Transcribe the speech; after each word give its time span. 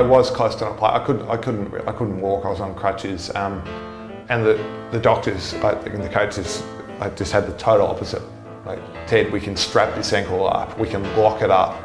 I 0.00 0.02
was 0.02 0.30
close 0.30 0.54
to 0.54 0.64
not 0.64 0.78
play. 0.78 0.88
I 0.88 0.98
couldn't, 1.04 1.28
I 1.28 1.36
couldn't, 1.36 1.74
I 1.86 1.92
couldn't 1.92 2.22
walk. 2.22 2.46
I 2.46 2.48
was 2.48 2.60
on 2.60 2.74
crutches, 2.74 3.30
um, 3.34 3.62
and 4.30 4.46
the 4.46 4.54
the 4.92 4.98
doctors 4.98 5.52
like, 5.56 5.86
and 5.86 6.02
the 6.02 6.08
coaches 6.08 6.62
like, 6.98 7.16
just 7.18 7.32
had 7.32 7.46
the 7.46 7.52
total 7.58 7.86
opposite. 7.86 8.22
Like 8.64 8.80
Ted, 9.06 9.30
we 9.30 9.40
can 9.40 9.56
strap 9.56 9.94
this 9.94 10.14
ankle 10.14 10.48
up. 10.48 10.78
We 10.78 10.88
can 10.88 11.02
lock 11.18 11.42
it 11.42 11.50
up. 11.50 11.76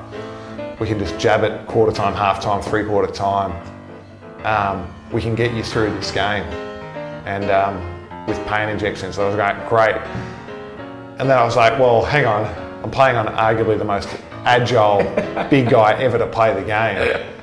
We 0.79 0.87
can 0.87 0.97
just 0.97 1.19
jab 1.19 1.43
it 1.43 1.67
quarter 1.67 1.91
time, 1.91 2.13
half 2.13 2.41
time, 2.41 2.61
three 2.61 2.85
quarter 2.85 3.11
time. 3.11 3.51
Um, 4.45 4.87
we 5.11 5.21
can 5.21 5.35
get 5.35 5.53
you 5.53 5.63
through 5.63 5.93
this 5.95 6.11
game, 6.11 6.43
and 7.25 7.51
um, 7.51 8.27
with 8.27 8.37
pain 8.47 8.69
injections. 8.69 9.19
I 9.19 9.27
was 9.27 9.35
like, 9.35 9.67
great. 9.67 9.95
And 11.19 11.29
then 11.29 11.37
I 11.37 11.43
was 11.43 11.57
like, 11.57 11.77
well, 11.79 12.01
hang 12.01 12.25
on. 12.25 12.45
I'm 12.81 12.91
playing 12.91 13.17
on 13.17 13.27
arguably 13.27 13.77
the 13.77 13.83
most 13.83 14.07
agile 14.45 14.99
big 15.49 15.69
guy 15.69 16.01
ever 16.01 16.17
to 16.17 16.27
play 16.27 16.53
the 16.53 16.63
game. 16.63 17.34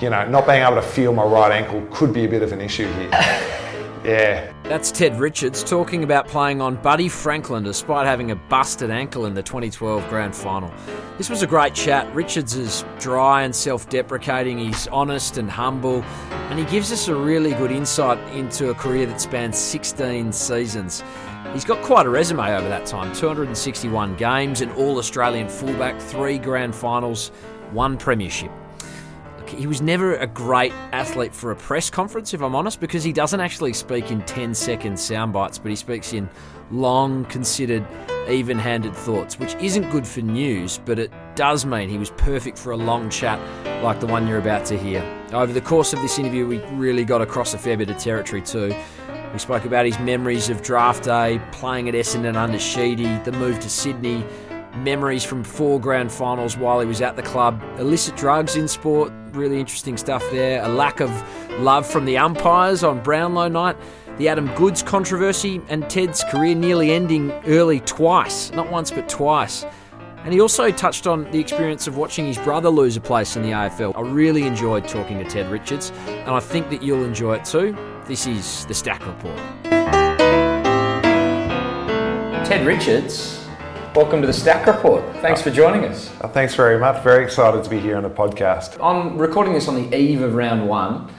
You 0.00 0.08
know, 0.10 0.26
not 0.28 0.46
being 0.46 0.62
able 0.62 0.76
to 0.76 0.82
feel 0.82 1.12
my 1.12 1.24
right 1.24 1.52
ankle 1.52 1.86
could 1.90 2.12
be 2.12 2.24
a 2.24 2.28
bit 2.28 2.42
of 2.42 2.52
an 2.52 2.60
issue 2.60 2.90
here. 2.92 3.10
Yeah. 4.04 4.50
That's 4.62 4.90
Ted 4.90 5.20
Richards 5.20 5.62
talking 5.62 6.04
about 6.04 6.26
playing 6.26 6.62
on 6.62 6.76
Buddy 6.76 7.08
Franklin 7.08 7.64
despite 7.64 8.06
having 8.06 8.30
a 8.30 8.36
busted 8.36 8.90
ankle 8.90 9.26
in 9.26 9.34
the 9.34 9.42
2012 9.42 10.08
Grand 10.08 10.34
Final. 10.34 10.72
This 11.18 11.28
was 11.28 11.42
a 11.42 11.46
great 11.46 11.74
chat. 11.74 12.12
Richards 12.14 12.54
is 12.54 12.84
dry 12.98 13.42
and 13.42 13.54
self 13.54 13.90
deprecating, 13.90 14.56
he's 14.56 14.86
honest 14.88 15.36
and 15.36 15.50
humble, 15.50 16.02
and 16.48 16.58
he 16.58 16.64
gives 16.64 16.90
us 16.92 17.08
a 17.08 17.14
really 17.14 17.52
good 17.52 17.70
insight 17.70 18.18
into 18.34 18.70
a 18.70 18.74
career 18.74 19.04
that 19.04 19.20
spans 19.20 19.58
16 19.58 20.32
seasons. 20.32 21.04
He's 21.52 21.64
got 21.64 21.82
quite 21.84 22.06
a 22.06 22.10
resume 22.10 22.56
over 22.56 22.68
that 22.70 22.86
time 22.86 23.12
261 23.12 24.16
games, 24.16 24.62
an 24.62 24.70
All 24.72 24.96
Australian 24.96 25.48
fullback, 25.48 26.00
three 26.00 26.38
grand 26.38 26.74
finals, 26.74 27.32
one 27.72 27.98
premiership. 27.98 28.50
He 29.56 29.66
was 29.66 29.82
never 29.82 30.16
a 30.16 30.26
great 30.26 30.72
athlete 30.92 31.34
for 31.34 31.50
a 31.50 31.56
press 31.56 31.90
conference, 31.90 32.32
if 32.32 32.40
I'm 32.40 32.54
honest, 32.54 32.80
because 32.80 33.02
he 33.02 33.12
doesn't 33.12 33.40
actually 33.40 33.72
speak 33.72 34.10
in 34.10 34.22
10 34.22 34.54
second 34.54 34.98
sound 34.98 35.32
bites, 35.32 35.58
but 35.58 35.70
he 35.70 35.76
speaks 35.76 36.12
in 36.12 36.28
long, 36.70 37.24
considered, 37.26 37.86
even 38.28 38.58
handed 38.58 38.94
thoughts, 38.94 39.38
which 39.38 39.54
isn't 39.56 39.90
good 39.90 40.06
for 40.06 40.20
news, 40.20 40.78
but 40.84 40.98
it 40.98 41.12
does 41.34 41.66
mean 41.66 41.88
he 41.88 41.98
was 41.98 42.10
perfect 42.10 42.58
for 42.58 42.70
a 42.70 42.76
long 42.76 43.10
chat 43.10 43.40
like 43.82 43.98
the 43.98 44.06
one 44.06 44.28
you're 44.28 44.38
about 44.38 44.64
to 44.66 44.78
hear. 44.78 45.02
Over 45.32 45.52
the 45.52 45.60
course 45.60 45.92
of 45.92 46.00
this 46.00 46.18
interview, 46.18 46.46
we 46.46 46.58
really 46.72 47.04
got 47.04 47.20
across 47.20 47.54
a 47.54 47.58
fair 47.58 47.76
bit 47.76 47.90
of 47.90 47.98
territory 47.98 48.42
too. 48.42 48.74
We 49.32 49.38
spoke 49.38 49.64
about 49.64 49.86
his 49.86 49.98
memories 50.00 50.48
of 50.48 50.62
draft 50.62 51.04
day, 51.04 51.40
playing 51.52 51.88
at 51.88 51.94
Essendon 51.94 52.36
under 52.36 52.58
Sheedy, 52.58 53.18
the 53.24 53.32
move 53.32 53.60
to 53.60 53.70
Sydney, 53.70 54.24
memories 54.76 55.24
from 55.24 55.44
four 55.44 55.80
grand 55.80 56.10
finals 56.10 56.56
while 56.56 56.80
he 56.80 56.86
was 56.86 57.00
at 57.00 57.16
the 57.16 57.22
club, 57.22 57.62
illicit 57.78 58.16
drugs 58.16 58.56
in 58.56 58.68
sport, 58.68 59.12
really 59.32 59.60
interesting 59.60 59.96
stuff 59.96 60.24
there, 60.30 60.62
a 60.62 60.68
lack 60.68 61.00
of 61.00 61.10
love 61.60 61.86
from 61.86 62.04
the 62.04 62.16
umpires 62.16 62.82
on 62.82 63.02
Brownlow 63.02 63.48
night, 63.48 63.76
the 64.18 64.28
Adam 64.28 64.46
Goodes 64.54 64.82
controversy, 64.82 65.60
and 65.68 65.88
Ted's 65.88 66.22
career 66.24 66.54
nearly 66.54 66.92
ending 66.92 67.30
early 67.46 67.80
twice, 67.80 68.50
not 68.52 68.70
once 68.70 68.90
but 68.90 69.08
twice. 69.08 69.64
And 70.24 70.34
he 70.34 70.40
also 70.40 70.70
touched 70.70 71.06
on 71.06 71.30
the 71.30 71.38
experience 71.38 71.86
of 71.86 71.96
watching 71.96 72.26
his 72.26 72.36
brother 72.36 72.68
lose 72.68 72.96
a 72.96 73.00
place 73.00 73.36
in 73.36 73.42
the 73.42 73.52
AFL. 73.52 73.96
I 73.96 74.02
really 74.02 74.42
enjoyed 74.42 74.86
talking 74.86 75.18
to 75.18 75.24
Ted 75.24 75.50
Richards, 75.50 75.92
and 76.06 76.30
I 76.30 76.40
think 76.40 76.68
that 76.68 76.82
you'll 76.82 77.04
enjoy 77.04 77.36
it 77.36 77.46
too. 77.46 77.74
This 78.04 78.26
is 78.26 78.66
the 78.66 78.74
Stack 78.74 79.06
Report. 79.06 79.38
Ted 82.44 82.66
Richards, 82.66 83.39
welcome 83.94 84.20
to 84.20 84.26
the 84.26 84.32
Stack 84.32 84.66
Report. 84.66 85.02
Thanks 85.16 85.42
for 85.42 85.50
joining 85.50 85.84
us. 85.84 86.10
Uh, 86.20 86.28
Thanks 86.28 86.54
very 86.54 86.78
much. 86.78 87.02
Very 87.02 87.24
excited 87.24 87.64
to 87.64 87.70
be 87.70 87.78
here 87.78 87.96
on 87.96 88.02
the 88.02 88.10
podcast. 88.10 88.82
I'm 88.82 89.18
recording 89.18 89.52
this 89.52 89.68
on 89.68 89.74
the 89.90 89.96
eve 89.96 90.22
of 90.22 90.34
round 90.34 90.68
one. 90.68 91.12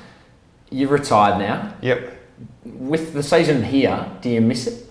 You're 0.70 0.90
retired 0.90 1.38
now. 1.40 1.74
Yep. 1.82 2.18
With 2.66 3.14
the 3.14 3.24
season 3.24 3.64
here, 3.64 4.10
do 4.22 4.30
you 4.30 4.42
miss 4.42 4.68
it? 4.68 4.88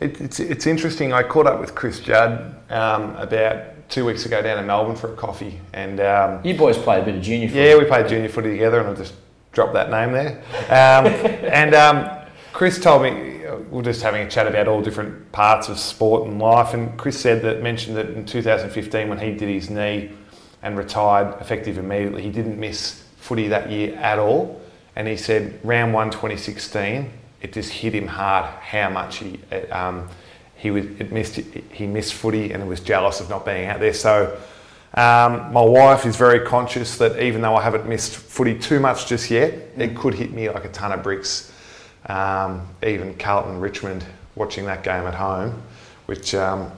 It, 0.00 0.20
it's, 0.20 0.40
it's 0.40 0.66
interesting. 0.66 1.12
I 1.12 1.22
caught 1.22 1.46
up 1.46 1.60
with 1.60 1.74
Chris 1.74 2.00
Judd 2.00 2.56
um, 2.70 3.14
about 3.16 3.88
two 3.88 4.04
weeks 4.04 4.26
ago 4.26 4.42
down 4.42 4.58
in 4.58 4.66
Melbourne 4.66 4.96
for 4.96 5.12
a 5.12 5.16
coffee, 5.16 5.60
and 5.72 6.00
um, 6.00 6.40
You 6.44 6.56
boys 6.56 6.76
played 6.78 7.02
a 7.02 7.04
bit 7.04 7.16
of 7.16 7.22
junior 7.22 7.48
football. 7.48 7.64
yeah, 7.64 7.76
we 7.78 7.84
played 7.84 8.08
junior 8.08 8.28
footy 8.28 8.50
together, 8.50 8.80
and 8.80 8.88
I 8.90 8.94
just 8.94 9.14
dropped 9.52 9.74
that 9.74 9.90
name 9.90 10.12
there. 10.12 10.38
Um, 10.68 11.06
and 11.52 11.74
um, 11.74 12.10
Chris 12.52 12.80
told 12.80 13.02
me 13.02 13.10
uh, 13.10 13.31
we 13.72 13.78
we're 13.78 13.84
just 13.84 14.02
having 14.02 14.20
a 14.20 14.30
chat 14.30 14.46
about 14.46 14.68
all 14.68 14.82
different 14.82 15.32
parts 15.32 15.70
of 15.70 15.78
sport 15.78 16.28
and 16.28 16.38
life, 16.38 16.74
and 16.74 16.98
Chris 16.98 17.18
said 17.18 17.40
that 17.42 17.62
mentioned 17.62 17.96
that 17.96 18.10
in 18.10 18.26
2015 18.26 19.08
when 19.08 19.18
he 19.18 19.32
did 19.32 19.48
his 19.48 19.70
knee 19.70 20.10
and 20.62 20.76
retired 20.76 21.40
effective 21.40 21.78
immediately, 21.78 22.22
he 22.22 22.30
didn't 22.30 22.60
miss 22.60 23.02
footy 23.16 23.48
that 23.48 23.70
year 23.70 23.94
at 23.96 24.18
all, 24.18 24.60
and 24.94 25.08
he 25.08 25.16
said 25.16 25.58
round 25.64 25.94
one 25.94 26.10
2016 26.10 27.10
it 27.40 27.52
just 27.52 27.72
hit 27.72 27.94
him 27.94 28.06
hard 28.06 28.44
how 28.60 28.90
much 28.90 29.16
he 29.16 29.40
um, 29.70 30.06
he 30.54 30.70
was 30.70 30.84
missed 31.10 31.36
he 31.72 31.86
missed 31.86 32.12
footy 32.12 32.52
and 32.52 32.68
was 32.68 32.80
jealous 32.80 33.20
of 33.20 33.30
not 33.30 33.46
being 33.46 33.66
out 33.66 33.80
there. 33.80 33.94
So 33.94 34.38
um, 34.94 35.50
my 35.50 35.62
wife 35.62 36.04
is 36.04 36.16
very 36.16 36.46
conscious 36.46 36.98
that 36.98 37.20
even 37.22 37.40
though 37.40 37.56
I 37.56 37.62
haven't 37.62 37.88
missed 37.88 38.16
footy 38.16 38.58
too 38.58 38.80
much 38.80 39.06
just 39.06 39.30
yet, 39.30 39.54
it 39.78 39.96
could 39.96 40.12
hit 40.12 40.32
me 40.32 40.50
like 40.50 40.66
a 40.66 40.68
ton 40.68 40.92
of 40.92 41.02
bricks. 41.02 41.52
Um, 42.06 42.66
even 42.84 43.14
Carlton 43.16 43.60
Richmond 43.60 44.04
watching 44.34 44.64
that 44.66 44.82
game 44.82 45.06
at 45.06 45.14
home, 45.14 45.62
which 46.06 46.34
um, 46.34 46.70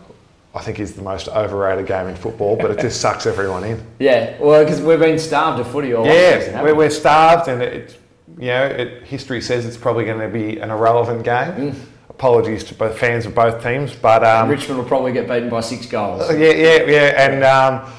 I 0.54 0.60
think 0.60 0.78
is 0.80 0.92
the 0.94 1.02
most 1.02 1.28
overrated 1.28 1.86
game 1.86 2.08
in 2.08 2.16
football, 2.16 2.56
but 2.56 2.70
it 2.70 2.80
just 2.80 3.00
sucks 3.00 3.26
everyone 3.26 3.64
in. 3.64 3.84
Yeah, 3.98 4.36
well, 4.40 4.62
because 4.64 4.80
we've 4.82 4.98
been 4.98 5.18
starved 5.18 5.60
of 5.60 5.70
footy 5.70 5.94
all 5.94 6.04
season, 6.04 6.16
Yeah, 6.20 6.30
haven't 6.38 6.62
we're, 6.62 6.72
we? 6.72 6.78
we're 6.84 6.90
starved, 6.90 7.48
and 7.48 7.62
it, 7.62 7.98
you 8.38 8.48
know, 8.48 8.64
it, 8.66 9.04
history 9.04 9.40
says 9.40 9.64
it's 9.64 9.76
probably 9.76 10.04
going 10.04 10.20
to 10.20 10.28
be 10.28 10.58
an 10.58 10.70
irrelevant 10.70 11.24
game. 11.24 11.74
Apologies 12.10 12.62
to 12.64 12.74
both 12.74 12.98
fans 12.98 13.26
of 13.26 13.34
both 13.34 13.62
teams, 13.62 13.94
but 13.94 14.22
um, 14.24 14.48
Richmond 14.48 14.78
will 14.78 14.86
probably 14.86 15.12
get 15.12 15.26
beaten 15.26 15.48
by 15.48 15.60
six 15.60 15.86
goals. 15.86 16.30
yeah, 16.30 16.50
yeah, 16.50 16.84
yeah, 16.84 17.26
and 17.30 17.42
um, 17.44 17.92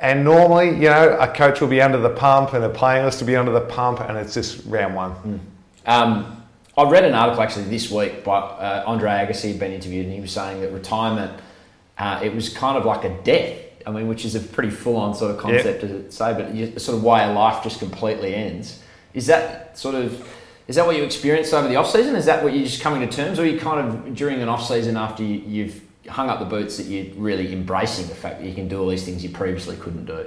and 0.00 0.22
normally, 0.24 0.70
you 0.70 0.90
know, 0.90 1.16
a 1.18 1.28
coach 1.28 1.60
will 1.62 1.68
be 1.68 1.80
under 1.80 1.96
the 1.98 2.10
pump, 2.10 2.52
and 2.52 2.62
a 2.64 2.68
playing 2.68 3.04
list 3.06 3.20
will 3.20 3.26
be 3.26 3.36
under 3.36 3.52
the 3.52 3.62
pump, 3.62 4.00
and 4.00 4.18
it's 4.18 4.34
just 4.34 4.62
round 4.66 4.94
one. 4.94 5.40
Um, 5.86 6.43
I 6.76 6.88
read 6.90 7.04
an 7.04 7.14
article 7.14 7.42
actually 7.42 7.64
this 7.64 7.90
week 7.90 8.24
by 8.24 8.38
uh, 8.38 8.84
Andre 8.86 9.10
Agassi 9.10 9.48
had 9.48 9.60
been 9.60 9.72
interviewed, 9.72 10.06
and 10.06 10.14
he 10.14 10.20
was 10.20 10.32
saying 10.32 10.60
that 10.60 10.72
retirement 10.72 11.40
uh, 11.98 12.20
it 12.22 12.34
was 12.34 12.48
kind 12.48 12.76
of 12.76 12.84
like 12.84 13.04
a 13.04 13.22
death. 13.22 13.60
I 13.86 13.90
mean, 13.90 14.08
which 14.08 14.24
is 14.24 14.34
a 14.34 14.40
pretty 14.40 14.70
full-on 14.70 15.14
sort 15.14 15.30
of 15.30 15.38
concept 15.38 15.82
to 15.82 16.10
say, 16.10 16.32
but 16.32 16.54
you, 16.54 16.78
sort 16.78 16.96
of 16.96 17.04
way 17.04 17.22
of 17.22 17.34
life 17.34 17.62
just 17.62 17.78
completely 17.78 18.34
ends. 18.34 18.82
Is 19.12 19.26
that 19.26 19.76
sort 19.76 19.94
of 19.94 20.26
is 20.66 20.76
that 20.76 20.86
what 20.86 20.96
you 20.96 21.04
experienced 21.04 21.52
over 21.52 21.68
the 21.68 21.76
off 21.76 21.90
season? 21.90 22.16
Is 22.16 22.24
that 22.24 22.42
what 22.42 22.54
you're 22.54 22.64
just 22.64 22.80
coming 22.80 23.06
to 23.06 23.14
terms, 23.14 23.38
or 23.38 23.42
are 23.42 23.46
you 23.46 23.60
kind 23.60 23.86
of 23.86 24.14
during 24.14 24.40
an 24.40 24.48
off 24.48 24.66
season 24.66 24.96
after 24.96 25.22
you, 25.22 25.34
you've 25.46 25.80
hung 26.08 26.30
up 26.30 26.38
the 26.38 26.46
boots 26.46 26.78
that 26.78 26.84
you're 26.84 27.14
really 27.14 27.52
embracing 27.52 28.08
the 28.08 28.14
fact 28.14 28.40
that 28.40 28.46
you 28.46 28.54
can 28.54 28.68
do 28.68 28.80
all 28.80 28.88
these 28.88 29.04
things 29.04 29.22
you 29.22 29.30
previously 29.30 29.76
couldn't 29.76 30.06
do? 30.06 30.26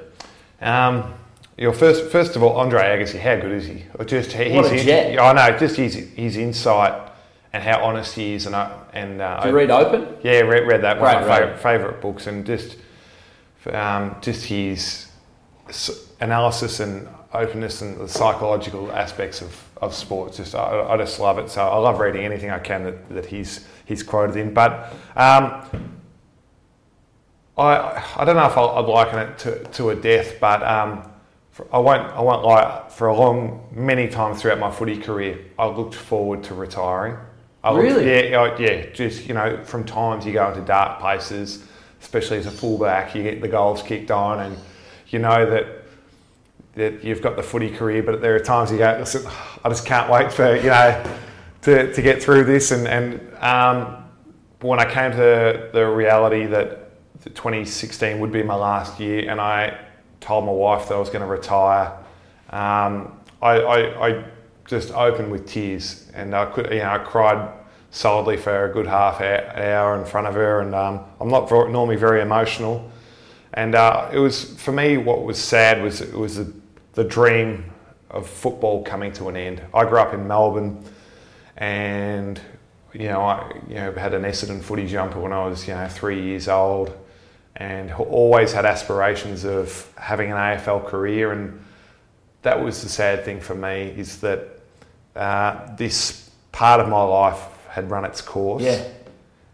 Um, 0.62 1.14
you 1.58 1.66
know, 1.66 1.74
first, 1.74 2.12
first 2.12 2.36
of 2.36 2.44
all, 2.44 2.56
Andre 2.58 2.82
Agassi, 2.82 3.20
how 3.20 3.36
good 3.36 3.52
is 3.52 3.66
he? 3.66 3.84
Or 3.98 4.06
just 4.06 4.32
he's 4.32 4.54
What 4.54 4.72
a 4.72 4.84
jet. 4.84 5.20
I 5.20 5.34
know, 5.34 5.58
just 5.58 5.76
his 5.76 5.96
his 5.96 6.38
insight 6.38 7.08
and 7.54 7.64
how 7.64 7.84
honest 7.84 8.14
he 8.14 8.34
is, 8.34 8.46
and 8.46 8.56
I, 8.56 8.78
and 8.94 9.22
uh, 9.22 9.42
Do 9.42 9.50
you 9.50 9.56
read 9.56 9.72
open? 9.72 10.18
Yeah, 10.22 10.42
read, 10.42 10.68
read 10.68 10.84
that 10.84 11.00
one. 11.00 11.16
Of 11.16 11.28
my 11.28 11.38
favourite, 11.40 11.60
favourite 11.60 12.02
books, 12.02 12.28
and 12.28 12.46
just 12.46 12.78
um, 13.72 14.16
just 14.22 14.46
his 14.46 15.08
analysis 16.20 16.80
and 16.80 17.08
openness 17.34 17.82
and 17.82 17.98
the 18.00 18.08
psychological 18.08 18.92
aspects 18.92 19.42
of, 19.42 19.64
of 19.78 19.94
sports. 19.94 20.38
Just 20.38 20.54
I, 20.54 20.82
I 20.82 20.98
just 20.98 21.20
love 21.20 21.40
it. 21.40 21.50
So 21.50 21.68
I 21.68 21.78
love 21.78 22.00
reading 22.00 22.24
anything 22.24 22.52
I 22.52 22.60
can 22.60 22.84
that, 22.84 23.10
that 23.10 23.26
he's 23.26 23.66
he's 23.86 24.04
quoted 24.04 24.36
in. 24.36 24.54
But 24.54 24.94
um, 25.16 25.64
I 27.58 28.04
I 28.18 28.26
don't 28.26 28.36
know 28.36 28.46
if 28.46 28.58
I'll, 28.58 28.70
I'd 28.70 28.86
liken 28.86 29.20
it 29.20 29.38
to, 29.40 29.64
to 29.64 29.90
a 29.90 29.96
death, 29.96 30.40
but 30.40 30.62
um, 30.62 31.10
for, 31.58 31.68
I 31.74 31.80
won't 31.80 32.04
I 32.14 32.22
won't 32.22 32.46
lie. 32.46 32.84
For 32.90 33.08
a 33.08 33.16
long 33.16 33.68
many 33.72 34.08
times 34.08 34.42
throughout 34.42 34.60
my 34.60 34.70
footy 34.72 34.98
career, 34.98 35.40
I 35.58 35.66
looked 35.68 35.96
forward 35.96 36.44
to 36.44 36.54
retiring. 36.54 37.18
I 37.64 37.72
looked- 37.72 37.84
Really? 37.84 38.30
yeah, 38.32 38.40
I- 38.40 38.58
yeah. 38.58 38.86
Just 38.94 39.28
you 39.28 39.34
know, 39.34 39.60
from 39.64 39.84
times 39.84 40.26
you 40.26 40.34
go 40.34 40.48
into 40.50 40.62
dark 40.62 41.00
places, 41.00 41.66
especially 42.00 42.38
as 42.38 42.46
a 42.46 42.52
fullback, 42.52 43.16
you 43.16 43.24
get 43.24 43.42
the 43.42 43.48
goals 43.48 43.82
kicked 43.82 44.12
on, 44.12 44.40
and 44.40 44.58
you 45.10 45.20
know 45.20 45.50
that 45.50 45.66
that 46.76 47.04
you've 47.04 47.24
got 47.24 47.36
the 47.36 47.42
footy 47.44 47.72
career, 47.72 48.04
but 48.04 48.22
there 48.22 48.36
are 48.36 48.40
times 48.40 48.72
you 48.72 48.78
go, 48.78 48.96
"Listen, 49.00 49.24
I 49.66 49.70
just 49.70 49.86
can't 49.88 50.12
wait 50.12 50.32
for 50.32 50.56
you 50.56 50.70
know 50.70 51.04
to, 51.64 51.92
to 51.92 52.02
get 52.04 52.22
through 52.22 52.44
this. 52.44 52.70
And 52.72 52.88
and 52.88 53.20
um, 53.44 54.04
when 54.62 54.80
I 54.80 54.86
came 54.90 55.12
to 55.12 55.70
the 55.74 55.86
reality 55.88 56.46
that 56.46 56.84
2016 57.34 58.20
would 58.20 58.32
be 58.32 58.44
my 58.44 58.54
last 58.56 59.00
year, 59.00 59.30
and 59.30 59.42
I 59.42 59.78
told 60.20 60.46
my 60.46 60.52
wife 60.52 60.88
that 60.90 60.96
I 60.96 61.00
was 61.00 61.10
going 61.10 61.22
to 61.22 61.28
retire, 61.28 61.98
um, 62.50 63.20
I, 63.42 63.60
I, 63.60 64.08
I 64.08 64.26
just 64.68 64.92
opened 64.92 65.32
with 65.32 65.48
tears, 65.48 66.10
and 66.14 66.36
I 66.36 66.46
could 66.46 66.72
you 66.72 66.80
know 66.80 66.92
I 66.92 66.98
cried 67.00 67.54
solidly 67.92 68.38
for 68.38 68.66
a 68.66 68.74
good 68.74 68.86
half 68.86 69.22
hour, 69.22 69.98
in 69.98 70.06
front 70.06 70.28
of 70.28 70.36
her, 70.36 70.62
and 70.62 70.76
um, 70.76 71.04
I'm 71.20 71.30
not 71.30 71.50
normally 71.50 71.96
very 71.96 72.22
emotional. 72.22 72.92
And 73.54 73.76
uh, 73.76 74.10
it 74.12 74.20
was 74.20 74.56
for 74.60 74.72
me 74.72 74.98
what 74.98 75.24
was 75.24 75.40
sad 75.40 75.82
was 75.82 76.02
it 76.02 76.14
was 76.14 76.36
the, 76.36 76.54
the 76.94 77.04
dream 77.04 77.66
of 78.10 78.30
football 78.30 78.84
coming 78.84 79.12
to 79.14 79.30
an 79.30 79.36
end. 79.36 79.62
I 79.74 79.84
grew 79.86 80.00
up 80.00 80.14
in 80.14 80.28
Melbourne, 80.28 80.84
and 81.56 82.40
you 82.94 83.08
know 83.08 83.22
I 83.22 83.52
you 83.68 83.76
know 83.76 83.92
had 83.94 84.14
an 84.14 84.24
Essendon 84.24 84.62
footy 84.62 84.88
jumper 84.88 85.20
when 85.20 85.34
I 85.34 85.46
was 85.48 85.68
you 85.68 85.74
know 85.74 85.88
three 85.88 86.22
years 86.22 86.48
old, 86.48 86.96
and 87.58 87.92
always 87.94 88.54
had 88.54 88.66
aspirations 88.66 89.44
of 89.44 89.92
having 89.98 90.32
an 90.32 90.38
AFL 90.38 90.86
career. 90.88 91.32
And 91.32 91.60
that 92.44 92.64
was 92.64 92.82
the 92.84 92.90
sad 92.90 93.26
thing 93.26 93.40
for 93.42 93.56
me 93.56 93.94
is 93.98 94.22
that 94.22 94.48
uh, 95.16 95.76
this 95.76 96.30
part 96.52 96.80
of 96.80 96.88
my 96.88 97.02
life 97.02 97.42
had 97.70 97.90
run 97.90 98.06
its 98.06 98.22
course. 98.22 98.64
Yeah. 98.64 98.88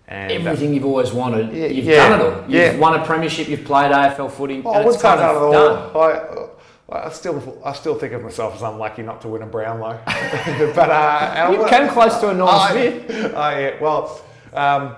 And, 0.09 0.31
uh, 0.31 0.35
Everything 0.35 0.73
you've 0.73 0.85
always 0.85 1.13
wanted, 1.13 1.53
Yeah, 1.53 1.67
you've 1.67 1.85
yeah, 1.85 2.09
done 2.09 2.19
it 2.19 2.23
all. 2.23 2.41
You've 2.41 2.51
yeah. 2.51 2.77
won 2.77 3.00
a 3.00 3.05
premiership, 3.05 3.47
you've 3.47 3.63
played 3.63 3.91
AFL 3.91 4.29
footy, 4.31 4.61
Oh, 4.65 4.89
it's 4.89 5.01
kind 5.01 5.19
of 5.21 5.51
done 5.53 5.91
done. 5.94 6.49
I, 6.91 7.07
I 7.07 7.09
still, 7.09 7.61
I 7.65 7.71
still 7.71 7.95
think 7.97 8.11
of 8.13 8.21
myself 8.21 8.56
as 8.56 8.61
unlucky 8.63 9.01
not 9.01 9.21
to 9.21 9.29
win 9.29 9.41
a 9.41 9.45
Brownlow. 9.45 9.97
but 10.06 10.89
uh, 10.89 11.49
You 11.53 11.63
I- 11.63 11.69
came 11.69 11.88
close 11.88 12.17
to 12.19 12.29
a 12.29 12.33
Norm 12.33 12.49
I- 12.53 12.71
Smith. 12.71 13.06
Oh 13.33 13.49
yeah, 13.57 13.81
well, 13.81 14.21
um, 14.53 14.95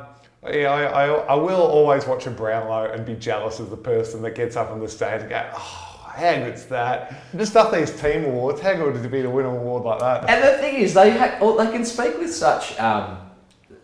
yeah, 0.51 0.71
I, 0.71 1.05
I, 1.07 1.35
will 1.35 1.61
always 1.61 2.05
watch 2.05 2.27
a 2.27 2.31
Brownlow 2.31 2.91
and 2.91 3.05
be 3.05 3.15
jealous 3.15 3.59
of 3.59 3.69
the 3.69 3.77
person 3.77 4.21
that 4.21 4.35
gets 4.35 4.55
up 4.55 4.71
on 4.71 4.79
the 4.79 4.87
stage 4.87 5.21
and 5.21 5.29
go, 5.29 5.49
oh, 5.53 5.95
good's 6.17 6.65
that? 6.65 7.15
Just 7.35 7.51
stuff 7.51 7.73
these 7.73 7.91
team 7.99 8.25
awards. 8.25 8.61
Would 8.61 8.95
it 8.95 9.11
be 9.11 9.21
to 9.21 9.29
win 9.29 9.45
an 9.45 9.51
award 9.53 9.83
like 9.83 9.99
that? 9.99 10.29
And 10.29 10.43
the 10.43 10.57
thing 10.59 10.75
is, 10.75 10.93
they 10.93 11.17
ha- 11.17 11.37
they 11.57 11.71
can 11.71 11.85
speak 11.85 12.17
with 12.17 12.33
such 12.33 12.79
um, 12.79 13.17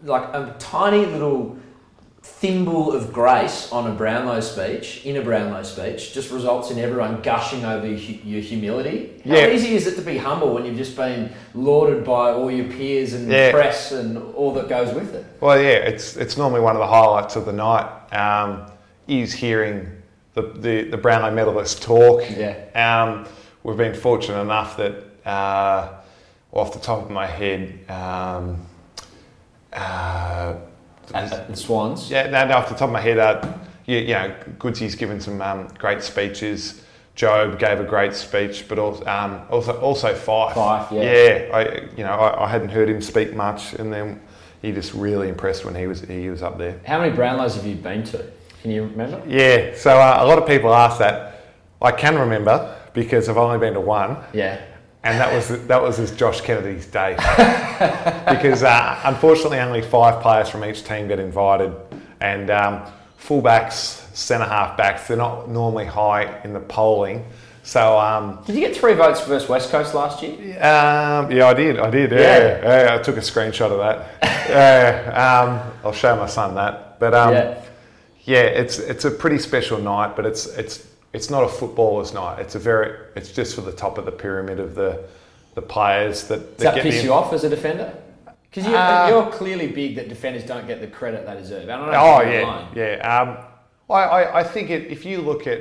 like 0.03 0.23
a 0.33 0.55
tiny 0.59 1.05
little 1.05 1.57
thimble 2.23 2.91
of 2.91 3.11
grace 3.11 3.71
on 3.71 3.89
a 3.89 3.93
Brownlow 3.93 4.39
speech, 4.41 5.05
in 5.05 5.17
a 5.17 5.21
Brownlow 5.21 5.63
speech, 5.63 6.13
just 6.13 6.31
results 6.31 6.69
in 6.71 6.77
everyone 6.79 7.21
gushing 7.21 7.65
over 7.65 7.85
your, 7.87 7.97
hu- 7.97 8.29
your 8.29 8.41
humility. 8.41 9.21
How 9.25 9.35
Yeah. 9.35 9.47
easy 9.47 9.75
is 9.75 9.87
it 9.87 9.95
to 9.95 10.01
be 10.01 10.17
humble 10.17 10.53
when 10.53 10.65
you've 10.65 10.77
just 10.77 10.95
been 10.95 11.31
lauded 11.55 12.03
by 12.03 12.31
all 12.31 12.51
your 12.51 12.65
peers 12.65 13.13
and 13.13 13.29
Yeah. 13.31 13.51
press 13.51 13.91
and 13.91 14.17
all 14.35 14.53
that 14.53 14.69
goes 14.69 14.93
with 14.93 15.15
it? 15.15 15.25
Well, 15.39 15.59
yeah, 15.59 15.69
it's 15.89 16.15
it's 16.15 16.37
normally 16.37 16.61
one 16.61 16.75
of 16.75 16.79
the 16.79 16.87
highlights 16.87 17.35
of 17.35 17.45
the 17.45 17.53
night. 17.53 17.87
Um, 18.13 18.65
is 19.07 19.33
hearing 19.33 19.87
the, 20.35 20.43
the, 20.55 20.83
the 20.83 20.97
Brownlow 20.97 21.31
medalist 21.31 21.81
talk. 21.81 22.21
Yeah. 22.29 22.55
Um, 22.75 23.25
we've 23.63 23.75
been 23.77 23.95
fortunate 23.95 24.39
enough 24.41 24.77
that, 24.77 24.93
uh, 25.25 25.89
off 26.53 26.71
the 26.71 26.79
top 26.79 27.03
of 27.03 27.09
my 27.09 27.25
head, 27.25 27.79
um, 27.89 28.57
uh, 29.73 30.53
At 31.13 31.47
the 31.47 31.55
Swans. 31.55 32.09
yeah, 32.09 32.29
no, 32.29 32.47
no, 32.47 32.55
off 32.55 32.69
the 32.69 32.75
top 32.75 32.89
of 32.89 32.93
my 32.93 33.01
head, 33.01 33.17
uh, 33.17 33.41
you, 33.85 33.97
you 33.97 34.13
know, 34.13 34.35
Goodsy's 34.59 34.95
given 34.95 35.19
some 35.19 35.41
um, 35.41 35.67
great 35.77 36.01
speeches. 36.03 36.83
Jobe 37.15 37.59
gave 37.59 37.79
a 37.79 37.83
great 37.83 38.13
speech, 38.13 38.67
but 38.69 38.79
also 38.79 39.05
um, 39.05 39.41
also, 39.49 39.77
also 39.81 40.13
Fyfe. 40.13 40.53
Fyfe, 40.53 40.91
yeah. 40.91 41.01
Yeah, 41.01 41.55
I, 41.57 41.63
you 41.97 42.03
know, 42.03 42.13
I, 42.13 42.45
I 42.45 42.47
hadn't 42.49 42.69
heard 42.69 42.89
him 42.89 43.01
speak 43.01 43.33
much, 43.35 43.73
and 43.73 43.91
then 43.91 44.21
he 44.61 44.71
just 44.71 44.93
really 44.93 45.27
impressed 45.27 45.65
when 45.65 45.75
he 45.75 45.87
was 45.87 46.01
he 46.01 46.29
was 46.29 46.41
up 46.41 46.57
there. 46.57 46.79
How 46.85 46.99
many 47.01 47.15
Brownlows 47.15 47.55
have 47.55 47.65
you 47.65 47.75
been 47.75 48.03
to? 48.05 48.25
Can 48.61 48.71
you 48.71 48.83
remember? 48.83 49.21
Yeah, 49.27 49.75
so 49.75 49.99
uh, 49.99 50.17
a 50.19 50.25
lot 50.25 50.37
of 50.37 50.47
people 50.47 50.73
ask 50.73 50.99
that. 50.99 51.27
I 51.81 51.91
can 51.91 52.17
remember 52.17 52.77
because 52.93 53.27
I've 53.27 53.37
only 53.37 53.57
been 53.57 53.73
to 53.73 53.81
one, 53.81 54.17
Yeah. 54.33 54.61
And 55.03 55.19
that 55.19 55.33
was 55.33 55.65
that 55.67 55.81
was 55.81 55.99
as 55.99 56.11
Josh 56.15 56.41
Kennedy's 56.41 56.85
day. 56.85 57.15
because 58.29 58.63
uh, 58.63 58.99
unfortunately, 59.03 59.59
only 59.59 59.81
five 59.81 60.21
players 60.21 60.49
from 60.49 60.63
each 60.65 60.83
team 60.83 61.07
get 61.07 61.19
invited, 61.19 61.73
and 62.19 62.49
um, 62.49 62.81
fullbacks, 63.19 64.13
centre 64.15 64.45
half 64.45 64.77
backs, 64.77 65.07
they're 65.07 65.17
not 65.17 65.49
normally 65.49 65.85
high 65.85 66.41
in 66.43 66.53
the 66.53 66.59
polling. 66.59 67.25
So 67.63 67.97
um, 67.99 68.39
Did 68.45 68.55
you 68.55 68.61
get 68.61 68.75
three 68.75 68.93
votes 68.93 69.21
versus 69.21 69.47
West 69.47 69.69
Coast 69.69 69.93
last 69.93 70.23
year? 70.23 70.33
um, 70.63 71.31
yeah, 71.31 71.45
I 71.45 71.53
did, 71.53 71.79
I 71.79 71.89
did. 71.91 72.11
Yeah, 72.11 72.87
yeah. 72.87 72.95
I 72.95 72.97
took 72.97 73.17
a 73.17 73.21
screenshot 73.21 73.69
of 73.71 73.77
that. 73.77 74.17
yeah, 74.49 75.11
um, 75.13 75.71
I'll 75.85 75.93
show 75.93 76.15
my 76.15 76.25
son 76.25 76.55
that. 76.55 76.99
But 76.99 77.13
um, 77.13 77.33
Yeah. 77.33 77.61
yeah, 78.23 78.41
it's 78.41 78.79
it's 78.79 79.05
a 79.05 79.11
pretty 79.11 79.37
special 79.37 79.79
night, 79.79 80.15
but 80.15 80.25
it's 80.25 80.45
it's 80.47 80.87
it's 81.13 81.29
not 81.29 81.43
a 81.43 81.47
footballer's 81.47 82.13
night. 82.13 82.39
It's 82.39 82.55
a 82.55 82.59
very 82.59 82.97
it's 83.15 83.31
just 83.31 83.55
for 83.55 83.61
the 83.61 83.71
top 83.73 83.97
of 83.97 84.05
the 84.05 84.11
pyramid 84.11 84.59
of 84.59 84.75
the 84.75 85.03
the 85.55 85.61
players 85.61 86.27
that, 86.29 86.57
Does 86.57 86.63
that 86.63 86.75
get 86.75 86.83
piss 86.83 87.03
you 87.03 87.13
off 87.13 87.33
as 87.33 87.43
a 87.43 87.49
defender? 87.49 87.93
Because 88.49 88.65
you're, 88.69 88.77
Uh, 88.77 89.09
you're 89.09 89.29
clearly 89.31 89.67
big 89.67 89.95
that 89.95 90.07
defenders 90.09 90.43
don't 90.45 90.65
get 90.67 90.79
the 90.79 90.87
credit 90.87 91.25
they 91.25 91.35
deserve. 91.35 91.69
I 91.69 91.75
don't 91.77 91.89
Oh 91.93 92.21
you're 92.21 92.31
yeah, 92.31 92.67
yeah. 92.75 93.19
Um, 93.21 93.37
I, 93.89 94.03
I, 94.03 94.39
I 94.39 94.43
think 94.43 94.69
it, 94.69 94.89
if 94.91 95.05
you 95.05 95.21
look 95.21 95.47
at 95.47 95.59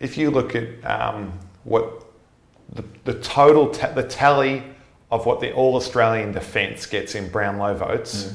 if 0.00 0.16
you 0.18 0.30
look 0.30 0.54
at 0.54 0.68
um, 0.84 1.32
what 1.64 2.04
the, 2.72 2.84
the 3.04 3.14
total 3.20 3.70
ta- 3.70 3.92
the 3.92 4.02
tally 4.02 4.62
of 5.10 5.26
what 5.26 5.40
the 5.40 5.52
All 5.52 5.74
Australian 5.76 6.32
defence 6.32 6.86
gets 6.86 7.14
in 7.14 7.28
Brownlow 7.30 7.74
votes, 7.74 8.24
Mm. 8.24 8.34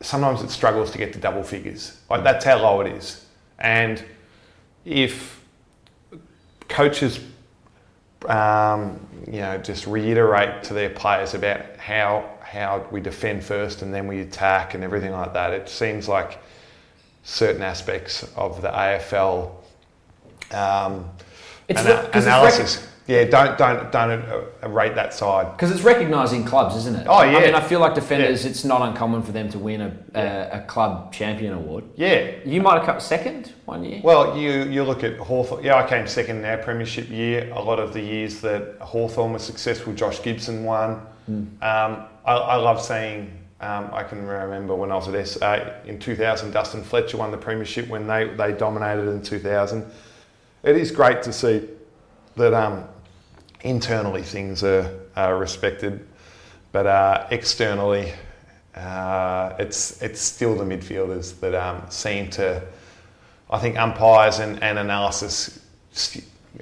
sometimes 0.00 0.42
it 0.42 0.50
struggles 0.50 0.90
to 0.90 0.98
get 0.98 1.12
to 1.12 1.18
double 1.18 1.42
figures. 1.42 1.98
Like 2.10 2.24
that's 2.24 2.44
how 2.44 2.58
low 2.58 2.80
it 2.80 2.88
is. 2.92 3.24
And 3.58 4.02
if 4.84 5.40
coaches, 6.68 7.20
um, 8.26 8.98
you 9.26 9.40
know, 9.40 9.58
just 9.58 9.86
reiterate 9.86 10.62
to 10.64 10.74
their 10.74 10.90
players 10.90 11.34
about 11.34 11.76
how 11.76 12.28
how 12.40 12.86
we 12.90 13.00
defend 13.00 13.42
first 13.42 13.80
and 13.80 13.94
then 13.94 14.06
we 14.06 14.20
attack 14.20 14.74
and 14.74 14.84
everything 14.84 15.10
like 15.12 15.32
that, 15.32 15.52
it 15.52 15.68
seems 15.68 16.06
like 16.06 16.38
certain 17.22 17.62
aspects 17.62 18.24
of 18.36 18.60
the 18.60 18.68
AFL 18.68 19.50
um, 20.52 21.08
It's 21.68 21.80
ana- 21.80 22.08
the- 22.12 22.18
analysis. 22.18 22.86
Yeah, 23.06 23.24
don't 23.24 23.58
don't 23.58 23.90
don't 23.90 24.24
rate 24.62 24.94
that 24.94 25.12
side. 25.12 25.50
Because 25.52 25.72
it's 25.72 25.82
recognising 25.82 26.44
clubs, 26.44 26.76
isn't 26.76 26.94
it? 26.94 27.06
Oh, 27.08 27.22
yeah. 27.22 27.28
I 27.28 27.32
yeah. 27.32 27.46
mean, 27.46 27.54
I 27.56 27.60
feel 27.60 27.80
like 27.80 27.94
defenders, 27.94 28.44
it's 28.44 28.64
not 28.64 28.80
uncommon 28.82 29.22
for 29.22 29.32
them 29.32 29.48
to 29.50 29.58
win 29.58 29.80
a, 29.80 29.96
a, 30.14 30.60
a 30.60 30.64
club 30.66 31.12
champion 31.12 31.54
award. 31.54 31.84
Yeah, 31.96 32.36
You 32.44 32.60
might 32.60 32.76
have 32.76 32.86
come 32.86 33.00
second 33.00 33.52
one 33.64 33.84
year. 33.84 34.00
Well, 34.04 34.36
you, 34.36 34.64
you 34.64 34.84
look 34.84 35.02
at 35.02 35.18
Hawthorn. 35.18 35.64
Yeah, 35.64 35.76
I 35.76 35.88
came 35.88 36.06
second 36.06 36.38
in 36.38 36.44
our 36.44 36.58
premiership 36.58 37.10
year. 37.10 37.52
A 37.52 37.62
lot 37.62 37.80
of 37.80 37.92
the 37.92 38.00
years 38.00 38.40
that 38.42 38.76
Hawthorn 38.80 39.32
was 39.32 39.42
successful, 39.42 39.92
Josh 39.94 40.22
Gibson 40.22 40.64
won. 40.64 41.06
Um, 41.28 41.48
I, 41.60 42.06
I 42.24 42.56
love 42.56 42.80
seeing. 42.80 43.38
Um, 43.60 43.90
I 43.92 44.02
can 44.02 44.26
remember 44.26 44.74
when 44.74 44.90
I 44.90 44.96
was 44.96 45.06
at 45.06 45.14
S 45.14 45.40
uh, 45.40 45.80
in 45.86 46.00
2000, 46.00 46.50
Dustin 46.50 46.82
Fletcher 46.82 47.16
won 47.16 47.30
the 47.30 47.36
premiership 47.36 47.86
when 47.88 48.08
they, 48.08 48.28
they 48.36 48.52
dominated 48.52 49.08
in 49.08 49.22
2000. 49.22 49.86
It 50.64 50.76
is 50.76 50.90
great 50.90 51.22
to 51.22 51.32
see 51.32 51.68
that 52.36 52.54
um, 52.54 52.84
internally 53.62 54.22
things 54.22 54.62
are, 54.62 55.00
are 55.16 55.38
respected, 55.38 56.06
but 56.72 56.86
uh, 56.86 57.26
externally 57.30 58.12
uh, 58.74 59.54
it's 59.58 60.00
it's 60.00 60.20
still 60.20 60.56
the 60.56 60.64
midfielders 60.64 61.38
that 61.40 61.54
um, 61.54 61.82
seem 61.90 62.30
to. 62.30 62.62
I 63.50 63.58
think 63.58 63.78
umpires 63.78 64.38
and, 64.38 64.62
and 64.62 64.78
analysis 64.78 65.60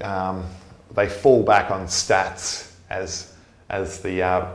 um, 0.01 0.45
they 0.93 1.07
fall 1.07 1.43
back 1.43 1.71
on 1.71 1.87
stats 1.87 2.71
as 2.89 3.33
as 3.69 3.99
the 4.01 4.21
uh, 4.21 4.47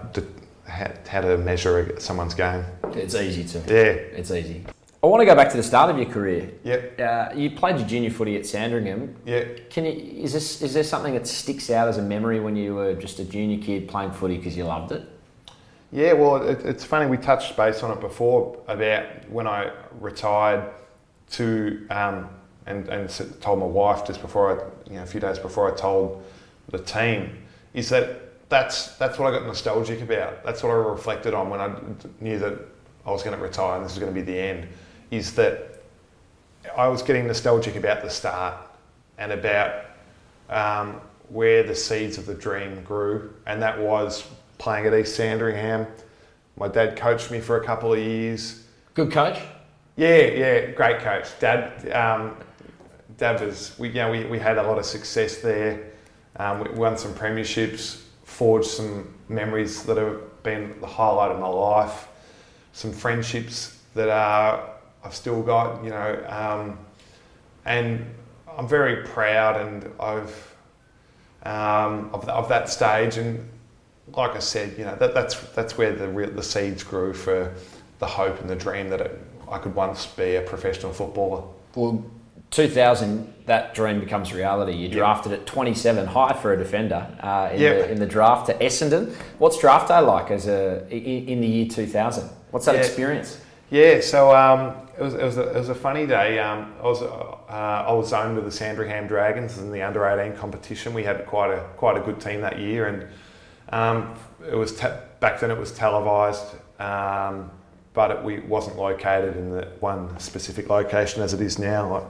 how, 0.66 0.92
how 1.08 1.20
to 1.22 1.38
measure 1.38 1.98
someone's 1.98 2.34
game. 2.34 2.64
It's 2.92 3.14
easy 3.14 3.44
to. 3.44 3.58
Yeah, 3.72 4.18
It's 4.18 4.30
easy. 4.30 4.64
I 5.06 5.08
want 5.08 5.20
to 5.20 5.24
go 5.26 5.36
back 5.36 5.50
to 5.50 5.56
the 5.56 5.62
start 5.62 5.88
of 5.88 5.98
your 5.98 6.06
career. 6.06 6.50
Yep. 6.64 7.00
Uh, 7.00 7.28
you 7.36 7.52
played 7.52 7.78
your 7.78 7.86
junior 7.86 8.10
footy 8.10 8.34
at 8.34 8.44
Sandringham. 8.44 9.14
yeah. 9.24 9.44
Can 9.70 9.84
you, 9.84 9.92
is 9.92 10.32
this 10.32 10.60
is 10.62 10.74
there 10.74 10.82
something 10.82 11.14
that 11.14 11.28
sticks 11.28 11.70
out 11.70 11.86
as 11.86 11.98
a 11.98 12.02
memory 12.02 12.40
when 12.40 12.56
you 12.56 12.74
were 12.74 12.92
just 12.94 13.20
a 13.20 13.24
junior 13.24 13.62
kid 13.62 13.86
playing 13.86 14.10
footy 14.10 14.36
because 14.36 14.56
you 14.56 14.64
loved 14.64 14.90
it? 14.90 15.08
Yeah, 15.92 16.12
well, 16.14 16.42
it, 16.42 16.58
it's 16.64 16.82
funny. 16.82 17.06
We 17.08 17.18
touched 17.18 17.56
base 17.56 17.84
on 17.84 17.92
it 17.92 18.00
before 18.00 18.60
about 18.66 19.04
when 19.30 19.46
I 19.46 19.70
retired 20.00 20.72
to 21.32 21.86
um, 21.90 22.28
and 22.66 22.88
and 22.88 23.08
told 23.40 23.60
my 23.60 23.66
wife 23.66 24.04
just 24.04 24.20
before 24.20 24.60
I, 24.60 24.90
you 24.90 24.96
know, 24.96 25.04
a 25.04 25.06
few 25.06 25.20
days 25.20 25.38
before 25.38 25.72
I 25.72 25.76
told 25.76 26.24
the 26.70 26.78
team, 26.78 27.30
is 27.74 27.88
that 27.90 28.48
that's 28.48 28.96
that's 28.96 29.20
what 29.20 29.32
I 29.32 29.38
got 29.38 29.46
nostalgic 29.46 30.00
about. 30.00 30.42
That's 30.42 30.64
what 30.64 30.70
I 30.70 30.74
reflected 30.74 31.32
on 31.32 31.48
when 31.48 31.60
I 31.60 31.76
knew 32.20 32.40
that 32.40 32.58
I 33.06 33.12
was 33.12 33.22
going 33.22 33.36
to 33.36 33.42
retire 33.42 33.76
and 33.76 33.84
this 33.84 33.92
was 33.92 34.00
going 34.00 34.12
to 34.12 34.20
be 34.20 34.26
the 34.26 34.36
end. 34.36 34.66
Is 35.10 35.34
that 35.34 35.82
I 36.76 36.88
was 36.88 37.02
getting 37.02 37.26
nostalgic 37.26 37.76
about 37.76 38.02
the 38.02 38.10
start 38.10 38.54
and 39.18 39.32
about 39.32 39.84
um, 40.48 41.00
where 41.28 41.62
the 41.62 41.74
seeds 41.74 42.18
of 42.18 42.26
the 42.26 42.34
dream 42.34 42.82
grew, 42.82 43.34
and 43.46 43.62
that 43.62 43.78
was 43.78 44.24
playing 44.58 44.86
at 44.86 44.94
East 44.94 45.16
Sandringham. 45.16 45.86
My 46.56 46.68
dad 46.68 46.96
coached 46.96 47.30
me 47.30 47.40
for 47.40 47.60
a 47.60 47.64
couple 47.64 47.92
of 47.92 47.98
years. 47.98 48.64
Good 48.94 49.12
coach. 49.12 49.38
Yeah, 49.96 50.22
yeah, 50.26 50.70
great 50.70 51.00
coach. 51.00 51.26
Dad, 51.38 51.90
um, 51.92 52.36
Dad 53.16 53.40
was, 53.40 53.78
we, 53.78 53.88
you 53.88 53.94
know, 53.94 54.10
we, 54.10 54.24
we 54.24 54.38
had 54.38 54.58
a 54.58 54.62
lot 54.62 54.78
of 54.78 54.84
success 54.84 55.38
there. 55.38 55.92
Um, 56.36 56.60
we 56.60 56.70
won 56.70 56.98
some 56.98 57.14
premierships, 57.14 58.02
forged 58.24 58.68
some 58.68 59.14
memories 59.28 59.84
that 59.84 59.96
have 59.96 60.42
been 60.42 60.78
the 60.80 60.86
highlight 60.86 61.30
of 61.30 61.40
my 61.40 61.48
life, 61.48 62.08
some 62.72 62.92
friendships 62.92 63.78
that 63.94 64.08
are, 64.10 64.70
I've 65.06 65.14
still 65.14 65.40
got, 65.40 65.84
you 65.84 65.90
know, 65.90 66.24
um, 66.28 66.78
and 67.64 68.04
I'm 68.58 68.66
very 68.66 69.04
proud 69.06 69.60
and 69.60 69.88
I've, 70.00 70.54
um, 71.44 72.10
of, 72.12 72.28
of 72.28 72.48
that 72.48 72.68
stage. 72.68 73.16
And 73.16 73.48
like 74.14 74.32
I 74.34 74.40
said, 74.40 74.76
you 74.76 74.84
know, 74.84 74.96
that, 74.96 75.14
that's 75.14 75.38
that's 75.50 75.78
where 75.78 75.92
the 75.92 76.08
real, 76.08 76.30
the 76.30 76.42
seeds 76.42 76.82
grew 76.82 77.12
for 77.14 77.54
the 78.00 78.06
hope 78.06 78.40
and 78.40 78.50
the 78.50 78.56
dream 78.56 78.88
that 78.90 79.00
it, 79.00 79.20
I 79.48 79.58
could 79.58 79.76
once 79.76 80.06
be 80.06 80.34
a 80.34 80.42
professional 80.42 80.92
footballer. 80.92 81.44
Well, 81.76 82.04
2000, 82.50 83.32
that 83.46 83.74
dream 83.74 84.00
becomes 84.00 84.32
reality. 84.32 84.72
You 84.72 84.88
drafted 84.88 85.32
at 85.32 85.46
27, 85.46 86.06
high 86.06 86.32
for 86.32 86.52
a 86.52 86.56
defender 86.56 87.06
uh, 87.20 87.50
in, 87.52 87.60
Yep. 87.60 87.78
the, 87.78 87.92
in 87.92 87.98
the 88.00 88.06
draft 88.06 88.46
to 88.46 88.54
Essendon. 88.54 89.14
What's 89.38 89.58
draft 89.60 89.86
day 89.88 90.00
like 90.00 90.32
as 90.32 90.48
a 90.48 90.84
in, 90.90 91.28
in 91.28 91.40
the 91.40 91.46
year 91.46 91.68
2000? 91.68 92.28
What's 92.50 92.66
that 92.66 92.74
Yeah. 92.74 92.80
experience? 92.80 93.40
Yeah, 93.70 94.00
so 94.00 94.34
um, 94.34 94.74
it 94.98 95.02
was 95.02 95.14
it 95.14 95.22
was 95.22 95.36
a, 95.36 95.48
it 95.50 95.58
was 95.58 95.68
a 95.68 95.74
funny 95.74 96.06
day. 96.06 96.38
Um, 96.38 96.72
I 96.80 96.82
was 96.82 97.02
uh, 97.02 97.36
I 97.48 97.92
was 97.92 98.08
zoned 98.08 98.36
with 98.36 98.44
the 98.44 98.50
Sandringham 98.50 99.06
Dragons 99.06 99.58
in 99.58 99.70
the 99.70 99.82
under 99.82 100.06
eighteen 100.06 100.36
competition. 100.36 100.94
We 100.94 101.04
had 101.04 101.26
quite 101.26 101.52
a 101.52 101.60
quite 101.76 101.96
a 101.96 102.00
good 102.00 102.20
team 102.20 102.40
that 102.40 102.58
year, 102.58 102.86
and 102.86 103.06
um, 103.70 104.14
it 104.50 104.54
was 104.54 104.72
te- 104.72 104.96
back 105.20 105.40
then 105.40 105.50
it 105.50 105.58
was 105.58 105.72
televised, 105.72 106.46
um, 106.80 107.50
but 107.92 108.10
it 108.10 108.24
we 108.24 108.40
wasn't 108.40 108.76
located 108.76 109.36
in 109.36 109.50
the 109.50 109.68
one 109.80 110.18
specific 110.18 110.70
location 110.70 111.22
as 111.22 111.34
it 111.34 111.40
is 111.40 111.58
now. 111.58 111.90
Like, 111.90 112.04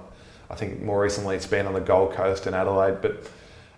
I 0.50 0.54
think 0.54 0.80
more 0.80 1.00
recently 1.00 1.34
it's 1.34 1.46
been 1.46 1.66
on 1.66 1.74
the 1.74 1.80
Gold 1.80 2.12
Coast 2.12 2.46
and 2.46 2.54
Adelaide, 2.54 3.02
but 3.02 3.28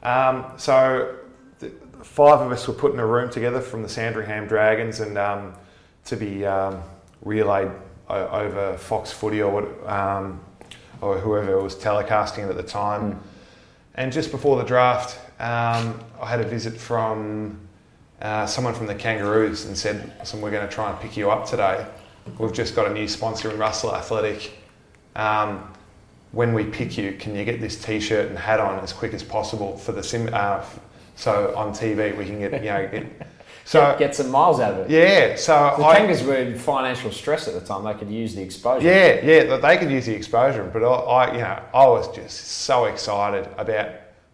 um, 0.02 0.52
so 0.58 1.16
the, 1.60 1.70
five 2.02 2.40
of 2.40 2.52
us 2.52 2.68
were 2.68 2.74
put 2.74 2.92
in 2.92 2.98
a 3.00 3.06
room 3.06 3.30
together 3.30 3.62
from 3.62 3.82
the 3.82 3.88
Sandringham 3.88 4.46
Dragons, 4.46 5.00
and 5.00 5.16
um, 5.16 5.54
to 6.04 6.16
be 6.16 6.44
um, 6.44 6.82
relayed 7.22 7.70
over 8.08 8.76
Fox 8.78 9.12
Footy 9.12 9.42
or 9.42 9.52
what, 9.52 9.88
um, 9.88 10.40
or 11.00 11.18
whoever 11.18 11.62
was 11.62 11.74
telecasting 11.74 12.44
it 12.44 12.50
at 12.50 12.56
the 12.56 12.62
time. 12.62 13.20
And 13.94 14.12
just 14.12 14.30
before 14.30 14.56
the 14.56 14.64
draft, 14.64 15.18
um, 15.40 16.00
I 16.20 16.26
had 16.26 16.40
a 16.40 16.46
visit 16.46 16.76
from 16.76 17.58
uh, 18.20 18.46
someone 18.46 18.74
from 18.74 18.86
the 18.86 18.94
Kangaroos 18.94 19.66
and 19.66 19.76
said, 19.76 20.12
"Listen, 20.18 20.40
we're 20.40 20.50
going 20.50 20.66
to 20.66 20.72
try 20.72 20.90
and 20.90 20.98
pick 21.00 21.16
you 21.16 21.30
up 21.30 21.46
today. 21.46 21.86
We've 22.38 22.52
just 22.52 22.74
got 22.74 22.90
a 22.90 22.92
new 22.92 23.08
sponsor 23.08 23.50
in 23.50 23.58
Russell 23.58 23.94
Athletic. 23.94 24.52
Um, 25.16 25.72
when 26.32 26.52
we 26.52 26.64
pick 26.64 26.98
you, 26.98 27.12
can 27.12 27.34
you 27.34 27.44
get 27.44 27.60
this 27.60 27.82
T-shirt 27.82 28.28
and 28.28 28.38
hat 28.38 28.60
on 28.60 28.78
as 28.80 28.92
quick 28.92 29.14
as 29.14 29.22
possible 29.22 29.78
for 29.78 29.92
the 29.92 30.02
sim? 30.02 30.28
Uh, 30.32 30.64
so 31.18 31.52
on 31.56 31.72
TV 31.72 32.16
we 32.16 32.24
can 32.24 32.38
get 32.38 32.52
you 32.62 32.70
know 32.70 32.88
get, 32.88 33.06
so 33.68 33.80
get, 33.80 33.98
get 33.98 34.14
some 34.16 34.30
miles 34.30 34.60
out 34.60 34.72
of 34.74 34.78
it. 34.80 34.90
yeah. 34.90 35.36
So 35.36 35.74
The 35.78 35.84
I, 35.84 36.00
Kangas 36.00 36.24
were 36.26 36.36
in 36.36 36.58
financial 36.58 37.10
stress 37.12 37.46
at 37.48 37.54
the 37.54 37.60
time. 37.60 37.84
They 37.84 37.94
could 37.94 38.10
use 38.10 38.34
the 38.34 38.42
exposure. 38.42 38.86
Yeah, 38.86 39.20
yeah, 39.24 39.44
that 39.44 39.62
they 39.62 39.76
could 39.76 39.90
use 39.90 40.06
the 40.06 40.14
exposure, 40.14 40.64
but 40.72 40.82
I, 40.82 40.86
I, 40.88 41.32
you 41.34 41.38
know, 41.40 41.62
I 41.74 41.86
was 41.86 42.10
just 42.14 42.38
so 42.46 42.86
excited 42.86 43.46
about 43.58 43.90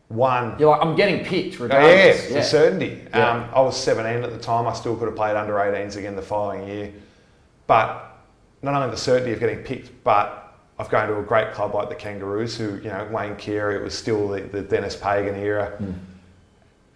one. 0.09 0.57
You're 0.59 0.71
like, 0.71 0.83
I'm 0.83 0.95
getting 0.95 1.25
picked 1.25 1.61
Oh, 1.61 1.67
yeah, 1.67 1.75
regardless. 1.77 2.29
the 2.33 2.43
certainty. 2.43 3.03
Yeah. 3.11 3.29
Um, 3.31 3.51
I 3.55 3.61
was 3.61 3.77
17 3.83 4.23
at 4.23 4.31
the 4.31 4.39
time. 4.39 4.67
I 4.67 4.73
still 4.73 4.95
could 4.97 5.07
have 5.07 5.17
played 5.17 5.35
under 5.37 5.55
18s 5.55 5.97
again 5.97 6.15
the 6.15 6.23
following 6.23 6.69
year, 6.69 6.93
but 7.67 8.17
not 8.63 8.75
only 8.75 8.91
the 8.91 8.97
certainty 9.01 9.33
of 9.33 9.41
getting 9.41 9.59
picked, 9.59 9.91
but 10.05 10.41
of 10.79 10.89
going 10.91 11.09
to 11.09 11.19
a 11.19 11.23
great 11.23 11.53
club 11.53 11.75
like 11.75 11.89
the 11.89 11.95
Kangaroos, 11.95 12.57
who 12.57 12.77
you 12.77 12.91
know 12.91 13.09
Wayne 13.11 13.37
Carey, 13.37 13.77
it 13.77 13.83
was 13.83 13.95
still 13.97 14.29
the, 14.29 14.41
the 14.43 14.61
Denis 14.63 14.97
Pagan 14.97 15.35
era, 15.37 15.77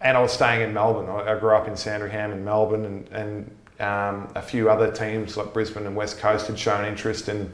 and 0.01 0.17
I 0.17 0.21
was 0.21 0.33
staying 0.33 0.63
in 0.63 0.73
Melbourne. 0.75 1.09
I, 1.09 1.35
I 1.35 1.39
grew 1.39 1.55
up 1.55 1.69
in 1.69 1.77
Sandringham 1.77 2.33
in 2.33 2.45
Melbourne, 2.45 2.85
and, 2.85 3.09
and 3.09 3.51
um, 3.81 4.29
a 4.35 4.43
few 4.43 4.71
other 4.71 4.91
teams 4.91 5.37
like 5.37 5.53
Brisbane 5.53 5.87
and 5.87 5.97
West 5.97 6.19
Coast 6.19 6.47
had 6.47 6.59
shown 6.59 6.85
interest, 6.85 7.29
and 7.29 7.51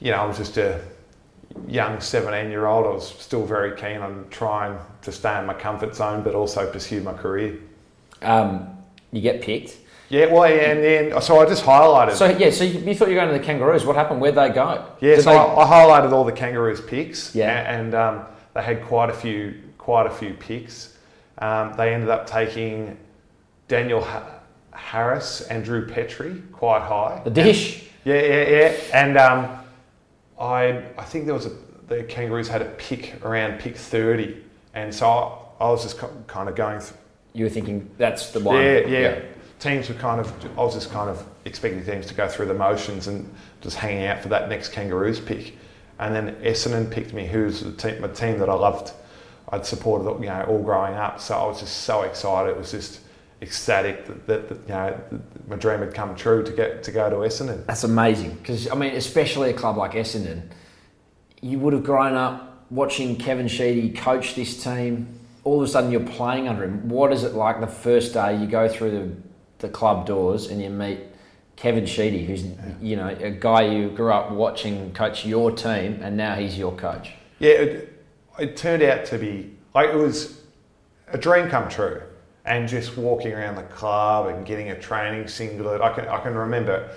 you 0.00 0.10
know 0.10 0.18
I 0.18 0.24
was 0.26 0.36
just 0.38 0.56
a 0.56 0.80
young 1.66 2.00
17 2.00 2.50
year 2.50 2.66
old. 2.66 2.86
I 2.86 2.90
was 2.90 3.08
still 3.08 3.44
very 3.44 3.76
keen 3.76 3.98
on 3.98 4.26
trying 4.30 4.78
to 5.02 5.12
stay 5.12 5.38
in 5.38 5.46
my 5.46 5.54
comfort 5.54 5.94
zone, 5.94 6.22
but 6.22 6.34
also 6.34 6.70
pursue 6.70 7.00
my 7.02 7.12
career. 7.12 7.58
Um, 8.22 8.68
you 9.12 9.20
get 9.20 9.42
picked. 9.42 9.76
Yeah, 10.08 10.26
well, 10.26 10.48
yeah, 10.50 10.72
and 10.72 10.82
then 11.12 11.22
so 11.22 11.38
I 11.38 11.46
just 11.46 11.64
highlighted. 11.64 12.14
So 12.14 12.26
yeah, 12.28 12.50
so 12.50 12.64
you, 12.64 12.80
you 12.80 12.94
thought 12.96 13.08
you 13.08 13.14
were 13.14 13.20
going 13.20 13.32
to 13.32 13.38
the 13.38 13.44
Kangaroos. 13.44 13.84
What 13.86 13.94
happened? 13.94 14.20
Where'd 14.20 14.34
they 14.34 14.48
go? 14.50 14.84
Yeah, 15.00 15.14
Did 15.14 15.22
so 15.22 15.30
they- 15.30 15.36
I, 15.36 15.54
I 15.64 15.64
highlighted 15.66 16.10
all 16.12 16.24
the 16.24 16.32
Kangaroos 16.32 16.80
picks. 16.80 17.32
Yeah. 17.34 17.48
a- 17.60 17.64
and 17.78 17.94
um, 17.94 18.22
they 18.54 18.62
had 18.62 18.84
quite 18.84 19.08
a 19.08 19.12
few, 19.12 19.54
quite 19.78 20.06
a 20.06 20.10
few 20.10 20.34
picks. 20.34 20.89
Um, 21.40 21.74
they 21.76 21.94
ended 21.94 22.10
up 22.10 22.26
taking 22.26 22.96
Daniel 23.68 24.02
ha- 24.02 24.40
Harris 24.72 25.42
and 25.42 25.64
Drew 25.64 25.86
Petrie 25.86 26.42
quite 26.52 26.82
high. 26.82 27.20
the 27.24 27.30
dish. 27.30 27.84
Yeah, 28.04 28.20
yeah, 28.20 28.48
yeah. 28.48 28.74
And 28.94 29.16
um, 29.18 29.58
I, 30.38 30.82
I 30.98 31.04
think 31.04 31.26
there 31.26 31.34
was 31.34 31.46
a 31.46 31.52
the 31.88 32.04
Kangaroos 32.04 32.46
had 32.48 32.62
a 32.62 32.66
pick 32.66 33.22
around 33.24 33.58
pick 33.58 33.76
thirty, 33.76 34.42
and 34.74 34.94
so 34.94 35.08
I, 35.60 35.64
I 35.64 35.68
was 35.70 35.82
just 35.82 35.98
kind 36.26 36.48
of 36.48 36.54
going. 36.54 36.80
Through, 36.80 36.96
You 37.34 37.44
were 37.44 37.50
thinking 37.50 37.90
that's 37.98 38.30
the 38.30 38.40
one. 38.40 38.56
yeah, 38.62 38.78
yeah, 38.86 39.20
Teams 39.58 39.88
were 39.88 39.96
kind 39.96 40.20
of. 40.20 40.32
I 40.58 40.62
was 40.62 40.74
just 40.74 40.90
kind 40.90 41.10
of 41.10 41.26
expecting 41.44 41.84
teams 41.84 42.06
to 42.06 42.14
go 42.14 42.28
through 42.28 42.46
the 42.46 42.54
motions 42.54 43.06
and 43.08 43.28
just 43.60 43.76
hanging 43.76 44.04
out 44.06 44.22
for 44.22 44.28
that 44.28 44.48
next 44.48 44.68
Kangaroos 44.72 45.20
pick, 45.20 45.56
and 45.98 46.14
then 46.14 46.36
Essendon 46.36 46.90
picked 46.90 47.12
me, 47.12 47.26
who's 47.26 47.60
the 47.60 47.72
team, 47.72 48.00
my 48.00 48.08
team 48.08 48.38
that 48.38 48.48
I 48.48 48.54
loved. 48.54 48.92
I'd 49.52 49.66
supported, 49.66 50.20
you 50.20 50.28
know, 50.28 50.44
all 50.48 50.62
growing 50.62 50.94
up. 50.94 51.20
So 51.20 51.36
I 51.36 51.46
was 51.46 51.60
just 51.60 51.78
so 51.78 52.02
excited. 52.02 52.50
It 52.50 52.56
was 52.56 52.70
just 52.70 53.00
ecstatic 53.42 54.06
that, 54.06 54.26
that, 54.26 54.48
that 54.48 54.58
you 54.66 54.74
know 54.74 55.00
that 55.10 55.48
my 55.48 55.56
dream 55.56 55.80
had 55.80 55.94
come 55.94 56.14
true 56.14 56.42
to 56.42 56.52
get 56.52 56.82
to 56.84 56.92
go 56.92 57.08
to 57.08 57.16
Essendon. 57.16 57.64
That's 57.66 57.84
amazing 57.84 58.34
because 58.34 58.70
I 58.70 58.74
mean, 58.74 58.94
especially 58.94 59.50
a 59.50 59.54
club 59.54 59.76
like 59.76 59.92
Essendon, 59.92 60.42
you 61.40 61.58
would 61.58 61.72
have 61.72 61.84
grown 61.84 62.14
up 62.14 62.66
watching 62.70 63.16
Kevin 63.16 63.48
Sheedy 63.48 63.90
coach 63.90 64.34
this 64.34 64.62
team. 64.62 65.18
All 65.42 65.62
of 65.62 65.66
a 65.66 65.72
sudden, 65.72 65.90
you're 65.90 66.02
playing 66.02 66.48
under 66.48 66.64
him. 66.64 66.88
What 66.88 67.12
is 67.12 67.24
it 67.24 67.32
like 67.32 67.60
the 67.60 67.66
first 67.66 68.12
day 68.12 68.36
you 68.36 68.46
go 68.46 68.68
through 68.68 68.90
the, 68.90 69.66
the 69.66 69.68
club 69.70 70.04
doors 70.06 70.48
and 70.48 70.60
you 70.60 70.68
meet 70.68 71.00
Kevin 71.56 71.86
Sheedy, 71.86 72.26
who's 72.26 72.44
you 72.80 72.96
know 72.96 73.08
a 73.08 73.30
guy 73.30 73.62
you 73.62 73.90
grew 73.90 74.12
up 74.12 74.30
watching 74.30 74.92
coach 74.92 75.24
your 75.24 75.50
team, 75.50 76.00
and 76.02 76.16
now 76.16 76.34
he's 76.34 76.58
your 76.58 76.72
coach. 76.72 77.12
Yeah, 77.38 77.52
it, 77.52 77.99
it 78.38 78.56
turned 78.56 78.82
out 78.82 79.04
to 79.06 79.18
be 79.18 79.56
like 79.74 79.90
it 79.90 79.96
was 79.96 80.40
a 81.08 81.18
dream 81.18 81.48
come 81.48 81.68
true. 81.68 82.02
And 82.44 82.66
just 82.66 82.96
walking 82.96 83.32
around 83.32 83.56
the 83.56 83.64
club 83.64 84.28
and 84.28 84.46
getting 84.46 84.70
a 84.70 84.80
training 84.80 85.28
singlet, 85.28 85.80
I 85.80 85.92
can 85.92 86.08
I 86.08 86.18
can 86.20 86.34
remember, 86.34 86.90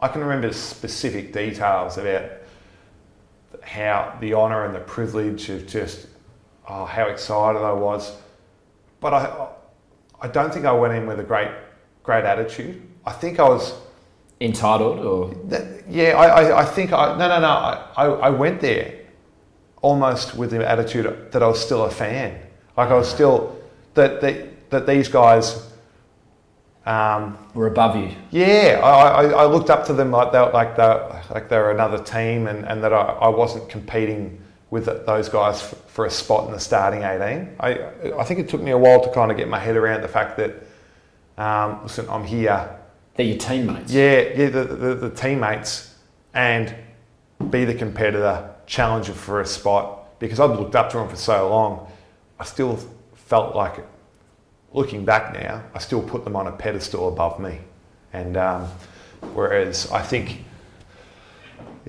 I 0.00 0.08
can 0.08 0.20
remember 0.20 0.52
specific 0.52 1.32
details 1.32 1.98
about 1.98 2.30
how 3.62 4.16
the 4.20 4.34
honour 4.34 4.64
and 4.66 4.74
the 4.74 4.80
privilege 4.80 5.48
of 5.50 5.66
just 5.66 6.08
oh 6.68 6.84
how 6.84 7.06
excited 7.06 7.60
I 7.60 7.72
was. 7.72 8.16
But 9.00 9.14
I 9.14 9.48
I 10.20 10.28
don't 10.28 10.52
think 10.52 10.66
I 10.66 10.72
went 10.72 10.94
in 10.94 11.06
with 11.06 11.20
a 11.20 11.24
great 11.24 11.50
great 12.02 12.24
attitude. 12.24 12.82
I 13.06 13.12
think 13.12 13.38
I 13.38 13.48
was 13.48 13.74
Entitled 14.42 14.98
or 14.98 15.32
that, 15.50 15.88
yeah, 15.88 16.18
I, 16.18 16.26
I, 16.26 16.62
I 16.62 16.64
think 16.64 16.92
I 16.92 17.16
no 17.16 17.28
no 17.28 17.38
no 17.38 17.46
I, 17.46 17.86
I, 17.94 18.06
I 18.06 18.30
went 18.30 18.60
there 18.60 19.01
almost 19.82 20.34
with 20.34 20.50
the 20.50 20.66
attitude 20.68 21.30
that 21.32 21.42
I 21.42 21.46
was 21.46 21.60
still 21.60 21.84
a 21.84 21.90
fan. 21.90 22.40
Like 22.76 22.88
I 22.88 22.94
was 22.94 23.08
still 23.10 23.60
that 23.94 24.20
that, 24.20 24.70
that 24.70 24.86
these 24.86 25.08
guys. 25.08 25.68
Um, 26.84 27.38
were 27.54 27.68
above 27.68 27.94
you. 27.94 28.10
yeah, 28.32 28.80
I, 28.82 29.22
I, 29.22 29.24
I 29.42 29.44
looked 29.44 29.70
up 29.70 29.86
to 29.86 29.92
them 29.92 30.10
like 30.10 30.32
they 30.32 30.40
like 30.40 30.74
they 30.74 31.22
like 31.32 31.48
they 31.48 31.56
were 31.56 31.70
another 31.70 32.02
team, 32.02 32.48
and, 32.48 32.64
and 32.64 32.82
that 32.82 32.92
I, 32.92 33.02
I 33.02 33.28
wasn't 33.28 33.68
competing 33.68 34.40
with 34.70 34.86
those 35.06 35.28
guys 35.28 35.62
for, 35.62 35.76
for 35.76 36.06
a 36.06 36.10
spot 36.10 36.46
in 36.46 36.52
the 36.52 36.58
starting 36.58 37.02
eighteen. 37.04 37.54
I 37.60 37.84
I 38.18 38.24
think 38.24 38.40
it 38.40 38.48
took 38.48 38.60
me 38.60 38.72
a 38.72 38.78
while 38.78 39.00
to 39.00 39.10
kind 39.12 39.30
of 39.30 39.36
get 39.36 39.48
my 39.48 39.60
head 39.60 39.76
around 39.76 40.02
the 40.02 40.08
fact 40.08 40.36
that 40.38 40.54
um, 41.38 41.84
listen, 41.84 42.08
I'm 42.10 42.24
here 42.24 42.68
They're 43.14 43.26
your 43.26 43.38
teammates. 43.38 43.92
yeah, 43.92 44.22
yeah, 44.34 44.48
the, 44.50 44.64
the, 44.64 44.94
the 44.96 45.10
teammates 45.10 45.94
and 46.34 46.74
be 47.50 47.64
the 47.64 47.74
competitor, 47.74 48.51
challenger 48.72 49.12
for 49.12 49.42
a 49.42 49.46
spot. 49.46 50.18
Because 50.18 50.40
I'd 50.40 50.56
looked 50.58 50.74
up 50.74 50.90
to 50.92 50.98
him 50.98 51.08
for 51.08 51.16
so 51.16 51.48
long, 51.50 51.86
I 52.38 52.44
still 52.44 52.78
felt 53.14 53.54
like, 53.54 53.84
looking 54.72 55.04
back 55.04 55.34
now, 55.34 55.62
I 55.74 55.78
still 55.78 56.02
put 56.02 56.24
them 56.24 56.36
on 56.36 56.46
a 56.46 56.52
pedestal 56.52 57.08
above 57.08 57.38
me. 57.38 57.58
And 58.14 58.36
um, 58.36 58.62
whereas 59.34 59.90
I 59.90 60.00
think, 60.00 60.44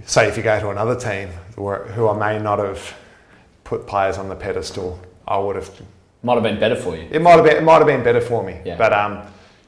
say 0.05 0.27
if 0.27 0.35
you 0.35 0.43
go 0.43 0.59
to 0.59 0.69
another 0.71 0.99
team 0.99 1.29
where, 1.55 1.85
who 1.85 2.09
I 2.09 2.17
may 2.17 2.43
not 2.43 2.59
have 2.59 2.93
put 3.63 3.87
players 3.87 4.17
on 4.17 4.27
the 4.27 4.35
pedestal, 4.35 4.99
I 5.25 5.37
would 5.37 5.55
have 5.55 5.69
Might 6.21 6.33
have 6.33 6.43
been 6.43 6.59
better 6.59 6.75
for 6.75 6.97
you. 6.97 7.07
it 7.11 7.21
might 7.21 7.35
have 7.35 7.45
been 7.45 7.57
it 7.57 7.63
might 7.63 7.77
have 7.77 7.87
been 7.87 8.03
better 8.03 8.21
for 8.21 8.43
me. 8.43 8.59
Yeah. 8.65 8.77
But 8.77 8.91
um, 8.91 9.21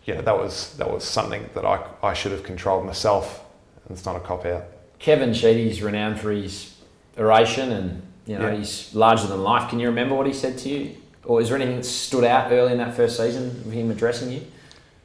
yeah, 0.04 0.20
that 0.22 0.38
was 0.38 0.76
that 0.78 0.90
was 0.92 1.04
something 1.06 1.50
that 1.54 1.66
I, 1.66 1.86
I 2.04 2.14
should 2.14 2.34
have 2.34 2.44
controlled 2.44 2.86
myself, 2.86 3.46
and 3.84 3.96
it's 3.98 4.06
not 4.06 4.16
a 4.16 4.20
cop 4.20 4.46
out. 4.46 4.66
Kevin 5.00 5.34
Sheedy's 5.34 5.82
renowned 5.82 6.20
for 6.20 6.32
his 6.32 6.75
oration 7.18 7.72
and 7.72 8.02
you 8.26 8.38
know 8.38 8.50
Yeah. 8.50 8.58
he's 8.58 8.94
larger 8.96 9.28
than 9.28 9.44
life. 9.44 9.70
Can 9.70 9.80
you 9.80 9.88
remember 9.88 10.16
what 10.16 10.28
he 10.28 10.34
said 10.34 10.58
to 10.60 10.70
you, 10.70 10.96
or 11.24 11.42
is 11.42 11.50
there 11.50 11.58
anything 11.58 11.78
that 11.78 11.86
stood 11.86 12.24
out 12.24 12.52
early 12.52 12.72
in 12.72 12.78
that 12.80 12.96
first 12.96 13.18
season 13.18 13.48
of 13.66 13.72
him 13.72 13.92
addressing 13.92 14.32
you? 14.32 14.42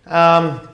Um, 0.07 0.69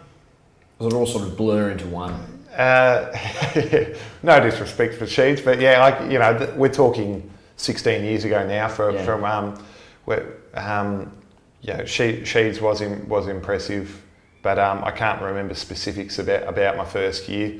Was 0.78 0.92
it 0.92 0.96
all 0.96 1.06
sort 1.06 1.24
of 1.26 1.36
blur 1.36 1.70
into 1.70 1.86
one? 1.88 2.14
uh, 2.56 3.12
no 4.22 4.40
disrespect 4.40 4.94
for 4.94 5.04
Sheeds, 5.04 5.44
but 5.44 5.60
yeah, 5.60 5.78
like 5.80 6.10
you 6.10 6.18
know, 6.18 6.38
th- 6.38 6.50
we're 6.54 6.72
talking 6.72 7.28
16 7.56 8.02
years 8.04 8.24
ago 8.24 8.46
now 8.46 8.68
for, 8.68 8.92
Yeah. 8.92 9.04
from 9.04 9.24
um, 9.24 9.64
where, 10.06 10.24
um, 10.54 11.12
yeah, 11.60 11.84
she, 11.84 12.20
Sheeds 12.22 12.60
was 12.62 12.80
in, 12.80 13.06
was 13.08 13.26
impressive, 13.28 14.02
but 14.42 14.58
um, 14.58 14.82
I 14.84 14.90
can't 14.90 15.20
remember 15.20 15.54
specifics 15.54 16.18
about 16.18 16.46
about 16.48 16.76
my 16.78 16.84
first 16.84 17.28
year. 17.28 17.56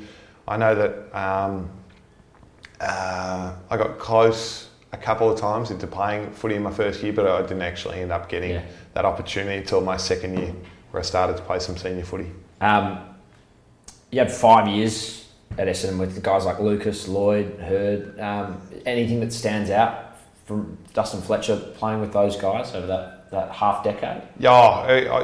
I 0.48 0.56
know 0.56 0.74
that 0.76 1.18
um, 1.18 1.68
uh, 2.80 3.52
I 3.70 3.76
got 3.76 3.98
close 3.98 4.68
a 4.92 4.96
couple 4.96 5.30
of 5.30 5.38
times 5.38 5.70
into 5.70 5.86
playing 5.86 6.30
footy 6.32 6.54
in 6.54 6.62
my 6.62 6.70
first 6.72 7.02
year, 7.02 7.12
but 7.12 7.26
I 7.26 7.42
didn't 7.42 7.62
actually 7.62 8.00
end 8.00 8.12
up 8.12 8.28
getting 8.28 8.50
Yeah. 8.50 8.62
that 8.94 9.04
opportunity 9.04 9.56
until 9.58 9.80
my 9.80 9.96
second 9.96 10.38
year, 10.38 10.52
where 10.90 11.00
I 11.00 11.04
started 11.04 11.36
to 11.36 11.42
play 11.42 11.58
some 11.58 11.76
senior 11.76 12.04
footy. 12.04 12.30
Um, 12.60 12.98
you 14.10 14.18
had 14.20 14.30
five 14.32 14.68
years 14.68 15.26
at 15.58 15.68
Essendon 15.68 15.98
with 15.98 16.22
guys 16.22 16.44
like 16.44 16.60
Lucas, 16.60 17.08
Lloyd, 17.08 17.58
Hird. 17.60 18.18
Um, 18.20 18.60
anything 18.86 19.20
that 19.20 19.32
stands 19.32 19.70
out 19.70 20.16
from 20.44 20.78
Dustin 20.94 21.20
Fletcher 21.20 21.56
playing 21.76 22.00
with 22.00 22.12
those 22.12 22.36
guys 22.36 22.74
over 22.74 22.86
that, 22.86 23.30
that 23.30 23.50
half 23.50 23.82
decade? 23.84 24.22
Yeah, 24.38 24.52
I, 24.52 25.20
I, 25.20 25.22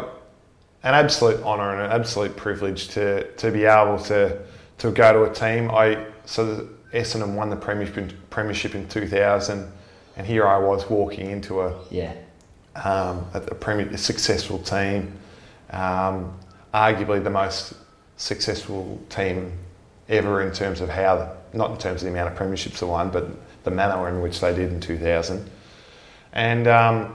an 0.84 0.94
absolute 0.94 1.40
honour 1.44 1.74
and 1.76 1.82
an 1.92 2.00
absolute 2.00 2.36
privilege 2.36 2.88
to, 2.88 3.30
to 3.34 3.50
be 3.50 3.64
able 3.64 3.98
to 4.04 4.38
to 4.78 4.90
go 4.90 5.12
to 5.12 5.30
a 5.30 5.32
team. 5.32 5.70
I 5.70 6.06
so 6.24 6.44
the, 6.54 6.68
Essendon 6.92 7.34
won 7.34 7.50
the 7.50 7.56
premiership 7.56 8.12
premiership 8.30 8.74
in 8.74 8.88
2000, 8.88 9.70
and 10.16 10.26
here 10.26 10.46
I 10.46 10.58
was 10.58 10.88
walking 10.90 11.30
into 11.30 11.62
a 11.62 11.74
Yeah. 11.90 12.12
um, 12.76 13.26
a, 13.34 13.38
a 13.38 13.54
premier, 13.54 13.88
a 13.88 13.98
successful 13.98 14.58
team, 14.58 15.12
um, 15.70 16.38
arguably 16.74 17.22
the 17.22 17.30
most 17.30 17.74
successful 18.16 19.00
team 19.08 19.52
ever 20.08 20.42
in 20.42 20.52
terms 20.52 20.80
of 20.80 20.88
how, 20.88 21.32
not 21.52 21.70
in 21.70 21.78
terms 21.78 22.02
of 22.02 22.06
the 22.06 22.10
amount 22.18 22.32
of 22.32 22.38
premierships 22.38 22.78
they 22.80 22.86
won, 22.86 23.10
but 23.10 23.26
the 23.64 23.70
manner 23.70 24.08
in 24.08 24.20
which 24.20 24.40
they 24.40 24.54
did 24.54 24.72
in 24.72 24.80
2000. 24.80 25.48
And 26.34 26.66
um, 26.66 27.14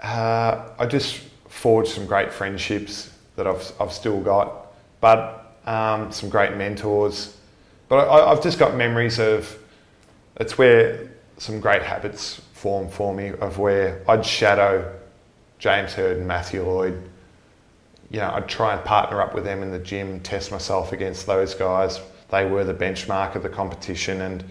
uh, 0.00 0.68
I 0.78 0.86
just 0.86 1.20
forged 1.48 1.90
some 1.90 2.06
great 2.06 2.32
friendships 2.32 3.10
that 3.36 3.46
I've, 3.46 3.72
I've 3.80 3.92
still 3.92 4.20
got, 4.20 4.72
but 5.00 5.56
um, 5.66 6.12
some 6.12 6.28
great 6.28 6.56
mentors. 6.56 7.36
But 7.92 8.08
I, 8.08 8.30
I've 8.30 8.42
just 8.42 8.58
got 8.58 8.74
memories 8.74 9.18
of, 9.18 9.54
it's 10.36 10.56
where 10.56 11.10
some 11.36 11.60
great 11.60 11.82
habits 11.82 12.40
form 12.54 12.88
for 12.88 13.12
me 13.14 13.32
of 13.32 13.58
where 13.58 14.02
I'd 14.08 14.24
shadow 14.24 14.98
James 15.58 15.92
Hird 15.92 16.16
and 16.16 16.26
Matthew 16.26 16.64
Lloyd. 16.64 17.02
You 18.10 18.20
know, 18.20 18.30
I'd 18.30 18.48
try 18.48 18.74
and 18.74 18.82
partner 18.82 19.20
up 19.20 19.34
with 19.34 19.44
them 19.44 19.62
in 19.62 19.70
the 19.70 19.78
gym, 19.78 20.20
test 20.20 20.50
myself 20.50 20.92
against 20.92 21.26
those 21.26 21.54
guys. 21.54 22.00
They 22.30 22.46
were 22.46 22.64
the 22.64 22.72
benchmark 22.72 23.34
of 23.34 23.42
the 23.42 23.50
competition, 23.50 24.22
and 24.22 24.44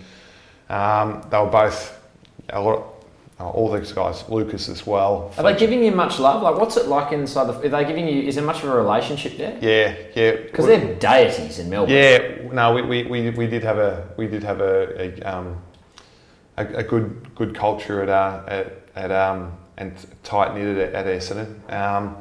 um, 0.70 1.28
they 1.32 1.40
were 1.40 1.50
both 1.50 2.00
a 2.50 2.62
lot. 2.62 2.90
All 3.40 3.72
these 3.72 3.92
guys, 3.92 4.24
Lucas 4.30 4.70
as 4.70 4.86
well. 4.86 5.34
Are 5.36 5.44
they 5.44 5.58
giving 5.58 5.84
you 5.84 5.92
much 5.92 6.20
love? 6.20 6.44
Like, 6.44 6.58
what's 6.58 6.78
it 6.78 6.86
like 6.86 7.12
inside 7.12 7.46
the? 7.46 7.54
Are 7.54 7.70
they 7.70 7.86
giving 7.86 8.08
you? 8.08 8.22
Is 8.22 8.36
there 8.36 8.44
much 8.44 8.62
of 8.62 8.70
a 8.70 8.76
relationship 8.76 9.36
there? 9.36 9.58
Yeah, 9.60 9.96
yeah. 10.14 10.44
Because 10.44 10.68
they're 10.68 10.94
deities 10.94 11.58
in 11.58 11.68
Melbourne. 11.68 11.96
Yeah, 11.96 12.31
no, 12.54 12.74
we, 12.74 12.82
we, 12.82 13.04
we, 13.04 13.30
we 13.32 13.48
did 13.48 13.64
have 13.64 13.78
a 13.78 14.08
we 14.18 14.28
did 14.28 14.44
have 14.44 14.62
a 14.62 15.02
a, 15.02 15.22
um, 15.22 15.62
a, 16.58 16.66
a 16.66 16.84
good 16.84 17.34
good 17.36 17.56
culture 17.56 18.02
at 18.02 18.10
uh, 18.10 18.44
at, 18.48 18.82
at 18.96 19.12
um, 19.12 19.54
and 19.78 19.94
tight 20.24 20.54
knitted 20.56 20.78
at, 20.78 20.94
at 20.94 21.06
Essendon. 21.06 21.72
Um, 21.72 22.18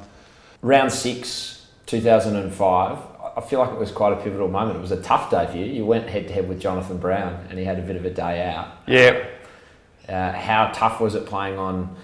Round 0.62 0.92
six, 0.92 1.66
2005. 1.86 2.98
I 3.36 3.40
feel 3.40 3.60
like 3.60 3.70
it 3.70 3.78
was 3.78 3.90
quite 3.90 4.12
a 4.12 4.16
pivotal 4.16 4.48
moment. 4.48 4.76
It 4.76 4.80
was 4.80 4.90
a 4.92 5.00
tough 5.02 5.30
day 5.30 5.46
for 5.46 5.56
you. 5.56 5.64
You 5.64 5.86
went 5.86 6.08
head 6.08 6.28
to 6.28 6.34
head 6.34 6.48
with 6.48 6.60
Jonathan 6.60 6.98
Brown, 6.98 7.46
and 7.48 7.58
he 7.58 7.64
had 7.64 7.78
a 7.78 7.82
bit 7.82 7.96
of 7.96 8.04
a 8.04 8.10
day 8.10 8.42
out. 8.50 8.68
yeah, 8.86 9.24
Uh, 10.08 10.32
how 10.32 10.70
tough 10.74 11.00
was 11.00 11.14
it 11.14 11.24
playing 11.26 11.58
on 11.58 11.96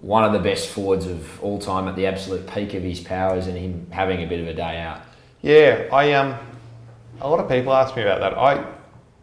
one 0.00 0.24
of 0.24 0.32
the 0.32 0.38
best 0.38 0.68
forwards 0.68 1.06
of 1.06 1.42
all 1.42 1.58
time 1.58 1.88
at 1.88 1.96
the 1.96 2.06
absolute 2.06 2.46
peak 2.46 2.72
of 2.74 2.82
his 2.82 3.00
powers, 3.00 3.46
and 3.46 3.58
him 3.58 3.86
having 3.90 4.22
a 4.22 4.26
bit 4.26 4.40
of 4.40 4.48
a 4.48 4.54
day 4.54 4.78
out? 4.80 5.00
yeah. 5.42 5.88
I 5.92 6.12
um, 6.14 6.38
a 7.24 7.28
lot 7.28 7.40
of 7.40 7.48
people 7.48 7.72
ask 7.72 7.96
me 7.96 8.02
about 8.02 8.20
that. 8.20 8.38
I 8.38 8.64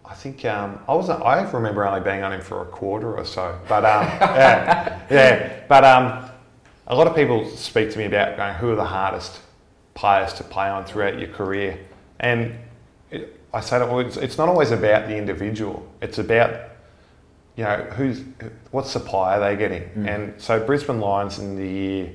I 0.04 0.14
think 0.16 0.44
um, 0.44 0.80
I 0.90 0.96
was 0.96 1.10
I 1.10 1.50
remember 1.52 1.88
only 1.88 2.02
being 2.02 2.24
on 2.24 2.34
him 2.34 2.42
for 2.42 2.64
a 2.64 2.66
quarter 2.66 3.16
or 3.16 3.24
so, 3.24 3.58
but 3.70 3.86
um, 3.86 4.06
yeah, 4.20 5.00
yeah. 5.10 5.60
But 5.70 5.86
um, 5.86 6.30
a 6.88 6.96
lot 6.96 7.08
of 7.08 7.16
people 7.16 7.48
speak 7.50 7.92
to 7.92 7.98
me 8.00 8.06
about 8.06 8.36
going, 8.36 8.56
who 8.56 8.72
are 8.72 8.76
the 8.76 8.84
hardest 8.84 9.40
players 9.94 10.34
to 10.34 10.44
play 10.44 10.68
on 10.68 10.84
throughout 10.84 11.20
your 11.20 11.30
career, 11.30 11.80
and 12.20 12.58
it, 13.12 13.40
I 13.54 13.62
say 13.62 13.78
that 13.80 13.88
well, 13.88 14.00
it's, 14.00 14.18
it's 14.18 14.38
not 14.38 14.50
always 14.50 14.72
about 14.72 15.08
the 15.08 15.16
individual. 15.16 15.88
It's 16.02 16.18
about 16.18 16.72
you 17.56 17.64
know 17.64 17.84
who's 17.96 18.24
what 18.72 18.88
supply 18.88 19.38
are 19.38 19.40
they 19.40 19.56
getting, 19.56 20.08
and 20.08 20.34
so 20.42 20.60
Brisbane 20.60 21.00
Lions 21.00 21.38
in 21.38 21.56
the 21.56 21.68
year 21.68 22.12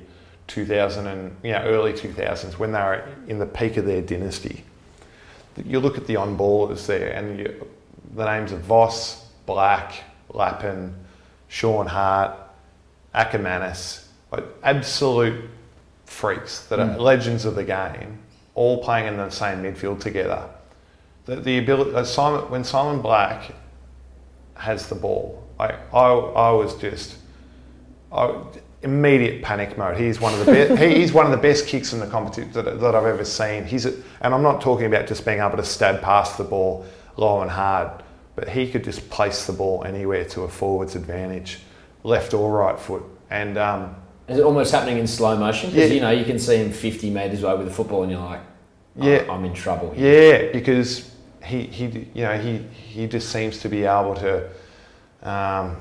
2000 0.47 1.07
and 1.07 1.35
you 1.43 1.53
know 1.53 1.59
early 1.59 1.93
2000s 1.93 2.57
when 2.59 2.73
they 2.73 2.79
were 2.79 3.07
in 3.27 3.39
the 3.39 3.45
peak 3.45 3.77
of 3.77 3.85
their 3.85 4.01
dynasty. 4.01 4.65
You 5.65 5.79
look 5.79 5.97
at 5.97 6.05
the 6.05 6.15
on 6.15 6.37
ballers 6.37 6.85
there, 6.85 7.11
and 7.11 7.39
you, 7.39 7.67
the 8.15 8.25
names 8.25 8.51
of 8.51 8.61
Voss, 8.61 9.25
Black, 9.45 10.03
Lappin, 10.29 10.93
Shaun 11.47 11.87
Hart, 11.87 12.37
Ackermanis, 13.15 14.05
like 14.31 14.43
absolute 14.63 15.49
freaks 16.05 16.65
that 16.67 16.79
are 16.79 16.97
legends 16.97 17.45
of 17.45 17.55
the 17.55 17.63
game, 17.63 18.19
all 18.55 18.83
playing 18.83 19.07
in 19.07 19.17
the 19.17 19.29
same 19.29 19.63
midfield 19.63 19.99
together. 19.99 20.49
The, 21.25 21.37
the 21.37 21.57
ability, 21.57 21.93
uh, 21.93 22.03
Simon, 22.03 22.49
when 22.49 22.63
Simon 22.63 23.01
Black 23.01 23.53
has 24.55 24.87
the 24.87 24.95
ball, 24.95 25.43
I, 25.59 25.73
I, 25.93 26.09
I 26.09 26.51
was 26.51 26.75
just 26.75 27.17
I, 28.11 28.41
immediate 28.83 29.41
panic 29.41 29.77
mode. 29.77 29.97
He's 29.97 30.19
one 30.19 30.33
of 30.33 30.45
the 30.45 30.51
best. 30.51 30.81
he's 30.81 31.11
one 31.13 31.25
of 31.25 31.31
the 31.31 31.37
best 31.37 31.67
kicks 31.67 31.93
in 31.93 31.99
the 31.99 32.07
competition 32.07 32.51
that, 32.53 32.79
that 32.79 32.95
I've 32.95 33.05
ever 33.05 33.25
seen. 33.25 33.65
He's 33.65 33.85
a, 33.85 33.93
and 34.21 34.33
I'm 34.33 34.43
not 34.43 34.61
talking 34.61 34.85
about 34.85 35.07
just 35.07 35.25
being 35.25 35.39
able 35.39 35.57
to 35.57 35.63
stab 35.63 36.01
past 36.01 36.37
the 36.37 36.43
ball 36.43 36.85
low 37.17 37.41
and 37.41 37.49
hard, 37.49 38.03
but 38.35 38.47
he 38.47 38.69
could 38.69 38.83
just 38.83 39.09
place 39.09 39.47
the 39.47 39.53
ball 39.53 39.83
anywhere 39.83 40.23
to 40.25 40.43
a 40.43 40.47
forward's 40.47 40.95
advantage, 40.95 41.59
left 42.03 42.33
or 42.33 42.51
right 42.51 42.79
foot. 42.79 43.03
And 43.31 43.57
um, 43.57 43.95
Is 44.27 44.37
it 44.37 44.43
almost 44.43 44.71
happening 44.71 44.99
in 44.99 45.07
slow 45.07 45.35
motion? 45.35 45.71
Because 45.71 45.89
Yeah. 45.89 45.95
you 45.95 46.01
know 46.01 46.11
you 46.11 46.25
can 46.25 46.37
see 46.37 46.57
him 46.57 46.71
50 46.71 47.09
metres 47.09 47.41
away 47.43 47.55
with 47.57 47.67
the 47.67 47.73
football, 47.73 48.03
and 48.03 48.11
you're 48.11 48.21
like, 48.21 48.41
oh, 49.01 49.07
Yeah. 49.07 49.25
I'm 49.31 49.43
in 49.45 49.53
trouble 49.53 49.91
here. 49.91 50.45
Yeah, 50.45 50.51
because 50.51 51.11
he, 51.43 51.63
he 51.63 51.85
you 52.13 52.23
know 52.23 52.37
he 52.37 52.57
he 52.73 53.07
just 53.07 53.29
seems 53.31 53.57
to 53.61 53.69
be 53.69 53.85
able 53.85 54.13
to, 54.15 54.49
um, 55.23 55.77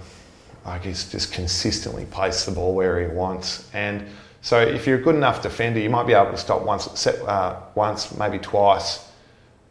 I 0.66 0.79
guess, 0.79 1.11
just 1.11 1.33
consistently 1.33 2.05
place 2.07 2.44
the 2.44 2.52
ball 2.52 2.74
where 2.74 3.00
he 3.00 3.07
wants. 3.07 3.68
And 3.72 4.05
so 4.42 4.61
if 4.61 4.87
you're 4.87 4.98
a 4.98 5.02
good 5.02 5.14
enough 5.14 5.42
defender, 5.42 5.81
you 5.81 5.90
might 5.90 6.07
be 6.07 6.12
able 6.12 6.33
to 6.33 6.37
stop 6.37 6.62
once, 6.62 6.88
set, 6.98 7.20
uh, 7.22 7.61
once 7.74 8.16
maybe 8.16 8.38
twice, 8.38 9.09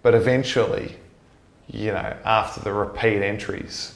but 0.01 0.13
eventually, 0.13 0.95
you 1.67 1.91
know, 1.91 2.15
after 2.23 2.61
the 2.61 2.73
repeat 2.73 3.21
entries. 3.21 3.91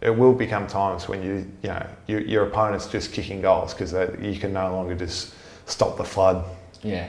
It 0.00 0.10
will 0.10 0.34
become 0.34 0.66
times 0.66 1.08
when 1.08 1.22
you, 1.22 1.50
you 1.62 1.68
know, 1.70 1.86
your, 2.06 2.20
your 2.20 2.46
opponent's 2.46 2.86
just 2.88 3.12
kicking 3.12 3.40
goals 3.40 3.72
because 3.72 3.92
you 4.20 4.38
can 4.38 4.52
no 4.52 4.70
longer 4.70 4.94
just 4.94 5.34
stop 5.64 5.96
the 5.96 6.04
flood. 6.04 6.44
Yeah. 6.82 7.08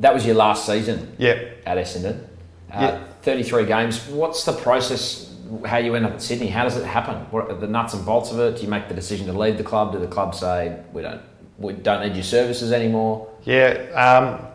That 0.00 0.12
was 0.12 0.26
your 0.26 0.34
last 0.34 0.66
season 0.66 1.14
Yeah, 1.18 1.40
at 1.64 1.78
Essendon. 1.78 2.24
Uh, 2.72 2.80
Yeah. 2.80 3.04
33 3.22 3.66
games. 3.66 4.08
What's 4.08 4.44
the 4.44 4.52
process? 4.52 5.31
How 5.64 5.78
you 5.78 5.94
end 5.94 6.06
up 6.06 6.12
at 6.12 6.22
Sydney? 6.22 6.48
How 6.48 6.64
does 6.64 6.76
it 6.76 6.84
happen? 6.84 7.16
What 7.30 7.50
are 7.50 7.54
the 7.54 7.66
nuts 7.66 7.94
and 7.94 8.04
bolts 8.04 8.30
of 8.30 8.38
it? 8.38 8.56
Do 8.56 8.62
you 8.62 8.68
make 8.68 8.88
the 8.88 8.94
decision 8.94 9.26
to 9.26 9.32
leave 9.32 9.58
the 9.58 9.64
club? 9.64 9.92
Do 9.92 9.98
the 9.98 10.06
club 10.06 10.34
say 10.34 10.78
we 10.92 11.02
don't 11.02 11.22
we 11.58 11.72
don't 11.72 12.06
need 12.06 12.14
your 12.14 12.24
services 12.24 12.72
anymore? 12.72 13.28
Yeah. 13.44 13.72
Um, 13.94 14.46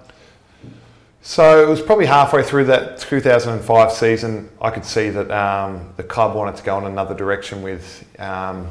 so 1.22 1.62
it 1.62 1.68
was 1.68 1.82
probably 1.82 2.06
halfway 2.06 2.42
through 2.42 2.66
that 2.66 3.00
2005 3.00 3.92
season, 3.92 4.50
I 4.62 4.70
could 4.70 4.86
see 4.86 5.10
that 5.10 5.30
um, 5.30 5.94
the 5.98 6.04
club 6.04 6.36
wanted 6.36 6.56
to 6.56 6.64
go 6.64 6.78
in 6.78 6.86
another 6.86 7.14
direction 7.14 7.62
with 7.62 8.06
um, 8.18 8.70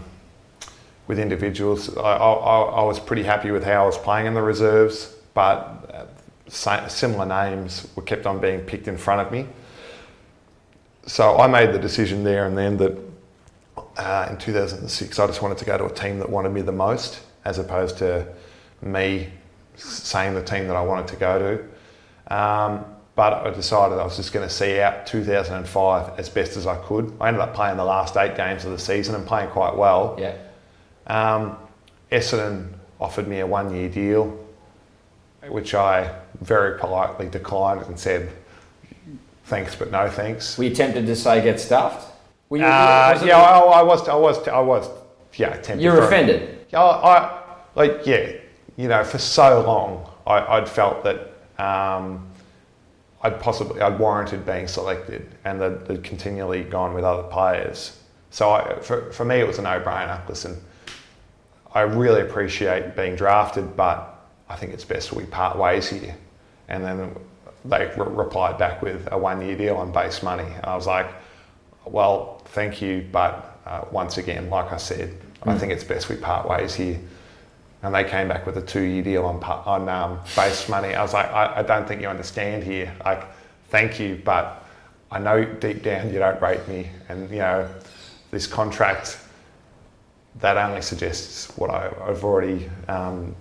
with 1.07 1.19
individuals. 1.19 1.97
I, 1.97 2.01
I, 2.01 2.33
I 2.81 2.83
was 2.83 2.99
pretty 2.99 3.23
happy 3.23 3.51
with 3.51 3.63
how 3.63 3.83
I 3.83 3.87
was 3.87 3.99
playing 3.99 4.27
in 4.27 4.35
the 4.35 4.43
reserves, 4.43 5.15
but 5.35 6.09
uh, 6.49 6.89
similar 6.89 7.27
names 7.27 7.89
were 7.95 8.03
kept 8.03 8.27
on 8.27 8.41
being 8.41 8.61
picked 8.61 8.89
in 8.89 8.97
front 8.97 9.21
of 9.21 9.33
me. 9.33 9.47
So 11.07 11.39
I 11.39 11.47
made 11.47 11.73
the 11.73 11.79
decision 11.79 12.25
there 12.25 12.47
and 12.47 12.59
then 12.59 12.77
that 12.79 12.99
uh, 13.97 14.27
in 14.31 14.39
2006 14.39 15.19
I 15.19 15.27
just 15.27 15.41
wanted 15.41 15.59
to 15.59 15.65
go 15.65 15.79
to 15.79 15.87
a 15.87 15.93
team 15.93 16.19
that 16.19 16.29
wanted 16.29 16.53
me 16.53 16.63
the 16.63 16.73
most, 16.73 17.21
as 17.45 17.59
opposed 17.59 17.99
to 17.99 18.27
me 18.83 19.29
saying 19.77 20.35
the 20.35 20.43
team 20.43 20.67
that 20.67 20.77
I 20.77 20.83
wanted 20.83 21.09
to 21.09 21.17
go 21.17 21.39
to. 21.39 22.35
Um, 22.35 22.85
but 23.15 23.33
I 23.47 23.51
decided 23.51 23.99
I 23.99 24.05
was 24.05 24.17
just 24.17 24.33
going 24.33 24.47
to 24.47 24.53
see 24.53 24.79
out 24.81 25.07
2005 25.07 26.19
as 26.19 26.29
best 26.29 26.57
as 26.57 26.67
I 26.67 26.77
could. 26.77 27.17
I 27.21 27.29
ended 27.29 27.41
up 27.41 27.55
playing 27.55 27.79
the 27.79 27.85
last 27.85 28.17
eight 28.17 28.37
games 28.37 28.65
of 28.65 28.73
the 28.73 28.79
season 28.79 29.15
and 29.15 29.27
playing 29.27 29.51
quite 29.51 29.75
well. 29.75 30.17
Yeah. 30.19 30.37
Um, 31.07 31.57
Essendon 32.13 32.73
offered 33.01 33.27
me 33.27 33.41
a 33.41 33.47
one 33.47 33.75
year 33.75 33.89
deal, 33.89 34.39
which 35.49 35.75
I 35.75 36.15
very 36.41 36.79
politely 36.79 37.29
declined 37.29 37.83
and 37.87 37.99
said, 37.99 38.31
thanks, 39.47 39.75
but 39.75 39.91
no 39.91 40.09
thanks. 40.09 40.59
Were 40.59 40.65
you 40.65 40.75
tempted 40.75 41.07
to 41.07 41.17
say 41.17 41.43
get 41.43 41.59
stuffed? 41.59 42.13
Were 42.49 42.59
you, 42.59 42.65
Uh, 42.65 43.21
yeah, 43.25 43.39
I, 43.39 43.59
I 43.59 43.83
was, 43.83 44.09
I 44.09 44.15
was, 44.15 44.47
I 44.49 44.61
was 44.61 44.89
yeah, 45.35 45.51
tempted 45.55 45.83
You're 45.83 46.03
offended. 46.03 46.67
Yeah, 46.71 46.83
I, 46.83 47.19
I 47.19 47.43
like 47.75 48.07
yeah, 48.07 48.33
you 48.77 48.89
know, 48.89 49.03
for 49.05 49.19
so 49.19 49.63
long 49.63 50.09
I, 50.27 50.59
I'd 50.59 50.69
felt 50.69 51.05
that 51.05 51.33
um, 51.63 52.29
I'd 53.23 53.41
possibly 53.41 53.81
I'd 53.81 53.99
warranted 53.99 54.45
being 54.45 54.69
selected, 54.69 55.27
and 55.45 55.61
that 55.61 55.87
they'd 55.87 56.05
continually 56.05 56.63
gone 56.63 56.95
with 56.95 57.05
other 57.05 57.25
players. 57.25 58.01
So 58.31 58.51
I, 58.51 58.79
for 58.81 59.13
for 59.13 59.25
me, 59.25 59.37
it 59.37 59.47
was 59.47 59.59
a 59.59 59.63
no-brainer. 59.63 60.29
Listen, 60.29 60.57
I 61.73 61.81
really 61.83 62.23
appreciate 62.23 62.97
being 62.97 63.17
drafted, 63.17 63.77
but 63.77 64.29
I 64.49 64.57
think 64.57 64.73
it's 64.73 64.85
best 64.85 65.13
we 65.13 65.25
part 65.25 65.59
ways 65.59 65.89
here. 65.89 66.17
And 66.69 66.85
then 66.85 67.17
they 67.69 67.87
re- 67.97 68.07
replied 68.09 68.59
back 68.59 68.83
with 68.83 69.09
a 69.11 69.19
one-year 69.19 69.57
deal 69.57 69.77
on 69.77 69.93
base 69.93 70.23
money. 70.23 70.47
I 70.65 70.75
was 70.75 70.87
like, 70.87 71.09
well, 71.85 72.43
thank 72.47 72.83
you, 72.83 73.07
but 73.13 73.61
uh, 73.67 73.85
once 73.91 74.19
again, 74.19 74.49
like 74.51 74.73
I 74.73 74.77
said, 74.77 75.17
I 75.43 75.57
think 75.57 75.73
it's 75.73 75.85
best 75.85 76.09
we 76.09 76.17
part 76.17 76.49
ways 76.49 76.75
here. 76.75 76.99
And 77.83 77.95
they 77.95 78.05
came 78.05 78.27
back 78.27 78.47
with 78.47 78.57
a 78.57 78.63
two-year 78.63 79.03
deal 79.03 79.27
on 79.27 79.43
on 79.43 79.89
um, 79.89 80.21
base 80.35 80.69
money. 80.69 80.95
I 80.95 81.03
was 81.03 81.13
like, 81.13 81.31
I, 81.31 81.59
I 81.59 81.63
don't 81.63 81.87
think 81.87 82.01
you 82.01 82.09
understand 82.09 82.65
here. 82.65 82.93
Like, 83.05 83.25
thank 83.69 84.01
you, 84.01 84.21
but 84.25 84.65
I 85.11 85.19
know 85.19 85.45
deep 85.45 85.83
down 85.83 86.13
you 86.13 86.19
don't 86.19 86.41
rate 86.43 86.67
me, 86.67 86.91
and 87.09 87.31
you 87.31 87.39
know 87.39 87.69
this 88.31 88.47
contract 88.47 89.19
that 90.41 90.57
only 90.57 90.83
suggests 90.83 91.57
what 91.57 91.71
I, 91.71 91.93
I've 92.03 92.25
already 92.25 92.69
um, 92.89 93.37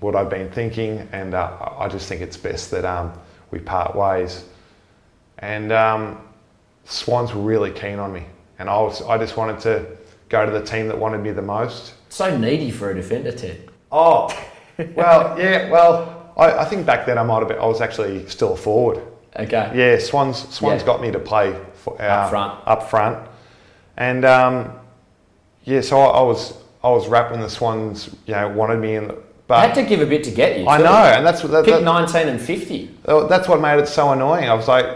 what 0.00 0.16
I've 0.16 0.30
been 0.30 0.50
thinking, 0.50 1.06
and 1.12 1.34
uh, 1.34 1.74
I 1.78 1.88
just 1.88 2.08
think 2.08 2.20
it's 2.20 2.36
best 2.36 2.70
that 2.72 2.84
um, 2.84 3.12
we 3.54 3.60
part 3.60 3.94
ways. 3.94 4.44
And 5.38 5.72
um, 5.72 6.18
Swans 6.84 7.32
were 7.32 7.40
really 7.42 7.70
keen 7.70 7.98
on 7.98 8.12
me, 8.12 8.24
and 8.58 8.68
I 8.68 8.76
was 8.80 9.00
I 9.02 9.16
just 9.16 9.36
wanted 9.36 9.60
to 9.60 9.86
go 10.28 10.44
to 10.44 10.50
the 10.52 10.62
team 10.62 10.88
that 10.88 10.98
wanted 10.98 11.18
me 11.22 11.30
the 11.30 11.42
most. 11.42 11.94
So 12.08 12.36
needy 12.36 12.70
for 12.70 12.90
a 12.90 12.94
defender, 12.94 13.32
Ted. 13.32 13.68
Oh, 13.90 14.28
well, 14.94 15.38
yeah, 15.44 15.70
well, 15.70 16.32
I, 16.36 16.58
I 16.58 16.64
think 16.64 16.84
back 16.86 17.06
then 17.06 17.16
I 17.18 17.22
might 17.22 17.38
have 17.40 17.48
been, 17.48 17.58
I 17.58 17.66
was 17.66 17.80
actually 17.80 18.26
still 18.28 18.54
a 18.54 18.56
forward. 18.56 19.00
Okay. 19.36 19.72
Yeah, 19.74 19.98
Swans 19.98 20.48
Swans 20.48 20.82
Yeah. 20.82 20.86
got 20.86 21.00
me 21.00 21.10
to 21.12 21.18
play 21.18 21.56
for, 21.74 22.00
uh, 22.00 22.04
Up 22.06 22.30
front. 22.30 22.60
Up 22.66 22.90
front, 22.90 23.28
and 23.96 24.24
um, 24.24 24.72
yeah, 25.64 25.80
so 25.80 26.00
I, 26.00 26.18
I 26.18 26.22
was 26.22 26.54
I 26.82 26.90
was 26.90 27.08
rapping 27.08 27.40
the 27.40 27.50
Swans, 27.50 28.14
you 28.26 28.34
know, 28.34 28.48
wanted 28.48 28.78
me 28.78 28.96
in, 28.96 29.12
the, 29.46 29.54
I 29.54 29.66
had 29.66 29.74
to 29.74 29.82
give 29.84 30.00
a 30.00 30.06
bit 30.06 30.24
to 30.24 30.30
get 30.30 30.58
you. 30.58 30.68
I 30.68 30.78
too. 30.78 30.84
know, 30.84 30.90
and 30.94 31.26
that's 31.26 31.42
that, 31.42 31.64
Pick 31.64 31.74
that- 31.74 31.82
19 31.82 32.28
and 32.28 32.40
50. 32.40 32.94
Oh, 33.06 33.26
that's 33.26 33.48
what 33.48 33.60
made 33.60 33.78
it 33.78 33.88
so 33.88 34.10
annoying. 34.12 34.48
I 34.48 34.54
was 34.54 34.68
like, 34.68 34.86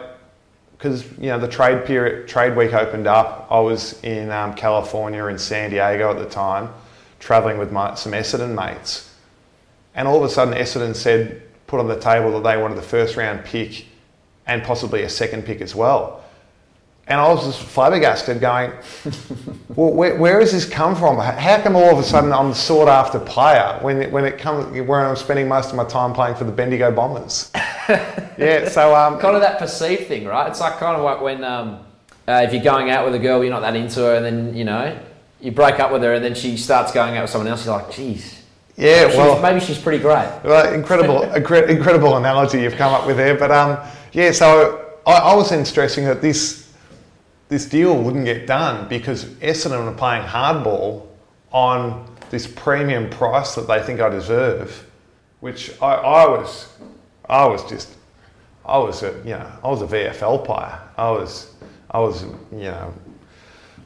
because 0.77 1.05
you 1.19 1.27
know 1.29 1.39
the 1.39 1.49
trade 1.49 1.85
period, 1.85 2.29
trade 2.29 2.57
week 2.57 2.73
opened 2.73 3.07
up. 3.07 3.49
I 3.51 3.61
was 3.61 4.03
in 4.03 4.31
um, 4.31 4.55
California, 4.55 5.25
in 5.27 5.39
San 5.39 5.71
Diego 5.71 6.11
at 6.11 6.19
the 6.19 6.29
time, 6.29 6.73
traveling 7.19 7.59
with 7.59 7.73
my 7.73 7.95
some 7.95 8.13
Essendon 8.13 8.55
mates, 8.55 9.13
and 9.95 10.07
all 10.09 10.17
of 10.17 10.23
a 10.23 10.29
sudden 10.29 10.55
Essendon 10.55 10.95
said, 10.95 11.43
put 11.67 11.81
on 11.81 11.89
the 11.89 11.99
table 11.99 12.31
that 12.41 12.49
they 12.49 12.61
wanted 12.61 12.77
the 12.79 12.83
first 12.83 13.17
round 13.17 13.45
pick, 13.45 13.87
and 14.47 14.63
possibly 14.63 15.03
a 15.03 15.09
second 15.09 15.45
pick 15.45 15.61
as 15.61 15.75
well. 15.75 16.25
And 17.09 17.19
I 17.19 17.27
was 17.33 17.47
just 17.47 17.61
flabbergasted, 17.63 18.39
going, 18.39 18.71
"Well, 19.75 19.93
where, 19.95 20.15
where 20.17 20.41
has 20.41 20.53
this 20.53 20.69
come 20.69 20.95
from? 20.95 21.19
How 21.19 21.59
come 21.63 21.75
all 21.75 21.91
of 21.91 21.99
a 21.99 22.03
sudden 22.03 22.33
I'm 22.33 22.51
the 22.51 22.55
sought 22.55 22.87
after 22.89 23.19
player 23.19 23.79
when 23.81 24.03
it, 24.03 24.13
when 24.13 24.27
it 24.27 24.37
comes 24.39 24.79
where 24.87 25.07
I'm 25.07 25.17
spending 25.17 25.49
most 25.49 25.71
of 25.71 25.77
my 25.77 25.85
time 25.85 26.13
playing 26.13 26.37
for 26.37 26.45
the 26.45 26.53
Bendigo 26.53 26.91
Bombers?" 26.93 27.51
yeah, 27.89 28.69
so 28.69 28.95
um, 28.95 29.19
Kind 29.19 29.37
of 29.37 29.41
that 29.43 29.59
perceived 29.59 30.07
thing, 30.07 30.27
right? 30.27 30.49
It's 30.51 30.61
like 30.61 30.79
kind 30.79 30.97
of 30.97 31.03
like 31.03 31.23
when 31.23 31.43
um, 31.45 31.81
uh, 32.29 32.43
if 32.45 32.53
you're 32.53 32.63
going 32.63 32.91
out 32.91 33.07
with 33.07 33.15
a 33.15 33.19
girl, 33.19 33.43
you're 33.43 33.53
not 33.53 33.61
that 33.63 33.75
into 33.75 34.01
her, 34.01 34.17
and 34.17 34.25
then, 34.25 34.55
you 34.55 34.65
know, 34.65 34.99
you 35.41 35.51
break 35.51 35.81
up 35.81 35.91
with 35.91 36.03
her, 36.03 36.13
and 36.13 36.23
then 36.23 36.35
she 36.35 36.59
starts 36.59 36.93
going 36.93 37.17
out 37.17 37.23
with 37.23 37.31
someone 37.31 37.49
else, 37.49 37.65
you're 37.65 37.75
like, 37.75 37.91
geez. 37.91 38.43
yeah, 38.77 39.05
she's- 39.07 39.17
well, 39.17 39.41
maybe 39.41 39.61
she's 39.61 39.79
pretty 39.79 39.99
great. 40.03 40.29
well, 40.45 40.75
incredible, 40.75 41.21
incre- 41.33 41.69
incredible 41.71 42.19
analogy 42.19 42.61
you've 42.61 42.77
come 42.77 42.93
up 42.93 43.07
with 43.07 43.17
there. 43.17 43.35
But 43.35 43.51
um, 43.51 43.79
yeah, 44.13 44.31
so 44.33 44.85
I, 45.07 45.13
I 45.13 45.35
was 45.35 45.49
then 45.49 45.65
stressing 45.65 46.05
that 46.05 46.21
this 46.21 46.68
this 47.49 47.67
deal 47.67 47.97
wouldn't 47.97 48.25
get 48.25 48.47
done 48.47 48.89
because 48.89 49.25
Essendon 49.37 49.87
are 49.91 49.95
playing 49.95 50.23
hardball 50.27 51.07
on 51.51 52.07
this 52.31 52.47
premium 52.47 53.09
price 53.09 53.55
that 53.55 53.67
they 53.67 53.83
think 53.83 54.01
I 54.01 54.09
deserve, 54.11 54.87
which 55.41 55.81
I, 55.81 55.95
I 55.95 56.29
was, 56.29 56.69
I 57.29 57.47
was 57.47 57.67
just, 57.69 57.95
I 58.67 58.77
was 58.79 59.03
a, 59.03 59.13
you 59.25 59.31
know, 59.31 59.51
I 59.65 59.69
was 59.69 59.81
a 59.81 59.87
VFL 59.87 60.45
player. 60.45 60.79
I 60.99 61.11
was, 61.11 61.55
I 61.91 62.01
was, 62.01 62.23
you 62.53 62.59
know, 62.65 62.93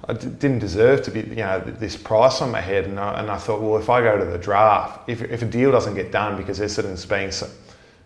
I 0.09 0.15
d- 0.15 0.27
didn't 0.27 0.59
deserve 0.59 1.03
to 1.03 1.13
be, 1.13 1.21
you 1.21 1.37
know, 1.37 1.61
this 1.61 1.97
price 1.97 2.43
on 2.43 2.51
my 2.51 2.61
head. 2.61 2.87
And 2.87 2.99
I, 2.99 3.21
and 3.21 3.31
I 3.31 3.39
thought, 3.39 3.61
well, 3.61 3.77
if 3.79 3.89
I 3.89 4.01
go 4.01 4.19
to 4.19 4.25
the 4.25 4.39
draft, 4.39 5.09
if, 5.09 5.23
if 5.23 5.43
a 5.43 5.47
deal 5.47 5.71
doesn't 5.71 5.95
get 5.95 6.11
done 6.11 6.37
because 6.37 6.59
Essendon's 6.59 7.07
being 7.07 7.31
so, 7.31 7.49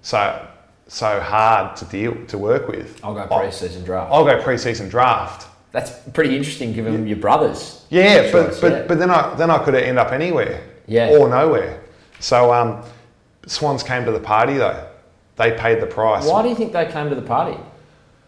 so, 0.03 0.47
so 0.87 1.19
hard 1.21 1.77
to 1.77 1.87
deal 1.87 2.15
to 2.27 2.37
work 2.37 2.69
with, 2.69 3.01
I'll 3.03 3.15
go 3.15 3.21
I'll- 3.21 3.41
pre-season 3.41 3.85
draft. 3.85 4.13
I'll 4.13 4.25
go 4.27 4.43
pre-season 4.43 4.91
draft. 4.91 5.46
That's 5.77 5.91
pretty 6.15 6.35
interesting 6.35 6.73
given 6.73 7.07
your 7.07 7.19
brothers. 7.19 7.85
Yeah, 7.91 8.33
but 8.33 8.47
choice, 8.47 8.61
but, 8.63 8.73
yeah. 8.73 8.85
but 8.89 8.99
then 8.99 9.11
I 9.11 9.35
then 9.35 9.51
I 9.51 9.59
could 9.59 9.75
end 9.75 9.99
up 9.99 10.11
anywhere, 10.11 10.63
Yeah. 10.87 11.11
or 11.11 11.29
nowhere. 11.29 11.83
So 12.19 12.51
um, 12.51 12.83
Swans 13.47 13.83
came 13.83 14.07
to 14.07 14.11
the 14.11 14.19
party 14.19 14.55
though. 14.55 14.89
They 15.37 15.53
paid 15.53 15.83
the 15.83 15.87
price. 15.87 16.25
Why 16.25 16.43
do 16.43 16.49
you 16.49 16.55
think 16.55 16.73
they 16.73 16.87
came 16.87 17.11
to 17.11 17.15
the 17.15 17.21
party? 17.21 17.61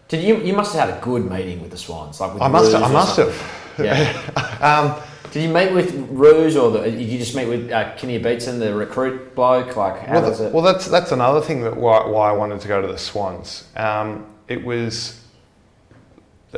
Did 0.08 0.24
you? 0.24 0.36
You 0.42 0.52
must 0.52 0.74
have 0.74 0.90
had 0.90 0.98
a 0.98 1.00
good 1.00 1.24
meeting 1.24 1.62
with 1.62 1.70
the 1.70 1.78
Swans, 1.78 2.20
like 2.20 2.34
with 2.34 2.42
I 2.42 2.48
must 2.48 2.70
have, 2.72 2.82
I 2.82 2.92
must 2.92 3.16
something. 3.16 3.34
have. 3.34 3.86
Yeah. 3.86 4.44
Um, 4.60 5.00
Did 5.30 5.44
you 5.44 5.48
meet 5.48 5.72
with 5.72 5.94
Roos 6.10 6.54
or 6.56 6.70
the, 6.70 6.80
did 6.80 7.00
you 7.00 7.18
just 7.18 7.34
meet 7.34 7.46
with 7.48 7.70
uh, 7.70 7.94
Kinnear 7.96 8.18
Beatson, 8.20 8.58
the 8.58 8.74
recruit 8.74 9.34
bloke? 9.34 9.76
Like, 9.76 10.00
how 10.00 10.20
well, 10.20 10.30
does 10.30 10.40
it? 10.40 10.52
well, 10.52 10.64
that's 10.64 10.86
that's 10.88 11.12
another 11.12 11.40
thing 11.40 11.62
that 11.62 11.76
why, 11.76 12.04
why 12.06 12.28
I 12.28 12.32
wanted 12.32 12.60
to 12.60 12.68
go 12.68 12.82
to 12.82 12.88
the 12.88 12.98
Swans. 12.98 13.64
Um, 13.76 14.26
it 14.48 14.62
was 14.64 15.17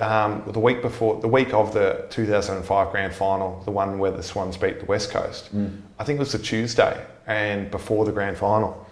um, 0.00 0.42
the 0.46 0.60
week 0.60 0.82
before, 0.82 1.20
the 1.20 1.28
week 1.28 1.52
of 1.52 1.72
the 1.74 2.06
2005 2.10 2.90
grand 2.90 3.14
final, 3.14 3.60
the 3.64 3.70
one 3.70 3.98
where 3.98 4.10
the 4.10 4.22
Swans 4.22 4.56
beat 4.56 4.78
the 4.78 4.86
West 4.86 5.10
Coast. 5.10 5.54
Mm. 5.56 5.80
I 5.98 6.04
think 6.04 6.16
it 6.16 6.20
was 6.20 6.32
the 6.32 6.38
Tuesday 6.38 7.04
and 7.26 7.70
before 7.70 8.04
the 8.04 8.12
grand 8.12 8.36
final, 8.36 8.86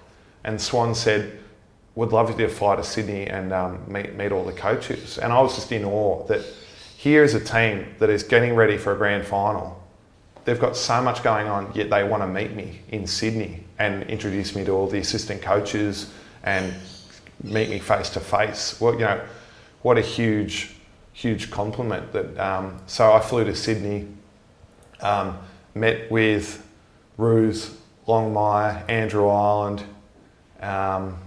and 0.44 0.60
Swan 0.60 0.94
said, 0.94 1.38
"Would 1.94 2.12
love 2.12 2.30
you 2.30 2.46
to 2.46 2.52
fly 2.52 2.76
to 2.76 2.84
Sydney 2.84 3.26
and 3.26 3.52
um, 3.52 3.80
meet 3.86 4.14
meet 4.14 4.32
all 4.32 4.44
the 4.44 4.52
coaches." 4.52 5.18
And 5.18 5.32
I 5.32 5.40
was 5.40 5.54
just 5.54 5.70
in 5.72 5.84
awe 5.84 6.26
that 6.26 6.44
here 6.96 7.22
is 7.22 7.34
a 7.34 7.40
team 7.40 7.94
that 8.00 8.10
is 8.10 8.24
getting 8.24 8.56
ready 8.56 8.76
for 8.76 8.92
a 8.92 8.96
grand 8.96 9.24
final. 9.24 9.80
They've 10.44 10.58
got 10.58 10.76
so 10.76 11.00
much 11.00 11.22
going 11.22 11.46
on, 11.46 11.70
yet 11.74 11.90
they 11.90 12.02
want 12.02 12.22
to 12.22 12.26
meet 12.26 12.54
me 12.54 12.80
in 12.88 13.06
Sydney 13.06 13.64
and 13.78 14.02
introduce 14.04 14.56
me 14.56 14.64
to 14.64 14.72
all 14.72 14.88
the 14.88 14.98
assistant 14.98 15.40
coaches 15.40 16.10
and 16.42 16.74
meet 17.42 17.70
me 17.70 17.78
face 17.78 18.10
to 18.10 18.20
face. 18.20 18.80
Well, 18.80 18.94
you 18.94 19.00
know, 19.00 19.20
what 19.82 19.96
a 19.98 20.00
huge, 20.00 20.74
huge 21.18 21.50
compliment. 21.50 22.12
That 22.12 22.38
um, 22.38 22.80
so 22.86 23.12
I 23.12 23.20
flew 23.20 23.44
to 23.44 23.54
Sydney, 23.54 24.06
um, 25.00 25.36
met 25.74 26.10
with 26.10 26.64
Roos, 27.16 27.76
Longmire, 28.06 28.88
Andrew 28.88 29.28
Ireland, 29.28 29.82
um, 30.60 31.18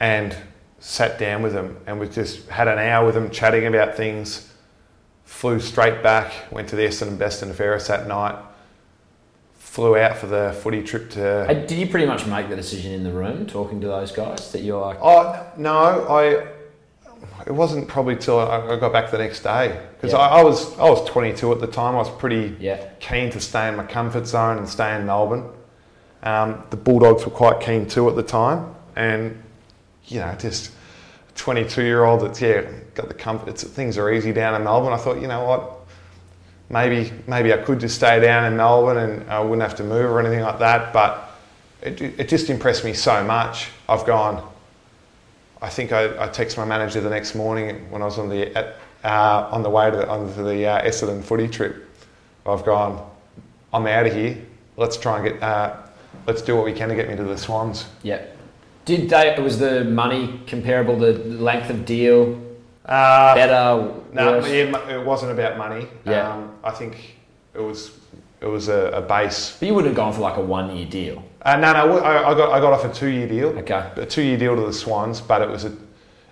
and 0.00 0.36
sat 0.80 1.18
down 1.18 1.42
with 1.42 1.52
them 1.54 1.78
and 1.86 1.98
we 1.98 2.06
just 2.08 2.46
had 2.48 2.68
an 2.68 2.78
hour 2.78 3.06
with 3.06 3.14
them 3.14 3.30
chatting 3.30 3.66
about 3.66 3.96
things. 3.96 4.52
Flew 5.24 5.58
straight 5.60 6.02
back, 6.02 6.32
went 6.50 6.68
to 6.68 6.76
the 6.76 6.82
Essendon 6.82 7.16
Best 7.16 7.42
and 7.42 7.54
Fairest 7.54 7.88
that 7.88 8.06
night. 8.06 8.36
Flew 9.54 9.96
out 9.96 10.18
for 10.18 10.26
the 10.26 10.56
footy 10.60 10.82
trip 10.82 11.10
to. 11.10 11.46
Did 11.66 11.78
you 11.78 11.86
pretty 11.86 12.06
much 12.06 12.26
make 12.26 12.48
the 12.48 12.56
decision 12.56 12.92
in 12.92 13.02
the 13.02 13.12
room, 13.12 13.46
talking 13.46 13.80
to 13.80 13.86
those 13.86 14.12
guys, 14.12 14.52
that 14.52 14.62
you're 14.62 14.80
like, 14.80 14.98
Oh 15.00 15.46
no, 15.56 16.06
I. 16.08 16.53
It 17.46 17.52
wasn't 17.52 17.88
probably 17.88 18.16
till 18.16 18.38
I 18.38 18.72
I 18.72 18.76
got 18.76 18.92
back 18.92 19.10
the 19.10 19.18
next 19.18 19.42
day 19.42 19.78
because 19.96 20.12
Yeah. 20.12 20.18
I, 20.18 20.40
I 20.40 20.44
was 20.44 20.78
I 20.78 20.88
was 20.88 21.04
22 21.08 21.52
at 21.52 21.60
the 21.60 21.66
time. 21.66 21.94
I 21.94 21.98
was 21.98 22.10
pretty 22.10 22.56
yeah, 22.58 22.88
keen 23.00 23.30
to 23.30 23.40
stay 23.40 23.68
in 23.68 23.76
my 23.76 23.84
comfort 23.84 24.26
zone 24.26 24.58
and 24.58 24.68
stay 24.68 24.94
in 24.96 25.06
Melbourne. 25.06 25.44
Um, 26.22 26.62
the 26.70 26.76
Bulldogs 26.76 27.24
were 27.24 27.30
quite 27.30 27.60
keen 27.60 27.86
too 27.86 28.08
at 28.08 28.16
the 28.16 28.22
time, 28.22 28.74
and 28.96 29.42
you 30.06 30.20
know, 30.20 30.34
just 30.38 30.72
22 31.36 31.82
year 31.82 32.04
old 32.04 32.22
that's 32.22 32.40
yeah 32.40 32.62
got 32.94 33.08
the 33.08 33.14
comfort. 33.14 33.48
It's, 33.48 33.64
things 33.64 33.98
are 33.98 34.10
easy 34.12 34.32
down 34.32 34.54
in 34.54 34.64
Melbourne. 34.64 34.92
I 34.92 34.96
thought, 34.96 35.20
you 35.20 35.28
know 35.28 35.44
what, 35.44 35.80
maybe 36.70 37.12
maybe 37.26 37.52
I 37.52 37.58
could 37.58 37.80
just 37.80 37.96
stay 37.96 38.20
down 38.20 38.44
in 38.50 38.56
Melbourne 38.56 38.96
and 38.96 39.30
I 39.30 39.40
wouldn't 39.40 39.62
have 39.62 39.74
to 39.76 39.84
move 39.84 40.10
or 40.10 40.18
anything 40.20 40.40
like 40.40 40.58
that. 40.60 40.92
But 40.94 41.30
it, 41.82 42.00
it 42.00 42.28
just 42.28 42.48
impressed 42.48 42.84
me 42.84 42.94
so 42.94 43.22
much. 43.22 43.68
I've 43.88 44.06
gone. 44.06 44.50
I 45.62 45.68
think 45.68 45.92
I, 45.92 46.04
I 46.24 46.28
texted 46.28 46.58
my 46.58 46.64
manager 46.64 47.00
the 47.00 47.10
next 47.10 47.34
morning 47.34 47.90
when 47.90 48.02
I 48.02 48.04
was 48.04 48.18
on 48.18 48.28
the 48.28 48.54
at, 48.56 48.76
uh, 49.04 49.48
on 49.50 49.62
the 49.62 49.70
way 49.70 49.90
to 49.90 49.96
the, 49.96 50.08
on 50.08 50.26
the 50.44 50.66
uh, 50.66 50.82
Essendon 50.84 51.22
footy 51.22 51.48
trip. 51.48 51.88
I've 52.46 52.64
gone. 52.64 53.10
I'm 53.72 53.86
out 53.86 54.06
of 54.06 54.12
here. 54.14 54.36
Let's 54.76 54.96
try 54.96 55.18
and 55.18 55.24
get. 55.32 55.42
Uh, 55.42 55.76
let's 56.26 56.42
do 56.42 56.54
what 56.56 56.64
we 56.64 56.72
can 56.72 56.88
to 56.90 56.94
get 56.94 57.08
me 57.08 57.16
to 57.16 57.24
the 57.24 57.36
Swans. 57.38 57.86
yeah. 58.02 58.22
Did 58.84 59.08
they? 59.08 59.34
Was 59.40 59.58
the 59.58 59.82
money 59.84 60.40
comparable? 60.46 60.98
The 60.98 61.14
length 61.14 61.70
of 61.70 61.86
deal 61.86 62.38
Uh, 62.84 63.34
better? 63.34 63.94
no, 64.12 64.44
yeah, 64.44 64.88
it 64.90 65.02
wasn't 65.06 65.32
about 65.32 65.56
money. 65.56 65.88
Yeah. 66.04 66.34
Um, 66.34 66.52
I 66.62 66.70
think 66.70 67.16
it 67.54 67.60
was. 67.60 67.92
it 68.42 68.46
was 68.46 68.68
a, 68.68 68.90
a 68.90 69.00
base. 69.00 69.56
But 69.58 69.68
you 69.68 69.74
wouldn't 69.74 69.92
have 69.92 69.96
gone 69.96 70.12
for 70.12 70.20
like 70.20 70.36
a 70.36 70.42
one 70.42 70.76
year 70.76 70.84
deal. 70.84 71.22
Uh, 71.44 71.56
no, 71.56 71.72
no, 71.74 71.98
I, 71.98 72.30
I 72.30 72.34
got 72.34 72.52
I 72.52 72.60
got 72.60 72.72
off 72.72 72.84
a 72.84 72.92
two 72.92 73.08
year 73.08 73.28
deal. 73.28 73.48
Okay. 73.58 73.90
A 73.96 74.06
two 74.06 74.22
year 74.22 74.38
deal 74.38 74.56
to 74.56 74.62
the 74.62 74.72
Swans, 74.72 75.20
but 75.20 75.42
it 75.42 75.48
was 75.48 75.64
a, 75.66 75.72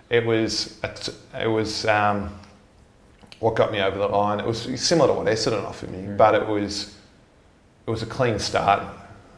it 0.09 0.25
was 0.25 0.79
a 0.83 1.43
it 1.43 1.47
was 1.47 1.85
um, 1.85 2.33
what 3.39 3.55
got 3.55 3.71
me 3.71 3.79
over 3.81 3.97
the 3.97 4.07
line. 4.07 4.39
It 4.39 4.45
was 4.45 4.61
similar 4.81 5.07
to 5.09 5.13
what 5.13 5.27
Essendon 5.27 5.63
offered 5.65 5.91
me, 5.91 5.99
Mm. 5.99 6.17
but 6.17 6.33
it 6.33 6.47
was 6.47 6.95
it 7.85 7.91
was 7.91 8.01
a 8.01 8.07
clean 8.07 8.39
start. 8.39 8.81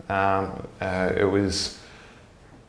Um, 0.07 0.65
uh, 0.79 1.11
it 1.17 1.25
was 1.25 1.77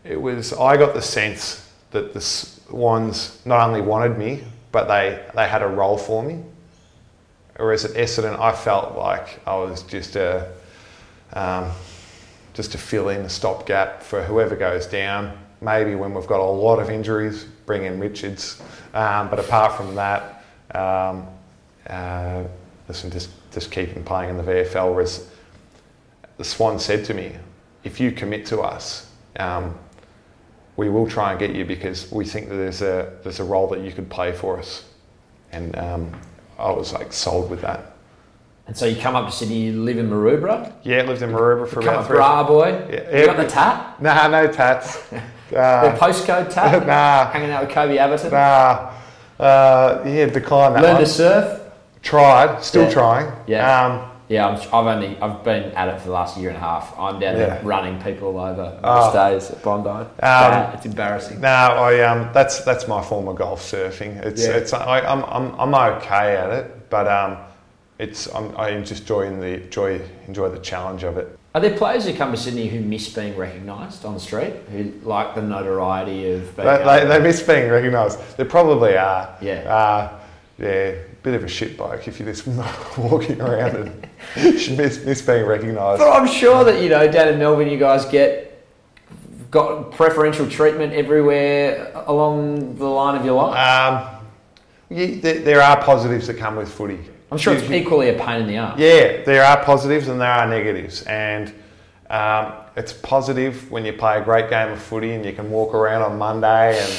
it 0.04 0.20
was 0.20 0.52
I 0.52 0.76
got 0.76 0.94
the 0.94 1.02
sense 1.02 1.70
that 1.92 2.12
the 2.12 2.20
Swans 2.20 3.40
not 3.44 3.68
only 3.68 3.82
wanted 3.82 4.18
me, 4.18 4.42
but 4.72 4.88
they 4.88 5.22
they 5.36 5.46
had 5.46 5.62
a 5.62 5.68
role 5.68 5.96
for 5.98 6.24
me. 6.24 6.42
Whereas 7.56 7.84
at 7.84 7.92
Essendon, 7.92 8.38
I 8.40 8.52
felt 8.52 8.96
like 8.98 9.40
I 9.46 9.54
was 9.56 9.82
just 9.84 10.16
a 10.16 10.52
um, 11.32 11.70
just 12.56 12.72
to 12.72 12.78
fill 12.78 13.10
in 13.10 13.20
a 13.20 13.28
stopgap 13.28 14.02
for 14.02 14.22
whoever 14.22 14.56
goes 14.56 14.86
down. 14.86 15.38
Maybe 15.60 15.94
when 15.94 16.14
we've 16.14 16.26
got 16.26 16.40
a 16.40 16.42
lot 16.42 16.78
of 16.78 16.88
injuries, 16.88 17.44
bring 17.66 17.84
in 17.84 18.00
Richards. 18.00 18.60
Um, 18.94 19.28
but 19.28 19.38
apart 19.38 19.76
from 19.76 19.94
that, 19.94 20.42
um, 20.74 21.26
uh, 21.88 22.44
listen, 22.88 23.10
just 23.10 23.30
just 23.52 23.70
keep 23.70 23.90
him 23.90 24.04
playing 24.04 24.30
in 24.30 24.36
the 24.38 24.42
VFL. 24.42 24.92
Whereas 24.94 25.30
the 26.38 26.44
Swan 26.44 26.78
said 26.78 27.04
to 27.06 27.14
me, 27.14 27.32
if 27.84 28.00
you 28.00 28.10
commit 28.10 28.46
to 28.46 28.60
us, 28.60 29.10
um, 29.38 29.78
we 30.76 30.88
will 30.88 31.06
try 31.06 31.30
and 31.30 31.38
get 31.38 31.54
you 31.54 31.64
because 31.64 32.10
we 32.10 32.24
think 32.24 32.48
that 32.48 32.56
there's 32.56 32.82
a 32.82 33.18
there's 33.22 33.40
a 33.40 33.44
role 33.44 33.68
that 33.68 33.80
you 33.80 33.92
could 33.92 34.08
play 34.08 34.32
for 34.32 34.58
us. 34.58 34.84
And 35.52 35.76
um, 35.76 36.20
I 36.58 36.70
was 36.70 36.92
like 36.92 37.12
sold 37.12 37.50
with 37.50 37.60
that. 37.60 37.95
And 38.66 38.76
so 38.76 38.84
you 38.86 38.96
come 39.00 39.14
up 39.14 39.26
to 39.26 39.32
Sydney, 39.32 39.60
you 39.60 39.80
live 39.82 39.96
in 39.98 40.10
Maroubra, 40.10 40.72
Yeah, 40.82 41.02
lived 41.02 41.22
in 41.22 41.30
Maroubra 41.30 41.68
for 41.68 41.80
about 41.80 42.02
a 42.02 42.06
three. 42.06 42.16
bra 42.16 42.42
boy. 42.42 42.86
Yeah, 42.90 43.18
you 43.20 43.26
got 43.26 43.36
the 43.36 43.46
tat, 43.46 44.02
Nah, 44.02 44.26
no 44.28 44.48
tats. 44.48 44.98
the 45.50 45.58
Uh, 45.58 45.96
postcode 45.96 46.50
tat, 46.52 46.84
nah, 46.92 47.30
hanging 47.30 47.50
out 47.52 47.62
with 47.66 47.70
Koby 47.74 47.96
Abberton. 47.98 48.32
nah. 48.32 48.90
Uh, 49.38 50.02
yeah, 50.04 50.26
decline 50.26 50.72
that 50.72 50.82
Learn 50.82 50.94
one. 50.94 51.00
to 51.04 51.06
surf. 51.08 51.60
Tried, 52.02 52.62
still 52.62 52.84
Yeah. 52.84 52.90
trying. 52.90 53.32
Yeah. 53.46 53.84
Um, 53.86 54.02
Yeah, 54.28 54.48
I'm, 54.48 54.56
I've 54.56 54.86
only 54.96 55.16
I've 55.22 55.44
been 55.44 55.70
at 55.76 55.86
it 55.86 56.00
for 56.00 56.06
the 56.08 56.12
last 56.12 56.36
year 56.36 56.48
and 56.48 56.56
a 56.56 56.60
half. 56.60 56.92
I'm 56.98 57.20
down 57.20 57.36
Yeah. 57.36 57.46
there 57.46 57.60
running 57.62 58.00
people 58.02 58.36
over 58.40 58.72
Oh. 58.82 58.96
most 59.04 59.12
days 59.14 59.50
at 59.52 59.62
Bondi. 59.62 60.04
Bad. 60.20 60.74
it's 60.74 60.84
embarrassing. 60.84 61.40
no, 61.40 61.48
I 61.48 62.00
um, 62.00 62.30
that's 62.32 62.64
that's 62.64 62.88
my 62.88 63.00
form 63.02 63.28
of 63.28 63.36
golf 63.36 63.62
surfing. 63.62 64.20
It's 64.24 64.44
Yeah. 64.44 64.54
it's 64.54 64.72
I, 64.72 64.98
I'm 65.02 65.22
I'm 65.26 65.54
I'm 65.60 65.74
okay 65.98 66.34
at 66.36 66.50
it, 66.50 66.90
but 66.90 67.06
um, 67.06 67.36
it's 67.98 68.32
I'm, 68.34 68.56
I 68.56 68.78
just 68.80 69.02
enjoy 69.02 69.30
the 69.30 69.62
enjoy 69.64 70.00
enjoy 70.26 70.48
the 70.50 70.58
challenge 70.58 71.02
of 71.02 71.16
it. 71.16 71.38
Are 71.54 71.60
there 71.60 71.76
players 71.76 72.04
who 72.04 72.14
come 72.14 72.32
to 72.32 72.36
Sydney 72.36 72.68
who 72.68 72.80
miss 72.80 73.08
being 73.12 73.34
recognised 73.36 74.04
on 74.04 74.12
the 74.12 74.20
street? 74.20 74.52
Who 74.70 74.92
like 75.02 75.34
the 75.34 75.40
notoriety 75.40 76.30
of 76.32 76.54
being 76.54 76.68
They, 76.68 76.84
they, 76.84 77.06
they 77.06 77.18
miss 77.18 77.42
being 77.42 77.70
recognised. 77.70 78.18
They 78.36 78.44
probably 78.44 78.98
are. 78.98 79.34
Yeah. 79.40 79.60
Uh, 79.60 80.20
yeah, 80.58 80.94
bit 81.22 81.34
of 81.34 81.44
a 81.44 81.48
shit 81.48 81.76
bloke 81.76 82.08
if 82.08 82.18
you're 82.18 82.32
just 82.32 82.46
walking 82.98 83.40
around 83.40 83.76
and 83.76 84.08
miss, 84.36 85.04
miss 85.04 85.22
being 85.22 85.44
recognised. 85.44 85.98
But 85.98 86.10
I'm 86.10 86.28
sure 86.28 86.64
that 86.64 86.82
you 86.82 86.88
know 86.88 87.10
down 87.10 87.28
in 87.28 87.38
Melbourne, 87.38 87.68
you 87.68 87.78
guys 87.78 88.04
get 88.04 88.64
got 89.50 89.92
preferential 89.92 90.48
treatment 90.48 90.92
everywhere 90.92 91.90
along 92.06 92.76
the 92.76 92.84
line 92.84 93.18
of 93.18 93.24
your 93.24 93.34
life. 93.34 93.56
Um, 93.56 94.26
yeah, 94.90 95.20
there, 95.20 95.40
there 95.40 95.62
are 95.62 95.82
positives 95.82 96.26
that 96.26 96.36
come 96.36 96.56
with 96.56 96.70
footy. 96.72 96.98
I'm 97.30 97.38
sure 97.38 97.54
You- 97.54 97.60
it's 97.60 97.68
you- 97.68 97.76
equally 97.76 98.08
a 98.10 98.12
pain 98.14 98.42
in 98.42 98.46
the 98.46 98.58
arse. 98.58 98.78
Yeah, 98.78 99.22
there 99.24 99.44
are 99.44 99.56
positives 99.64 100.08
and 100.08 100.20
there 100.20 100.30
are 100.30 100.46
negatives, 100.46 101.02
and 101.02 101.52
um, 102.08 102.52
it's 102.76 102.92
positive 102.92 103.70
when 103.70 103.84
you 103.84 103.92
play 103.92 104.18
a 104.18 104.20
great 104.20 104.48
game 104.48 104.70
of 104.70 104.80
footy 104.80 105.12
and 105.14 105.24
you 105.24 105.32
can 105.32 105.50
walk 105.50 105.74
around 105.74 106.02
on 106.02 106.18
Monday 106.18 106.78
and 106.80 106.92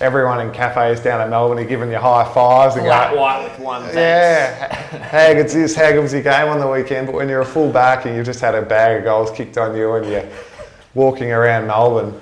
everyone 0.00 0.40
in 0.40 0.50
cafes 0.52 0.98
down 1.00 1.20
in 1.20 1.30
Melbourne 1.30 1.58
are 1.58 1.64
giving 1.64 1.90
you 1.92 1.98
high 1.98 2.24
fives 2.34 2.74
and 2.76 2.84
Flat 2.84 3.12
go, 3.14 3.20
white 3.20 3.44
with 3.44 3.58
one. 3.60 3.82
thanks. 3.82 3.96
yeah, 3.96 4.98
how 5.02 5.32
good's 5.34 5.54
this? 5.54 5.76
How 5.76 5.92
good's 5.92 6.12
your 6.12 6.22
game 6.22 6.48
on 6.48 6.58
the 6.58 6.66
weekend? 6.68 7.06
But 7.06 7.14
when 7.14 7.28
you're 7.28 7.42
a 7.42 7.46
full 7.46 7.70
back 7.70 8.04
and 8.06 8.16
you've 8.16 8.26
just 8.26 8.40
had 8.40 8.54
a 8.56 8.62
bag 8.62 8.98
of 8.98 9.04
goals 9.04 9.30
kicked 9.30 9.58
on 9.58 9.76
you 9.76 9.92
and 9.94 10.06
you're 10.10 10.24
walking 10.94 11.30
around 11.30 11.66
Melbourne. 11.68 12.18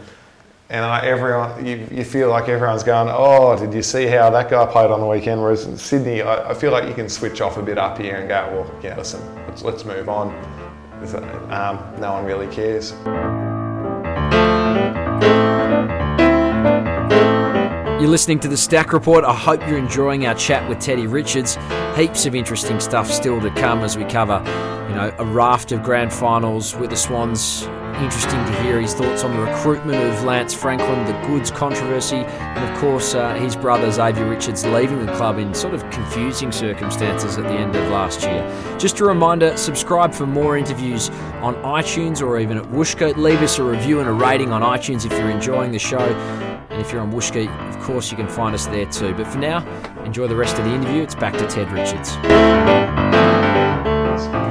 And 0.68 0.84
I, 0.84 1.06
everyone, 1.06 1.64
you, 1.64 1.86
you 1.92 2.02
feel 2.02 2.28
like 2.28 2.48
everyone's 2.48 2.82
going, 2.82 3.08
oh, 3.08 3.56
did 3.56 3.72
you 3.72 3.82
see 3.82 4.06
how 4.06 4.30
that 4.30 4.50
guy 4.50 4.66
played 4.66 4.90
on 4.90 5.00
the 5.00 5.06
weekend? 5.06 5.40
Whereas 5.40 5.64
in 5.64 5.78
Sydney, 5.78 6.22
I, 6.22 6.50
I 6.50 6.54
feel 6.54 6.72
like 6.72 6.88
you 6.88 6.94
can 6.94 7.08
switch 7.08 7.40
off 7.40 7.56
a 7.56 7.62
bit 7.62 7.78
up 7.78 7.98
here 7.98 8.16
and 8.16 8.28
go, 8.28 8.50
well, 8.52 8.80
yeah, 8.82 8.96
listen, 8.96 9.20
let's, 9.46 9.62
let's 9.62 9.84
move 9.84 10.08
on. 10.08 10.34
Um, 11.52 11.78
no 12.00 12.14
one 12.14 12.24
really 12.24 12.48
cares. 12.48 12.94
You're 18.00 18.10
listening 18.10 18.40
to 18.40 18.48
the 18.48 18.56
Stack 18.56 18.92
Report. 18.92 19.24
I 19.24 19.34
hope 19.34 19.60
you're 19.68 19.78
enjoying 19.78 20.26
our 20.26 20.34
chat 20.34 20.68
with 20.68 20.80
Teddy 20.80 21.06
Richards. 21.06 21.58
Heaps 21.94 22.26
of 22.26 22.34
interesting 22.34 22.80
stuff 22.80 23.08
still 23.08 23.40
to 23.40 23.50
come 23.50 23.84
as 23.84 23.96
we 23.96 24.04
cover, 24.04 24.42
know, 24.96 25.14
a 25.18 25.24
raft 25.24 25.72
of 25.72 25.82
grand 25.82 26.12
finals 26.12 26.74
with 26.74 26.90
the 26.90 26.96
Swans. 26.96 27.68
Interesting 27.96 28.44
to 28.44 28.62
hear 28.62 28.78
his 28.78 28.92
thoughts 28.92 29.24
on 29.24 29.34
the 29.34 29.40
recruitment 29.40 30.02
of 30.02 30.24
Lance 30.24 30.52
Franklin, 30.52 31.06
the 31.06 31.26
Goodes 31.26 31.50
controversy, 31.50 32.16
and 32.16 32.70
of 32.70 32.78
course 32.78 33.14
uh, 33.14 33.34
his 33.36 33.56
brother 33.56 33.90
Xavier 33.90 34.28
Richards 34.28 34.66
leaving 34.66 35.06
the 35.06 35.12
club 35.14 35.38
in 35.38 35.54
sort 35.54 35.72
of 35.72 35.88
confusing 35.90 36.52
circumstances 36.52 37.38
at 37.38 37.44
the 37.44 37.54
end 37.54 37.74
of 37.74 37.88
last 37.88 38.22
year. 38.22 38.76
Just 38.78 39.00
a 39.00 39.04
reminder: 39.06 39.56
subscribe 39.56 40.12
for 40.12 40.26
more 40.26 40.58
interviews 40.58 41.08
on 41.40 41.54
iTunes 41.56 42.20
or 42.20 42.38
even 42.38 42.58
at 42.58 42.64
Whooshkaa. 42.64 43.16
Leave 43.16 43.40
us 43.40 43.58
a 43.58 43.64
review 43.64 44.00
and 44.00 44.08
a 44.08 44.12
rating 44.12 44.52
on 44.52 44.60
iTunes 44.60 45.06
if 45.06 45.12
you're 45.12 45.30
enjoying 45.30 45.72
the 45.72 45.78
show. 45.78 45.98
And 45.98 46.82
if 46.82 46.92
you're 46.92 47.00
on 47.00 47.10
Whooshkaa, 47.10 47.48
of 47.70 47.82
course, 47.82 48.10
you 48.10 48.18
can 48.18 48.28
find 48.28 48.54
us 48.54 48.66
there 48.66 48.86
too. 48.86 49.14
But 49.14 49.26
for 49.26 49.38
now, 49.38 49.66
enjoy 50.04 50.26
the 50.26 50.36
rest 50.36 50.58
of 50.58 50.66
the 50.66 50.74
interview. 50.74 51.02
It's 51.02 51.14
back 51.14 51.32
to 51.38 51.46
Ted 51.46 51.72
Richards. 51.72 53.15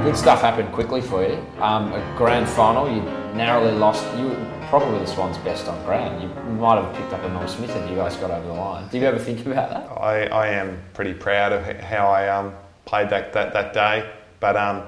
Good 0.06 0.16
stuff 0.16 0.40
happened 0.40 0.70
quickly 0.70 1.00
for 1.00 1.26
you. 1.26 1.34
Um, 1.58 1.92
a 1.92 2.14
grand 2.16 2.48
final, 2.48 2.88
you 2.88 3.02
narrowly 3.34 3.72
lost. 3.72 4.04
You 4.16 4.28
were 4.28 4.66
probably 4.68 5.00
the 5.00 5.06
Swans' 5.06 5.36
best 5.38 5.66
on 5.66 5.84
ground. 5.84 6.22
You 6.22 6.28
might 6.52 6.80
have 6.80 6.94
picked 6.94 7.12
up 7.12 7.24
a 7.24 7.28
Norm 7.28 7.48
Smith 7.48 7.74
if 7.74 7.90
you 7.90 7.96
guys 7.96 8.14
got 8.14 8.30
over 8.30 8.46
the 8.46 8.52
line. 8.52 8.86
Did 8.88 9.02
you 9.02 9.08
ever 9.08 9.18
think 9.18 9.44
about 9.44 9.68
that? 9.70 10.00
I, 10.00 10.26
I 10.26 10.46
am 10.50 10.80
pretty 10.94 11.12
proud 11.12 11.50
of 11.50 11.64
how 11.80 12.06
I 12.06 12.28
um, 12.28 12.54
played 12.84 13.10
that, 13.10 13.32
that, 13.32 13.52
that 13.52 13.72
day. 13.72 14.08
But 14.38 14.56
um, 14.56 14.84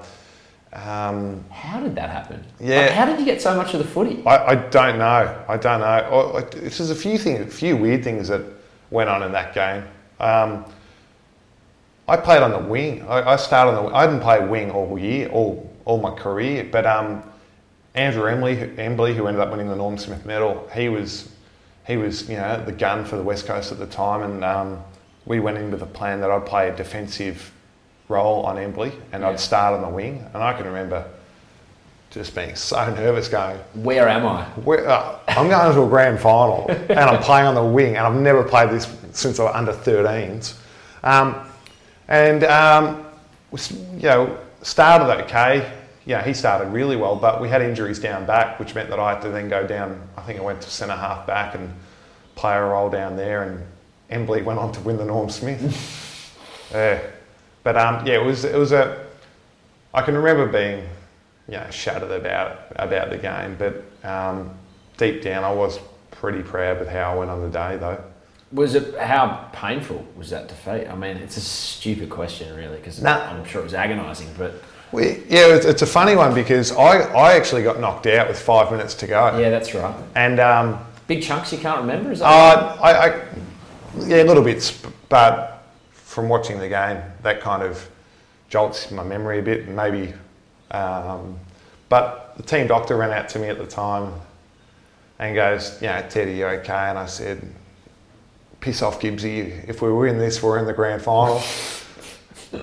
um, 0.72 1.44
How 1.50 1.80
did 1.80 1.96
that 1.96 2.10
happen? 2.10 2.44
Yeah. 2.60 2.82
Like, 2.82 2.90
how 2.92 3.06
did 3.06 3.18
you 3.18 3.24
get 3.24 3.42
so 3.42 3.56
much 3.56 3.74
of 3.74 3.80
the 3.80 3.88
footy? 3.88 4.22
I, 4.24 4.52
I 4.52 4.54
don't 4.54 4.98
know. 4.98 5.44
I 5.48 5.56
don't 5.56 5.80
know. 5.80 6.48
This 6.52 6.78
a 6.78 6.94
few 6.94 7.18
things, 7.18 7.40
a 7.40 7.50
few 7.50 7.76
weird 7.76 8.04
things 8.04 8.28
that 8.28 8.42
went 8.92 9.10
on 9.10 9.24
in 9.24 9.32
that 9.32 9.52
game. 9.52 9.82
Um, 10.20 10.64
I 12.08 12.16
played 12.16 12.42
on 12.42 12.52
the 12.52 12.58
wing. 12.58 13.02
I, 13.08 13.32
I 13.32 13.36
started 13.36 13.78
on 13.78 13.86
the. 13.86 13.94
I 13.94 14.06
didn't 14.06 14.20
play 14.22 14.40
wing 14.46 14.70
all 14.70 14.98
year, 14.98 15.28
all 15.28 15.70
all 15.84 15.98
my 16.00 16.10
career. 16.14 16.66
But 16.70 16.86
um, 16.86 17.22
Andrew 17.94 18.26
Embley, 18.26 18.56
who- 18.56 18.74
Embley, 18.80 19.14
who 19.14 19.26
ended 19.26 19.40
up 19.40 19.50
winning 19.50 19.68
the 19.68 19.76
Norm 19.76 19.98
Smith 19.98 20.24
Medal, 20.24 20.68
he 20.74 20.88
was 20.88 21.30
he 21.86 21.96
was 21.96 22.28
you 22.28 22.36
know 22.36 22.62
the 22.64 22.72
gun 22.72 23.04
for 23.04 23.16
the 23.16 23.22
West 23.22 23.46
Coast 23.46 23.72
at 23.72 23.78
the 23.78 23.86
time, 23.86 24.22
and 24.22 24.44
um, 24.44 24.80
we 25.26 25.40
went 25.40 25.58
in 25.58 25.70
with 25.70 25.82
a 25.82 25.86
plan 25.86 26.20
that 26.20 26.30
I'd 26.30 26.46
play 26.46 26.68
a 26.68 26.76
defensive 26.76 27.52
role 28.08 28.44
on 28.46 28.56
Embley, 28.58 28.92
and 29.12 29.22
Yeah. 29.22 29.28
I'd 29.30 29.40
start 29.40 29.74
on 29.74 29.82
the 29.82 29.88
wing. 29.88 30.24
And 30.32 30.42
I 30.42 30.54
can 30.54 30.64
remember 30.66 31.04
just 32.10 32.34
being 32.34 32.54
so 32.56 32.88
nervous, 32.94 33.28
going, 33.28 33.58
Where 33.74 34.08
am 34.08 34.24
I? 34.26 34.46
we're, 34.64 34.86
uh, 34.88 35.18
I'm 35.28 35.48
going 35.50 35.74
to 35.74 35.82
a 35.82 35.86
grand 35.88 36.18
final 36.18 36.66
and 36.70 36.98
I'm 36.98 37.22
playing 37.22 37.46
on 37.46 37.54
the 37.54 37.62
wing, 37.64 37.96
and 37.96 38.06
I've 38.06 38.14
never 38.18 38.42
played 38.42 38.70
this 38.70 38.90
since 39.12 39.38
I 39.38 39.44
was 39.44 39.54
under 39.54 39.72
13s. 39.74 40.54
Um, 41.04 41.34
and 42.08 42.44
um, 42.44 43.06
you 43.52 44.02
know, 44.02 44.38
started 44.62 45.24
okay. 45.24 45.72
Yeah, 46.04 46.24
he 46.24 46.32
started 46.32 46.72
really 46.72 46.96
well, 46.96 47.16
but 47.16 47.40
we 47.40 47.50
had 47.50 47.60
injuries 47.60 47.98
down 47.98 48.24
back, 48.24 48.58
which 48.58 48.74
meant 48.74 48.88
that 48.88 48.98
I 48.98 49.12
had 49.12 49.20
to 49.22 49.28
then 49.28 49.50
go 49.50 49.66
down. 49.66 50.08
I 50.16 50.22
think 50.22 50.38
I 50.38 50.42
went 50.42 50.62
to 50.62 50.70
centre 50.70 50.96
half 50.96 51.26
back 51.26 51.54
and 51.54 51.70
play 52.34 52.56
a 52.56 52.64
role 52.64 52.88
down 52.88 53.16
there, 53.16 53.42
and 53.42 53.62
Embley 54.08 54.40
went 54.40 54.58
on 54.58 54.72
to 54.72 54.80
win 54.80 54.96
the 54.96 55.04
Norm 55.04 55.28
Smith. 55.28 56.34
yeah, 56.72 57.00
but 57.62 57.76
um, 57.76 58.06
yeah, 58.06 58.14
it 58.14 58.24
was 58.24 58.44
it 58.44 58.56
was 58.56 58.72
a. 58.72 59.06
I 59.92 60.02
can 60.02 60.16
remember 60.16 60.46
being, 60.46 60.88
you 61.46 61.54
know, 61.54 61.70
shattered 61.70 62.10
about 62.10 62.58
about 62.76 63.10
the 63.10 63.18
game, 63.18 63.56
but 63.58 63.84
um, 64.08 64.56
deep 64.96 65.22
down, 65.22 65.44
I 65.44 65.52
was 65.52 65.78
pretty 66.10 66.42
proud 66.42 66.78
with 66.78 66.88
how 66.88 67.12
I 67.12 67.16
went 67.16 67.30
on 67.30 67.42
the 67.42 67.50
day, 67.50 67.76
though. 67.76 68.02
Was 68.52 68.74
it 68.74 68.98
how 68.98 69.48
painful 69.52 70.06
was 70.16 70.30
that 70.30 70.48
defeat? 70.48 70.86
I 70.88 70.94
mean, 70.96 71.16
it's 71.18 71.36
a 71.36 71.40
stupid 71.40 72.08
question, 72.08 72.54
really, 72.56 72.76
because 72.78 73.02
Nah. 73.02 73.18
I'm 73.30 73.44
sure 73.44 73.60
it 73.60 73.64
was 73.64 73.74
agonising. 73.74 74.28
But 74.38 74.54
We, 74.90 75.22
yeah, 75.28 75.54
it's, 75.54 75.66
it's 75.66 75.82
a 75.82 75.86
funny 75.86 76.16
one 76.16 76.32
because 76.34 76.72
I, 76.72 77.00
I 77.12 77.34
actually 77.34 77.62
got 77.62 77.78
knocked 77.78 78.06
out 78.06 78.26
with 78.28 78.40
five 78.40 78.70
minutes 78.70 78.94
to 78.94 79.06
go, 79.06 79.38
yeah, 79.38 79.50
that's 79.50 79.74
right. 79.74 79.94
and 80.14 80.40
um, 80.40 80.78
Big 81.08 81.22
chunks 81.22 81.52
you 81.52 81.58
can't 81.58 81.80
remember. 81.80 82.10
Is 82.12 82.20
that 82.20 82.26
uh, 82.26 82.78
I, 82.82 83.08
I, 83.08 83.22
yeah, 84.06 84.22
little 84.22 84.42
bits, 84.42 84.82
but 85.08 85.62
from 85.92 86.28
watching 86.30 86.58
the 86.58 86.68
game, 86.68 87.02
that 87.22 87.40
kind 87.42 87.62
of 87.62 87.86
jolts 88.48 88.90
my 88.90 89.02
memory 89.02 89.40
a 89.40 89.42
bit, 89.42 89.66
and 89.66 89.76
maybe 89.76 90.14
Um, 90.70 91.38
but 91.90 92.34
the 92.36 92.42
team 92.42 92.66
doctor 92.66 92.96
ran 92.96 93.10
out 93.10 93.28
to 93.30 93.38
me 93.38 93.48
at 93.48 93.56
the 93.58 93.66
time 93.66 94.12
and 95.18 95.34
goes, 95.34 95.78
"Yeah, 95.82 96.02
Teddy, 96.02 96.32
you 96.32 96.46
okay?" 96.46 96.72
And 96.90 96.98
I 96.98 97.06
said, 97.06 97.42
"Piss 98.60 98.82
off, 98.82 99.00
Gibbsy. 99.00 99.68
If 99.68 99.82
we 99.82 99.92
win 99.92 100.18
this, 100.18 100.42
we're 100.42 100.58
in 100.58 100.66
the 100.66 100.72
grand 100.72 101.02
final." 101.02 101.42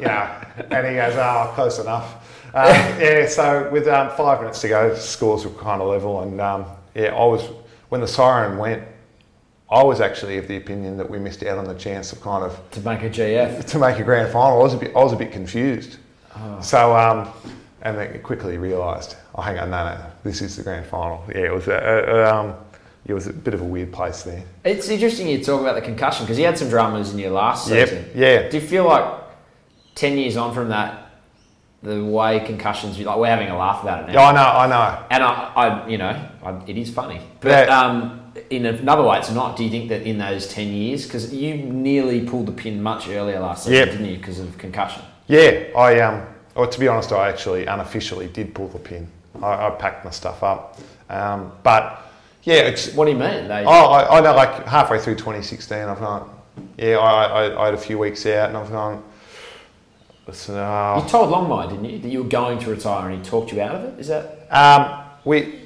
yeah, 0.00 0.44
and 0.70 0.86
he 0.86 0.94
goes, 0.94 1.14
"Oh, 1.16 1.52
close 1.54 1.78
enough." 1.78 2.22
Um, 2.54 2.66
yeah, 3.00 3.26
so 3.26 3.68
with 3.72 3.88
um, 3.88 4.10
five 4.16 4.38
minutes 4.40 4.60
to 4.60 4.68
go, 4.68 4.94
scores 4.94 5.44
were 5.44 5.50
kind 5.50 5.82
of 5.82 5.88
level, 5.88 6.20
and 6.20 6.40
um, 6.40 6.66
yeah, 6.94 7.14
I 7.14 7.24
was 7.24 7.42
when 7.88 8.00
the 8.00 8.08
siren 8.08 8.58
went. 8.58 8.82
I 9.70 9.82
was 9.82 10.00
actually 10.00 10.38
of 10.38 10.46
the 10.46 10.56
opinion 10.56 10.96
that 10.98 11.08
we 11.08 11.18
missed 11.18 11.42
out 11.42 11.58
on 11.58 11.64
the 11.64 11.74
chance 11.74 12.12
of 12.12 12.20
kind 12.20 12.44
of 12.44 12.70
to 12.72 12.80
make 12.82 13.02
a 13.02 13.10
GF 13.10 13.64
to 13.64 13.78
make 13.78 13.98
a 13.98 14.04
grand 14.04 14.32
final. 14.32 14.60
I 14.60 14.62
was 14.62 14.74
a 14.74 14.76
bit, 14.76 14.94
I 14.94 15.02
was 15.02 15.12
a 15.12 15.16
bit 15.16 15.32
confused. 15.32 15.96
Oh. 16.36 16.60
So, 16.60 16.96
um, 16.96 17.28
and 17.82 17.98
then 17.98 18.22
quickly 18.22 18.56
realised, 18.56 19.16
oh, 19.34 19.42
hang 19.42 19.58
on, 19.58 19.70
no, 19.70 19.84
no, 19.84 20.06
this 20.22 20.42
is 20.42 20.56
the 20.56 20.62
grand 20.62 20.86
final. 20.86 21.24
Yeah, 21.28 21.46
it 21.46 21.52
was 21.52 21.68
a, 21.68 21.74
a 21.74 22.34
um, 22.34 22.54
it 23.06 23.12
was 23.12 23.26
a 23.26 23.32
bit 23.32 23.54
of 23.54 23.60
a 23.60 23.64
weird 23.64 23.92
place 23.92 24.22
there. 24.22 24.44
It's 24.64 24.88
interesting 24.88 25.28
you 25.28 25.42
talk 25.42 25.60
about 25.60 25.74
the 25.74 25.82
concussion 25.82 26.24
because 26.24 26.38
you 26.38 26.46
had 26.46 26.58
some 26.58 26.68
dramas 26.68 27.12
in 27.12 27.18
your 27.18 27.32
last 27.32 27.66
season. 27.66 28.06
Yep, 28.06 28.12
yeah. 28.14 28.48
Do 28.48 28.58
you 28.58 28.66
feel 28.66 28.84
like 28.84 29.22
ten 29.94 30.16
years 30.16 30.36
on 30.36 30.54
from 30.54 30.68
that, 30.70 31.04
the 31.84 32.02
way 32.02 32.40
concussions, 32.40 32.98
like 32.98 33.18
we're 33.18 33.26
having 33.26 33.48
a 33.48 33.56
laugh 33.56 33.82
about 33.82 34.04
it 34.04 34.12
now. 34.12 34.12
Yeah, 34.14 34.28
I 34.28 34.32
know, 34.32 34.58
I 34.58 34.66
know. 34.66 35.06
And 35.10 35.22
I, 35.22 35.52
I 35.54 35.88
you 35.88 35.98
know, 35.98 36.28
I, 36.42 36.62
it 36.66 36.78
is 36.78 36.90
funny. 36.90 37.20
But 37.40 37.68
yeah. 37.68 37.80
um, 37.80 38.32
in 38.50 38.66
another 38.66 39.02
way, 39.02 39.18
it's 39.18 39.30
not. 39.30 39.56
Do 39.56 39.64
you 39.64 39.70
think 39.70 39.90
that 39.90 40.02
in 40.02 40.18
those 40.18 40.48
10 40.48 40.68
years, 40.68 41.04
because 41.04 41.32
you 41.32 41.56
nearly 41.56 42.26
pulled 42.26 42.46
the 42.46 42.52
pin 42.52 42.82
much 42.82 43.08
earlier 43.08 43.38
last 43.38 43.64
season, 43.64 43.74
yep. 43.74 43.90
didn't 43.90 44.06
you, 44.06 44.16
because 44.16 44.38
of 44.38 44.56
concussion? 44.58 45.02
Yeah, 45.26 45.64
I, 45.76 46.00
um, 46.00 46.26
well, 46.54 46.68
to 46.68 46.80
be 46.80 46.88
honest, 46.88 47.12
I 47.12 47.28
actually 47.28 47.66
unofficially 47.66 48.28
did 48.28 48.54
pull 48.54 48.68
the 48.68 48.78
pin. 48.78 49.06
I, 49.42 49.66
I 49.66 49.70
packed 49.70 50.04
my 50.04 50.10
stuff 50.10 50.42
up. 50.42 50.78
Um, 51.10 51.52
but 51.62 52.03
yeah, 52.44 52.62
it's. 52.62 52.92
What 52.94 53.06
do 53.06 53.10
you 53.10 53.18
mean? 53.18 53.48
They... 53.48 53.64
Oh, 53.64 53.86
I, 53.90 54.18
I 54.18 54.20
know, 54.20 54.34
like 54.34 54.66
halfway 54.66 54.98
through 54.98 55.14
2016, 55.14 55.78
I've 55.78 55.98
gone, 55.98 56.30
yeah, 56.78 56.98
I, 56.98 57.24
I, 57.24 57.62
I 57.62 57.64
had 57.66 57.74
a 57.74 57.78
few 57.78 57.98
weeks 57.98 58.24
out 58.26 58.48
and 58.48 58.56
I've 58.56 58.70
gone, 58.70 59.02
Listen, 60.26 60.56
uh, 60.56 61.00
you 61.02 61.08
told 61.08 61.30
Longmire, 61.30 61.68
didn't 61.68 61.84
you, 61.84 61.98
that 61.98 62.08
you 62.08 62.22
were 62.22 62.28
going 62.28 62.58
to 62.60 62.70
retire, 62.70 63.10
and 63.10 63.22
he 63.22 63.30
talked 63.30 63.52
you 63.52 63.60
out 63.60 63.74
of 63.74 63.84
it. 63.84 64.00
Is 64.00 64.08
that? 64.08 64.46
Um, 64.50 65.04
we, 65.24 65.60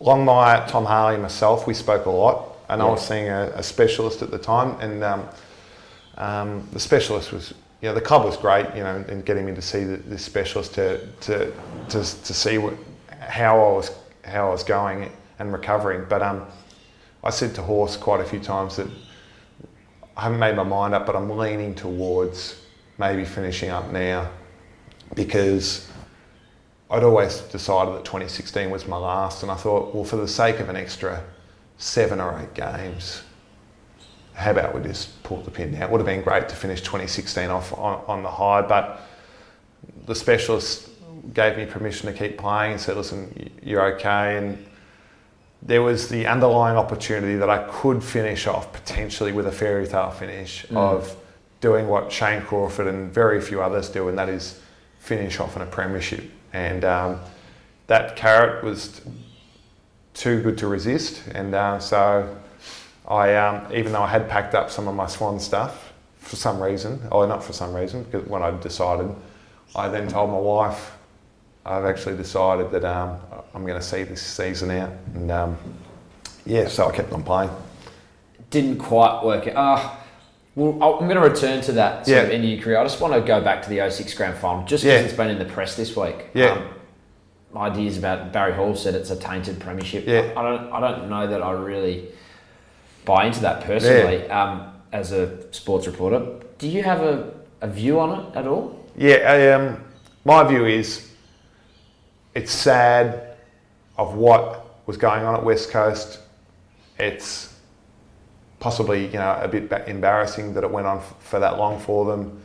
Longmire, 0.00 0.68
Tom 0.68 0.84
Harley, 0.84 1.18
myself, 1.18 1.66
we 1.66 1.74
spoke 1.74 2.06
a 2.06 2.10
lot, 2.10 2.56
and 2.68 2.78
yeah. 2.80 2.86
I 2.86 2.90
was 2.90 3.04
seeing 3.04 3.28
a, 3.28 3.50
a, 3.56 3.62
specialist 3.62 4.22
at 4.22 4.30
the 4.30 4.38
time, 4.38 4.78
and 4.80 5.02
um, 5.02 5.28
um, 6.16 6.68
the 6.72 6.78
specialist 6.78 7.32
was, 7.32 7.54
you 7.82 7.88
know, 7.88 7.94
the 7.94 8.00
club 8.00 8.24
was 8.24 8.36
great, 8.36 8.66
you 8.76 8.84
know, 8.84 9.04
in 9.08 9.22
getting 9.22 9.44
me 9.44 9.54
to 9.54 9.62
see 9.62 9.82
the, 9.82 9.96
the 9.96 10.18
specialist 10.18 10.74
to 10.74 11.04
to 11.20 11.52
to, 11.88 11.98
to 11.98 12.34
see 12.34 12.58
what, 12.58 12.74
how 13.18 13.56
I 13.56 13.72
was 13.72 13.90
how 14.22 14.48
I 14.48 14.50
was 14.50 14.62
going 14.62 15.10
and 15.38 15.52
recovering. 15.52 16.06
But 16.08 16.22
um, 16.22 16.46
I 17.22 17.30
said 17.30 17.54
to 17.56 17.62
Horse 17.62 17.96
quite 17.96 18.20
a 18.20 18.24
few 18.24 18.40
times 18.40 18.76
that 18.76 18.88
I 20.16 20.22
haven't 20.22 20.38
made 20.38 20.56
my 20.56 20.64
mind 20.64 20.94
up, 20.94 21.06
but 21.06 21.14
I'm 21.16 21.30
leaning 21.30 21.74
towards 21.74 22.60
maybe 22.98 23.24
finishing 23.24 23.70
up 23.70 23.90
now 23.92 24.28
because 25.14 25.88
I'd 26.90 27.04
always 27.04 27.38
decided 27.40 27.94
that 27.94 28.04
2016 28.04 28.70
was 28.70 28.86
my 28.86 28.96
last, 28.96 29.42
and 29.42 29.52
I 29.52 29.54
thought, 29.54 29.94
well, 29.94 30.04
for 30.04 30.16
the 30.16 30.28
sake 30.28 30.58
of 30.58 30.68
an 30.68 30.76
extra 30.76 31.22
seven 31.76 32.20
or 32.20 32.38
eight 32.40 32.54
games, 32.54 33.22
how 34.32 34.52
about 34.52 34.74
we 34.74 34.82
just 34.82 35.22
pull 35.22 35.42
the 35.42 35.50
pin 35.50 35.72
now? 35.72 35.84
It 35.84 35.90
would 35.90 35.98
have 35.98 36.06
been 36.06 36.22
great 36.22 36.48
to 36.48 36.56
finish 36.56 36.80
2016 36.80 37.50
off 37.50 37.76
on, 37.76 38.02
on 38.06 38.22
the 38.22 38.30
high, 38.30 38.62
but 38.62 39.02
the 40.06 40.14
specialist 40.14 40.88
gave 41.34 41.56
me 41.56 41.66
permission 41.66 42.10
to 42.10 42.18
keep 42.18 42.38
playing 42.38 42.72
and 42.72 42.80
said, 42.80 42.96
listen, 42.96 43.50
you're 43.62 43.94
okay. 43.94 44.38
And 44.38 44.66
there 45.62 45.82
was 45.82 46.08
the 46.08 46.26
underlying 46.26 46.76
opportunity 46.76 47.36
that 47.36 47.50
I 47.50 47.66
could 47.70 48.02
finish 48.02 48.46
off 48.46 48.72
potentially 48.72 49.32
with 49.32 49.46
a 49.46 49.52
fairy 49.52 49.86
tale 49.86 50.10
finish 50.10 50.64
mm. 50.66 50.76
of 50.76 51.16
doing 51.60 51.88
what 51.88 52.12
Shane 52.12 52.42
Crawford 52.42 52.86
and 52.86 53.12
very 53.12 53.40
few 53.40 53.60
others 53.60 53.88
do, 53.88 54.08
and 54.08 54.16
that 54.18 54.28
is 54.28 54.60
finish 55.00 55.40
off 55.40 55.56
in 55.56 55.62
a 55.62 55.66
premiership. 55.66 56.30
And 56.52 56.84
um, 56.84 57.20
that 57.88 58.16
carrot 58.16 58.62
was 58.62 59.00
too 60.14 60.42
good 60.42 60.58
to 60.58 60.68
resist, 60.68 61.22
and 61.34 61.54
uh, 61.54 61.78
so 61.78 62.36
I, 63.06 63.34
um, 63.34 63.72
even 63.74 63.92
though 63.92 64.02
I 64.02 64.08
had 64.08 64.28
packed 64.28 64.54
up 64.54 64.70
some 64.70 64.86
of 64.86 64.94
my 64.94 65.06
Swan 65.06 65.40
stuff 65.40 65.92
for 66.18 66.36
some 66.36 66.62
reason, 66.62 67.00
or 67.10 67.26
not 67.26 67.42
for 67.42 67.52
some 67.52 67.74
reason, 67.74 68.04
because 68.04 68.26
when 68.28 68.42
I 68.42 68.50
decided, 68.60 69.14
I 69.74 69.88
then 69.88 70.08
told 70.08 70.30
my 70.30 70.38
wife, 70.38 70.97
I've 71.68 71.84
actually 71.84 72.16
decided 72.16 72.70
that 72.70 72.84
um, 72.84 73.18
I'm 73.54 73.66
going 73.66 73.78
to 73.78 73.86
see 73.86 74.02
this 74.02 74.22
season 74.22 74.70
out, 74.70 74.90
and 75.14 75.30
um, 75.30 75.58
yeah, 76.46 76.66
so 76.66 76.88
I 76.88 76.96
kept 76.96 77.12
on 77.12 77.22
playing. 77.22 77.50
Didn't 78.48 78.78
quite 78.78 79.22
work 79.22 79.46
out. 79.48 79.56
Uh, 79.56 79.96
well, 80.54 80.72
I'm 80.82 81.06
going 81.06 81.20
to 81.20 81.28
return 81.28 81.60
to 81.62 81.72
that 81.72 82.06
sort 82.06 82.16
yeah. 82.16 82.22
of 82.22 82.30
end 82.30 82.42
of 82.42 82.50
your 82.50 82.60
career. 82.62 82.78
I 82.78 82.84
just 82.84 83.00
want 83.02 83.12
to 83.12 83.20
go 83.20 83.42
back 83.42 83.62
to 83.62 83.68
the 83.68 83.88
06 83.88 84.14
Grand 84.14 84.38
Final, 84.38 84.64
just 84.64 84.82
because 84.82 85.00
yeah. 85.00 85.06
it's 85.06 85.16
been 85.16 85.28
in 85.28 85.38
the 85.38 85.44
press 85.44 85.76
this 85.76 85.94
week. 85.94 86.28
Yeah. 86.32 86.52
Um, 86.52 86.68
ideas 87.54 87.98
about 87.98 88.32
Barry 88.32 88.54
Hall 88.54 88.74
said 88.74 88.94
it's 88.94 89.10
a 89.10 89.16
tainted 89.16 89.60
premiership. 89.60 90.06
Yeah. 90.06 90.32
I, 90.36 90.40
I 90.40 90.42
don't. 90.42 90.72
I 90.72 90.80
don't 90.80 91.10
know 91.10 91.26
that 91.26 91.42
I 91.42 91.50
really 91.52 92.08
buy 93.04 93.26
into 93.26 93.40
that 93.40 93.62
personally. 93.62 94.24
Yeah. 94.24 94.42
Um, 94.42 94.72
as 94.90 95.12
a 95.12 95.52
sports 95.52 95.86
reporter, 95.86 96.40
do 96.56 96.66
you 96.66 96.82
have 96.82 97.02
a, 97.02 97.34
a 97.60 97.68
view 97.68 98.00
on 98.00 98.20
it 98.20 98.36
at 98.36 98.46
all? 98.46 98.86
Yeah. 98.96 99.16
I, 99.16 99.48
um, 99.52 99.84
my 100.24 100.44
view 100.44 100.64
is 100.64 101.07
it's 102.38 102.52
sad 102.52 103.34
of 103.96 104.14
what 104.14 104.84
was 104.86 104.96
going 104.96 105.24
on 105.24 105.34
at 105.34 105.44
West 105.44 105.70
Coast. 105.70 106.20
It's 106.96 107.52
possibly 108.60 109.06
you 109.06 109.14
know 109.14 109.36
a 109.42 109.48
bit 109.48 109.72
embarrassing 109.88 110.54
that 110.54 110.62
it 110.62 110.70
went 110.70 110.86
on 110.86 111.02
for 111.18 111.40
that 111.40 111.58
long 111.58 111.80
for 111.80 112.04
them. 112.06 112.40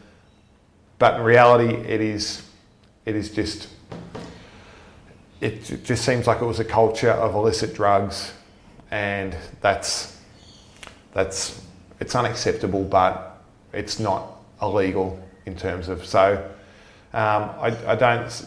But 0.97 1.19
in 1.19 1.21
reality, 1.21 1.75
it 1.75 2.01
is 2.01 2.41
it 3.05 3.15
is 3.15 3.29
just 3.29 3.69
it 5.41 5.83
just 5.83 6.03
seems 6.03 6.25
like 6.25 6.41
it 6.41 6.45
was 6.45 6.59
a 6.59 6.65
culture 6.65 7.11
of 7.11 7.35
illicit 7.35 7.75
drugs, 7.75 8.33
and 8.89 9.35
that's 9.61 10.19
that's 11.13 11.61
it's 11.99 12.15
unacceptable, 12.15 12.83
but 12.83 13.43
it's 13.73 13.99
not 13.99 14.39
illegal 14.59 15.23
in 15.45 15.55
terms 15.55 15.87
of 15.87 16.03
so. 16.03 16.49
Um, 17.13 17.51
I, 17.61 17.77
I, 17.85 17.95
don't. 17.95 18.45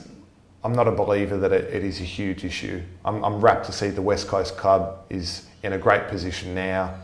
I'm 0.65 0.73
not 0.73 0.89
a 0.89 0.93
believer 0.93 1.37
that 1.39 1.53
it, 1.53 1.73
it 1.73 1.85
is 1.85 2.01
a 2.01 2.05
huge 2.05 2.45
issue. 2.45 2.83
I'm, 3.05 3.25
I'm 3.25 3.41
rapt 3.41 3.67
to 3.67 3.73
see 3.73 3.89
the 3.89 4.03
West 4.03 4.27
Coast 4.27 4.57
Club 4.57 5.05
is 5.11 5.47
in 5.63 5.73
a 5.73 5.79
great 5.79 6.09
position 6.09 6.55
now 6.55 6.95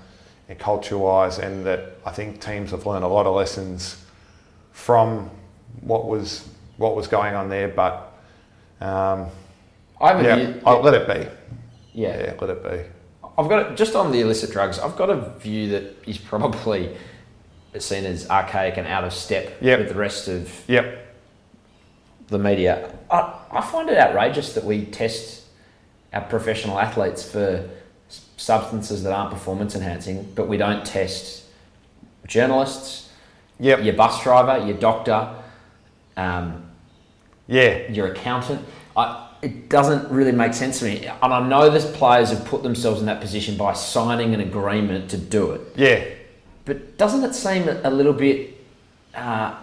and 0.48 0.58
culture 0.58 0.98
wise, 0.98 1.38
and 1.38 1.64
that 1.66 1.98
I 2.04 2.10
think 2.10 2.40
teams 2.40 2.72
have 2.72 2.86
learned 2.86 3.04
a 3.04 3.08
lot 3.08 3.26
of 3.26 3.34
lessons 3.34 4.04
from 4.72 5.30
what 5.80 6.06
was 6.06 6.48
what 6.76 6.96
was 6.96 7.06
going 7.06 7.34
on 7.34 7.48
there. 7.48 7.68
But 7.68 8.12
um, 8.80 9.26
I 10.00 10.20
yeah, 10.20 10.36
view, 10.36 10.62
I'll 10.66 10.80
let 10.80 10.94
it 10.94 11.06
be. 11.06 11.30
Yeah. 11.94 12.18
yeah, 12.18 12.34
let 12.40 12.50
it 12.50 12.62
be. 12.62 12.82
I've 13.38 13.48
got 13.48 13.76
just 13.76 13.94
on 13.94 14.12
the 14.12 14.20
illicit 14.20 14.50
drugs. 14.50 14.78
I've 14.78 14.96
got 14.96 15.10
a 15.10 15.30
view 15.38 15.70
that 15.70 15.96
is 16.06 16.18
probably 16.18 16.96
seen 17.78 18.04
as 18.04 18.28
archaic 18.28 18.76
and 18.76 18.86
out 18.86 19.04
of 19.04 19.12
step 19.12 19.56
yep. 19.60 19.78
with 19.78 19.88
the 19.88 19.94
rest 19.94 20.28
of 20.28 20.50
yep. 20.68 21.11
The 22.32 22.38
media. 22.38 22.92
I, 23.10 23.34
I 23.50 23.60
find 23.60 23.88
it 23.88 23.98
outrageous 23.98 24.54
that 24.54 24.64
we 24.64 24.86
test 24.86 25.44
our 26.12 26.22
professional 26.22 26.78
athletes 26.78 27.28
for 27.28 27.68
substances 28.36 29.02
that 29.04 29.12
aren't 29.12 29.30
performance 29.30 29.74
enhancing, 29.74 30.30
but 30.34 30.48
we 30.48 30.56
don't 30.56 30.84
test 30.84 31.44
journalists, 32.26 33.10
yep. 33.60 33.82
your 33.84 33.94
bus 33.94 34.22
driver, 34.22 34.66
your 34.66 34.76
doctor, 34.76 35.34
um, 36.16 36.68
yeah, 37.46 37.88
your 37.88 38.08
accountant. 38.08 38.64
I, 38.96 39.28
it 39.42 39.68
doesn't 39.68 40.10
really 40.10 40.32
make 40.32 40.54
sense 40.54 40.78
to 40.80 40.84
me. 40.84 41.06
And 41.06 41.32
I 41.32 41.46
know 41.46 41.68
that 41.68 41.94
players 41.94 42.30
have 42.30 42.44
put 42.44 42.62
themselves 42.62 43.00
in 43.00 43.06
that 43.06 43.20
position 43.20 43.56
by 43.56 43.72
signing 43.72 44.34
an 44.34 44.40
agreement 44.40 45.10
to 45.10 45.18
do 45.18 45.52
it. 45.52 45.60
Yeah. 45.76 46.04
But 46.64 46.96
doesn't 46.96 47.24
it 47.24 47.34
seem 47.34 47.68
a 47.68 47.90
little 47.90 48.12
bit 48.12 48.56
uh, 49.14 49.56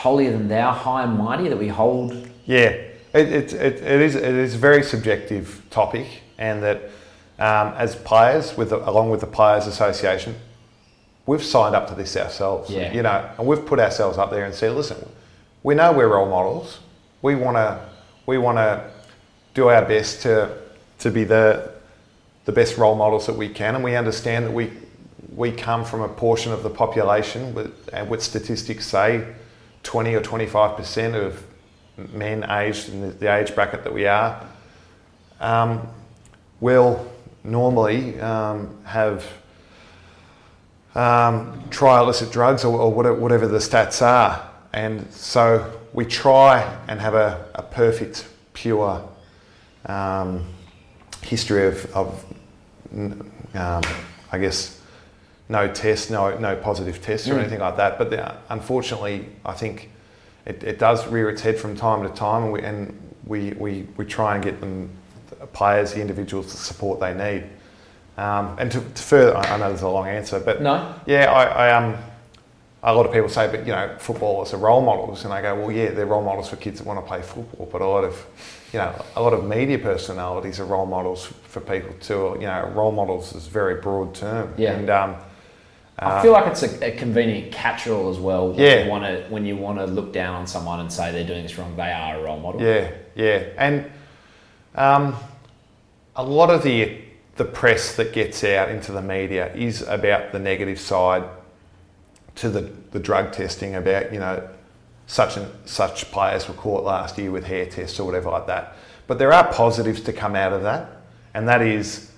holier 0.00 0.32
than 0.32 0.48
thou, 0.48 0.72
high 0.72 1.02
and 1.04 1.18
mighty 1.18 1.48
that 1.48 1.58
we 1.58 1.68
hold? 1.68 2.12
Yeah, 2.46 2.68
it, 2.68 2.92
it, 3.12 3.52
it, 3.52 3.82
it 3.82 4.00
is 4.00 4.14
it 4.14 4.34
is 4.34 4.54
a 4.54 4.58
very 4.58 4.82
subjective 4.82 5.62
topic, 5.68 6.22
and 6.38 6.62
that 6.62 6.84
um, 7.38 7.74
as 7.76 7.96
players, 7.96 8.56
with 8.56 8.70
the, 8.70 8.78
along 8.88 9.10
with 9.10 9.20
the 9.20 9.26
Players 9.26 9.66
Association, 9.66 10.34
we've 11.26 11.42
signed 11.42 11.74
up 11.74 11.86
to 11.88 11.94
this 11.94 12.16
ourselves. 12.16 12.70
Yeah. 12.70 12.92
You 12.94 13.02
know, 13.02 13.30
and 13.36 13.46
we've 13.46 13.64
put 13.64 13.78
ourselves 13.78 14.16
up 14.16 14.30
there 14.30 14.46
and 14.46 14.54
said, 14.54 14.72
listen, 14.72 15.06
we 15.62 15.74
know 15.74 15.92
we're 15.92 16.08
role 16.08 16.30
models. 16.30 16.80
We 17.20 17.34
want 17.34 17.58
to 17.58 17.78
we 18.24 18.38
want 18.38 18.56
to 18.56 18.90
do 19.52 19.68
our 19.68 19.84
best 19.84 20.22
to 20.22 20.56
to 21.00 21.10
be 21.10 21.24
the 21.24 21.72
the 22.46 22.52
best 22.52 22.78
role 22.78 22.94
models 22.94 23.26
that 23.26 23.36
we 23.36 23.50
can, 23.50 23.74
and 23.74 23.84
we 23.84 23.96
understand 23.96 24.46
that 24.46 24.52
we 24.52 24.72
we 25.36 25.52
come 25.52 25.84
from 25.84 26.00
a 26.00 26.08
portion 26.08 26.52
of 26.52 26.62
the 26.62 26.70
population 26.70 27.54
with, 27.54 27.90
and 27.92 28.08
what 28.08 28.22
statistics 28.22 28.86
say 28.86 29.26
20 29.82 30.14
or 30.14 30.20
25 30.20 30.76
percent 30.76 31.14
of 31.14 31.42
men 32.12 32.48
aged 32.50 32.88
in 32.88 33.18
the, 33.18 33.34
age 33.34 33.54
bracket 33.54 33.84
that 33.84 33.92
we 33.92 34.06
are, 34.06 34.46
um, 35.40 35.86
will 36.60 37.10
normally 37.44 38.20
um, 38.20 38.76
have 38.84 39.24
um, 40.94 41.62
try 41.70 42.00
illicit 42.00 42.30
drugs 42.32 42.64
or, 42.64 42.78
or 42.78 42.92
whatever, 42.92 43.14
whatever 43.16 43.46
the 43.46 43.58
stats 43.58 44.02
are. 44.02 44.48
And 44.72 45.10
so 45.12 45.72
we 45.92 46.04
try 46.04 46.62
and 46.88 47.00
have 47.00 47.14
a, 47.14 47.44
a 47.54 47.62
perfect, 47.62 48.26
pure 48.52 49.06
um, 49.86 50.44
history 51.22 51.66
of, 51.66 51.96
of 51.96 52.24
um, 52.92 53.82
I 54.32 54.38
guess, 54.38 54.79
no 55.50 55.66
tests, 55.68 56.08
no, 56.10 56.38
no 56.38 56.54
positive 56.56 57.02
tests 57.02 57.28
or 57.28 57.34
Mm. 57.34 57.40
anything 57.40 57.58
like 57.60 57.76
that. 57.76 57.98
But 57.98 58.08
the, 58.10 58.34
unfortunately, 58.48 59.26
I 59.44 59.52
think 59.52 59.90
it, 60.46 60.62
it 60.62 60.78
does 60.78 61.06
rear 61.08 61.28
its 61.28 61.42
head 61.42 61.58
from 61.58 61.76
time 61.76 62.02
to 62.04 62.08
time, 62.14 62.44
and 62.44 62.52
we, 62.52 62.60
and 62.62 63.14
we, 63.26 63.50
we, 63.58 63.86
we 63.96 64.04
try 64.06 64.36
and 64.36 64.44
get 64.44 64.60
them, 64.60 64.88
the 65.40 65.46
players, 65.46 65.92
the 65.92 66.00
individuals, 66.00 66.52
the 66.52 66.56
support 66.56 67.00
they 67.00 67.12
need. 67.14 67.44
Um, 68.16 68.56
and 68.60 68.70
to, 68.72 68.80
to 68.80 69.02
further, 69.02 69.36
I 69.36 69.58
know 69.58 69.68
there's 69.68 69.82
a 69.82 69.88
long 69.88 70.06
answer, 70.06 70.38
but 70.38 70.62
No. 70.62 70.94
yeah, 71.06 71.30
I, 71.32 71.44
I 71.68 71.72
um, 71.74 71.96
a 72.82 72.94
lot 72.94 73.04
of 73.06 73.12
people 73.12 73.28
say, 73.28 73.48
but 73.50 73.66
you 73.66 73.72
know, 73.72 73.94
footballers 73.98 74.54
are 74.54 74.58
role 74.58 74.80
models, 74.82 75.24
and 75.24 75.34
I 75.34 75.42
go, 75.42 75.54
well, 75.56 75.72
yeah, 75.72 75.90
they're 75.90 76.06
role 76.06 76.22
models 76.22 76.48
for 76.48 76.56
kids 76.56 76.78
that 76.78 76.86
want 76.86 77.00
to 77.00 77.06
play 77.06 77.22
football, 77.22 77.68
but 77.72 77.80
a 77.82 77.86
lot 77.86 78.04
of, 78.04 78.14
you 78.72 78.78
know, 78.78 78.94
a 79.16 79.20
lot 79.22 79.32
of 79.32 79.44
media 79.44 79.78
personalities 79.80 80.60
are 80.60 80.64
role 80.64 80.86
models 80.86 81.26
for 81.48 81.60
people 81.60 81.92
too. 82.00 82.36
You 82.40 82.46
know, 82.46 82.70
role 82.74 82.92
models 82.92 83.34
is 83.34 83.48
a 83.48 83.50
very 83.50 83.80
broad 83.80 84.14
term. 84.14 84.54
Yeah. 84.56 84.72
And 84.74 84.88
um, 84.90 85.16
I 86.00 86.22
feel 86.22 86.32
like 86.32 86.46
it's 86.46 86.62
a, 86.62 86.94
a 86.94 86.96
convenient 86.96 87.52
catch-all 87.52 88.08
as 88.08 88.18
well. 88.18 88.48
When 88.48 88.58
Yeah. 88.58 88.84
You 88.84 88.90
want 88.90 89.04
to 89.04 89.26
when 89.28 89.44
you 89.44 89.56
want 89.56 89.78
to 89.78 89.86
look 89.86 90.12
down 90.12 90.34
on 90.34 90.46
someone 90.46 90.80
and 90.80 90.90
say 90.90 91.12
they're 91.12 91.26
doing 91.26 91.42
this 91.42 91.58
wrong, 91.58 91.76
they 91.76 91.92
are 91.92 92.18
a 92.18 92.22
role 92.22 92.40
model. 92.40 92.62
Yeah, 92.62 92.90
yeah, 93.14 93.44
and 93.58 93.90
um, 94.74 95.14
a 96.16 96.24
lot 96.24 96.50
of 96.50 96.62
the 96.62 97.02
the 97.36 97.44
press 97.44 97.96
that 97.96 98.12
gets 98.12 98.42
out 98.44 98.70
into 98.70 98.92
the 98.92 99.02
media 99.02 99.54
is 99.54 99.82
about 99.82 100.32
the 100.32 100.38
negative 100.38 100.80
side 100.80 101.24
to 102.36 102.48
the, 102.48 102.70
the 102.92 102.98
drug 102.98 103.32
testing. 103.32 103.74
About 103.74 104.12
you 104.12 104.20
know, 104.20 104.48
such 105.06 105.36
and 105.36 105.48
such 105.66 106.10
players 106.10 106.48
were 106.48 106.54
caught 106.54 106.84
last 106.84 107.18
year 107.18 107.30
with 107.30 107.44
hair 107.44 107.66
tests 107.66 108.00
or 108.00 108.06
whatever 108.06 108.30
like 108.30 108.46
that. 108.46 108.74
But 109.06 109.18
there 109.18 109.32
are 109.32 109.52
positives 109.52 110.00
to 110.02 110.14
come 110.14 110.34
out 110.34 110.54
of 110.54 110.62
that, 110.62 111.02
and 111.34 111.46
that 111.46 111.60
is 111.60 112.10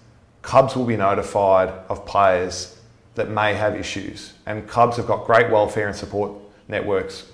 clubs 0.42 0.76
will 0.76 0.86
be 0.86 0.96
notified 0.96 1.68
of 1.88 2.06
players 2.06 2.78
that 3.14 3.28
may 3.28 3.54
have 3.54 3.74
issues, 3.74 4.34
and 4.46 4.66
clubs 4.68 4.96
have 4.96 5.06
got 5.06 5.26
great 5.26 5.50
welfare 5.50 5.86
and 5.86 5.96
support 5.96 6.32
networks 6.68 7.26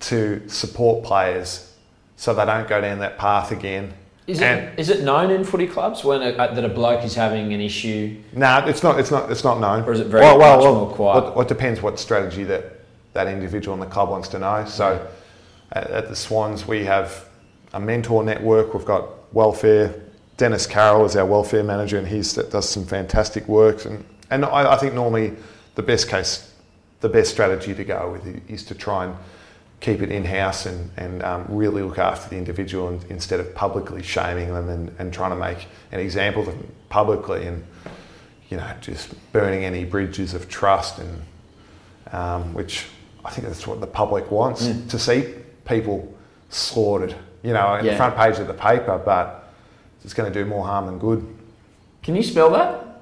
to 0.00 0.46
support 0.48 1.04
players 1.04 1.74
so 2.16 2.34
they 2.34 2.44
don't 2.44 2.68
go 2.68 2.80
down 2.80 2.98
that 3.00 3.18
path 3.18 3.50
again. 3.50 3.92
Is 4.26 4.40
it, 4.40 4.78
is 4.78 4.88
it 4.88 5.02
known 5.02 5.30
in 5.30 5.44
footy 5.44 5.66
clubs 5.66 6.02
when 6.02 6.22
a, 6.22 6.32
that 6.32 6.64
a 6.64 6.68
bloke 6.68 7.04
is 7.04 7.14
having 7.14 7.52
an 7.52 7.60
issue? 7.60 8.16
No, 8.32 8.64
it's 8.66 8.82
not. 8.82 8.98
It's 8.98 9.10
not. 9.10 9.30
It's 9.30 9.44
not 9.44 9.60
known. 9.60 9.84
Or 9.84 9.92
is 9.92 10.00
it 10.00 10.06
very 10.06 10.24
much 10.24 10.38
more 10.38 10.90
quiet? 10.90 11.24
Well, 11.24 11.32
well, 11.32 11.40
it 11.42 11.48
depends 11.48 11.82
what 11.82 11.98
strategy 11.98 12.42
that 12.44 12.80
that 13.12 13.28
individual 13.28 13.74
in 13.74 13.80
the 13.80 13.86
club 13.86 14.08
wants 14.08 14.28
to 14.28 14.38
know. 14.38 14.64
So, 14.64 15.06
at, 15.72 15.90
at 15.90 16.08
the 16.08 16.16
Swans, 16.16 16.66
we 16.66 16.84
have 16.84 17.28
a 17.74 17.80
mentor 17.80 18.24
network. 18.24 18.72
We've 18.72 18.86
got 18.86 19.34
welfare. 19.34 19.94
Dennis 20.38 20.66
Carroll 20.66 21.04
is 21.04 21.16
our 21.16 21.26
welfare 21.26 21.62
manager, 21.62 21.98
and 21.98 22.08
he 22.08 22.16
does 22.16 22.68
some 22.68 22.86
fantastic 22.86 23.46
work. 23.46 23.84
And 23.84 24.06
and 24.34 24.44
I, 24.44 24.72
I 24.74 24.76
think 24.76 24.94
normally 24.94 25.32
the 25.76 25.82
best 25.82 26.08
case, 26.08 26.52
the 27.00 27.08
best 27.08 27.30
strategy 27.30 27.74
to 27.74 27.84
go 27.84 28.12
with 28.12 28.50
is 28.50 28.64
to 28.64 28.74
try 28.74 29.04
and 29.06 29.16
keep 29.80 30.00
it 30.02 30.10
in 30.10 30.24
house 30.24 30.66
and, 30.66 30.90
and 30.96 31.22
um, 31.22 31.44
really 31.48 31.82
look 31.82 31.98
after 31.98 32.28
the 32.30 32.36
individual 32.36 32.88
and, 32.88 33.04
instead 33.10 33.38
of 33.40 33.54
publicly 33.54 34.02
shaming 34.02 34.52
them 34.52 34.68
and, 34.68 34.94
and 34.98 35.12
trying 35.12 35.30
to 35.30 35.36
make 35.36 35.66
an 35.92 36.00
example 36.00 36.42
of 36.42 36.48
them 36.48 36.66
publicly 36.88 37.46
and 37.46 37.64
you 38.48 38.56
know 38.56 38.70
just 38.80 39.14
burning 39.32 39.64
any 39.64 39.84
bridges 39.84 40.32
of 40.34 40.48
trust 40.48 40.98
and 40.98 41.22
um, 42.12 42.54
which 42.54 42.86
I 43.24 43.30
think 43.30 43.46
that's 43.46 43.66
what 43.66 43.80
the 43.80 43.86
public 43.86 44.30
wants 44.30 44.66
Mm. 44.66 44.88
to 44.90 44.98
see 44.98 45.34
people 45.66 46.14
slaughtered 46.50 47.14
you 47.42 47.52
know 47.52 47.74
in 47.74 47.84
Yeah. 47.84 47.92
the 47.92 47.96
front 47.96 48.16
page 48.16 48.38
of 48.38 48.46
the 48.46 48.54
paper 48.54 49.00
but 49.04 49.52
it's 50.04 50.14
going 50.14 50.32
to 50.32 50.38
do 50.42 50.46
more 50.48 50.64
harm 50.66 50.86
than 50.86 50.98
good 50.98 51.26
Can 52.02 52.14
you 52.16 52.22
spell 52.22 52.50
that? 52.50 52.93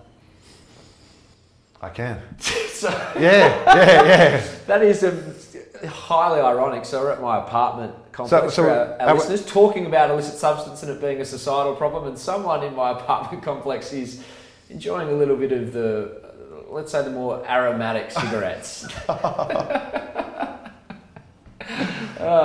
I 1.82 1.88
can 1.88 2.20
so, 2.38 2.88
yeah 3.18 3.74
yeah 3.74 4.04
yeah 4.04 4.46
that 4.66 4.82
is 4.82 5.02
a, 5.02 5.88
highly 5.88 6.40
ironic. 6.40 6.84
So 6.84 7.00
we're 7.02 7.10
at 7.10 7.20
my 7.20 7.38
apartment 7.38 7.92
complex 8.12 8.54
So- 8.54 8.62
so 8.64 8.70
our, 8.70 8.92
our 9.00 9.08
our- 9.08 9.14
listeners 9.16 9.44
talking 9.44 9.86
about 9.86 10.10
illicit 10.10 10.38
substance 10.38 10.82
and 10.84 10.92
it 10.92 11.00
being 11.00 11.20
a 11.20 11.24
societal 11.24 11.74
problem, 11.74 12.06
and 12.06 12.16
someone 12.18 12.62
in 12.62 12.74
my 12.76 12.90
apartment 12.98 13.42
complex 13.42 13.92
is 13.92 14.22
enjoying 14.70 15.08
a 15.08 15.12
little 15.12 15.36
bit 15.36 15.50
of 15.52 15.72
the, 15.72 16.20
uh, 16.24 16.72
let's 16.72 16.92
say, 16.92 17.02
the 17.02 17.10
more 17.10 17.44
aromatic 17.48 18.10
cigarettes. 18.12 18.86
oh, 19.08 19.18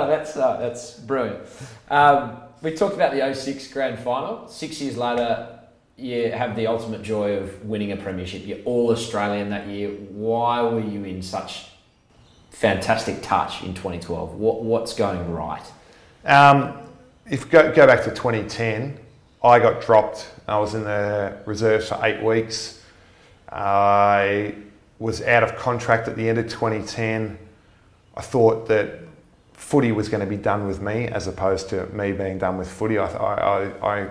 that's 0.08 0.36
uh, 0.36 0.56
that's 0.58 0.94
brilliant. 1.00 1.38
Um, 1.90 2.38
we 2.62 2.74
talked 2.74 2.94
about 2.96 3.12
the 3.12 3.32
06 3.34 3.72
grand 3.72 3.98
final. 4.00 4.48
Six 4.48 4.80
years 4.80 4.96
later, 4.96 5.57
you 5.98 6.30
have 6.30 6.54
the 6.54 6.68
ultimate 6.68 7.02
joy 7.02 7.34
of 7.34 7.64
winning 7.64 7.90
a 7.90 7.96
premiership. 7.96 8.46
You're 8.46 8.60
all 8.64 8.90
Australian 8.92 9.50
that 9.50 9.66
year. 9.66 9.90
Why 9.90 10.62
were 10.62 10.80
you 10.80 11.04
in 11.04 11.22
such 11.22 11.66
fantastic 12.50 13.20
touch 13.20 13.62
in 13.62 13.74
2012? 13.74 14.34
What 14.34 14.62
what's 14.62 14.94
going 14.94 15.30
right? 15.32 15.64
Um, 16.24 16.78
if 17.28 17.50
go, 17.50 17.72
go 17.74 17.86
back 17.86 18.04
to 18.04 18.10
2010, 18.10 18.98
I 19.42 19.58
got 19.58 19.82
dropped. 19.82 20.30
I 20.46 20.58
was 20.58 20.74
in 20.74 20.84
the 20.84 21.36
reserves 21.46 21.88
for 21.88 21.98
eight 22.02 22.22
weeks. 22.22 22.80
I 23.50 24.54
was 25.00 25.20
out 25.22 25.42
of 25.42 25.56
contract 25.56 26.06
at 26.06 26.16
the 26.16 26.28
end 26.28 26.38
of 26.38 26.48
2010. 26.48 27.38
I 28.16 28.20
thought 28.20 28.68
that 28.68 29.00
footy 29.52 29.92
was 29.92 30.08
going 30.08 30.20
to 30.20 30.26
be 30.26 30.36
done 30.36 30.66
with 30.66 30.80
me 30.80 31.06
as 31.06 31.26
opposed 31.26 31.68
to 31.70 31.86
me 31.86 32.12
being 32.12 32.38
done 32.38 32.56
with 32.56 32.70
footy. 32.70 32.98
I, 32.98 33.06
I, 33.06 34.04
I 34.04 34.10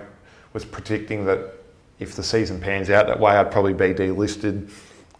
was 0.52 0.64
predicting 0.64 1.24
that 1.26 1.57
if 1.98 2.14
the 2.14 2.22
season 2.22 2.60
pans 2.60 2.90
out 2.90 3.06
that 3.06 3.18
way, 3.18 3.32
I'd 3.32 3.50
probably 3.50 3.74
be 3.74 3.92
delisted, 3.94 4.70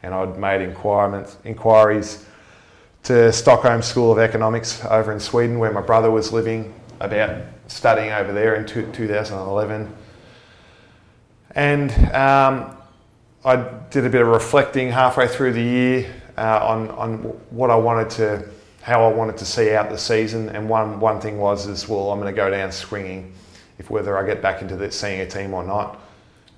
and 0.03 0.15
I'd 0.15 0.39
made 0.39 0.61
inquiries 0.63 2.25
to 3.05 3.33
Stockholm 3.33 3.83
School 3.83 4.13
of 4.13 4.19
Economics 4.19 4.85
over 4.85 5.13
in 5.13 5.21
Sweden, 5.21 5.59
where 5.59 5.73
my 5.73 5.81
brother 5.81 6.11
was 6.11 6.33
living, 6.33 6.75
about 7.01 7.43
studying 7.69 8.13
over 8.13 8.33
there 8.33 8.55
in 8.57 8.67
two, 8.67 8.91
2011. 8.93 9.93
And 11.55 11.91
um, 12.15 12.77
I 13.45 13.57
did 13.91 14.05
a 14.05 14.11
bit 14.11 14.21
of 14.21 14.29
reflecting 14.29 14.91
halfway 14.91 15.27
through 15.27 15.53
the 15.55 15.63
year 15.63 16.15
uh, 16.37 16.67
on, 16.67 16.91
on 16.91 17.19
what 17.51 17.71
I 17.71 17.77
wanted 17.77 18.11
to, 18.11 18.49
how 18.83 19.05
I 19.05 19.13
wanted 19.13 19.37
to 19.39 19.45
see 19.45 19.73
out 19.73 19.91
the 19.91 19.99
season. 19.99 20.49
And 20.51 20.69
one, 20.69 21.01
one 21.01 21.21
thing 21.21 21.39
was, 21.39 21.67
is 21.67 21.89
well, 21.89 22.11
I'm 22.11 22.21
going 22.21 22.33
to 22.33 22.37
go 22.37 22.51
down 22.51 22.71
swinging 22.71 23.33
if 23.79 23.91
whether 23.91 24.19
I 24.19 24.27
get 24.27 24.43
back 24.43 24.61
into 24.61 24.77
the 24.77 24.91
senior 24.91 25.27
team 25.27 25.55
or 25.55 25.65
not. 25.65 26.01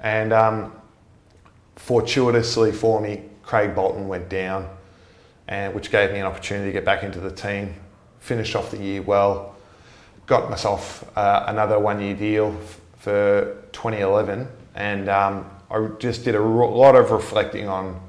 And 0.03 0.33
um, 0.33 0.73
fortuitously 1.77 2.73
for 2.73 3.01
me, 3.01 3.25
Craig 3.43 3.75
Bolton 3.75 4.09
went 4.09 4.29
down, 4.29 4.69
and 5.49 5.75
which 5.75 5.91
gave 5.91 6.13
me 6.13 6.21
an 6.21 6.27
opportunity 6.27 6.69
to 6.69 6.73
get 6.73 6.85
back 6.85 7.03
into 7.03 7.21
the 7.21 7.31
team. 7.31 7.75
Finished 8.21 8.55
off 8.55 8.71
the 8.71 8.79
year 8.79 9.03
well, 9.03 9.57
got 10.27 10.51
myself 10.51 11.11
uh, 11.17 11.45
another 11.49 11.79
one-year 11.79 12.15
deal 12.15 12.57
f- 12.63 12.81
for 12.99 13.57
2011, 13.73 14.47
and 14.75 15.09
um, 15.09 15.51
I 15.71 15.89
just 15.99 16.25
did 16.25 16.35
a 16.35 16.41
lot 16.41 16.95
of 16.95 17.11
reflecting 17.11 17.67
on 17.67 18.01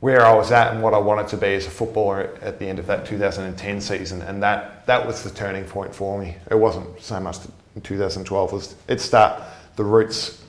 where 0.00 0.24
I 0.24 0.34
was 0.34 0.50
at 0.50 0.72
and 0.72 0.82
what 0.82 0.94
I 0.94 0.98
wanted 0.98 1.28
to 1.28 1.36
be 1.36 1.48
as 1.48 1.66
a 1.66 1.70
footballer 1.70 2.38
at 2.40 2.58
the 2.58 2.66
end 2.66 2.78
of 2.78 2.86
that 2.86 3.04
2010 3.04 3.80
season, 3.80 4.22
and 4.22 4.42
that 4.42 4.86
that 4.86 5.06
was 5.06 5.22
the 5.22 5.30
turning 5.30 5.64
point 5.64 5.94
for 5.94 6.18
me. 6.18 6.36
It 6.50 6.54
wasn't 6.54 7.00
so 7.02 7.20
much 7.20 7.36
in 7.74 7.82
2012; 7.82 8.52
was 8.52 8.74
it 8.88 9.00
start 9.00 9.42
the 9.76 9.84
roots 9.84 10.39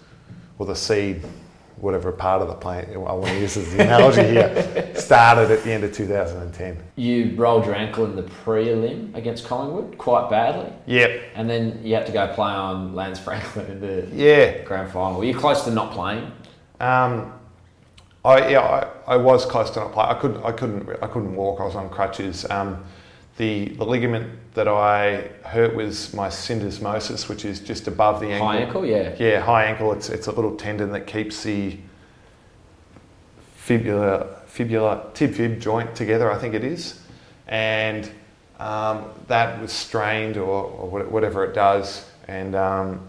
or 0.62 0.66
the 0.68 0.76
seed, 0.76 1.24
whatever 1.78 2.12
part 2.12 2.40
of 2.44 2.48
the 2.48 2.54
plant 2.54 2.88
I 2.94 2.98
want 2.98 3.26
to 3.26 3.40
use 3.40 3.58
as 3.58 3.74
the 3.74 3.82
analogy 3.82 4.22
here, 4.22 4.92
started 4.96 5.50
at 5.50 5.64
the 5.64 5.72
end 5.72 5.84
of 5.84 5.92
2010. 5.92 6.78
You 6.98 7.34
rolled 7.36 7.66
your 7.66 7.74
ankle 7.74 8.06
in 8.06 8.16
the 8.16 8.22
prelim 8.22 9.16
against 9.16 9.48
Collingwood 9.48 9.98
quite 9.98 10.30
badly, 10.30 10.72
Yep. 10.86 11.20
and 11.34 11.50
then 11.50 11.82
you 11.84 11.96
had 11.96 12.06
to 12.06 12.12
go 12.12 12.28
play 12.36 12.52
on 12.52 12.94
Lance 12.94 13.18
Franklin 13.18 13.66
in 13.72 13.82
the 13.82 14.08
Yeah. 14.16 14.62
grand 14.64 14.92
final. 14.92 15.18
Were 15.18 15.26
you 15.26 15.34
close 15.36 15.64
to 15.64 15.72
not 15.72 15.92
playing? 15.94 16.32
Um, 16.80 17.34
I 18.24 18.50
yeah 18.50 18.60
I, 19.08 19.14
I 19.14 19.18
was 19.18 19.48
close 19.48 19.72
to 19.72 19.80
not 19.80 19.94
play. 19.94 20.06
I 20.06 20.14
couldn't 20.14 20.44
I 20.46 20.52
couldn't 20.52 20.88
I 21.02 21.08
couldn't 21.08 21.36
walk. 21.36 21.60
I 21.60 21.64
was 21.66 21.76
on 21.76 21.90
crutches. 21.90 22.48
Um, 22.52 22.84
the 23.38 23.70
the 23.70 23.86
ligament 23.86 24.54
that 24.54 24.68
I 24.68 25.30
hurt 25.44 25.76
was 25.76 26.14
my 26.14 26.28
syndesmosis, 26.28 27.30
which 27.30 27.46
is 27.46 27.60
just 27.60 27.88
above 27.88 28.20
the 28.20 28.28
ankle. 28.28 28.48
High 28.48 28.58
ankle, 28.58 28.86
yeah. 28.86 29.16
Yeah, 29.18 29.40
high 29.40 29.66
ankle. 29.66 29.92
It's 29.94 30.10
it's 30.10 30.28
a 30.28 30.32
little 30.32 30.56
tendon 30.56 30.92
that 30.92 31.08
keeps 31.08 31.44
the 31.44 31.78
fibula 33.56 34.42
fibula 34.48 35.12
tib 35.14 35.34
fib 35.34 35.60
joint 35.60 35.96
together. 35.96 36.32
I 36.32 36.38
think 36.38 36.54
it 36.54 36.64
is, 36.64 37.00
and 37.48 38.10
um, 38.60 39.06
that 39.28 39.62
was 39.62 39.72
strained 39.72 40.38
or, 40.38 40.64
or 40.66 41.04
whatever 41.06 41.46
it 41.46 41.54
does, 41.54 42.06
and 42.28 42.56
um, 42.56 43.08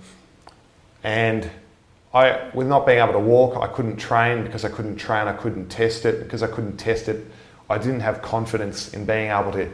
and 1.03 1.51
I 2.15 2.51
with 2.55 2.69
not 2.69 2.87
being 2.87 2.99
able 2.99 3.15
to 3.15 3.19
walk, 3.19 3.57
I 3.57 3.67
couldn't 3.67 3.97
train 3.97 4.45
because 4.45 4.65
I 4.65 4.69
couldn't 4.69 4.97
train. 4.97 5.27
I 5.27 5.33
couldn't 5.33 5.69
test 5.69 6.05
it 6.05 6.23
because 6.23 6.43
I 6.43 6.47
couldn't 6.47 6.77
test 6.77 7.09
it. 7.09 7.27
I 7.69 7.79
didn't 7.79 8.01
have 8.01 8.23
confidence 8.23 8.93
in 8.93 9.05
being 9.05 9.31
able 9.31 9.51
to 9.53 9.71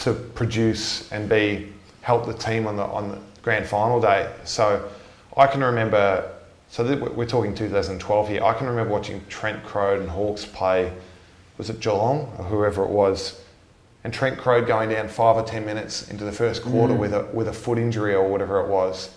to 0.00 0.12
produce 0.12 1.10
and 1.12 1.28
be 1.28 1.72
help 2.00 2.26
the 2.26 2.34
team 2.34 2.66
on 2.66 2.76
the 2.76 2.84
on 2.84 3.10
the 3.10 3.18
grand 3.42 3.66
final 3.66 4.00
day. 4.00 4.32
So 4.44 4.88
I 5.36 5.46
can 5.46 5.62
remember. 5.62 6.30
So 6.68 6.84
we're 6.96 7.26
talking 7.26 7.54
2012 7.54 8.28
here. 8.28 8.42
I 8.42 8.54
can 8.54 8.66
remember 8.66 8.92
watching 8.92 9.22
Trent 9.28 9.62
Croad 9.62 10.00
and 10.00 10.08
Hawks 10.08 10.46
play. 10.46 10.90
Was 11.58 11.68
it 11.68 11.80
Geelong 11.80 12.34
or 12.38 12.44
whoever 12.44 12.82
it 12.82 12.88
was? 12.88 13.42
And 14.04 14.12
Trent 14.12 14.38
Croad 14.38 14.66
going 14.66 14.88
down 14.88 15.08
five 15.08 15.36
or 15.36 15.42
ten 15.42 15.66
minutes 15.66 16.08
into 16.10 16.24
the 16.24 16.32
first 16.32 16.62
quarter 16.62 16.94
mm. 16.94 16.98
with 16.98 17.12
a 17.12 17.24
with 17.32 17.48
a 17.48 17.52
foot 17.52 17.78
injury 17.78 18.14
or 18.14 18.26
whatever 18.28 18.60
it 18.60 18.68
was. 18.68 19.10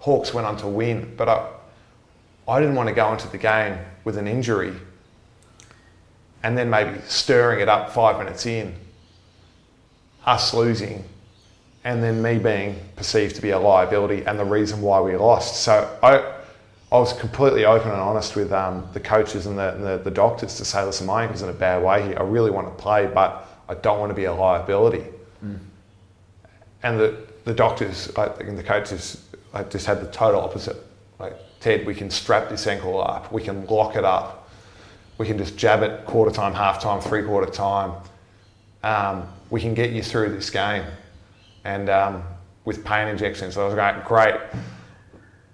Hawks 0.00 0.32
went 0.32 0.46
on 0.46 0.56
to 0.58 0.66
win, 0.66 1.14
but 1.16 1.28
I, 1.28 1.48
I 2.46 2.60
didn't 2.60 2.76
want 2.76 2.88
to 2.88 2.94
go 2.94 3.12
into 3.12 3.28
the 3.28 3.38
game 3.38 3.78
with 4.04 4.16
an 4.16 4.26
injury 4.26 4.74
and 6.42 6.56
then 6.56 6.70
maybe 6.70 6.98
stirring 7.06 7.60
it 7.60 7.68
up 7.68 7.90
five 7.90 8.18
minutes 8.18 8.46
in, 8.46 8.74
us 10.26 10.52
losing, 10.54 11.04
and 11.84 12.02
then 12.02 12.20
me 12.22 12.38
being 12.38 12.78
perceived 12.96 13.36
to 13.36 13.42
be 13.42 13.50
a 13.50 13.58
liability 13.58 14.24
and 14.26 14.38
the 14.38 14.44
reason 14.44 14.82
why 14.82 15.00
we 15.00 15.16
lost. 15.16 15.62
So 15.62 15.98
I, 16.02 16.34
I 16.90 16.98
was 16.98 17.12
completely 17.12 17.64
open 17.64 17.90
and 17.90 18.00
honest 18.00 18.36
with 18.36 18.52
um, 18.52 18.86
the 18.92 19.00
coaches 19.00 19.46
and 19.46 19.58
the, 19.58 19.74
and 19.74 19.84
the, 19.84 19.98
the, 19.98 20.10
doctors 20.10 20.56
to 20.56 20.64
say, 20.64 20.84
listen, 20.84 21.06
my 21.06 21.22
ankle's 21.22 21.42
in 21.42 21.48
a 21.48 21.52
bad 21.52 21.82
way 21.82 22.02
here. 22.02 22.18
I 22.18 22.22
really 22.22 22.50
want 22.50 22.66
to 22.66 22.82
play, 22.82 23.06
but 23.06 23.46
I 23.68 23.74
don't 23.74 24.00
want 24.00 24.10
to 24.10 24.14
be 24.14 24.24
a 24.24 24.32
liability. 24.32 25.04
Mm. 25.44 25.58
And 26.82 27.00
the, 27.00 27.16
the 27.44 27.54
doctors 27.54 28.14
like, 28.16 28.40
and 28.40 28.58
the 28.58 28.62
coaches 28.62 29.28
I 29.52 29.62
just 29.64 29.86
had 29.86 30.00
the 30.00 30.10
total 30.10 30.40
opposite. 30.40 30.76
Like, 31.18 31.34
Ted, 31.60 31.86
we 31.86 31.94
can 31.94 32.10
strap 32.10 32.48
this 32.48 32.66
ankle 32.66 33.00
up, 33.00 33.32
we 33.32 33.42
can 33.42 33.66
lock 33.66 33.96
it 33.96 34.04
up, 34.04 34.48
we 35.16 35.26
can 35.26 35.38
just 35.38 35.56
jab 35.56 35.82
it 35.82 36.04
quarter 36.06 36.30
time, 36.30 36.54
half 36.54 36.80
time, 36.80 37.00
three 37.00 37.22
quarter 37.22 37.50
time. 37.50 37.92
Um, 38.82 39.28
we 39.50 39.60
can 39.60 39.74
get 39.74 39.90
you 39.90 40.02
through 40.02 40.34
this 40.34 40.50
game. 40.50 40.84
And 41.64 41.88
um, 41.88 42.22
with 42.64 42.84
pain 42.84 43.08
injections, 43.08 43.54
so 43.54 43.62
I 43.62 43.66
was 43.66 43.74
going, 43.74 44.00
great. 44.04 44.34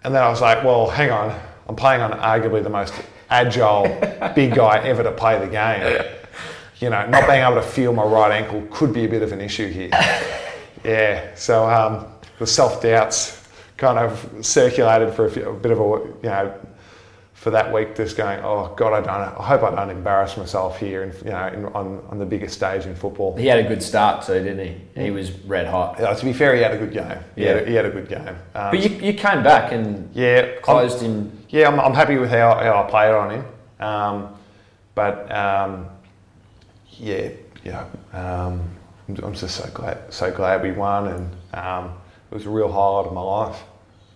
And 0.04 0.14
then 0.14 0.22
I 0.22 0.28
was 0.28 0.40
like, 0.40 0.62
well, 0.64 0.88
hang 0.88 1.10
on, 1.10 1.40
I'm 1.68 1.76
playing 1.76 2.02
on 2.02 2.12
arguably 2.12 2.62
the 2.62 2.70
most 2.70 2.94
agile 3.30 3.84
big 4.34 4.54
guy 4.54 4.78
ever 4.78 5.02
to 5.02 5.12
play 5.12 5.38
the 5.38 5.50
game. 5.50 6.04
You 6.80 6.90
know, 6.90 7.06
not 7.06 7.26
being 7.26 7.42
able 7.42 7.54
to 7.54 7.62
feel 7.62 7.92
my 7.92 8.02
right 8.02 8.32
ankle 8.32 8.66
could 8.70 8.92
be 8.92 9.04
a 9.04 9.08
bit 9.08 9.22
of 9.22 9.32
an 9.32 9.40
issue 9.40 9.70
here. 9.70 9.90
Yeah, 10.84 11.34
so 11.34 11.66
um, 11.66 12.06
the 12.38 12.46
self 12.46 12.82
doubts 12.82 13.42
kind 13.78 13.98
of 13.98 14.44
circulated 14.44 15.14
for 15.14 15.24
a, 15.24 15.30
few, 15.30 15.48
a 15.48 15.54
bit 15.54 15.72
of 15.72 15.80
a, 15.80 15.82
you 15.82 16.18
know, 16.24 16.54
for 17.44 17.50
that 17.50 17.70
week, 17.70 17.94
just 17.94 18.16
going, 18.16 18.40
oh 18.42 18.72
God, 18.74 18.94
I 18.94 19.00
don't, 19.02 19.38
I 19.38 19.42
hope 19.42 19.62
I 19.64 19.74
don't 19.74 19.90
embarrass 19.90 20.38
myself 20.38 20.78
here, 20.78 21.02
in, 21.02 21.14
you 21.26 21.30
know, 21.30 21.46
in, 21.48 21.66
on, 21.66 22.02
on 22.08 22.18
the 22.18 22.24
biggest 22.24 22.54
stage 22.54 22.86
in 22.86 22.96
football. 22.96 23.36
He 23.36 23.46
had 23.46 23.58
a 23.58 23.68
good 23.68 23.82
start 23.82 24.24
too, 24.24 24.42
didn't 24.42 24.66
he? 24.94 25.02
He 25.02 25.10
was 25.10 25.30
red 25.30 25.66
hot. 25.66 25.96
Yeah, 26.00 26.14
to 26.14 26.24
be 26.24 26.32
fair, 26.32 26.56
he 26.56 26.62
had 26.62 26.72
a 26.72 26.78
good 26.78 26.94
game. 26.94 27.18
He, 27.36 27.42
yeah. 27.42 27.48
had, 27.48 27.56
a, 27.56 27.66
he 27.66 27.74
had 27.74 27.84
a 27.84 27.90
good 27.90 28.08
game. 28.08 28.36
Um, 28.54 28.70
but 28.70 28.80
you, 28.80 28.96
you 28.96 29.12
came 29.12 29.42
back 29.42 29.72
and 29.72 30.08
yeah, 30.14 30.56
closed 30.62 31.04
I'm, 31.04 31.04
him. 31.04 31.44
Yeah, 31.50 31.68
I'm, 31.68 31.78
I'm 31.78 31.92
happy 31.92 32.16
with 32.16 32.30
how, 32.30 32.54
how 32.54 32.82
I 32.82 32.90
played 32.90 33.12
on 33.12 33.30
him. 33.30 33.44
Um, 33.78 34.34
but 34.94 35.30
um, 35.30 35.88
yeah, 36.92 37.28
yeah, 37.62 37.84
um, 38.14 38.62
I'm 39.06 39.34
just 39.34 39.54
so 39.54 39.68
glad, 39.74 40.10
so 40.10 40.32
glad 40.32 40.62
we 40.62 40.72
won, 40.72 41.08
and 41.08 41.30
um, 41.62 41.92
it 42.30 42.34
was 42.34 42.46
a 42.46 42.50
real 42.50 42.72
highlight 42.72 43.08
of 43.08 43.12
my 43.12 43.20
life. 43.20 43.62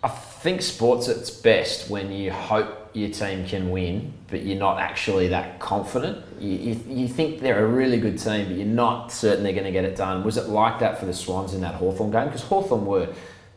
I 0.03 0.09
think 0.09 0.63
sports 0.63 1.11
at 1.11 1.19
its 1.19 1.29
best 1.29 1.91
when 1.91 2.11
you 2.11 2.33
hope 2.33 2.88
your 2.93 3.11
team 3.11 3.47
can 3.47 3.71
win, 3.71 4.13
but 4.29 4.43
you're 4.43 4.59
not 4.59 4.79
actually 4.79 5.29
that 5.29 5.59
confident. 5.61 6.25
You, 6.41 6.51
you, 6.51 6.81
you 6.89 7.09
think 7.09 7.41
they're 7.41 7.65
a 7.65 7.69
really 7.69 7.99
good 7.99 8.19
team, 8.19 8.47
but 8.47 8.57
you're 8.57 8.67
not 8.67 9.13
certain 9.13 9.45
they're 9.45 9.53
going 9.53 9.65
to 9.65 9.73
get 9.73 9.85
it 9.85 9.97
done. 9.97 10.25
Was 10.25 10.37
it 10.37 10.49
like 10.49 10.79
that 10.81 10.99
for 10.99 11.07
the 11.07 11.15
Swans 11.15 11.55
in 11.55 11.61
that 11.63 11.75
Hawthorn 11.75 12.11
game? 12.11 12.27
Because 12.27 12.43
Hawthorn 12.43 12.87
were 12.87 13.13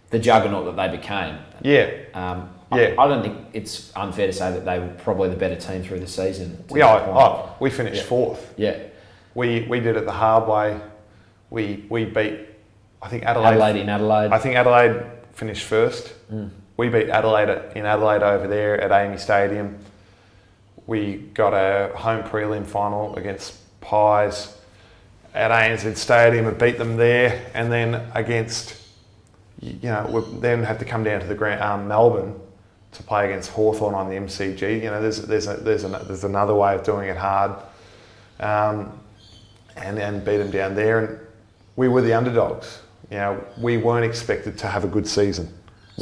the 0.10 0.20
juggernaut 0.20 0.66
that 0.66 0.76
they 0.76 0.96
became. 0.96 1.38
Yeah. 1.62 1.92
Um, 2.14 2.50
yeah. 2.74 2.96
I, 2.98 3.04
I, 3.04 3.08
don't 3.08 3.22
think 3.22 3.38
it's 3.54 3.92
unfair 3.96 4.28
to 4.28 4.34
say 4.34 4.52
that 4.52 4.66
they 4.66 4.80
were 4.80 4.94
probably 5.00 5.30
the 5.30 5.36
better 5.36 5.56
team 5.56 5.84
through 5.84 6.00
the 6.00 6.08
season. 6.08 6.64
We 6.70 6.82
are. 6.82 7.00
Oh, 7.02 7.56
we 7.60 7.70
finished 7.70 8.04
yeah. 8.04 8.08
fourth. 8.08 8.54
Yeah. 8.58 8.78
We 9.34 9.66
we 9.70 9.80
did 9.80 9.96
it 9.98 10.06
the 10.06 10.12
hard 10.12 10.48
way. 10.48 10.80
We 11.50 11.86
we 11.90 12.06
beat. 12.06 12.40
I 13.02 13.10
think 13.10 13.24
Adelaide. 13.24 13.54
Adelaide 13.54 13.82
in 13.82 13.90
Adelaide. 13.90 14.32
I 14.32 14.38
think 14.40 14.56
Adelaide 14.56 15.04
finished 15.34 15.64
first. 15.64 16.14
Mm. 16.32 16.52
We 16.78 16.90
beat 16.90 17.10
Adelaide 17.10 17.76
in 17.76 17.86
Adelaide 17.86 18.24
over 18.24 18.48
there 18.48 18.80
at 18.80 18.92
AAMI 18.92 19.20
Stadium. 19.20 19.78
We 20.88 21.18
got 21.34 21.54
a 21.54 21.96
home 21.96 22.24
prelim 22.24 22.66
final 22.66 23.16
against 23.16 23.56
Pies 23.82 24.58
at 25.34 25.52
ANZ 25.52 25.96
Stadium 25.98 26.48
and 26.48 26.58
beat 26.58 26.78
them 26.78 26.98
there, 26.98 27.50
and 27.54 27.72
then 27.72 27.96
against, 28.14 28.76
you 29.60 29.90
know, 29.90 30.08
we 30.12 30.40
then 30.40 30.64
had 30.64 30.80
to 30.80 30.86
come 30.86 31.04
down 31.04 31.22
to 31.22 31.28
the 31.28 31.36
Grand 31.36 31.62
um, 31.62 31.88
Melbourne 31.88 32.40
to 32.94 33.04
play 33.04 33.26
against 33.26 33.52
Hawthorn 33.52 33.96
on 33.96 34.10
the 34.10 34.16
MCG. 34.16 34.84
You 34.84 34.90
know, 34.90 35.02
there's 35.02 35.22
there's 35.22 35.48
a, 35.48 35.56
there's, 35.56 35.84
there's 35.84 36.24
another 36.24 36.54
way 36.54 36.76
of 36.76 36.84
doing 36.84 37.08
it 37.10 37.18
hard, 37.18 37.56
um, 38.40 39.00
and 39.78 39.98
and 40.00 40.26
beat 40.26 40.38
them 40.38 40.52
down 40.52 40.76
there, 40.76 41.00
and 41.00 41.20
we 41.76 41.88
were 41.88 42.02
the 42.02 42.14
underdogs. 42.14 42.82
You 43.10 43.18
know, 43.18 43.46
we 43.58 43.78
weren't 43.78 44.06
expected 44.06 44.58
to 44.60 44.68
have 44.68 44.84
a 44.84 44.88
good 44.88 45.08
season. 45.08 45.54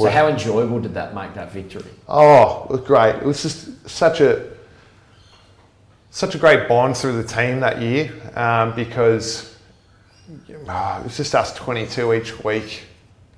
So 0.04 0.10
how 0.10 0.28
enjoyable 0.28 0.80
did 0.80 0.94
that 0.94 1.14
make 1.14 1.34
that 1.34 1.52
victory? 1.52 1.84
Oh, 2.08 2.64
it 2.64 2.70
was 2.70 2.80
great. 2.80 3.16
It 3.16 3.24
was 3.24 3.42
just 3.42 3.88
such 3.88 4.20
a 4.20 4.50
such 6.10 6.34
a 6.34 6.38
great 6.38 6.68
bond 6.68 6.96
through 6.96 7.22
the 7.22 7.28
team 7.28 7.60
that 7.60 7.80
year 7.80 8.12
um, 8.34 8.74
because 8.74 9.56
oh, 10.28 10.98
it 11.00 11.04
was 11.04 11.16
just 11.16 11.34
us 11.34 11.54
22 11.54 12.14
each 12.14 12.42
week 12.42 12.82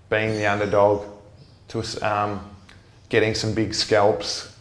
being 0.09 0.31
the 0.31 0.47
underdog 0.47 1.07
to 1.69 1.83
um, 2.01 2.49
getting 3.09 3.35
some 3.35 3.53
big 3.55 3.75
scalps, 3.75 4.57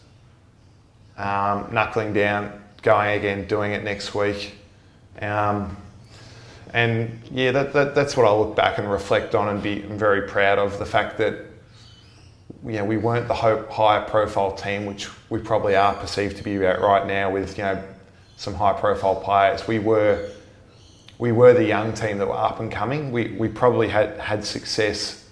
um, 1.16 1.68
knuckling 1.72 2.12
down, 2.12 2.62
going 2.82 3.18
again, 3.18 3.46
doing 3.46 3.72
it 3.72 3.82
next 3.84 4.14
week. 4.14 4.54
Um, 5.20 5.76
and 6.74 7.20
yeah, 7.30 7.52
that, 7.52 7.72
that, 7.72 7.94
that's 7.94 8.16
what 8.16 8.26
I 8.26 8.32
look 8.32 8.56
back 8.56 8.78
and 8.78 8.90
reflect 8.90 9.34
on 9.34 9.48
and 9.48 9.62
be 9.62 9.80
very 9.80 10.28
proud 10.28 10.58
of 10.58 10.78
the 10.78 10.86
fact 10.86 11.18
that 11.18 11.51
you 12.64 12.72
know, 12.74 12.84
we 12.84 12.96
weren't 12.96 13.26
the 13.28 13.34
higher 13.34 14.02
profile 14.02 14.52
team, 14.52 14.86
which 14.86 15.08
we 15.30 15.40
probably 15.40 15.74
are 15.74 15.94
perceived 15.94 16.36
to 16.36 16.44
be 16.44 16.56
about 16.56 16.80
right 16.80 17.06
now 17.06 17.30
with 17.30 17.58
you 17.58 17.64
know 17.64 17.82
some 18.36 18.54
high 18.54 18.72
profile 18.72 19.16
players. 19.16 19.66
We 19.66 19.78
were 19.78 20.30
we 21.18 21.32
were 21.32 21.52
the 21.54 21.64
young 21.64 21.92
team 21.92 22.18
that 22.18 22.26
were 22.26 22.36
up 22.36 22.60
and 22.60 22.70
coming. 22.70 23.12
We, 23.12 23.28
we 23.32 23.48
probably 23.48 23.88
had 23.88 24.18
had 24.18 24.44
success 24.44 25.28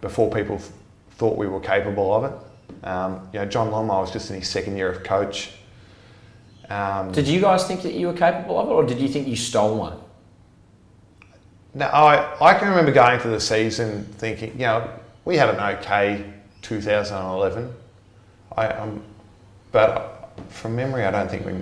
before 0.00 0.30
people 0.30 0.58
th- 0.58 0.70
thought 1.12 1.36
we 1.36 1.46
were 1.46 1.60
capable 1.60 2.14
of 2.14 2.24
it. 2.32 2.86
Um, 2.86 3.28
you 3.32 3.40
know, 3.40 3.46
John 3.46 3.70
Longmire 3.70 4.02
was 4.02 4.12
just 4.12 4.30
in 4.30 4.36
his 4.36 4.48
second 4.48 4.76
year 4.76 4.90
of 4.90 5.02
coach. 5.02 5.52
Um, 6.68 7.10
did 7.12 7.26
you 7.26 7.40
guys 7.40 7.66
think 7.66 7.82
that 7.82 7.94
you 7.94 8.06
were 8.06 8.12
capable 8.12 8.58
of 8.58 8.68
it, 8.68 8.72
or 8.72 8.84
did 8.84 8.98
you 8.98 9.08
think 9.08 9.26
you 9.26 9.36
stole 9.36 9.76
one? 9.76 9.98
No, 11.74 11.86
I, 11.86 12.36
I 12.40 12.58
can 12.58 12.68
remember 12.68 12.92
going 12.92 13.20
to 13.20 13.28
the 13.28 13.40
season 13.40 14.04
thinking, 14.18 14.52
you 14.52 14.66
know, 14.66 14.88
we 15.24 15.36
had 15.36 15.50
an 15.50 15.60
okay 15.78 16.24
2011. 16.62 17.72
I, 18.56 18.66
um, 18.68 19.02
but 19.72 20.32
from 20.48 20.76
memory, 20.76 21.04
I 21.04 21.10
don't 21.10 21.30
think 21.30 21.46
we. 21.46 21.54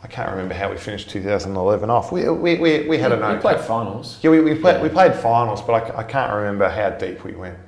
I 0.00 0.06
can't 0.06 0.30
remember 0.30 0.54
how 0.54 0.70
we 0.70 0.76
finished 0.76 1.10
2011 1.10 1.90
off. 1.90 2.12
We, 2.12 2.28
we, 2.30 2.54
we, 2.56 2.88
we 2.88 2.98
had 2.98 3.10
we, 3.10 3.16
an 3.16 3.22
okay. 3.24 3.34
We 3.34 3.40
played 3.40 3.60
finals. 3.60 4.18
Yeah, 4.22 4.30
we, 4.30 4.40
we, 4.40 4.54
played, 4.54 4.76
yeah. 4.76 4.82
we 4.82 4.88
played 4.88 5.14
finals, 5.14 5.60
but 5.60 5.72
I, 5.72 5.98
I 5.98 6.02
can't 6.04 6.32
remember 6.32 6.68
how 6.68 6.90
deep 6.90 7.24
we 7.24 7.32
went. 7.32 7.58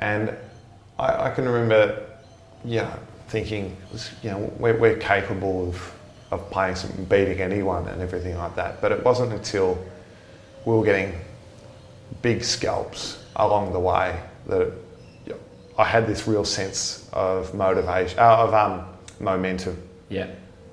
And 0.00 0.34
I, 0.98 1.26
I 1.26 1.30
can 1.30 1.48
remember, 1.48 2.06
yeah, 2.64 2.96
thinking, 3.28 3.76
you 4.22 4.30
know, 4.30 4.52
we're, 4.58 4.76
we're 4.76 4.96
capable 4.96 5.68
of, 5.68 5.94
of 6.32 6.50
playing 6.50 6.74
some, 6.74 6.90
beating 7.04 7.40
anyone 7.40 7.86
and 7.86 8.02
everything 8.02 8.36
like 8.36 8.56
that. 8.56 8.80
But 8.80 8.90
it 8.90 9.04
wasn't 9.04 9.32
until 9.32 9.78
we 10.64 10.74
were 10.74 10.84
getting 10.84 11.14
big 12.20 12.42
scalps 12.42 13.24
along 13.36 13.72
the 13.72 13.80
way 13.80 14.20
that 14.46 14.72
I 15.76 15.84
had 15.84 16.06
this 16.06 16.26
real 16.28 16.44
sense 16.44 17.08
of 17.12 17.52
motivation, 17.54 18.18
uh, 18.18 18.36
of 18.36 18.54
um, 18.54 18.86
momentum. 19.20 19.76
Yeah. 20.08 20.28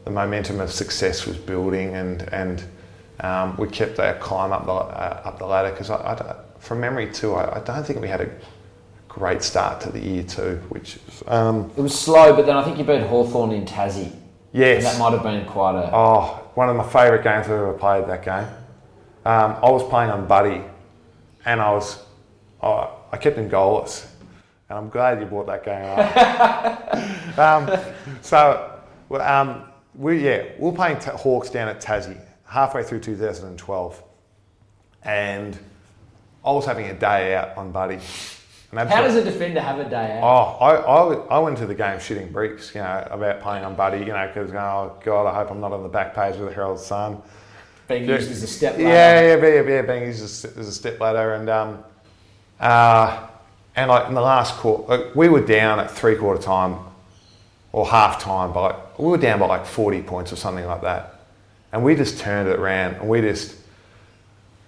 The 0.06 0.12
momentum 0.12 0.60
of 0.60 0.72
success 0.72 1.26
was 1.26 1.38
building, 1.38 1.96
and 1.96 2.22
and 2.34 2.64
um, 3.20 3.56
we 3.58 3.68
kept 3.68 4.00
our 4.00 4.16
climb 4.16 4.52
up 4.52 4.66
the 4.66 4.72
uh, 4.72 5.22
up 5.26 5.40
the 5.40 5.46
ladder 5.46 5.72
because 5.72 5.90
I, 5.90 5.96
I, 5.96 6.36
from 6.60 6.80
memory 6.80 7.12
too, 7.12 7.34
I, 7.34 7.60
I, 7.60 7.64
don't 7.64 7.86
think 7.86 8.02
we 8.02 8.08
had 8.08 8.22
a 8.22 8.30
great 9.08 9.44
start 9.44 9.82
to 9.82 9.92
the 9.92 10.00
year 10.00 10.24
too, 10.24 10.60
which 10.70 11.00
um, 11.28 11.72
it 11.78 11.82
was 11.82 11.98
slow, 11.98 12.36
but 12.36 12.46
then 12.46 12.58
I 12.58 12.64
think 12.64 12.78
you 12.78 12.84
beat 12.84 13.02
Hawthorn 13.04 13.52
in 13.52 13.66
Tassie. 13.66 14.16
Yes, 14.54 14.84
and 14.84 14.86
that 14.86 15.00
might 15.00 15.14
have 15.14 15.24
been 15.24 15.46
quite 15.46 15.76
a 15.76 15.90
oh 15.94 16.50
one 16.56 16.70
of 16.70 16.76
my 16.76 16.84
favourite 16.84 17.24
games 17.24 17.46
I've 17.46 17.52
ever 17.52 17.74
played. 17.74 18.08
That 18.08 18.24
game, 18.24 18.48
um, 19.26 19.58
I 19.64 19.70
was 19.70 19.88
playing 19.88 20.10
on 20.10 20.28
Buddy, 20.28 20.62
and 21.46 21.62
I 21.62 21.72
was 21.72 22.04
I, 22.62 22.90
I 23.12 23.18
kept 23.18 23.38
him 23.38 23.50
goalless, 23.50 24.08
and 24.72 24.80
I'm 24.80 24.90
glad 24.90 25.20
you 25.20 25.26
brought 25.26 25.48
that 25.48 25.66
game 25.66 25.84
up. 25.86 27.38
um, 27.38 27.94
so, 28.22 28.80
um, 29.20 29.64
we 29.96 30.24
yeah, 30.24 30.46
we 30.58 30.70
were 30.70 30.72
playing 30.72 31.00
t- 31.00 31.12
Hawks 31.12 31.50
down 31.50 31.68
at 31.68 31.82
Tassie 31.82 32.18
halfway 32.46 32.82
through 32.82 33.02
2012, 33.02 34.04
and 35.04 35.60
I 36.46 36.52
was 36.52 36.66
having 36.66 36.86
a 36.86 36.94
day 36.94 37.36
out 37.36 37.58
on 37.58 37.72
Buddy. 37.72 38.00
And 38.72 38.90
How 38.90 39.02
does 39.02 39.16
a 39.16 39.24
defender 39.24 39.60
have 39.60 39.80
a 39.80 39.90
day 39.90 40.18
out? 40.18 40.24
Oh, 40.24 40.64
I, 40.64 40.76
I, 40.76 41.14
I 41.36 41.40
went 41.40 41.58
to 41.58 41.66
the 41.66 41.76
game 41.76 41.98
shitting 41.98 42.32
bricks, 42.32 42.74
you 42.74 42.80
know, 42.80 43.06
about 43.12 43.42
playing 43.42 43.66
on 43.66 43.76
Buddy, 43.76 44.00
you 44.00 44.06
know, 44.06 44.28
because, 44.34 44.50
oh, 44.52 44.98
God, 45.04 45.28
I 45.28 45.36
hope 45.36 45.52
I'm 45.52 45.60
not 45.60 45.74
on 45.74 45.84
the 45.84 45.90
back 45.90 46.16
page 46.16 46.36
of 46.36 46.46
the 46.46 46.54
Herald 46.54 46.80
Sun. 46.80 47.22
Being 47.90 48.06
Yeah. 48.06 48.16
used 48.16 48.32
as 48.32 48.44
a 48.44 48.48
step 48.48 48.78
ladder. 48.78 48.84
Yeah, 48.84 49.36
yeah, 49.36 49.46
yeah, 49.46 49.70
yeah, 49.70 49.82
being 49.82 50.04
used 50.04 50.24
as, 50.24 50.46
as 50.58 50.68
a 50.70 50.72
step 50.72 51.02
ladder. 51.02 51.34
And, 51.34 51.50
um, 51.50 51.84
uh, 52.62 53.28
and 53.76 53.90
like 53.90 54.08
in 54.08 54.14
the 54.14 54.22
last 54.22 54.56
quarter, 54.56 54.84
like, 54.98 55.16
we 55.16 55.30
were 55.30 55.46
down 55.46 55.80
at 55.80 55.92
three 55.92 56.16
quarter 56.16 56.42
time 56.42 56.78
or 57.72 57.88
half 57.88 58.22
time, 58.22 58.52
by, 58.52 58.76
we 58.98 59.08
were 59.08 59.18
down 59.18 59.40
by 59.40 59.48
like 59.48 59.66
40 59.66 60.02
points 60.02 60.34
or 60.34 60.36
something 60.36 60.66
like 60.66 60.82
that. 60.82 61.22
And 61.72 61.84
we 61.84 61.96
just 61.96 62.20
turned 62.20 62.50
it 62.50 62.60
around 62.60 62.96
and 62.96 63.08
we 63.08 63.22
just, 63.22 63.56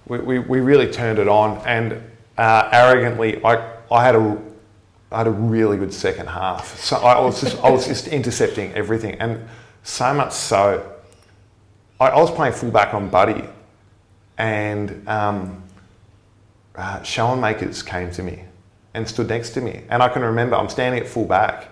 we, 0.08 0.20
we, 0.20 0.40
we 0.40 0.60
really 0.62 0.90
turned 0.90 1.20
it 1.20 1.28
on. 1.28 1.62
And 1.66 2.02
uh, 2.38 2.70
arrogantly, 2.72 3.44
I, 3.44 3.74
I 3.92 4.04
had 4.04 4.16
a 4.16 4.42
I 5.12 5.20
had 5.20 5.28
a 5.28 5.32
really 5.32 5.78
good 5.78 5.94
second 5.94 6.28
half. 6.28 6.80
So 6.80 6.98
I 6.98 7.20
was 7.20 7.40
just 7.40 7.64
I 7.64 7.70
was 7.70 7.86
just 7.86 8.08
intercepting 8.08 8.74
everything, 8.74 9.14
and 9.22 9.48
so 9.84 10.12
much 10.12 10.34
so, 10.34 10.92
I, 12.00 12.08
I 12.08 12.20
was 12.20 12.32
playing 12.32 12.54
fullback 12.54 12.96
on 12.96 13.10
Buddy, 13.10 13.44
and 14.40 15.08
um, 15.08 15.62
uh, 16.76 17.00
Schoenmakers 17.02 17.86
came 17.86 18.10
to 18.12 18.24
me 18.24 18.44
and 18.94 19.08
stood 19.08 19.28
next 19.30 19.52
to 19.52 19.62
me, 19.62 19.82
and 19.90 20.02
I 20.04 20.10
can 20.10 20.22
remember 20.22 20.56
I'm 20.56 20.70
standing 20.70 21.02
at 21.02 21.08
fullback, 21.08 21.68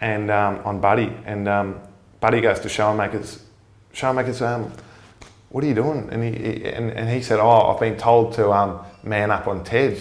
and 0.00 0.30
um, 0.30 0.60
on 0.64 0.80
Buddy, 0.80 1.12
and 1.26 1.48
um, 1.48 1.80
Buddy 2.20 2.40
goes 2.40 2.60
to 2.60 2.68
Schoenmakers, 2.68 3.40
Sean 3.92 4.16
Makers, 4.16 4.42
um, 4.42 4.72
what 5.50 5.62
are 5.64 5.66
you 5.66 5.74
doing? 5.74 6.08
And 6.10 6.22
he, 6.24 6.30
he- 6.30 6.64
and, 6.64 6.90
and 6.92 7.08
he 7.10 7.20
said, 7.22 7.38
oh, 7.40 7.72
I've 7.72 7.80
been 7.80 7.96
told 7.98 8.32
to 8.34 8.50
um, 8.52 8.80
man 9.02 9.30
up 9.30 9.46
on 9.48 9.64
Ted. 9.64 9.98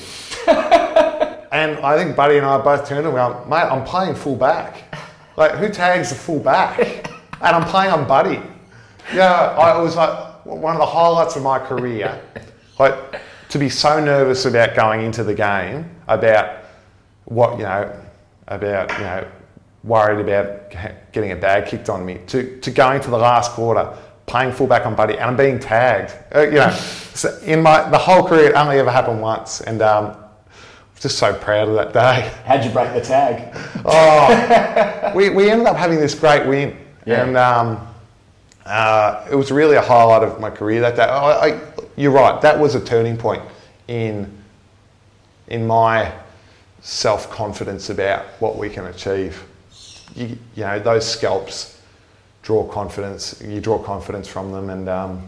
And 1.54 1.78
I 1.80 1.98
think 2.02 2.16
Buddy 2.16 2.38
and 2.38 2.46
I 2.46 2.58
both 2.60 2.88
turned 2.88 3.06
and 3.06 3.14
went, 3.14 3.50
mate, 3.50 3.58
I'm 3.64 3.84
playing 3.84 4.16
full 4.16 4.38
back. 4.38 4.96
Like, 5.36 5.52
who 5.56 5.68
tags 5.68 6.08
the 6.10 6.16
full 6.16 6.40
back? 6.40 7.12
And 7.42 7.56
I'm 7.56 7.66
playing 7.66 7.92
on 7.92 8.08
Buddy. 8.08 8.40
Yeah, 9.14 9.32
I, 9.34 9.78
it 9.78 9.82
was 9.84 9.96
like 9.98 10.46
one 10.46 10.76
of 10.76 10.80
the 10.80 10.86
highlights 10.86 11.36
of 11.36 11.42
my 11.44 11.58
career. 11.60 12.22
Like, 12.80 12.96
to 13.50 13.58
be 13.60 13.68
so 13.68 14.00
nervous 14.02 14.46
about 14.46 14.76
going 14.76 15.02
into 15.02 15.24
the 15.26 15.34
game, 15.34 15.90
about 16.14 16.58
what, 17.26 17.58
you 17.58 17.64
know, 17.64 17.92
about, 18.48 18.92
you 18.94 19.04
know, 19.04 19.28
worried 19.84 20.20
about 20.28 20.72
getting 21.12 21.32
a 21.32 21.36
bag 21.36 21.66
kicked 21.68 21.90
on 21.90 22.06
me, 22.06 22.20
to, 22.28 22.60
to 22.60 22.72
going 22.72 23.02
to 23.02 23.10
the 23.10 23.18
last 23.18 23.52
quarter, 23.52 23.96
playing 24.26 24.52
fullback 24.52 24.86
on 24.86 24.96
Buddy, 24.96 25.14
and 25.14 25.24
I'm 25.24 25.38
being 25.38 25.60
tagged. 25.60 26.14
Uh, 26.36 26.42
you 26.42 26.52
know, 26.52 26.70
so 27.14 27.38
in 27.44 27.62
my, 27.62 27.90
the 27.90 27.98
whole 27.98 28.24
career, 28.28 28.50
it 28.50 28.56
only 28.56 28.78
ever 28.80 28.92
happened 28.92 29.22
once. 29.22 29.62
And, 29.62 29.82
um, 29.82 30.16
just 31.00 31.18
so 31.18 31.34
proud 31.34 31.68
of 31.68 31.74
that 31.74 31.94
day. 31.94 32.32
How'd 32.46 32.64
you 32.64 32.70
break 32.70 32.94
the 32.94 33.02
tag? 33.02 33.56
Oh, 33.84 35.12
we, 35.16 35.30
we 35.32 35.50
ended 35.50 35.66
up 35.66 35.76
having 35.76 36.00
this 36.00 36.14
great 36.14 36.46
win, 36.46 36.78
Yeah. 37.08 37.24
and 37.24 37.36
um, 37.36 37.88
uh, 38.68 39.26
it 39.32 39.34
was 39.36 39.52
really 39.52 39.76
a 39.76 39.82
highlight 39.82 40.22
of 40.22 40.40
my 40.40 40.52
career 40.52 40.80
that 40.82 40.96
day. 40.96 41.02
I, 41.04 41.48
I, 41.50 41.62
you're 41.96 42.12
right, 42.12 42.40
that 42.44 42.60
was 42.60 42.76
a 42.76 42.80
turning 42.86 43.18
point 43.18 43.42
in 43.88 44.32
in 45.52 45.68
my 45.68 46.12
self 46.82 47.30
confidence 47.30 47.90
about 47.90 48.26
what 48.40 48.58
we 48.58 48.70
can 48.70 48.88
achieve. 48.88 49.44
You, 50.16 50.38
you 50.56 50.64
know, 50.64 50.80
those 50.80 51.10
scalps 51.10 51.80
draw 52.42 52.68
confidence. 52.68 53.42
You 53.46 53.62
draw 53.62 53.78
confidence 53.78 54.28
from 54.28 54.52
them, 54.52 54.70
and 54.72 54.90
um, 54.90 55.28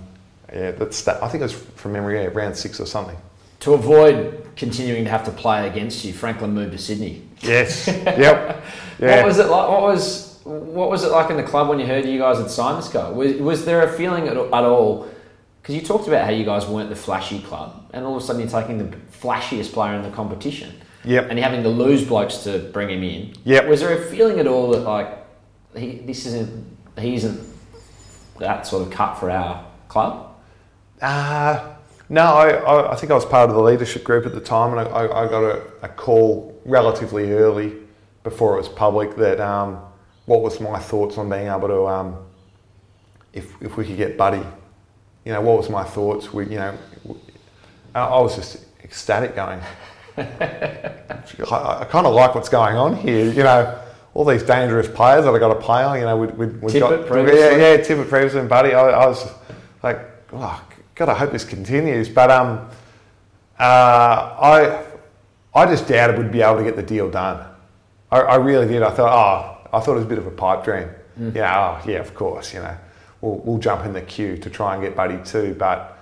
yeah, 0.52 0.72
that's 0.72 1.04
that. 1.04 1.22
I 1.22 1.28
think 1.28 1.42
it 1.42 1.46
was 1.46 1.54
from 1.54 1.92
memory, 1.92 2.24
yeah, 2.24 2.30
round 2.34 2.58
six 2.58 2.80
or 2.80 2.88
something. 2.88 3.18
To 3.60 3.74
avoid 3.74 4.48
continuing 4.56 5.04
to 5.04 5.10
have 5.10 5.26
to 5.26 5.32
play 5.32 5.68
against 5.68 6.04
you, 6.04 6.14
Franklin 6.14 6.54
moved 6.54 6.72
to 6.72 6.78
Sydney. 6.78 7.22
Yes. 7.42 7.88
yep. 7.88 8.64
Yeah. 9.00 9.18
What 9.18 9.26
was 9.26 9.40
it 9.40 9.48
like? 9.48 9.70
What 9.70 9.82
was 9.82 10.40
what 10.44 10.90
was 10.90 11.04
it 11.04 11.12
like 11.12 11.30
in 11.30 11.38
the 11.38 11.44
club 11.44 11.70
when 11.70 11.80
you 11.80 11.86
heard 11.86 12.06
you 12.06 12.20
guys 12.20 12.38
had 12.38 12.50
signed 12.50 12.78
this 12.78 12.90
guy? 12.90 13.10
Was, 13.10 13.36
was 13.38 13.66
there 13.66 13.84
a 13.84 13.92
feeling 13.94 14.28
at, 14.28 14.38
at 14.38 14.64
all? 14.64 15.10
Because 15.64 15.76
you 15.76 15.82
talked 15.82 16.10
about 16.10 16.26
how 16.26 16.32
you 16.32 16.44
guys 16.44 16.68
weren't 16.68 16.90
the 16.90 16.96
flashy 16.96 17.40
club, 17.40 17.90
and 17.94 18.04
all 18.06 18.18
of 18.18 18.22
a 18.22 18.26
sudden 18.26 18.42
you're 18.42 18.50
taking 18.52 18.78
the 18.80 18.98
flashiest 19.18 19.72
player 19.72 19.94
in 19.94 20.02
the 20.04 20.10
competition, 20.10 20.76
Yep. 21.06 21.28
and 21.30 21.40
you're 21.40 21.48
having 21.48 21.64
to 21.64 21.70
lose 21.70 22.04
blokes 22.06 22.40
to 22.40 22.60
bring 22.74 22.90
him 22.90 23.02
in. 23.02 23.34
Yep. 23.46 23.70
Was 23.70 23.80
there 23.80 23.98
a 23.98 24.06
feeling 24.12 24.42
at 24.42 24.48
all 24.48 24.72
that 24.72 24.82
like 24.82 25.26
he, 25.74 26.00
this 26.00 26.26
isn't 26.26 26.78
he 27.00 27.16
isn't 27.16 27.40
that 28.40 28.68
sort 28.68 28.86
of 28.86 28.92
cut 28.92 29.16
for 29.16 29.32
our 29.32 29.66
club? 29.88 30.36
Uh, 31.02 31.76
no, 32.10 32.24
I, 32.24 32.50
I, 32.50 32.92
I 32.92 32.96
think 32.98 33.14
I 33.14 33.16
was 33.16 33.24
part 33.26 33.50
of 33.50 33.56
the 33.56 33.62
leadership 33.62 34.04
group 34.04 34.26
at 34.26 34.34
the 34.34 34.42
time, 34.42 34.78
and 34.78 34.86
I, 34.86 34.92
I, 34.92 35.24
I 35.24 35.28
got 35.30 35.44
a, 35.44 35.62
a 35.82 35.88
call 35.88 36.60
relatively 36.66 37.32
early 37.32 37.72
before 38.24 38.56
it 38.56 38.58
was 38.58 38.68
public 38.68 39.16
that 39.16 39.40
um, 39.40 39.80
what 40.26 40.42
was 40.42 40.60
my 40.60 40.78
thoughts 40.78 41.18
on 41.18 41.30
being 41.30 41.48
able 41.48 41.70
to, 41.70 41.88
um, 41.88 42.18
if, 43.32 43.54
if 43.62 43.78
we 43.78 43.86
could 43.86 43.98
get 43.98 44.18
Buddy, 44.18 44.42
you 45.26 45.32
know, 45.32 45.42
what 45.42 45.58
was 45.58 45.70
my 45.70 45.84
thoughts? 45.84 46.34
We, 46.34 46.46
you 46.46 46.58
know, 46.58 46.78
I, 47.96 48.20
was 48.20 48.36
just 48.36 48.66
ecstatic 48.84 49.36
going. 49.36 49.60
I, 50.18 51.24
I 51.52 51.88
kind 51.90 52.06
of 52.06 52.14
like 52.14 52.36
what's 52.36 52.50
going 52.50 52.76
on 52.76 52.96
here, 52.96 53.32
you 53.32 53.44
know. 53.44 53.80
All 54.16 54.26
these 54.26 54.44
dangerous 54.44 54.88
players 54.88 55.26
that 55.26 55.34
I 55.34 55.40
got 55.40 55.52
to 55.56 55.60
play 55.60 55.84
on, 55.84 55.98
you 55.98 56.06
know, 56.06 56.16
we 56.16 56.28
we 56.28 56.46
we 56.46 56.72
Tippett 56.72 56.80
got 56.80 57.08
previously. 57.08 57.40
yeah, 57.40 57.56
yeah, 57.56 57.78
Tippett 57.78 58.10
previously 58.10 58.42
and 58.42 58.50
Buddy. 58.50 58.76
I, 58.76 58.90
I 58.90 59.08
was 59.08 59.28
like, 59.82 60.00
oh, 60.34 60.64
God, 60.94 61.10
I 61.10 61.16
hope 61.16 61.32
this 61.32 61.44
continues. 61.44 62.10
But 62.10 62.30
um, 62.30 62.70
uh, 63.60 63.64
I 63.64 64.86
I 65.56 65.66
just 65.66 65.88
doubted 65.88 66.20
we'd 66.20 66.32
be 66.32 66.42
able 66.42 66.58
to 66.58 66.64
get 66.64 66.76
the 66.76 66.84
deal 66.84 67.10
done. 67.10 67.44
I, 68.12 68.20
I 68.20 68.36
really 68.36 68.68
did. 68.68 68.84
I 68.84 68.92
thought, 68.92 69.12
oh, 69.12 69.70
I 69.76 69.80
thought 69.80 69.94
it 69.94 69.96
was 69.96 70.06
a 70.06 70.10
bit 70.10 70.20
of 70.20 70.28
a 70.28 70.32
pipe 70.32 70.64
dream. 70.64 70.90
Yeah, 71.34 71.80
oh, 71.84 71.90
yeah, 71.90 71.98
of 71.98 72.14
course. 72.14 72.54
You 72.54 72.60
know, 72.62 72.78
we'll, 73.24 73.38
we'll 73.40 73.58
jump 73.58 73.86
in 73.86 73.94
the 73.94 74.02
queue 74.02 74.38
to 74.38 74.50
try 74.50 74.74
and 74.76 74.84
get 74.84 74.96
Buddy 74.96 75.18
too. 75.24 75.56
But 75.58 75.98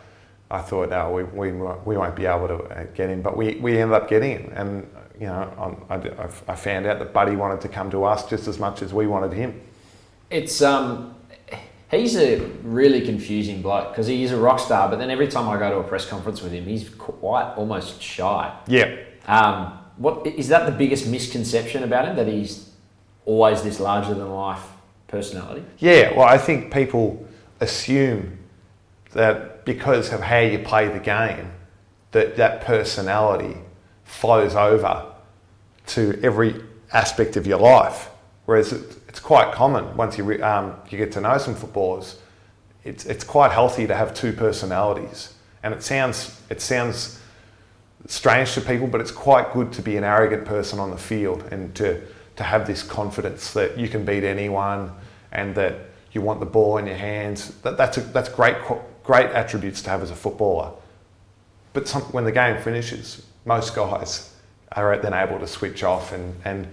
I 0.49 0.59
thought, 0.59 0.89
no, 0.89 1.11
we, 1.11 1.23
we, 1.23 1.51
won't- 1.53 1.85
we 1.87 1.95
won't 1.95 2.15
be 2.15 2.25
able 2.25 2.47
to 2.47 2.55
uh, 2.63 2.83
get 2.95 3.09
him. 3.09 3.21
But 3.21 3.37
we, 3.37 3.55
we 3.55 3.77
ended 3.77 3.95
up 3.95 4.09
getting 4.09 4.31
him, 4.39 4.51
and 4.55 4.89
you 5.19 5.27
know, 5.27 5.77
I, 5.89 5.95
I, 5.95 6.29
I 6.47 6.55
found 6.55 6.87
out 6.87 6.99
that 6.99 7.13
Buddy 7.13 7.35
wanted 7.35 7.61
to 7.61 7.69
come 7.69 7.91
to 7.91 8.03
us 8.03 8.27
just 8.27 8.47
as 8.47 8.57
much 8.59 8.81
as 8.81 8.93
we 8.93 9.05
wanted 9.07 9.33
him. 9.33 9.61
It's 10.31 10.61
um, 10.61 11.15
he's 11.91 12.15
a 12.17 12.39
really 12.63 13.01
confusing 13.01 13.61
bloke 13.61 13.89
because 13.89 14.07
he 14.07 14.23
is 14.23 14.31
a 14.31 14.37
rock 14.37 14.59
star, 14.59 14.89
but 14.89 14.97
then 14.97 15.11
every 15.11 15.27
time 15.27 15.47
I 15.47 15.57
go 15.59 15.69
to 15.69 15.77
a 15.77 15.83
press 15.83 16.05
conference 16.07 16.41
with 16.41 16.51
him, 16.51 16.65
he's 16.65 16.89
quite 16.89 17.53
almost 17.55 18.01
shy. 18.01 18.53
Yeah. 18.67 18.95
Um, 19.27 19.77
what 19.97 20.25
is 20.25 20.47
that 20.47 20.65
the 20.65 20.71
biggest 20.71 21.05
misconception 21.05 21.83
about 21.83 22.05
him 22.07 22.15
that 22.15 22.27
he's 22.27 22.71
always 23.25 23.61
this 23.61 23.79
larger 23.79 24.15
than 24.15 24.31
life 24.33 24.63
personality? 25.11 25.63
Yeah, 25.77 26.15
well, 26.15 26.27
I 26.27 26.37
think 26.37 26.73
people 26.73 27.27
assume 27.59 28.39
that 29.11 29.65
because 29.65 30.11
of 30.11 30.21
how 30.21 30.39
you 30.39 30.59
play 30.59 30.87
the 30.87 30.99
game, 30.99 31.51
that 32.11 32.37
that 32.37 32.61
personality 32.61 33.57
flows 34.03 34.55
over 34.55 35.05
to 35.87 36.19
every 36.23 36.61
aspect 36.93 37.37
of 37.37 37.45
your 37.45 37.59
life. 37.59 38.09
Whereas 38.45 38.73
it, 38.73 38.97
it's 39.07 39.19
quite 39.19 39.53
common 39.53 39.95
once 39.95 40.17
you 40.17 40.23
re, 40.23 40.41
um, 40.41 40.75
you 40.89 40.97
get 40.97 41.11
to 41.13 41.21
know 41.21 41.37
some 41.37 41.55
footballers, 41.55 42.19
it's 42.83 43.05
it's 43.05 43.23
quite 43.23 43.51
healthy 43.51 43.85
to 43.87 43.95
have 43.95 44.13
two 44.13 44.33
personalities. 44.33 45.33
And 45.63 45.73
it 45.73 45.83
sounds 45.83 46.41
it 46.49 46.61
sounds 46.61 47.21
strange 48.07 48.53
to 48.53 48.61
people, 48.61 48.87
but 48.87 49.01
it's 49.01 49.11
quite 49.11 49.53
good 49.53 49.71
to 49.73 49.81
be 49.81 49.97
an 49.97 50.03
arrogant 50.03 50.45
person 50.45 50.79
on 50.79 50.89
the 50.89 50.97
field 50.97 51.43
and 51.51 51.73
to, 51.75 52.01
to 52.41 52.47
have 52.47 52.65
this 52.65 52.81
confidence 52.81 53.53
that 53.53 53.77
you 53.77 53.87
can 53.87 54.03
beat 54.03 54.23
anyone 54.23 54.91
and 55.31 55.53
that 55.53 55.75
you 56.11 56.21
want 56.21 56.39
the 56.39 56.45
ball 56.45 56.77
in 56.77 56.87
your 56.87 56.95
hands. 56.95 57.51
That, 57.61 57.77
that's, 57.77 57.97
a, 57.97 58.01
that's 58.01 58.29
great, 58.29 58.55
great 59.03 59.27
attributes 59.27 59.83
to 59.83 59.91
have 59.91 60.01
as 60.01 60.09
a 60.09 60.15
footballer. 60.15 60.71
But 61.73 61.87
some, 61.87 62.01
when 62.13 62.23
the 62.23 62.31
game 62.31 62.59
finishes, 62.59 63.23
most 63.45 63.75
guys 63.75 64.33
are 64.71 64.97
then 64.97 65.13
able 65.13 65.37
to 65.37 65.45
switch 65.47 65.83
off, 65.83 66.13
and, 66.13 66.35
and 66.43 66.67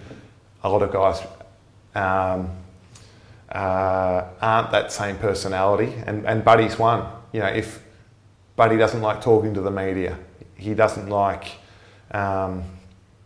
a 0.62 0.70
lot 0.70 0.82
of 0.82 0.90
guys 0.90 1.20
um, 1.94 2.50
uh, 3.52 4.24
aren't 4.40 4.70
that 4.70 4.90
same 4.90 5.18
personality. 5.18 5.92
And, 6.06 6.26
and 6.26 6.42
Buddy's 6.42 6.78
one. 6.78 7.06
You 7.32 7.40
know, 7.40 7.48
if 7.48 7.82
Buddy 8.56 8.78
doesn't 8.78 9.02
like 9.02 9.20
talking 9.20 9.52
to 9.52 9.60
the 9.60 9.70
media, 9.70 10.18
he 10.56 10.72
doesn't 10.72 11.08
like, 11.08 11.46
um, 12.10 12.64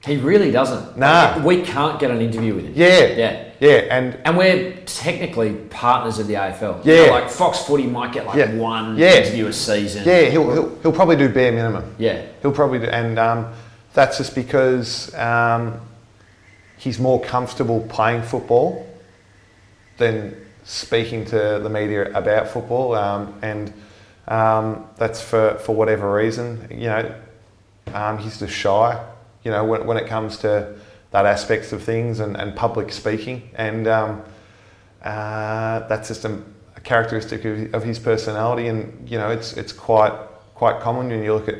He 0.05 0.17
really 0.17 0.51
doesn't. 0.51 0.99
Nah. 0.99 1.39
We 1.45 1.63
can't 1.63 2.01
get 2.01 2.11
an 2.11 2.21
interview 2.21 2.55
with 2.57 2.65
him. 2.65 2.73
Yeah, 2.75 3.07
Yeah. 3.07 3.45
yeah, 3.61 3.71
and 3.91 4.19
And 4.25 4.37
we're 4.37 4.73
technically 4.85 5.53
partners 5.71 6.19
of 6.19 6.27
the 6.27 6.35
AFL. 6.35 6.81
Yeah. 6.83 6.95
You 6.95 7.07
know, 7.07 7.13
like 7.13 7.31
Fox 7.31 7.59
Footy 7.61 7.87
might 7.87 8.13
get 8.13 8.27
like 8.27 8.37
Yeah. 8.37 8.53
one 8.57 8.97
Yeah. 8.97 9.15
interview 9.19 9.47
a 9.47 9.53
season. 9.53 10.03
yeah, 10.05 10.23
he'll, 10.23 10.53
he'll 10.53 10.79
he'll 10.83 10.93
probably 10.93 11.15
do 11.17 11.29
bare 11.29 11.53
minimum. 11.53 11.85
Yeah. 11.99 12.23
He'll 12.43 12.51
probably 12.53 12.81
do, 12.81 12.87
and 12.87 13.17
um, 13.19 13.53
that's 13.95 14.19
just 14.19 14.35
because 14.35 15.15
um, 15.15 15.81
he's 16.79 16.99
more 16.99 17.21
comfortable 17.21 17.87
playing 17.89 18.23
football 18.23 18.85
than 19.99 20.35
speaking 20.65 21.25
to 21.27 21.61
the 21.63 21.69
media 21.69 22.13
about 22.13 22.49
football, 22.49 22.95
um, 22.97 23.35
and 23.43 23.73
um, 24.27 24.85
that's 24.97 25.21
for, 25.21 25.55
for 25.65 25.77
whatever 25.77 26.13
reason. 26.13 26.67
You 26.71 26.89
know, 26.89 27.15
um, 27.95 28.19
he's 28.19 28.41
just 28.41 28.53
shy. 28.53 28.99
You 29.45 29.51
know, 29.51 29.65
when, 29.65 29.87
when 29.87 29.97
it 29.97 30.07
comes 30.07 30.39
to 30.39 30.75
that 31.11 31.27
aspects 31.27 31.73
of 31.73 31.83
things 31.83 32.21
and, 32.21 32.37
and 32.37 32.55
public 32.57 32.93
speaking, 32.93 33.51
and 33.55 33.87
um, 33.89 34.23
uh, 35.03 35.87
that's 35.89 36.09
just 36.09 36.25
a, 36.25 36.41
a 36.77 36.81
characteristic 36.81 37.45
of, 37.45 37.75
of 37.75 37.85
his 37.85 37.99
personality. 37.99 38.69
And 38.69 39.09
you 39.09 39.19
know, 39.19 39.31
it's 39.31 39.55
it's 39.57 39.73
quite 39.73 40.13
quite 40.55 40.81
common 40.81 41.09
when 41.09 41.23
you 41.23 41.35
look 41.35 41.49
at 41.49 41.57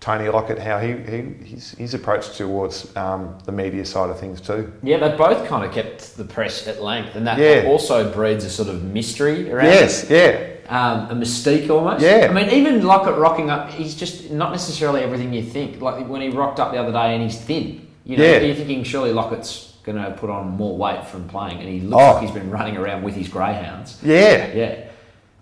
Tony 0.00 0.28
Lockett 0.28 0.58
how 0.58 0.78
he, 0.78 0.92
he 0.92 1.22
his, 1.44 1.72
his 1.72 1.94
approach 1.94 2.36
towards 2.36 2.96
um, 2.96 3.36
the 3.44 3.52
media 3.52 3.84
side 3.84 4.08
of 4.08 4.20
things 4.20 4.40
too. 4.40 4.72
Yeah, 4.82 4.98
they 4.98 5.16
both 5.16 5.46
kind 5.48 5.64
of 5.64 5.72
kept 5.72 6.16
the 6.16 6.24
press 6.24 6.68
at 6.68 6.80
length, 6.82 7.16
and 7.16 7.26
that 7.26 7.38
Yeah. 7.38 7.68
also 7.68 8.12
breeds 8.12 8.44
a 8.44 8.50
sort 8.50 8.68
of 8.68 8.84
mystery 8.84 9.50
around 9.50 9.66
it. 9.66 9.70
Yes, 9.74 10.08
yeah, 10.08 10.46
um, 10.68 11.10
a 11.10 11.14
mystique 11.14 11.68
almost. 11.70 12.02
Yeah. 12.02 12.26
I 12.30 12.32
mean, 12.32 12.50
even 12.50 12.84
Lockett 12.84 13.16
rocking 13.16 13.50
up, 13.50 13.70
he's 13.70 13.94
just 13.94 14.30
not 14.30 14.50
necessarily 14.52 15.02
everything 15.02 15.32
you 15.32 15.42
think. 15.42 15.80
Like 15.80 16.06
when 16.08 16.20
he 16.20 16.28
rocked 16.28 16.58
up 16.60 16.72
the 16.72 16.78
other 16.78 16.92
day 16.92 17.14
and 17.14 17.22
he's 17.22 17.38
thin, 17.38 17.86
you 18.04 18.16
know, 18.16 18.24
Yeah. 18.24 18.38
you're 18.40 18.54
thinking 18.54 18.82
surely 18.84 19.12
Lockett's 19.12 19.74
going 19.84 19.96
to 20.02 20.10
put 20.12 20.30
on 20.30 20.48
more 20.50 20.76
weight 20.76 21.06
from 21.06 21.28
playing, 21.28 21.58
and 21.60 21.68
he 21.68 21.80
looks 21.80 22.02
Oh. 22.02 22.12
like 22.14 22.22
he's 22.22 22.32
been 22.32 22.50
running 22.50 22.76
around 22.76 23.02
with 23.04 23.14
his 23.14 23.28
greyhounds. 23.28 23.98
yeah. 24.02 24.52
Yeah. 24.52 24.74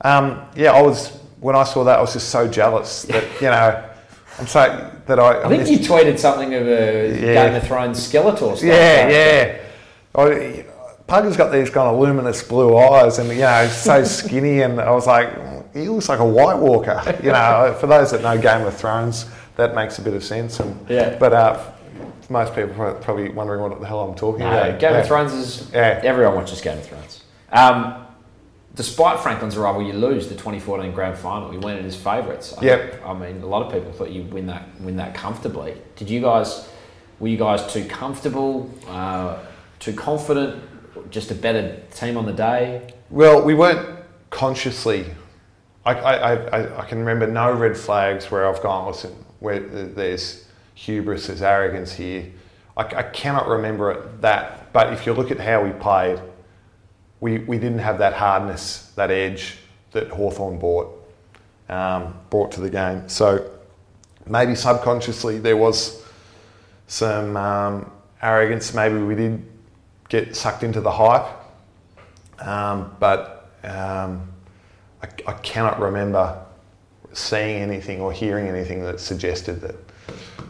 Um, 0.03 0.43
yeah, 0.55 0.73
I 0.73 0.83
was 0.83 1.11
when 1.41 1.57
I 1.57 1.65
saw 1.65 1.85
that, 1.85 1.99
I 1.99 2.01
was 2.01 2.13
just 2.13 2.29
so 2.29 2.47
jealous 2.49 3.03
that 3.11 3.25
you 3.41 3.49
know, 3.49 3.83
I'm 4.39 4.47
so 4.47 4.91
that 5.07 5.19
I. 5.19 5.43
I 5.45 5.49
think 5.49 5.69
you 5.71 5.79
tweeted 5.79 6.19
something 6.19 6.53
of 6.55 6.67
a 6.67 7.19
Yeah. 7.19 7.47
Game 7.47 7.55
of 7.55 7.67
Thrones 7.67 7.99
Skeletor 8.07 8.57
stuff. 8.57 8.63
Yeah, 8.63 9.05
right? 9.05 9.13
yeah. 9.13 9.57
I, 10.17 10.65
Plugger's 11.07 11.37
got 11.37 11.53
these 11.53 11.69
kind 11.71 11.89
of 11.89 11.99
luminous 12.01 12.43
blue 12.43 12.77
eyes, 12.79 13.19
and 13.19 13.29
you 13.29 13.41
know, 13.41 13.63
he's 13.65 13.77
so 13.77 14.03
skinny, 14.21 14.63
and 14.63 14.81
I 14.81 14.91
was 14.91 15.07
like, 15.07 15.29
he 15.75 15.89
looks 15.89 16.09
like 16.09 16.21
a 16.21 16.25
White 16.25 16.57
Walker. 16.59 17.03
You 17.23 17.33
know, 17.33 17.77
for 17.81 17.87
those 17.87 18.11
that 18.13 18.23
know 18.23 18.39
Game 18.41 18.67
of 18.67 18.75
Thrones, 18.77 19.27
that 19.57 19.75
makes 19.75 19.99
a 19.99 20.03
bit 20.03 20.15
of 20.15 20.25
sense. 20.25 20.61
And 20.61 20.89
Yeah. 20.89 21.17
but 21.19 21.33
uh, 21.33 21.61
most 22.31 22.55
people 22.55 22.81
are 22.81 22.95
probably 22.95 23.29
wondering 23.29 23.61
what 23.61 23.79
the 23.81 23.87
hell 23.87 24.01
I'm 24.01 24.15
talking 24.15 24.41
No, 24.45 24.51
about. 24.51 24.79
Game 24.81 24.93
yeah. 24.93 24.99
of 25.01 25.07
Thrones 25.07 25.33
is 25.33 25.71
Yeah. 25.73 26.01
everyone 26.03 26.37
watches 26.37 26.61
Game 26.63 26.79
of 26.79 26.85
Thrones. 26.87 27.23
Um, 27.53 28.07
despite 28.75 29.21
Franklin's 29.21 29.57
arrival, 29.57 29.83
you 29.83 29.93
lose 29.93 30.29
the 30.29 30.35
2014 30.35 30.93
Grand 30.93 31.19
Final. 31.19 31.53
You 31.53 31.61
went 31.61 31.81
in 31.81 31.85
as 31.87 31.97
favourites. 31.97 32.55
I 32.57 32.65
Yep. 32.65 33.03
I 33.07 33.13
mean, 33.15 33.43
a 33.43 33.47
lot 33.47 33.63
of 33.67 33.71
people 33.73 33.93
thought 33.93 34.11
you'd 34.11 34.33
win 34.33 34.47
that 34.47 34.63
win 34.81 34.97
that 34.97 35.15
comfortably. 35.15 35.75
Did 35.97 36.09
you 36.09 36.21
guys? 36.23 36.67
Were 37.21 37.29
you 37.29 37.37
guys 37.37 37.71
too 37.73 37.85
comfortable? 37.85 38.71
Uh, 38.89 39.37
too 39.79 39.93
confident? 39.93 40.63
Just 41.11 41.31
a 41.31 41.35
better 41.35 41.81
team 41.95 42.17
on 42.17 42.27
the 42.27 42.33
day? 42.33 42.93
Well, 43.11 43.43
we 43.43 43.55
weren't 43.55 44.01
consciously. 44.31 45.07
I, 45.85 45.95
I, 45.95 46.35
I, 46.35 46.83
I 46.83 46.87
can 46.87 46.99
remember 46.99 47.27
no 47.27 47.53
red 47.53 47.77
flags 47.77 48.31
where 48.31 48.49
I've 48.49 48.63
gone, 48.63 48.89
listen, 48.89 49.13
where 49.41 49.61
there's 49.61 50.47
hubris, 50.75 51.27
there's 51.27 51.43
arrogance 51.43 51.93
here. 51.93 52.33
I, 52.77 52.83
I 52.83 53.03
cannot 53.03 53.47
remember 53.47 53.93
it 53.93 54.21
that. 54.23 54.73
But 54.73 54.93
if 54.93 55.07
you 55.07 55.13
look 55.13 55.31
at 55.31 55.39
how 55.39 55.63
we 55.63 55.71
played, 55.71 56.21
we, 57.21 57.39
we 57.39 57.59
didn't 57.59 57.79
have 57.79 57.99
that 57.99 58.15
hardness, 58.15 58.93
that 58.97 59.11
edge 59.11 59.59
that 59.93 60.09
Hawthorn 60.09 60.59
brought, 60.59 61.09
um, 61.69 62.19
brought 62.31 62.51
to 62.53 62.61
the 62.61 62.71
game. 62.71 63.09
So 63.09 63.51
maybe 64.27 64.55
subconsciously 64.55 65.39
there 65.39 65.57
was 65.57 66.03
some 66.87 67.37
um, 67.37 67.91
arrogance. 68.21 68.75
Maybe 68.75 68.99
we 68.99 69.15
did 69.15 69.47
get 70.15 70.37
sucked 70.37 70.63
into 70.63 70.81
the 70.81 70.91
hype. 70.91 71.27
Um, 72.39 72.95
but 73.01 73.51
um, 73.65 74.29
I, 75.03 75.09
I 75.27 75.33
cannot 75.43 75.81
remember 75.81 76.41
seeing 77.13 77.63
anything 77.63 78.01
or 78.01 78.13
hearing 78.13 78.47
anything 78.47 78.83
that 78.83 79.01
suggested 79.01 79.61
that 79.63 79.77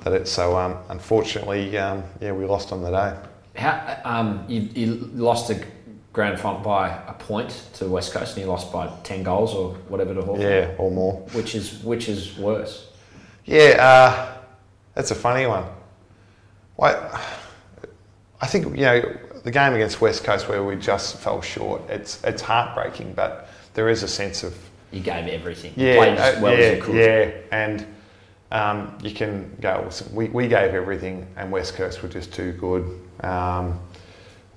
that 0.03 0.13
it's 0.13 0.31
so. 0.31 0.59
Um, 0.59 0.77
unfortunately, 0.91 1.79
um, 1.79 2.03
yeah, 2.21 2.33
we 2.33 2.45
lost 2.45 2.73
on 2.73 2.83
the 2.83 2.91
day. 2.91 3.17
How 3.57 4.01
um, 4.05 4.45
you, 4.49 4.61
you 4.75 5.11
lost 5.15 5.49
a 5.51 5.65
grand 6.13 6.39
final 6.39 6.61
by 6.61 6.89
a 7.07 7.15
point 7.15 7.51
to 7.75 7.89
West 7.89 8.13
Coast, 8.13 8.37
and 8.37 8.45
you 8.45 8.51
lost 8.51 8.71
by 8.71 8.93
10 9.05 9.23
goals 9.23 9.55
or 9.55 9.75
whatever 9.89 10.13
to 10.13 10.21
Hawthorn. 10.21 10.43
Yeah, 10.43 10.75
or 10.77 10.91
more. 10.91 11.15
Which 11.33 11.55
is 11.55 11.83
which 11.83 12.09
is 12.11 12.37
worse? 12.37 12.89
Yeah, 13.47 13.77
uh, 13.81 14.43
that's 14.95 15.11
a 15.11 15.15
funny 15.15 15.47
one. 15.47 15.65
Why? 16.77 16.93
I 18.43 18.47
think 18.47 18.77
you 18.77 18.83
know 18.83 19.17
the 19.45 19.51
game 19.51 19.75
against 19.75 20.01
West 20.01 20.25
Coast 20.25 20.49
where 20.49 20.65
we 20.65 20.75
just 20.77 21.19
fell 21.19 21.41
short. 21.41 21.83
It's 21.89 22.23
it's 22.25 22.43
heartbreaking, 22.43 23.13
but 23.15 23.49
there 23.75 23.89
is 23.89 24.03
a 24.03 24.09
sense 24.09 24.43
of 24.43 24.57
You 24.91 25.01
gave 25.01 25.29
everything. 25.29 25.73
You 25.77 25.87
yeah, 25.89 25.97
played 25.97 26.19
as 26.19 26.37
uh, 26.37 26.41
well 26.41 26.53
yeah, 26.59 26.65
as 26.65 26.77
you 26.77 26.83
could. 26.83 26.95
yeah, 26.97 27.31
and 27.53 27.87
um, 28.51 28.99
you 29.03 29.13
can 29.13 29.57
go. 29.61 29.83
"Listen, 29.85 30.15
We, 30.15 30.29
we 30.29 30.49
gave 30.49 30.75
everything, 30.75 31.27
and 31.37 31.51
West 31.53 31.75
Coast 31.75 32.03
were 32.03 32.09
just 32.09 32.33
too 32.33 32.53
good. 32.53 33.01
Um, 33.21 33.79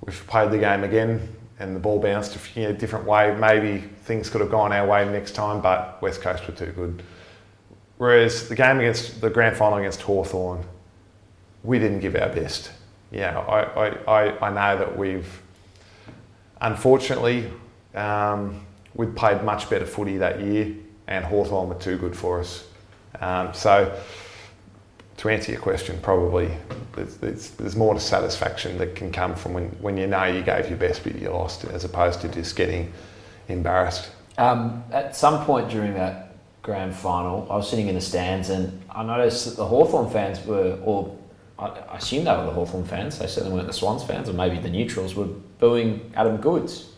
we've 0.04 0.26
played 0.26 0.50
the 0.50 0.58
game 0.58 0.84
again, 0.84 1.28
and 1.58 1.74
the 1.76 1.80
ball 1.80 1.98
bounced 2.00 2.34
in 2.36 2.40
a 2.40 2.66
you 2.66 2.72
know, 2.72 2.78
different 2.78 3.04
way. 3.06 3.34
Maybe 3.34 3.84
things 4.04 4.30
could 4.30 4.40
have 4.40 4.50
gone 4.50 4.72
our 4.72 4.86
way 4.86 5.04
next 5.10 5.32
time, 5.32 5.60
but 5.60 6.00
West 6.00 6.22
Coast 6.22 6.46
were 6.46 6.54
too 6.54 6.72
good. 6.72 7.02
Whereas 7.98 8.48
the 8.48 8.54
game 8.54 8.78
against 8.78 9.20
the 9.20 9.28
grand 9.28 9.56
final 9.56 9.78
against 9.78 10.02
Hawthorn, 10.02 10.64
we 11.64 11.78
didn't 11.80 11.98
give 12.00 12.14
our 12.14 12.28
best. 12.28 12.70
Yeah, 13.10 13.38
I, 13.38 13.88
I, 14.06 14.48
I, 14.48 14.50
know 14.50 14.78
that 14.78 14.98
we've 14.98 15.40
unfortunately 16.60 17.50
um, 17.94 18.66
we 18.94 19.06
played 19.06 19.42
much 19.44 19.70
better 19.70 19.86
footy 19.86 20.18
that 20.18 20.40
year, 20.40 20.74
and 21.06 21.24
Hawthorn 21.24 21.68
were 21.68 21.74
too 21.76 21.96
good 21.96 22.16
for 22.16 22.40
us. 22.40 22.66
Um, 23.20 23.54
so, 23.54 23.98
to 25.16 25.28
answer 25.28 25.52
your 25.52 25.60
question, 25.60 25.98
probably 26.02 26.50
there's 26.94 27.76
more 27.76 27.94
to 27.94 28.00
satisfaction 28.00 28.78
that 28.78 28.94
can 28.94 29.10
come 29.10 29.34
from 29.34 29.54
when, 29.54 29.68
when 29.80 29.96
you 29.96 30.06
know 30.06 30.24
you 30.24 30.42
gave 30.42 30.68
your 30.68 30.78
best 30.78 31.02
but 31.04 31.14
you 31.16 31.30
lost, 31.30 31.64
as 31.64 31.84
opposed 31.84 32.20
to 32.20 32.28
just 32.28 32.56
getting 32.56 32.92
embarrassed. 33.48 34.10
Um, 34.36 34.84
at 34.92 35.16
some 35.16 35.44
point 35.44 35.70
during 35.70 35.94
that 35.94 36.36
grand 36.62 36.94
final, 36.94 37.46
I 37.50 37.56
was 37.56 37.68
sitting 37.68 37.88
in 37.88 37.94
the 37.94 38.00
stands 38.00 38.50
and 38.50 38.80
I 38.90 39.02
noticed 39.02 39.46
that 39.46 39.56
the 39.56 39.66
Hawthorn 39.66 40.10
fans 40.10 40.44
were, 40.44 40.78
or 40.84 41.16
I, 41.58 41.66
I 41.66 41.96
assume 41.96 42.24
they 42.24 42.30
were 42.36 42.44
the 42.44 42.52
Hawthorn 42.52 42.84
fans, 42.84 43.18
they 43.18 43.26
certainly 43.26 43.54
weren't 43.56 43.66
the 43.66 43.72
Swans 43.72 44.04
fans, 44.04 44.28
or 44.28 44.32
maybe 44.32 44.58
the 44.58 44.70
neutrals, 44.70 45.14
were 45.14 45.26
booing 45.58 46.12
Adam 46.14 46.36
Goodes. 46.36 46.90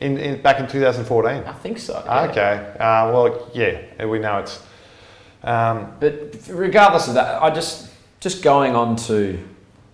In, 0.00 0.16
in 0.18 0.40
back 0.42 0.60
in 0.60 0.68
2014. 0.68 1.42
I 1.44 1.52
think 1.54 1.78
so. 1.78 2.00
yeah. 2.06 2.22
Okay. 2.30 2.74
Uh, 2.78 3.10
well, 3.12 3.50
yeah, 3.52 4.04
we 4.04 4.18
know 4.20 4.38
it's. 4.38 4.62
Um, 5.42 5.92
But 5.98 6.36
regardless 6.48 7.08
of 7.08 7.14
that, 7.14 7.42
I 7.42 7.50
just 7.50 7.90
just 8.20 8.42
going 8.42 8.74
on 8.76 8.96
to 8.96 9.38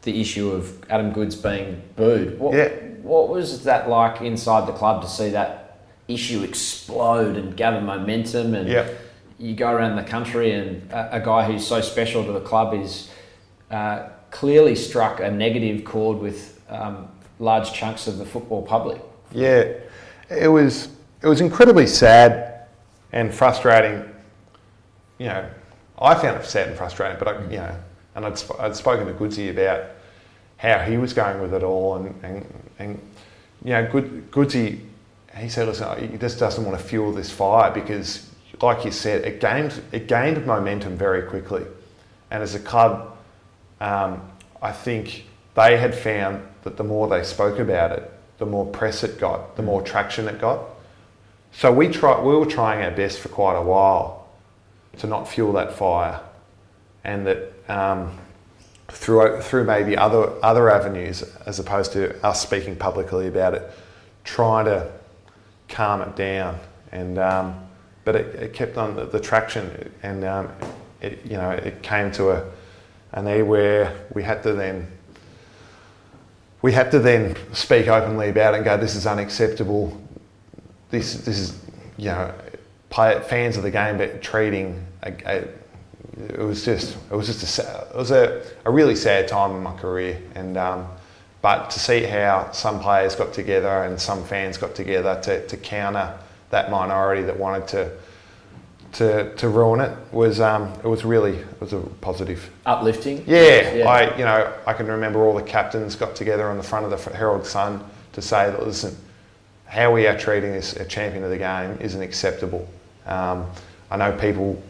the 0.03 0.21
issue 0.21 0.51
of 0.51 0.83
Adam 0.91 1.13
Goodes 1.13 1.37
being 1.37 1.81
booed. 1.97 2.39
What, 2.39 2.55
Yeah. 2.55 2.69
what 3.03 3.29
was 3.29 3.65
that 3.65 3.89
like 3.89 4.21
inside 4.23 4.67
the 4.67 4.73
club 4.73 5.03
to 5.03 5.09
see 5.09 5.31
that 5.31 5.79
issue 6.09 6.43
explode 6.43 7.37
and 7.37 7.57
gather 7.57 7.81
momentum? 7.81 8.55
And 8.55 8.69
Yep. 8.69 8.99
you 9.39 9.55
go 9.55 9.71
around 9.71 9.97
the 9.97 10.03
country, 10.03 10.53
and 10.53 10.91
a, 10.93 11.17
a 11.17 11.21
guy 11.21 11.45
who's 11.45 11.67
so 11.67 11.81
special 11.81 12.25
to 12.25 12.33
the 12.33 12.41
club 12.41 12.75
is 12.75 13.09
uh, 13.75 14.09
clearly 14.31 14.77
struck 14.77 15.21
a 15.21 15.31
negative 15.31 15.85
chord 15.85 16.19
with 16.19 16.61
um, 16.69 17.09
large 17.41 17.73
chunks 17.73 18.07
of 18.07 18.19
the 18.19 18.25
football 18.25 18.63
public. 18.63 19.03
Yeah, 19.33 19.73
it 20.31 20.49
was 20.49 20.89
it 21.23 21.27
was 21.27 21.41
incredibly 21.41 21.87
sad 21.87 22.67
and 23.13 23.35
frustrating. 23.35 24.09
You 25.19 25.27
know, 25.27 25.51
I 25.99 26.15
found 26.15 26.41
it 26.41 26.47
sad 26.47 26.69
and 26.69 26.77
frustrating, 26.77 27.19
but 27.19 27.29
I, 27.29 27.43
you 27.45 27.57
know, 27.57 27.77
and 28.15 28.25
I'd, 28.27 28.39
sp- 28.39 28.61
I'd 28.61 28.77
spoken 28.77 29.07
to 29.07 29.13
Goodsy 29.13 29.51
about 29.51 29.87
how 30.57 30.79
he 30.79 30.97
was 30.97 31.13
going 31.13 31.41
with 31.41 31.53
it 31.53 31.63
all, 31.65 31.97
and 31.97 32.15
and, 32.25 32.65
and 32.79 33.01
you 33.65 33.71
know, 33.71 33.89
Good, 33.91 34.31
Goodsy, 34.31 34.81
he 35.37 35.49
said, 35.49 35.67
listen, 35.67 36.13
he 36.13 36.17
just 36.17 36.39
doesn't 36.39 36.65
want 36.65 36.79
to 36.79 36.85
fuel 36.85 37.13
this 37.13 37.31
fire 37.31 37.73
because, 37.73 38.31
like 38.61 38.85
you 38.85 38.93
said, 38.93 39.25
it 39.25 39.41
gained 39.41 39.83
it 39.91 40.07
gained 40.07 40.47
momentum 40.47 40.97
very 40.97 41.23
quickly, 41.23 41.65
and 42.31 42.41
as 42.41 42.55
a 42.55 42.61
club, 42.61 43.14
um, 43.85 44.23
I 44.63 44.73
think 44.73 45.27
they 45.55 45.77
had 45.77 45.95
found 45.95 46.43
that 46.63 46.79
the 46.79 46.85
more 46.85 47.07
they 47.07 47.23
spoke 47.23 47.59
about 47.59 47.93
it, 47.93 48.11
the 48.39 48.47
more 48.47 48.65
press 48.65 49.05
it 49.05 49.21
got, 49.21 49.57
the 49.57 49.63
more 49.63 49.83
traction 49.83 50.27
it 50.27 50.41
got. 50.41 50.61
So 51.53 51.71
we 51.71 51.89
try, 51.89 52.19
we 52.21 52.35
were 52.35 52.47
trying 52.47 52.83
our 52.83 52.91
best 52.91 53.19
for 53.19 53.29
quite 53.29 53.57
a 53.57 53.63
while 53.63 54.27
to 54.99 55.07
not 55.07 55.29
fuel 55.29 55.53
that 55.53 55.75
fire, 55.75 56.21
and 57.05 57.27
that 57.27 57.53
um, 57.69 58.19
through 58.89 59.43
through 59.43 59.65
maybe 59.65 59.97
other 59.97 60.33
other 60.43 60.71
avenues 60.71 61.23
as 61.47 61.59
opposed 61.59 61.93
to 61.93 62.25
us 62.25 62.41
speaking 62.41 62.77
publicly 62.77 63.29
about 63.29 63.55
it, 63.55 63.71
trying 64.25 64.65
to 64.65 64.91
calm 65.69 66.01
it 66.01 66.17
down. 66.17 66.59
And 66.91 67.19
um, 67.19 67.67
but 68.05 68.17
it, 68.17 68.35
it, 68.35 68.53
kept 68.55 68.77
on 68.77 68.97
the, 68.97 69.05
the 69.05 69.21
traction, 69.21 69.93
and 70.03 70.25
um, 70.25 70.49
it, 71.03 71.21
you 71.25 71.37
know 71.37 71.51
it 71.51 71.83
came 71.83 72.11
to 72.13 72.31
a 72.31 72.51
an 73.15 73.27
area 73.27 73.45
where 73.45 73.97
we 74.13 74.23
had 74.23 74.43
to 74.43 74.53
then 74.53 74.87
we 76.63 76.73
had 76.73 76.91
to 76.91 76.99
then 76.99 77.37
speak 77.53 77.89
openly 77.89 78.31
about 78.31 78.55
it 78.55 78.59
and 78.59 78.65
go, 78.65 78.77
this 78.79 78.95
is 78.95 79.07
unacceptable. 79.07 80.01
This 80.91 81.15
this 81.15 81.39
is 81.39 81.59
you 81.97 82.07
know 82.07 82.33
play, 82.91 83.21
fans 83.29 83.57
of 83.57 83.63
the 83.63 83.71
game, 83.71 83.99
but 83.99 84.23
treating 84.23 84.85
a, 85.03 85.13
a, 85.27 85.49
it 86.17 86.39
was 86.39 86.65
just 86.65 86.97
it 87.11 87.15
was 87.15 87.27
just 87.27 87.59
a 87.59 87.87
it 87.91 87.97
was 87.97 88.11
a, 88.11 88.43
a 88.65 88.71
really 88.71 88.97
sad 88.97 89.29
time 89.29 89.55
in 89.57 89.63
my 89.63 89.77
career, 89.77 90.21
and 90.35 90.57
um, 90.57 90.87
but 91.43 91.71
to 91.71 91.79
see 91.79 92.03
how 92.05 92.51
some 92.53 92.81
players 92.81 93.15
got 93.15 93.35
together 93.35 93.85
and 93.85 94.01
some 94.01 94.25
fans 94.25 94.57
got 94.57 94.75
together 94.75 95.21
to, 95.23 95.47
to 95.47 95.57
counter 95.59 96.19
that 96.49 96.71
minority 96.71 97.23
that 97.23 97.39
wanted 97.39 97.69
to 97.69 97.91
to, 98.95 99.35
to 99.35 99.49
ruin 99.49 99.81
it 99.81 99.97
was 100.13 100.41
um, 100.41 100.73
it 100.83 100.87
was 100.87 101.05
really 101.05 101.37
it 101.37 101.61
was 101.61 101.73
a 101.73 101.81
positive 102.01 102.51
uplifting. 102.65 103.25
Yeah, 103.27 103.75
yeah, 103.75 103.89
I 103.89 104.17
you 104.17 104.25
know 104.25 104.53
I 104.67 104.73
can 104.73 104.87
remember 104.87 105.21
all 105.25 105.35
the 105.35 105.43
captains 105.43 105.97
got 105.97 106.15
together 106.17 106.49
on 106.49 106.57
the 106.57 106.63
front 106.63 106.91
of 106.91 106.91
the 106.91 107.17
Herald 107.17 107.47
Sun 107.47 107.85
to 108.13 108.23
say 108.23 108.51
that 108.51 108.65
listen, 108.65 108.97
how 109.67 109.93
we 109.93 110.07
are 110.07 110.17
treating 110.17 110.53
this 110.53 110.75
a 110.77 110.85
champion 110.85 111.25
of 111.25 111.31
the 111.31 111.39
game 111.39 111.77
isn't 111.81 112.01
acceptable. 112.01 112.69
Um, 113.07 113.47
I 113.91 113.97
know 113.97 114.13
people 114.13 114.63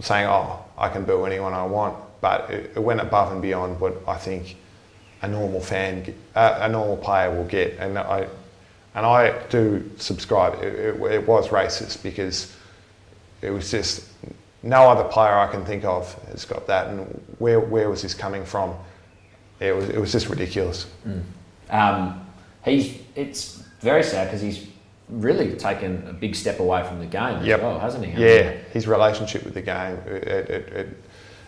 saying, 0.00 0.26
"Oh, 0.26 0.64
I 0.76 0.88
can 0.88 1.04
boo 1.04 1.24
anyone 1.24 1.54
I 1.54 1.64
want," 1.64 1.96
but 2.20 2.50
it, 2.50 2.72
it 2.74 2.80
went 2.80 3.00
above 3.00 3.32
and 3.32 3.40
beyond 3.40 3.80
what 3.80 3.96
I 4.06 4.16
think 4.16 4.56
a 5.22 5.28
normal 5.28 5.60
fan, 5.60 6.12
uh, 6.34 6.58
a 6.60 6.68
normal 6.68 6.96
player 6.96 7.34
will 7.34 7.46
get, 7.46 7.78
and 7.78 7.96
I 7.96 8.26
and 8.96 9.06
I 9.06 9.46
do 9.48 9.88
subscribe. 9.96 10.60
It, 10.60 10.74
it, 10.74 11.02
it 11.02 11.28
was 11.28 11.48
racist 11.48 12.02
because 12.02 12.52
it 13.42 13.50
was 13.50 13.70
just 13.70 14.08
no 14.62 14.88
other 14.90 15.04
player 15.04 15.34
I 15.34 15.46
can 15.50 15.64
think 15.64 15.84
of 15.84 16.12
has 16.30 16.44
got 16.44 16.66
that. 16.66 16.88
And 16.88 17.00
where, 17.38 17.60
where 17.60 17.88
was 17.90 18.02
this 18.02 18.14
coming 18.14 18.44
from? 18.44 18.74
It 19.60 19.74
was, 19.74 19.88
it 19.88 19.98
was 19.98 20.12
just 20.12 20.28
ridiculous. 20.28 20.86
Mm. 21.06 21.22
Um, 21.70 22.26
he's, 22.64 22.98
it's 23.14 23.62
very 23.80 24.02
sad 24.02 24.26
because 24.26 24.40
he's 24.40 24.66
really 25.08 25.54
taken 25.54 26.06
a 26.08 26.12
big 26.12 26.34
step 26.34 26.60
away 26.60 26.84
from 26.86 26.98
the 26.98 27.06
game 27.06 27.36
as 27.36 27.60
well, 27.60 27.78
hasn't 27.78 28.04
he? 28.04 28.22
Yeah, 28.22 28.52
his 28.72 28.86
relationship 28.86 29.44
with 29.44 29.54
the 29.54 29.62
game. 29.62 29.96
It, 30.06 30.50
it, 30.50 30.88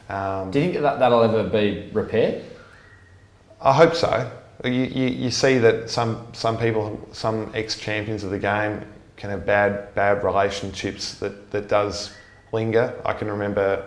um, 0.08 0.50
Do 0.50 0.58
you 0.58 0.72
think 0.72 0.82
that 0.82 0.98
that'll 0.98 1.22
ever 1.22 1.44
be 1.44 1.90
repaired? 1.92 2.44
I 3.60 3.72
hope 3.72 3.94
so. 3.94 4.30
You, 4.64 4.70
you, 4.70 5.06
you 5.06 5.30
see 5.30 5.58
that 5.58 5.90
some, 5.90 6.26
some 6.32 6.58
people, 6.58 7.08
some 7.12 7.50
ex 7.54 7.78
champions 7.78 8.24
of 8.24 8.30
the 8.30 8.38
game, 8.38 8.82
can 9.20 9.28
have 9.28 9.44
bad 9.44 9.94
bad 9.94 10.24
relationships 10.24 11.14
that, 11.16 11.50
that 11.50 11.68
does 11.68 12.10
linger. 12.52 12.98
I 13.04 13.12
can 13.12 13.28
remember 13.28 13.86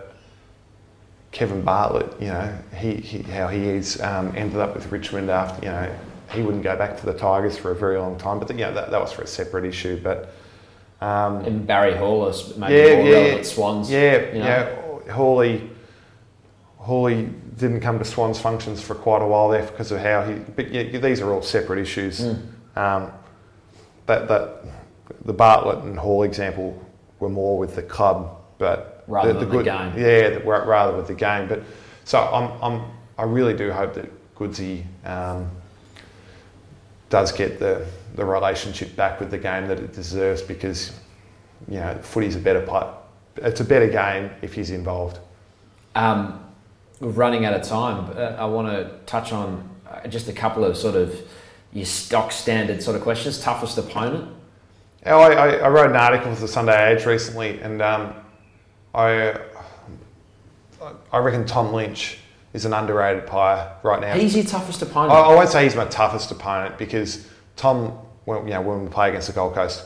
Kevin 1.31 1.63
Bartlett, 1.63 2.21
you 2.21 2.27
know, 2.27 2.55
he, 2.77 2.93
he 2.97 3.23
how 3.23 3.47
he 3.47 3.67
is 3.67 3.99
um, 3.99 4.31
ended 4.35 4.59
up 4.59 4.75
with 4.75 4.91
Richmond 4.91 5.31
after, 5.31 5.65
you 5.65 5.71
know, 5.71 5.99
he 6.31 6.43
wouldn't 6.43 6.63
go 6.63 6.77
back 6.77 6.99
to 6.99 7.05
the 7.07 7.13
Tigers 7.15 7.57
for 7.57 7.71
a 7.71 7.75
very 7.75 7.97
long 7.97 8.15
time, 8.19 8.37
but 8.37 8.47
the, 8.47 8.53
you 8.53 8.61
know, 8.61 8.73
that, 8.75 8.91
that 8.91 9.01
was 9.01 9.11
for 9.11 9.23
a 9.23 9.27
separate 9.27 9.65
issue. 9.65 9.99
But 10.01 10.35
um, 11.01 11.43
and 11.45 11.65
Barry 11.65 11.97
Hall 11.97 12.31
maybe 12.55 12.75
yeah, 12.75 12.95
more 12.95 13.05
yeah, 13.05 13.11
relevant 13.11 13.45
Swans. 13.47 13.91
Yeah, 13.91 14.27
you 14.27 14.39
know? 14.39 15.01
yeah. 15.05 15.11
Hawley, 15.11 15.69
Hawley 16.77 17.29
didn't 17.57 17.81
come 17.81 17.97
to 17.97 18.05
Swans 18.05 18.39
functions 18.39 18.83
for 18.83 18.93
quite 18.93 19.23
a 19.23 19.27
while 19.27 19.49
there 19.49 19.65
because 19.65 19.91
of 19.91 19.99
how 19.99 20.23
he. 20.23 20.35
But 20.35 20.69
yeah, 20.69 20.83
these 20.99 21.21
are 21.21 21.33
all 21.33 21.41
separate 21.41 21.79
issues. 21.79 22.21
Mm. 22.21 22.77
Um, 22.77 23.11
that 24.05 24.27
that 24.27 24.63
the 25.25 25.33
Bartlett 25.33 25.83
and 25.83 25.97
Hall 25.97 26.23
example 26.23 26.81
were 27.19 27.29
more 27.29 27.57
with 27.57 27.75
the 27.75 27.83
club, 27.83 28.37
but 28.57 29.03
rather 29.07 29.33
the, 29.33 29.39
the 29.39 29.45
good, 29.45 29.65
the 29.65 29.71
game. 29.71 29.93
Yeah, 29.97 30.39
rather 30.45 30.95
with 30.95 31.07
the 31.07 31.15
game. 31.15 31.47
But 31.47 31.63
so 32.03 32.19
I'm, 32.19 32.61
I'm 32.61 32.85
I 33.17 33.23
really 33.23 33.53
do 33.53 33.71
hope 33.71 33.93
that 33.93 34.35
Goodsy 34.35 34.83
um, 35.05 35.49
does 37.09 37.31
get 37.31 37.59
the 37.59 37.85
the 38.15 38.25
relationship 38.25 38.95
back 38.95 39.19
with 39.19 39.31
the 39.31 39.37
game 39.37 39.67
that 39.67 39.79
it 39.79 39.93
deserves 39.93 40.41
because 40.41 40.91
you 41.67 41.79
know 41.79 41.97
footy's 42.01 42.35
a 42.35 42.39
better 42.39 42.61
play. 42.61 42.87
It's 43.37 43.61
a 43.61 43.65
better 43.65 43.87
game 43.87 44.29
if 44.41 44.53
he's 44.53 44.69
involved. 44.69 45.19
Um, 45.95 46.39
we're 46.99 47.09
running 47.09 47.45
out 47.45 47.53
of 47.53 47.63
time. 47.63 48.15
Uh, 48.15 48.35
I 48.37 48.45
want 48.45 48.67
to 48.67 48.97
touch 49.05 49.31
on 49.31 49.67
uh, 49.89 50.07
just 50.07 50.27
a 50.27 50.33
couple 50.33 50.63
of 50.63 50.77
sort 50.77 50.95
of 50.95 51.15
your 51.71 51.85
stock 51.85 52.31
standard 52.31 52.83
sort 52.83 52.95
of 52.95 53.01
questions. 53.01 53.39
Toughest 53.39 53.77
opponent 53.77 54.31
I, 55.05 55.11
I, 55.11 55.47
I, 55.55 55.69
wrote 55.69 55.89
an 55.89 55.95
article 55.95 56.33
for 56.33 56.41
the 56.41 56.47
Sunday 56.47 56.93
Age 56.95 57.05
recently, 57.05 57.59
and 57.61 57.81
um, 57.81 58.13
I 58.95 59.37
I 61.11 61.17
reckon 61.17 61.45
Tom 61.45 61.73
Lynch 61.73 62.19
is 62.53 62.65
an 62.65 62.73
underrated 62.73 63.27
player 63.27 63.71
right 63.83 63.99
now. 63.99 64.13
He's 64.13 64.35
your 64.35 64.45
toughest 64.45 64.81
opponent. 64.81 65.13
I, 65.13 65.21
I 65.21 65.35
won't 65.35 65.49
say 65.49 65.63
he's 65.63 65.75
my 65.75 65.85
toughest 65.85 66.31
opponent 66.31 66.77
because 66.77 67.27
Tom, 67.55 67.89
when, 68.25 68.47
you 68.47 68.53
know, 68.53 68.61
when 68.61 68.83
we 68.83 68.89
play 68.89 69.09
against 69.09 69.27
the 69.27 69.33
Gold 69.33 69.55
Coast, 69.55 69.85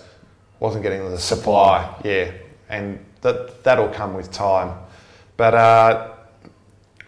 wasn't 0.59 0.83
getting 0.83 1.07
the 1.09 1.17
supply. 1.17 1.83
supply. 1.83 2.01
Yeah, 2.09 2.31
and 2.69 3.03
that 3.21 3.63
that'll 3.63 3.89
come 3.89 4.13
with 4.13 4.31
time. 4.31 4.77
But 5.37 5.53
uh, 5.53 6.13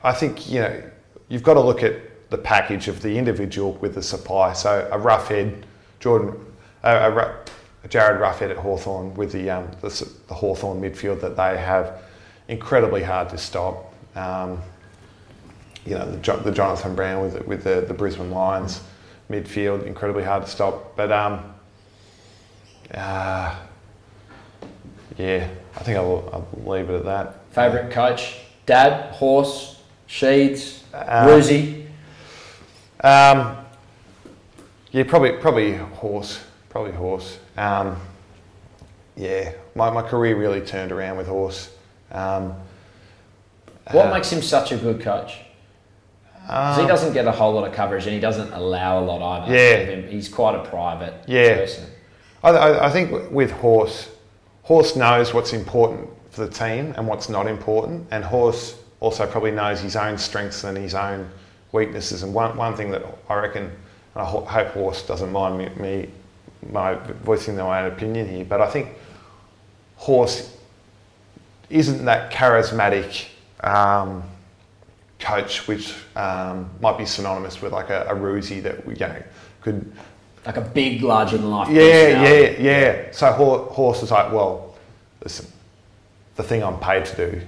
I 0.03 0.13
think 0.13 0.49
you 0.49 0.61
know 0.61 0.83
you've 1.27 1.43
got 1.43 1.55
to 1.55 1.61
look 1.61 1.83
at 1.83 2.29
the 2.29 2.37
package 2.37 2.87
of 2.87 3.01
the 3.01 3.17
individual 3.17 3.73
with 3.73 3.95
the 3.95 4.03
supply. 4.03 4.53
So 4.53 4.87
a 4.91 4.97
Roughead, 4.97 5.63
Jordan, 5.99 6.45
a, 6.83 7.11
a 7.11 7.39
Jarryd 7.87 8.19
Roughead 8.19 8.51
at 8.51 8.57
Hawthorn 8.57 9.13
with 9.15 9.31
the, 9.31 9.49
um, 9.49 9.71
the, 9.81 10.11
the 10.27 10.33
Hawthorn 10.33 10.81
midfield 10.81 11.21
that 11.21 11.37
they 11.37 11.57
have 11.57 12.01
incredibly 12.47 13.03
hard 13.03 13.29
to 13.29 13.37
stop. 13.37 13.93
Um, 14.15 14.61
you 15.85 15.95
know, 15.95 16.11
the, 16.11 16.37
the, 16.37 16.51
Jonathan 16.51 16.93
Brown 16.93 17.23
with, 17.23 17.47
with 17.47 17.63
the, 17.63 17.81
the 17.87 17.93
Brisbane 17.93 18.31
Lions 18.31 18.81
midfield, 19.29 19.85
incredibly 19.85 20.23
hard 20.23 20.43
to 20.43 20.49
stop. 20.49 20.95
But 20.97 21.11
um, 21.11 21.53
uh, 22.93 23.55
yeah, 25.17 25.47
I 25.75 25.79
think 25.83 25.97
I'll, 25.97 26.29
I'll 26.33 26.69
leave 26.69 26.89
it 26.89 26.95
at 26.95 27.05
that. 27.05 27.35
Favourite 27.51 27.91
coach? 27.91 28.39
Dad, 28.65 29.13
Horse, 29.13 29.81
Sheeds, 30.07 30.83
um, 30.93 31.27
Um, 33.01 33.57
yeah, 34.91 35.03
probably 35.03 35.33
probably 35.33 35.75
Horse. 35.75 36.43
Probably 36.69 36.91
Horse. 36.91 37.39
Um, 37.57 37.97
yeah, 39.15 39.53
my, 39.75 39.89
my 39.89 40.01
career 40.01 40.37
really 40.37 40.61
turned 40.61 40.91
around 40.91 41.17
with 41.17 41.27
Horse. 41.27 41.71
Um, 42.11 42.55
what 43.91 44.07
uh, 44.07 44.13
makes 44.13 44.31
him 44.31 44.41
such 44.41 44.71
a 44.71 44.77
good 44.77 45.01
coach? 45.01 45.39
Because 46.41 46.77
um, 46.77 46.83
he 46.83 46.87
doesn't 46.87 47.13
get 47.13 47.27
a 47.27 47.31
whole 47.31 47.53
lot 47.53 47.67
of 47.67 47.73
coverage 47.73 48.05
and 48.05 48.13
he 48.13 48.19
doesn't 48.19 48.51
allow 48.53 48.99
a 48.99 49.03
lot 49.03 49.21
either. 49.21 49.53
Yeah. 49.53 50.01
He's 50.07 50.29
quite 50.29 50.55
a 50.55 50.63
private 50.63 51.13
yeah. 51.27 51.57
person. 51.57 51.85
I, 52.43 52.49
I, 52.49 52.85
I 52.87 52.89
think 52.89 53.31
with 53.31 53.51
Horse, 53.51 54.09
Horse 54.63 54.95
knows 54.95 55.33
what's 55.33 55.53
important 55.53 56.09
for 56.31 56.45
the 56.45 56.51
team 56.51 56.93
and 56.97 57.07
what's 57.07 57.29
not 57.29 57.47
important, 57.47 58.07
and 58.11 58.23
Horse 58.23 58.75
also 58.99 59.25
probably 59.25 59.51
knows 59.51 59.79
his 59.79 59.95
own 59.95 60.17
strengths 60.17 60.63
and 60.63 60.77
his 60.77 60.93
own 60.93 61.29
weaknesses. 61.71 62.23
And 62.23 62.33
one, 62.33 62.55
one 62.55 62.75
thing 62.75 62.91
that 62.91 63.03
I 63.29 63.35
reckon, 63.35 63.63
and 63.63 63.73
I 64.15 64.25
hope 64.25 64.67
Horse 64.69 65.05
doesn't 65.05 65.31
mind 65.31 65.57
me, 65.57 65.69
me 65.81 66.09
my 66.71 66.95
voicing 67.23 67.55
my 67.55 67.81
own 67.81 67.91
opinion 67.91 68.27
here, 68.27 68.45
but 68.45 68.61
I 68.61 68.69
think 68.69 68.89
Horse 69.95 70.55
isn't 71.69 72.05
that 72.05 72.31
charismatic 72.31 73.27
um, 73.61 74.23
coach, 75.19 75.67
which 75.67 75.93
um, 76.15 76.69
might 76.81 76.97
be 76.97 77.05
synonymous 77.05 77.61
with 77.61 77.73
like 77.73 77.89
a, 77.89 78.07
a 78.09 78.15
that 78.61 78.85
we 78.85 78.93
you 78.93 78.99
know, 78.99 79.23
could 79.61 79.91
like 80.45 80.57
a 80.57 80.61
big, 80.61 81.01
larger 81.01 81.37
than 81.37 81.49
life. 81.49 81.69
Yeah, 81.69 82.23
yeah, 82.23 82.49
yeah. 82.59 83.11
So 83.11 83.31
Horse 83.31 84.01
is 84.03 84.11
like, 84.11 84.31
well, 84.31 84.75
listen, 85.23 85.45
the 86.35 86.43
thing 86.43 86.63
I'm 86.63 86.79
paid 86.79 87.05
to 87.05 87.31
do 87.31 87.41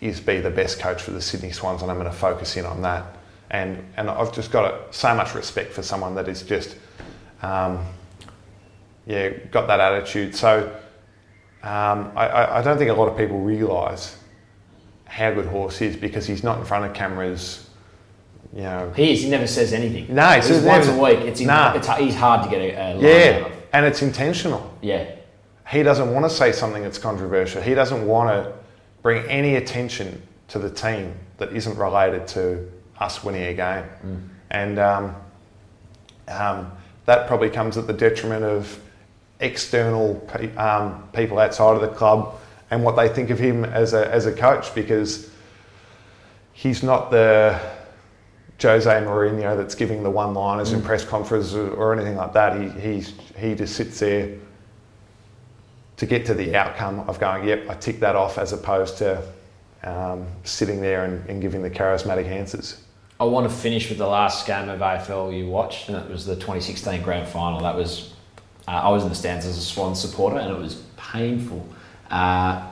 is 0.00 0.20
be 0.20 0.40
the 0.40 0.50
best 0.50 0.78
coach 0.78 1.02
for 1.02 1.10
the 1.10 1.20
Sydney 1.20 1.50
Swans, 1.50 1.82
and 1.82 1.90
I'm 1.90 1.98
going 1.98 2.10
to 2.10 2.16
focus 2.16 2.56
in 2.56 2.64
on 2.64 2.82
that. 2.82 3.04
And 3.50 3.82
and 3.96 4.08
I've 4.08 4.32
just 4.32 4.50
got 4.52 4.94
so 4.94 5.14
much 5.14 5.34
respect 5.34 5.72
for 5.72 5.82
someone 5.82 6.14
that 6.14 6.28
is 6.28 6.42
just. 6.42 6.76
Um, 7.42 7.84
yeah, 9.08 9.30
got 9.50 9.66
that 9.68 9.80
attitude. 9.80 10.36
So 10.36 10.70
um, 11.62 12.12
I, 12.14 12.58
I, 12.58 12.62
don't 12.62 12.76
think 12.76 12.90
a 12.90 12.94
lot 12.94 13.08
of 13.08 13.16
people 13.16 13.40
realise 13.40 14.16
how 15.06 15.32
good 15.32 15.46
Horse 15.46 15.80
is 15.80 15.96
because 15.96 16.26
he's 16.26 16.44
not 16.44 16.58
in 16.58 16.64
front 16.66 16.84
of 16.84 16.92
cameras. 16.92 17.70
You 18.54 18.62
know, 18.62 18.92
he 18.94 19.12
is. 19.12 19.22
He 19.22 19.30
never 19.30 19.46
says 19.46 19.72
anything. 19.72 20.14
No, 20.14 20.28
he's 20.32 20.50
once 20.50 20.86
never, 20.86 20.92
a 20.92 21.02
week. 21.02 21.18
It's, 21.20 21.40
in, 21.40 21.46
nah. 21.46 21.72
it's 21.74 21.88
he's 21.88 22.14
hard 22.14 22.44
to 22.44 22.50
get 22.50 22.60
a, 22.60 22.96
a 22.96 23.00
yeah, 23.00 23.50
and 23.72 23.86
it's 23.86 24.02
intentional. 24.02 24.76
Yeah, 24.82 25.10
he 25.70 25.82
doesn't 25.82 26.12
want 26.12 26.26
to 26.26 26.30
say 26.30 26.52
something 26.52 26.82
that's 26.82 26.98
controversial. 26.98 27.62
He 27.62 27.74
doesn't 27.74 28.06
want 28.06 28.28
to 28.28 28.52
bring 29.02 29.24
any 29.26 29.56
attention 29.56 30.22
to 30.48 30.58
the 30.58 30.70
team 30.70 31.14
that 31.38 31.52
isn't 31.54 31.78
related 31.78 32.28
to 32.28 32.70
us 33.00 33.24
winning 33.24 33.44
a 33.44 33.54
game, 33.54 34.30
and 34.50 34.78
um, 34.78 35.16
um, 36.28 36.72
that 37.06 37.26
probably 37.26 37.48
comes 37.48 37.78
at 37.78 37.86
the 37.86 37.92
detriment 37.94 38.44
of 38.44 38.80
external 39.40 40.14
pe- 40.28 40.54
um, 40.56 41.08
people 41.12 41.38
outside 41.38 41.74
of 41.74 41.80
the 41.80 41.88
club 41.88 42.38
and 42.70 42.82
what 42.82 42.96
they 42.96 43.08
think 43.08 43.30
of 43.30 43.38
him 43.38 43.64
as 43.64 43.94
a 43.94 44.10
as 44.12 44.26
a 44.26 44.32
coach 44.32 44.74
because 44.74 45.30
he's 46.52 46.82
not 46.82 47.10
the 47.10 47.58
Jose 48.60 48.90
Mourinho 48.90 49.56
that's 49.56 49.76
giving 49.76 50.02
the 50.02 50.10
one-liners 50.10 50.72
in 50.72 50.82
press 50.82 51.04
conferences 51.04 51.54
or, 51.54 51.70
or 51.70 51.94
anything 51.94 52.16
like 52.16 52.32
that. 52.32 52.60
He 52.60 52.68
he's, 52.80 53.14
he 53.36 53.54
just 53.54 53.76
sits 53.76 54.00
there 54.00 54.36
to 55.98 56.06
get 56.06 56.24
to 56.26 56.34
the 56.34 56.54
outcome 56.54 57.00
of 57.08 57.18
going, 57.18 57.46
yep, 57.46 57.68
I 57.68 57.74
tick 57.74 58.00
that 58.00 58.16
off, 58.16 58.38
as 58.38 58.52
opposed 58.52 58.98
to 58.98 59.22
um, 59.82 60.26
sitting 60.44 60.80
there 60.80 61.04
and, 61.04 61.28
and 61.28 61.42
giving 61.42 61.62
the 61.62 61.70
charismatic 61.70 62.26
answers. 62.26 62.82
I 63.20 63.24
want 63.24 63.50
to 63.50 63.54
finish 63.54 63.88
with 63.88 63.98
the 63.98 64.06
last 64.06 64.46
game 64.46 64.68
of 64.68 64.78
AFL 64.78 65.36
you 65.36 65.48
watched, 65.48 65.88
and 65.88 65.98
it 65.98 66.08
was 66.08 66.24
the 66.24 66.36
2016 66.36 67.02
Grand 67.02 67.28
Final. 67.28 67.60
That 67.60 67.74
was, 67.74 68.14
uh, 68.68 68.82
I 68.84 68.88
was 68.90 69.02
in 69.02 69.08
the 69.08 69.14
stands 69.14 69.46
as 69.46 69.56
a 69.56 69.62
Swan 69.62 69.94
supporter, 69.96 70.36
and 70.36 70.50
it 70.54 70.58
was 70.58 70.82
painful. 70.96 71.66
Uh, 72.10 72.62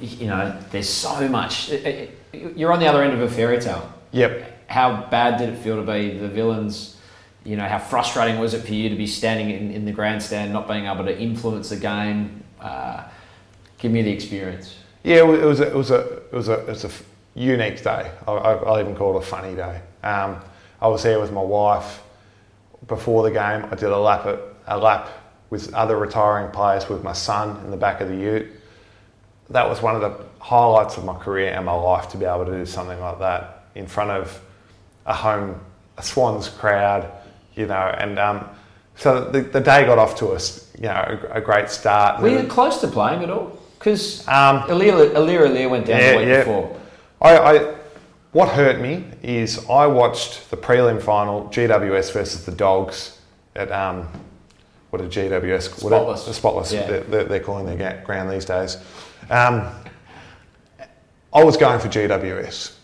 you 0.00 0.26
know, 0.26 0.54
there's 0.70 0.88
so 0.88 1.28
much. 1.28 1.70
it- 1.70 1.86
it- 2.32 2.56
you're 2.56 2.72
on 2.72 2.80
the 2.80 2.86
other 2.88 3.02
end 3.02 3.12
of 3.12 3.20
a 3.20 3.28
fairy 3.28 3.60
tale. 3.60 3.88
Yep. 4.10 4.66
How 4.66 5.06
bad 5.08 5.38
did 5.38 5.50
it 5.50 5.58
feel 5.58 5.76
to 5.76 5.82
be 5.82 6.18
the 6.18 6.26
villains? 6.26 6.96
You 7.44 7.56
know, 7.56 7.64
how 7.68 7.78
frustrating 7.78 8.40
was 8.40 8.54
it 8.54 8.64
for 8.64 8.74
you 8.74 8.88
to 8.88 8.96
be 8.96 9.06
standing 9.06 9.50
in, 9.50 9.70
in 9.70 9.84
the 9.84 9.92
grandstand, 9.92 10.52
not 10.52 10.66
being 10.66 10.86
able 10.86 11.04
to 11.04 11.16
influence 11.16 11.68
the 11.68 11.76
game? 11.76 12.42
Uh, 12.60 13.04
give 13.78 13.92
me 13.92 14.02
the 14.02 14.10
experience. 14.10 14.74
Yeah, 15.04 15.16
it 15.18 15.26
was 15.26 15.60
a, 15.60 15.68
it 15.68 15.74
was 15.74 15.90
a, 15.92 16.00
it 16.00 16.32
was 16.32 16.48
a, 16.48 16.54
it 16.60 16.68
was 16.68 16.84
a 16.84 16.90
unique 17.34 17.84
day. 17.84 18.10
I, 18.26 18.32
I, 18.32 18.52
I'll 18.54 18.80
even 18.80 18.96
call 18.96 19.14
it 19.16 19.18
a 19.22 19.26
funny 19.26 19.54
day. 19.54 19.80
Um, 20.02 20.40
I 20.80 20.88
was 20.88 21.02
there 21.04 21.20
with 21.20 21.30
my 21.30 21.42
wife 21.42 22.00
before 22.86 23.22
the 23.22 23.30
game. 23.30 23.64
I 23.70 23.74
did 23.74 23.84
a 23.90 23.98
lap, 23.98 24.26
at, 24.26 24.40
a 24.66 24.78
lap 24.78 25.08
with 25.50 25.72
other 25.74 25.96
retiring 25.96 26.50
players 26.50 26.88
with 26.88 27.02
my 27.02 27.12
son 27.12 27.64
in 27.64 27.70
the 27.70 27.76
back 27.76 28.00
of 28.00 28.08
the 28.08 28.16
ute. 28.16 28.48
That 29.50 29.68
was 29.68 29.82
one 29.82 29.94
of 29.94 30.00
the 30.00 30.24
highlights 30.38 30.96
of 30.96 31.04
my 31.04 31.14
career 31.18 31.52
and 31.52 31.64
my 31.66 31.72
life 31.72 32.08
to 32.10 32.16
be 32.16 32.24
able 32.24 32.46
to 32.46 32.52
do 32.52 32.66
something 32.66 32.98
like 33.00 33.18
that 33.18 33.64
in 33.74 33.86
front 33.86 34.10
of 34.10 34.40
a 35.06 35.14
home, 35.14 35.60
a 35.98 36.02
Swans 36.02 36.48
crowd, 36.48 37.10
you 37.54 37.66
know, 37.66 37.94
and 37.98 38.18
um, 38.18 38.48
so 38.96 39.30
the, 39.30 39.40
the 39.42 39.60
day 39.60 39.84
got 39.84 39.98
off 39.98 40.16
to 40.18 40.28
us, 40.28 40.70
you 40.76 40.84
know, 40.84 41.18
a, 41.32 41.38
a 41.38 41.40
great 41.40 41.68
start. 41.68 42.22
Were 42.22 42.28
you 42.28 42.46
close 42.46 42.80
to 42.80 42.88
playing 42.88 43.22
at 43.22 43.30
all? 43.30 43.58
Because 43.78 44.26
Um, 44.28 44.62
Aliir 44.62 45.12
Aliir 45.12 45.68
went 45.68 45.86
down 45.86 46.00
the 46.00 46.18
week 46.18 46.38
before. 46.38 46.80
I, 47.20 47.36
I, 47.38 47.74
what 48.34 48.48
hurt 48.50 48.80
me 48.80 49.04
is 49.22 49.64
I 49.70 49.86
watched 49.86 50.50
the 50.50 50.56
prelim 50.56 51.00
final, 51.00 51.44
GWS 51.44 52.12
versus 52.12 52.44
the 52.44 52.52
Dogs 52.52 53.20
at 53.56 53.70
um, 53.70 54.08
what 54.90 55.00
a 55.00 55.04
GWS, 55.04 55.82
what 55.82 55.92
a- 55.92 55.96
Spotless. 55.96 56.24
the 56.26 56.34
spotless. 56.34 56.72
Yeah. 56.72 56.86
They're, 56.86 57.00
they're, 57.04 57.24
they're 57.24 57.40
calling 57.40 57.64
their 57.64 58.02
ground 58.04 58.30
these 58.30 58.44
days. 58.44 58.76
Um, 59.30 59.70
I 61.32 61.42
was 61.42 61.56
going 61.56 61.78
for 61.78 61.88
GWS. 61.88 62.74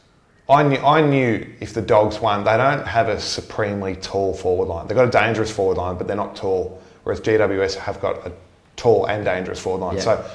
I 0.49 0.63
knew, 0.63 0.79
I 0.79 1.01
knew 1.01 1.53
if 1.61 1.75
the 1.75 1.83
Dogs 1.83 2.21
won, 2.21 2.43
they 2.45 2.57
don't 2.57 2.87
have 2.87 3.09
a 3.09 3.21
supremely 3.21 3.97
tall 3.97 4.33
forward 4.35 4.67
line. 4.69 4.87
They've 4.87 4.97
got 4.97 5.09
a 5.09 5.11
dangerous 5.11 5.51
forward 5.51 5.77
line, 5.79 5.97
but 5.99 6.07
they're 6.07 6.17
not 6.17 6.35
tall. 6.35 6.81
Whereas 7.03 7.21
GWS 7.21 7.75
have 7.75 8.01
got 8.01 8.25
a 8.27 8.33
tall 8.77 9.07
and 9.07 9.25
dangerous 9.25 9.59
forward 9.61 9.85
line. 9.85 9.97
Yeah. 9.97 10.03
So 10.03 10.31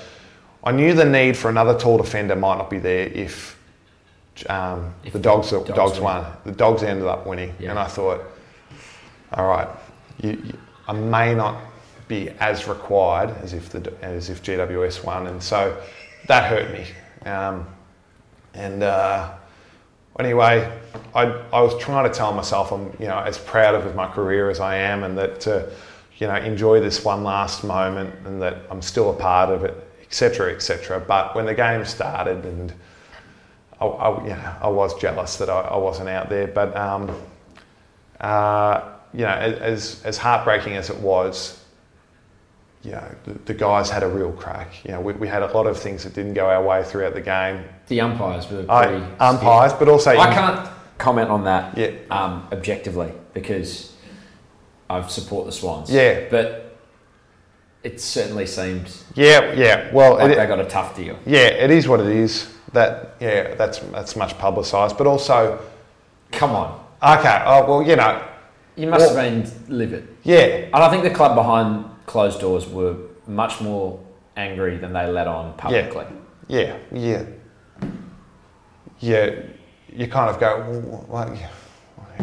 I 0.63 0.71
knew 0.71 0.93
the 0.93 1.05
need 1.05 1.37
for 1.37 1.49
another 1.49 1.77
tall 1.77 1.97
defender 1.97 2.35
might 2.35 2.57
not 2.57 2.69
be 2.69 2.79
there 2.79 3.07
if, 3.07 3.54
um, 4.49 4.93
the 5.11 5.19
Dogs, 5.19 5.51
Dogs 5.51 5.69
dogs, 5.69 5.93
win. 5.95 6.03
won. 6.03 6.25
The 6.45 6.51
Dogs 6.51 6.83
ended 6.83 7.07
up 7.07 7.25
winning. 7.25 7.53
Yeah. 7.59 7.71
And 7.71 7.79
I 7.79 7.85
thought, 7.87 8.21
all 9.33 9.47
right, 9.47 9.67
you, 10.21 10.31
you, 10.31 10.57
I 10.87 10.93
may 10.93 11.33
not 11.33 11.61
be 12.07 12.29
as 12.39 12.67
required 12.67 13.29
as 13.41 13.53
if, 13.53 13.69
the, 13.69 13.93
as 14.01 14.29
if 14.29 14.43
GWS 14.43 15.03
won. 15.03 15.27
And 15.27 15.41
so 15.41 15.81
that 16.27 16.49
hurt 16.49 16.71
me. 16.71 16.85
Um, 17.29 17.67
and 18.53 18.83
uh, 18.83 19.33
anyway, 20.19 20.71
I, 21.13 21.23
I 21.23 21.61
was 21.61 21.77
trying 21.79 22.09
to 22.09 22.15
tell 22.15 22.33
myself 22.33 22.71
I'm 22.71 22.95
you 22.99 23.07
know 23.07 23.19
as 23.19 23.37
proud 23.37 23.75
of 23.75 23.95
my 23.95 24.07
career 24.07 24.49
as 24.49 24.59
I 24.59 24.75
am, 24.75 25.03
and 25.03 25.17
that 25.17 25.39
to 25.41 25.69
you 26.17 26.27
know 26.27 26.35
enjoy 26.35 26.79
this 26.79 27.03
one 27.03 27.23
last 27.23 27.63
moment, 27.63 28.13
and 28.25 28.41
that 28.41 28.57
I'm 28.69 28.81
still 28.81 29.09
a 29.09 29.13
part 29.13 29.49
of 29.49 29.63
it, 29.63 29.75
etc., 30.03 30.53
etc. 30.53 30.99
But 30.99 31.35
when 31.35 31.45
the 31.45 31.53
game 31.53 31.83
started, 31.85 32.45
and 32.45 32.73
I, 33.79 33.85
I, 33.85 34.23
you 34.23 34.29
know, 34.29 34.55
I 34.61 34.67
was 34.69 34.97
jealous 34.99 35.37
that 35.37 35.49
I, 35.49 35.61
I 35.61 35.77
wasn't 35.77 36.09
out 36.09 36.29
there, 36.29 36.47
but 36.47 36.75
um, 36.77 37.09
uh, 38.19 38.81
you 39.13 39.21
know, 39.21 39.29
as 39.29 40.01
as 40.05 40.17
heartbreaking 40.17 40.73
as 40.75 40.89
it 40.89 40.97
was. 40.97 41.61
You 42.83 42.91
know, 42.91 43.15
the, 43.23 43.33
the 43.45 43.53
guys 43.55 43.89
had 43.89 44.03
a 44.03 44.07
real 44.07 44.31
crack. 44.31 44.85
You 44.85 44.91
know, 44.91 45.01
we, 45.01 45.13
we 45.13 45.27
had 45.27 45.41
a 45.41 45.47
lot 45.53 45.65
of 45.65 45.79
things 45.79 46.03
that 46.03 46.13
didn't 46.13 46.35
go 46.35 46.47
our 46.47 46.63
way 46.63 46.83
throughout 46.83 47.15
the 47.15 47.21
game. 47.21 47.63
The 47.87 47.99
umpires 48.01 48.47
were 48.51 48.63
I, 48.69 48.85
pretty. 48.85 49.05
umpires, 49.19 49.73
but 49.73 49.87
also 49.89 50.11
I 50.11 50.31
can't 50.31 50.69
comment 50.99 51.29
on 51.31 51.45
that 51.45 51.75
Yeah. 51.75 51.93
um, 52.11 52.47
objectively 52.51 53.11
because 53.33 53.91
I 54.87 55.01
support 55.07 55.47
the 55.47 55.51
Swans. 55.51 55.89
Yeah. 55.89 56.25
But 56.29 56.77
it 57.83 57.99
certainly 57.99 58.45
seemed 58.45 58.95
Yeah, 59.15 59.53
yeah. 59.53 59.91
Well, 59.91 60.17
like 60.17 60.33
it, 60.33 60.35
they 60.35 60.45
got 60.45 60.59
a 60.59 60.65
tough 60.65 60.95
deal. 60.95 61.17
yeah, 61.25 61.47
it 61.47 61.71
is 61.71 61.87
what 61.87 61.99
it 62.01 62.05
is. 62.07 62.47
That 62.75 63.15
yeah, 63.21 63.55
that's 63.55 63.79
that's 63.79 64.15
much 64.17 64.37
publicised, 64.37 64.97
but 64.97 65.07
also 65.07 65.59
Come 66.31 66.51
on. 66.51 66.69
okay. 67.01 67.41
Oh 67.45 67.65
well, 67.67 67.81
you 67.81 67.95
know, 67.95 68.21
You 68.75 68.87
must 68.87 69.13
Well- 69.15 69.15
have 69.15 69.33
been 69.33 69.77
livid. 69.79 70.07
yeah, 70.23 70.67
And 70.73 70.75
I 70.75 70.89
think 70.89 71.03
the 71.03 71.09
club 71.09 71.35
behind 71.35 71.85
closed 72.05 72.41
doors 72.41 72.67
were 72.67 72.95
much 73.27 73.61
more 73.61 73.97
angry 74.35 74.75
than 74.77 74.91
they 74.91 75.07
let 75.07 75.27
on 75.27 75.53
publicly. 75.53 76.05
yeah, 76.47 76.75
yeah, 76.91 77.23
yeah. 77.81 77.89
yeah 78.99 79.29
You 79.89 80.07
kind 80.09 80.29
of 80.29 80.37
go, 80.39 80.49
well, 80.67 81.05
well, 81.07 81.35
yeah. 81.35 81.49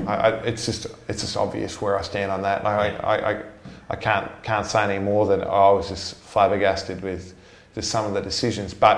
I, 0.07 0.15
I, 0.15 0.29
it's 0.45 0.67
just 0.67 0.87
it's 1.09 1.23
just 1.23 1.37
obvious 1.37 1.81
where 1.81 1.99
I 1.99 2.03
stand 2.03 2.31
on 2.31 2.43
that. 2.43 2.65
I, 2.67 2.89
I, 2.97 3.31
I, 3.33 3.43
I 3.89 3.97
can't 3.97 4.31
can't 4.43 4.67
say 4.67 4.85
any 4.85 4.99
more 4.99 5.25
than 5.27 5.41
I 5.43 5.71
was 5.71 5.89
just 5.89 6.17
flabbergasted 6.17 7.01
with 7.03 7.35
just 7.75 7.91
some 7.91 8.05
of 8.05 8.13
the 8.13 8.21
decisions. 8.21 8.75
But 8.75 8.97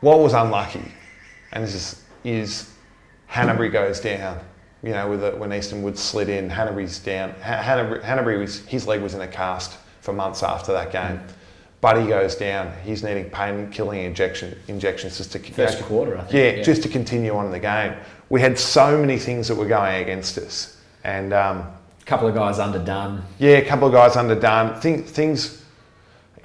what 0.00 0.18
was 0.20 0.32
unlucky, 0.34 0.92
and 1.52 1.64
this 1.64 1.74
is, 1.74 2.04
is 2.24 2.70
Hannebery 3.30 3.72
goes 3.72 4.00
down. 4.00 4.38
You 4.82 4.90
know, 4.90 5.08
with 5.10 5.20
the, 5.22 5.32
when 5.32 5.52
Easton 5.52 5.82
Woods 5.82 6.00
slid 6.00 6.28
in, 6.28 6.48
Hannebery's 6.48 7.00
down. 7.00 7.30
Ha- 7.42 7.62
Hannebery, 7.62 8.02
Hannebery 8.02 8.38
was 8.38 8.64
his 8.66 8.86
leg 8.86 9.00
was 9.02 9.14
in 9.14 9.20
a 9.20 9.26
cast 9.26 9.76
for 10.00 10.12
months 10.12 10.42
after 10.44 10.72
that 10.72 10.92
game. 10.92 11.20
Buddy 11.80 12.06
goes 12.08 12.34
down. 12.36 12.72
He's 12.84 13.02
needing 13.04 13.30
pain-killing 13.30 14.00
injection 14.02 14.56
injections 14.68 15.16
just 15.18 15.32
to 15.32 15.38
First 15.38 15.82
quarter, 15.82 16.16
I 16.18 16.22
think. 16.22 16.32
yeah, 16.58 16.62
just 16.62 16.82
to 16.84 16.88
continue 16.88 17.34
on 17.34 17.46
in 17.46 17.52
the 17.52 17.58
game. 17.58 17.94
We 18.30 18.40
had 18.40 18.58
so 18.58 18.98
many 18.98 19.18
things 19.18 19.48
that 19.48 19.54
were 19.56 19.66
going 19.66 20.02
against 20.02 20.38
us, 20.38 20.76
and 21.04 21.32
um, 21.32 21.58
a 21.58 22.04
couple 22.04 22.28
of 22.28 22.34
guys 22.34 22.58
underdone. 22.58 23.22
yeah, 23.38 23.56
a 23.58 23.64
couple 23.66 23.86
of 23.88 23.92
guys 23.92 24.16
underdone. 24.16 24.80
Think, 24.80 25.06
things, 25.06 25.64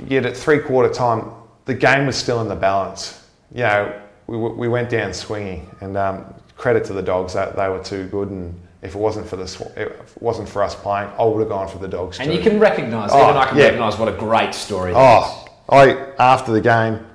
yet 0.08 0.26
at 0.26 0.36
three 0.36 0.60
quarter 0.60 0.91
time, 0.91 1.32
the 1.66 1.74
game 1.74 2.06
was 2.08 2.16
still 2.16 2.41
in 2.41 2.47
the 2.47 2.56
balance. 2.56 3.22
You 3.54 3.60
know, 3.64 4.01
we, 4.28 4.38
we 4.38 4.68
went 4.68 4.89
down 4.89 5.14
swinging, 5.14 5.70
and 5.82 5.95
um, 5.97 6.26
credit 6.58 6.84
to 6.86 6.93
the 6.93 7.01
dogs 7.01 7.34
that 7.34 7.56
they 7.56 7.70
were 7.70 7.84
too 7.84 8.08
good. 8.08 8.30
And 8.30 8.60
if 8.82 8.95
it 8.95 8.97
wasn't 8.97 9.28
for 9.28 9.36
the 9.36 9.47
Sw- 9.47 9.62
if 9.78 9.78
it 9.78 10.22
wasn't 10.22 10.49
for 10.49 10.64
us 10.64 10.76
playing, 10.76 11.10
I 11.20 11.24
would 11.24 11.39
have 11.39 11.49
gone 11.49 11.68
for 11.68 11.78
the 11.78 11.88
dogs 11.88 12.20
And 12.20 12.30
too. 12.30 12.36
you 12.36 12.41
can 12.41 12.60
recognise, 12.60 13.12
Oh, 13.14 13.24
even 13.24 13.38
I 13.38 13.45
can 13.47 13.58
yeah. 13.58 13.66
recognise 13.66 13.97
what 13.97 14.10
a 14.10 14.18
great 14.18 14.54
story 14.54 14.93
Oh, 14.95 15.45
I 15.70 16.12
after 16.20 16.51
the 16.51 16.62
game, 16.62 17.06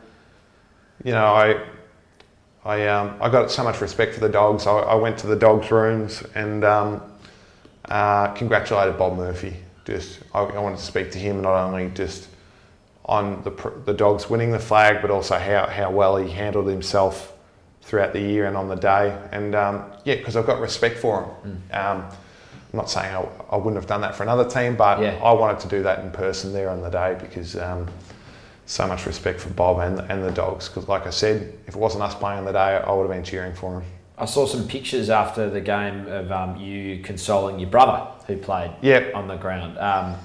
you 1.04 1.12
know, 1.12 1.26
I 1.26 1.60
I 2.64 2.86
um, 2.88 3.16
I 3.20 3.28
got 3.30 3.50
so 3.50 3.64
much 3.64 3.80
respect 3.80 4.14
for 4.14 4.20
the 4.20 4.28
dogs. 4.28 4.66
I, 4.66 4.72
I 4.78 4.94
went 4.94 5.18
to 5.18 5.26
the 5.26 5.36
dogs' 5.36 5.70
rooms 5.70 6.22
and 6.34 6.64
um, 6.64 7.02
uh, 7.88 8.28
congratulated 8.28 8.98
Bob 8.98 9.16
Murphy. 9.16 9.54
Just 9.84 10.20
I, 10.34 10.40
I 10.40 10.58
wanted 10.58 10.78
to 10.78 10.84
speak 10.84 11.10
to 11.12 11.18
him 11.18 11.40
not 11.42 11.54
only 11.66 11.90
just 11.90 12.28
on 13.08 13.42
the 13.42 13.50
the 13.86 13.94
dogs 13.94 14.28
winning 14.28 14.52
the 14.52 14.58
flag, 14.58 15.00
but 15.02 15.10
also 15.10 15.38
how 15.38 15.66
how 15.66 15.90
well 15.90 16.16
he 16.16 16.30
handled 16.30 16.68
himself 16.68 17.32
throughout 17.82 18.12
the 18.12 18.20
year 18.20 18.46
and 18.46 18.56
on 18.56 18.68
the 18.68 18.74
day. 18.76 19.16
And 19.32 19.54
um, 19.54 19.84
yeah, 20.04 20.16
because 20.16 20.36
I've 20.36 20.46
got 20.46 20.60
respect 20.60 20.98
for 20.98 21.22
him. 21.42 21.62
Um, 21.72 22.04
I'm 22.70 22.76
not 22.76 22.90
saying 22.90 23.14
I, 23.14 23.26
I 23.50 23.56
wouldn't 23.56 23.76
have 23.76 23.86
done 23.86 24.02
that 24.02 24.14
for 24.14 24.24
another 24.24 24.44
team, 24.48 24.76
but 24.76 25.00
Yeah. 25.00 25.18
I 25.24 25.32
wanted 25.32 25.58
to 25.60 25.68
do 25.68 25.82
that 25.84 26.00
in 26.00 26.10
person 26.10 26.52
there 26.52 26.68
on 26.68 26.82
the 26.82 26.90
day 26.90 27.16
because 27.18 27.56
um, 27.56 27.88
so 28.66 28.86
much 28.86 29.06
respect 29.06 29.40
for 29.40 29.48
Bob 29.48 29.78
and, 29.78 29.98
and 30.10 30.22
the 30.22 30.30
dogs. 30.30 30.68
Because, 30.68 30.86
like 30.86 31.06
I 31.06 31.10
said, 31.10 31.54
if 31.66 31.74
it 31.74 31.78
wasn't 31.78 32.02
us 32.02 32.14
playing 32.14 32.40
on 32.40 32.44
the 32.44 32.52
day, 32.52 32.58
I 32.76 32.92
would 32.92 33.04
have 33.04 33.10
been 33.10 33.24
cheering 33.24 33.54
for 33.54 33.80
him. 33.80 33.88
I 34.18 34.26
saw 34.26 34.44
some 34.44 34.68
pictures 34.68 35.08
after 35.08 35.48
the 35.48 35.62
game 35.62 36.06
of 36.08 36.30
um, 36.30 36.56
you 36.58 37.02
consoling 37.02 37.58
your 37.58 37.70
brother 37.70 38.06
who 38.26 38.36
played 38.36 38.72
Yep. 38.82 39.14
on 39.14 39.28
the 39.28 39.36
ground. 39.36 39.78
Um, 39.78 40.16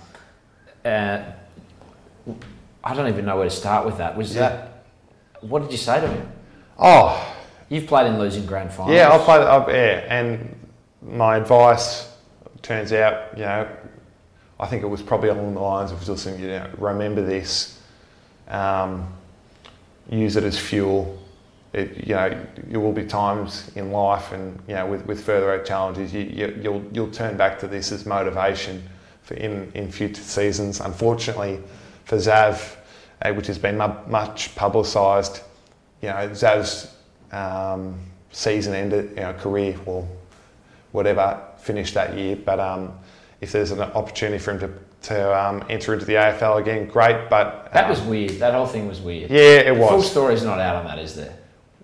uh, 0.83 1.21
I 2.83 2.93
don't 2.93 3.07
even 3.07 3.25
know 3.25 3.37
where 3.37 3.49
to 3.49 3.55
start 3.55 3.85
with 3.85 3.97
that. 3.97 4.17
Was 4.17 4.35
Yeah. 4.35 4.49
that 4.49 4.69
what 5.41 5.61
did 5.61 5.71
you 5.71 5.77
say 5.77 5.99
to 5.99 6.07
him? 6.07 6.31
Oh, 6.79 7.29
You 7.69 7.79
You've 7.79 7.87
played 7.87 8.07
in 8.07 8.19
losing 8.19 8.45
grand 8.45 8.71
finals. 8.71 8.93
Yeah, 8.95 9.11
I 9.11 9.17
played. 9.17 9.41
I, 9.41 9.71
yeah, 9.71 10.05
and 10.09 10.55
my 11.01 11.37
advice 11.37 12.11
turns 12.61 12.93
out, 12.93 13.35
you 13.37 13.43
know, 13.43 13.67
I 14.59 14.67
think 14.67 14.83
it 14.83 14.87
was 14.87 15.01
probably 15.01 15.29
along 15.29 15.55
the 15.55 15.59
lines 15.59 15.91
of 15.91 16.03
just 16.03 16.25
you 16.39 16.47
know, 16.47 16.69
remember 16.77 17.21
this, 17.21 17.79
um, 18.47 19.11
use 20.09 20.35
it 20.35 20.43
as 20.43 20.57
fuel. 20.57 21.17
It, 21.73 22.05
you 22.05 22.13
know, 22.13 22.45
there 22.67 22.79
will 22.79 22.93
be 22.93 23.05
times 23.05 23.71
in 23.75 23.91
life, 23.91 24.31
and 24.31 24.59
you 24.67 24.75
know, 24.75 24.85
with, 24.85 25.05
with 25.07 25.23
further 25.23 25.57
challenges, 25.63 26.13
you, 26.13 26.21
you, 26.21 26.59
you'll 26.61 26.83
you'll 26.93 27.11
turn 27.11 27.35
back 27.35 27.57
to 27.59 27.67
this 27.67 27.91
as 27.91 28.05
motivation 28.05 28.83
for 29.23 29.33
in, 29.35 29.71
in 29.73 29.91
future 29.91 30.21
seasons. 30.21 30.79
Unfortunately, 30.79 31.59
for 32.05 32.17
Zav, 32.17 32.75
uh, 33.21 33.31
which 33.33 33.47
has 33.47 33.57
been 33.57 33.77
mu- 33.77 33.93
much 34.07 34.55
publicised, 34.55 35.41
you 36.01 36.09
know, 36.09 36.29
Zav's 36.29 36.93
um, 37.31 37.97
season 38.31 38.73
ended, 38.73 39.11
you 39.11 39.21
know, 39.21 39.33
career 39.33 39.77
or 39.85 40.07
whatever 40.91 41.41
finished 41.57 41.93
that 41.93 42.17
year. 42.17 42.35
But 42.35 42.59
um, 42.59 42.93
if 43.41 43.51
there's 43.51 43.71
an 43.71 43.81
opportunity 43.81 44.37
for 44.39 44.51
him 44.51 44.59
to, 44.59 44.73
to 45.09 45.37
um, 45.47 45.63
enter 45.69 45.93
into 45.93 46.05
the 46.05 46.13
AFL 46.13 46.59
again, 46.59 46.87
great. 46.87 47.29
But 47.29 47.71
that 47.73 47.85
um, 47.85 47.89
was 47.89 48.01
weird. 48.01 48.31
That 48.39 48.53
whole 48.53 48.67
thing 48.67 48.87
was 48.87 49.01
weird. 49.01 49.31
yeah, 49.31 49.59
it 49.69 49.75
was. 49.75 49.89
Full 49.89 50.01
story's 50.01 50.43
not 50.43 50.59
out 50.59 50.75
on 50.77 50.85
that, 50.85 50.99
is 50.99 51.15
there? 51.15 51.33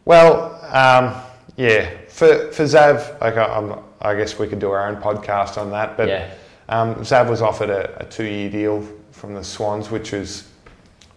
Well, 0.06 0.54
um, 0.76 1.22
yeah, 1.56 1.90
for 2.08 2.52
for 2.52 2.64
Zav, 2.64 3.20
like 3.22 3.36
I, 3.38 3.46
I'm, 3.46 3.80
I 4.02 4.16
guess 4.16 4.40
we 4.40 4.48
could 4.48 4.60
do 4.60 4.72
our 4.72 4.88
own 4.88 5.02
podcast 5.02 5.58
on 5.58 5.72
that. 5.72 5.98
But 5.98 6.08
Yeah. 6.08 6.32
um, 6.70 6.96
Zav 6.96 7.30
was 7.30 7.42
offered 7.42 7.70
a, 7.70 8.02
a 8.02 8.06
two-year 8.06 8.50
deal 8.50 8.88
from 9.20 9.34
the 9.34 9.44
Swans, 9.44 9.92
which 9.92 10.14
was 10.14 10.48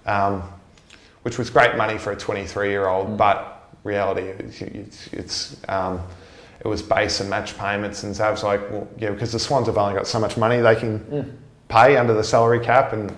um, 0.07 0.43
which 1.23 1.39
was 1.39 1.51
great 1.51 1.77
money 1.77 1.97
for 1.99 2.13
a 2.13 2.17
23-year-old, 2.17 3.17
but 3.17 3.71
reality 3.85 4.23
it's, 4.23 5.07
it's, 5.13 5.57
um, 5.69 6.01
it 6.59 6.67
was 6.67 6.83
base 6.83 7.21
and 7.21 7.31
match 7.31 7.57
payments, 7.57 8.03
and 8.03 8.13
Zav's 8.13 8.43
like, 8.43 8.69
well, 8.71 8.89
yeah, 8.99 9.11
because 9.11 9.31
the 9.31 9.39
Swans 9.39 9.69
have 9.69 9.79
only 9.79 9.95
got 9.95 10.09
so 10.09 10.19
much 10.19 10.37
money 10.37 10.61
they 10.61 10.75
can 10.75 11.39
pay 11.69 11.97
under 11.97 12.13
the 12.13 12.25
salary 12.25 12.59
cap, 12.59 12.93
and 12.93 13.15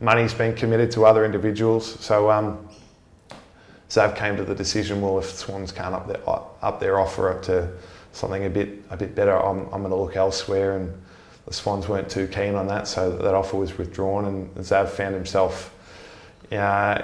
money's 0.00 0.34
been 0.34 0.54
committed 0.54 0.90
to 0.92 1.06
other 1.06 1.24
individuals, 1.24 1.98
so. 2.00 2.30
Um, 2.30 2.68
Zav 3.88 4.16
came 4.16 4.36
to 4.36 4.44
the 4.44 4.54
decision, 4.54 5.00
well, 5.00 5.18
if 5.18 5.26
Swans 5.26 5.70
can't 5.70 5.94
up 5.94 6.08
their, 6.08 6.28
up 6.28 6.80
their 6.80 6.98
offer 6.98 7.30
up 7.30 7.42
to 7.42 7.72
something 8.12 8.44
a 8.44 8.50
bit 8.50 8.82
a 8.90 8.96
bit 8.96 9.14
better, 9.14 9.36
I'm, 9.36 9.60
I'm 9.66 9.82
going 9.82 9.90
to 9.90 9.96
look 9.96 10.16
elsewhere. 10.16 10.76
And 10.76 11.02
the 11.46 11.52
Swans 11.52 11.88
weren't 11.88 12.10
too 12.10 12.26
keen 12.26 12.56
on 12.56 12.66
that, 12.66 12.88
so 12.88 13.16
that 13.16 13.34
offer 13.34 13.56
was 13.56 13.78
withdrawn. 13.78 14.26
And 14.26 14.54
Zav 14.56 14.88
found 14.88 15.14
himself, 15.14 15.72
uh, 16.52 17.02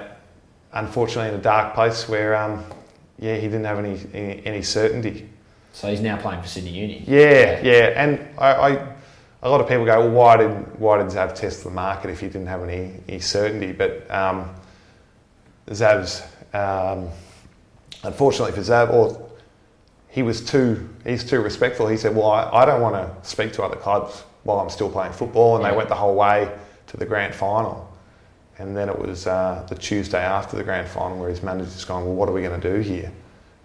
unfortunately, 0.73 1.29
in 1.29 1.35
a 1.37 1.43
dark 1.43 1.75
place 1.75 2.09
where, 2.09 2.35
um, 2.37 2.65
yeah, 3.19 3.37
he 3.37 3.43
didn't 3.43 3.65
have 3.65 3.79
any, 3.79 4.01
any 4.13 4.45
any 4.45 4.63
certainty. 4.63 5.29
So 5.73 5.89
he's 5.89 6.01
now 6.01 6.17
playing 6.17 6.43
for 6.43 6.49
Sydney 6.49 6.73
Uni. 6.73 7.05
Yeah, 7.07 7.61
yeah, 7.63 7.93
and 7.97 8.21
I, 8.37 8.53
I 8.53 8.93
a 9.45 9.49
lot 9.49 9.61
of 9.61 9.69
people 9.69 9.85
go, 9.85 10.01
well, 10.01 10.11
why 10.11 10.37
did 10.37 10.51
why 10.79 10.99
did 10.99 11.07
Zav 11.07 11.35
test 11.35 11.63
the 11.63 11.71
market 11.71 12.11
if 12.11 12.19
he 12.19 12.27
didn't 12.27 12.49
have 12.49 12.63
any, 12.65 12.95
any 13.09 13.21
certainty? 13.21 13.71
But 13.71 14.11
um, 14.11 14.51
Zav's 15.69 16.23
um, 16.53 17.09
unfortunately 18.03 18.55
for 18.55 18.61
Zav, 18.61 18.93
or 18.93 19.31
he 20.09 20.23
was 20.25 20.45
too 20.45 20.89
he's 21.07 21.23
too 21.23 21.41
respectful. 21.41 21.87
He 21.87 21.97
said, 21.97 22.17
well, 22.17 22.33
I, 22.33 22.51
I 22.53 22.65
don't 22.65 22.83
want 22.83 22.97
to 22.97 23.29
speak 23.29 23.53
to 23.53 23.63
other 23.63 23.77
clubs 23.77 24.25
while 24.45 24.59
I'm 24.61 24.71
still 24.71 24.91
playing 24.91 25.13
football, 25.13 25.57
and 25.57 25.65
Yeah. 25.65 25.71
they 25.71 25.77
went 25.77 25.89
the 25.89 25.95
whole 25.95 26.15
way 26.15 26.51
to 26.89 26.97
the 26.97 27.07
grand 27.07 27.35
final. 27.35 27.89
And 28.59 28.77
then 28.77 28.89
it 28.89 28.99
was 28.99 29.27
uh, 29.27 29.65
the 29.69 29.75
Tuesday 29.75 30.23
after 30.23 30.57
the 30.57 30.63
grand 30.65 30.89
final 30.89 31.19
where 31.19 31.31
his 31.31 31.43
manager's 31.43 31.85
gone, 31.85 32.05
well, 32.05 32.15
what 32.15 32.29
are 32.29 32.33
we 32.33 32.43
going 32.43 32.61
to 32.61 32.73
do 32.73 32.81
here? 32.81 33.11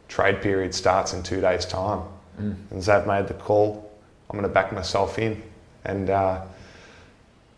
Trade 0.08 0.42
period 0.42 0.74
starts 0.74 1.14
in 1.14 1.22
two 1.24 1.42
days' 1.42 1.66
time. 1.66 2.02
Mm. 2.40 2.56
And 2.72 2.82
Zav 2.82 3.06
made 3.06 3.28
the 3.28 3.34
call. 3.34 3.92
I'm 4.30 4.38
going 4.38 4.48
to 4.48 4.54
back 4.54 4.72
myself 4.72 5.20
in. 5.20 5.42
And 5.84 6.10
uh, 6.10 6.42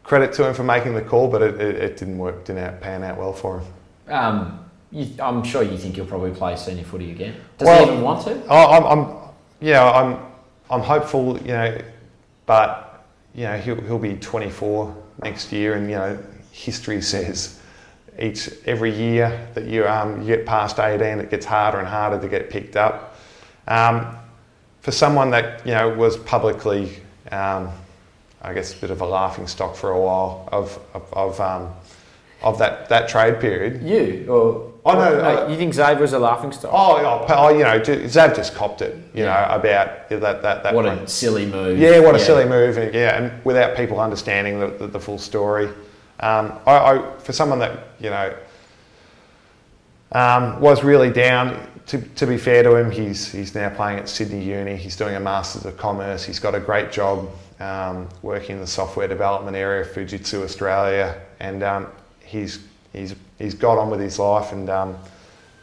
credit 0.03 0.33
to 0.33 0.47
him 0.47 0.53
for 0.53 0.63
making 0.63 0.95
the 0.95 1.01
call, 1.01 1.27
but 1.27 1.41
it, 1.41 1.59
it, 1.61 1.75
it 1.75 1.97
didn't 1.97 2.17
work, 2.17 2.45
didn't 2.45 2.63
out, 2.63 2.81
pan 2.81 3.03
out 3.03 3.17
well 3.17 3.33
for 3.33 3.59
him. 3.59 4.13
Um, 4.13 4.65
you, 4.91 5.07
I'm 5.21 5.43
sure 5.43 5.61
you 5.61 5.77
think 5.77 5.95
he'll 5.95 6.05
probably 6.07 6.31
play 6.31 6.55
senior 6.55 6.83
footy 6.83 7.11
again. 7.11 7.35
Does 7.57 7.67
Well- 7.67 7.85
he 7.85 7.91
even 7.91 8.03
want 8.03 8.23
to? 8.25 8.43
I- 8.51 8.77
I'm, 8.77 8.85
I'm, 8.85 9.15
yeah, 9.61 9.89
I'm, 9.89 10.17
I'm 10.71 10.81
hopeful, 10.81 11.37
you 11.39 11.49
know, 11.49 11.77
but 12.47 12.88
you 13.35 13.43
know 13.43 13.57
he'll, 13.57 13.81
he'll 13.81 13.99
be 13.99 14.15
24 14.15 14.95
next 15.23 15.51
year, 15.51 15.75
and 15.75 15.89
you 15.89 15.95
know 15.95 16.17
history 16.51 17.01
says 17.01 17.59
each 18.19 18.49
every 18.65 18.93
year 18.93 19.47
that 19.53 19.65
you 19.65 19.87
um, 19.87 20.21
you 20.21 20.27
get 20.35 20.45
past 20.45 20.79
18, 20.79 21.19
it 21.19 21.29
gets 21.29 21.45
harder 21.45 21.79
and 21.79 21.87
harder 21.87 22.19
to 22.19 22.27
get 22.27 22.49
picked 22.49 22.75
up. 22.75 23.17
Um, 23.67 24.15
for 24.81 24.91
someone 24.91 25.29
that 25.31 25.65
you 25.65 25.73
know 25.73 25.89
was 25.89 26.17
publicly, 26.17 26.97
um, 27.31 27.69
I 28.41 28.53
guess, 28.53 28.73
a 28.73 28.77
bit 28.77 28.91
of 28.91 29.01
a 29.01 29.05
laughing 29.05 29.47
stock 29.47 29.75
for 29.75 29.91
a 29.91 29.99
while 30.01 30.49
of 30.51 30.79
of 30.93 31.13
of, 31.13 31.39
um, 31.41 31.73
of 32.41 32.57
that 32.59 32.89
that 32.89 33.09
trade 33.09 33.39
period. 33.39 33.83
You 33.83 34.25
or 34.29 34.68
Oh, 34.85 34.93
no, 34.93 35.19
uh, 35.19 35.47
you 35.49 35.57
think 35.57 35.73
Xavier 35.73 36.01
was 36.01 36.13
a 36.13 36.19
laughing 36.19 36.51
stock? 36.53 36.71
Oh, 36.73 36.97
oh, 36.97 37.25
oh, 37.29 37.49
you 37.49 37.63
know, 37.63 37.79
ju- 37.79 38.03
Zav 38.05 38.35
just 38.35 38.55
copped 38.55 38.81
it, 38.81 38.95
you 39.13 39.23
Yeah. 39.23 39.47
know, 39.49 39.55
about 39.55 40.09
that 40.09 40.41
that 40.41 40.63
that. 40.63 40.73
what 40.73 40.85
a 40.85 41.07
silly 41.07 41.45
move! 41.45 41.77
yeah, 41.77 41.99
what 41.99 42.15
a 42.15 42.19
silly 42.19 42.45
move, 42.45 42.77
and, 42.77 42.93
yeah, 42.93 43.17
and 43.17 43.43
without 43.45 43.75
people 43.75 43.99
understanding 43.99 44.59
the, 44.59 44.67
the, 44.67 44.87
the 44.87 44.99
full 44.99 45.17
story. 45.19 45.67
Um, 46.21 46.53
I, 46.65 46.71
I, 46.77 47.17
for 47.19 47.33
someone 47.33 47.59
that 47.59 47.89
you 47.99 48.09
know 48.09 48.33
um, 50.11 50.59
was 50.59 50.83
really 50.83 51.11
down. 51.11 51.67
To, 51.87 51.99
to 51.99 52.27
be 52.27 52.37
fair 52.37 52.61
to 52.63 52.75
him, 52.75 52.91
he's 52.91 53.31
he's 53.31 53.55
now 53.55 53.69
playing 53.69 53.99
at 53.99 54.07
Sydney 54.07 54.43
Uni. 54.43 54.75
He's 54.75 54.95
doing 54.95 55.15
a 55.15 55.19
Masters 55.19 55.65
of 55.65 55.75
Commerce. 55.77 56.23
He's 56.23 56.39
got 56.39 56.53
a 56.55 56.59
great 56.59 56.91
job 56.91 57.29
um, 57.59 58.07
working 58.21 58.55
in 58.55 58.61
the 58.61 58.67
software 58.67 59.07
development 59.07 59.57
area 59.57 59.81
of 59.81 59.87
Fujitsu 59.89 60.43
Australia, 60.43 61.19
and 61.39 61.63
um, 61.63 61.87
he's 62.23 62.59
he's 62.93 63.15
he's 63.37 63.53
got 63.53 63.77
on 63.77 63.89
with 63.89 63.99
his 63.99 64.19
life. 64.19 64.51
And 64.51 64.69
um, 64.69 64.97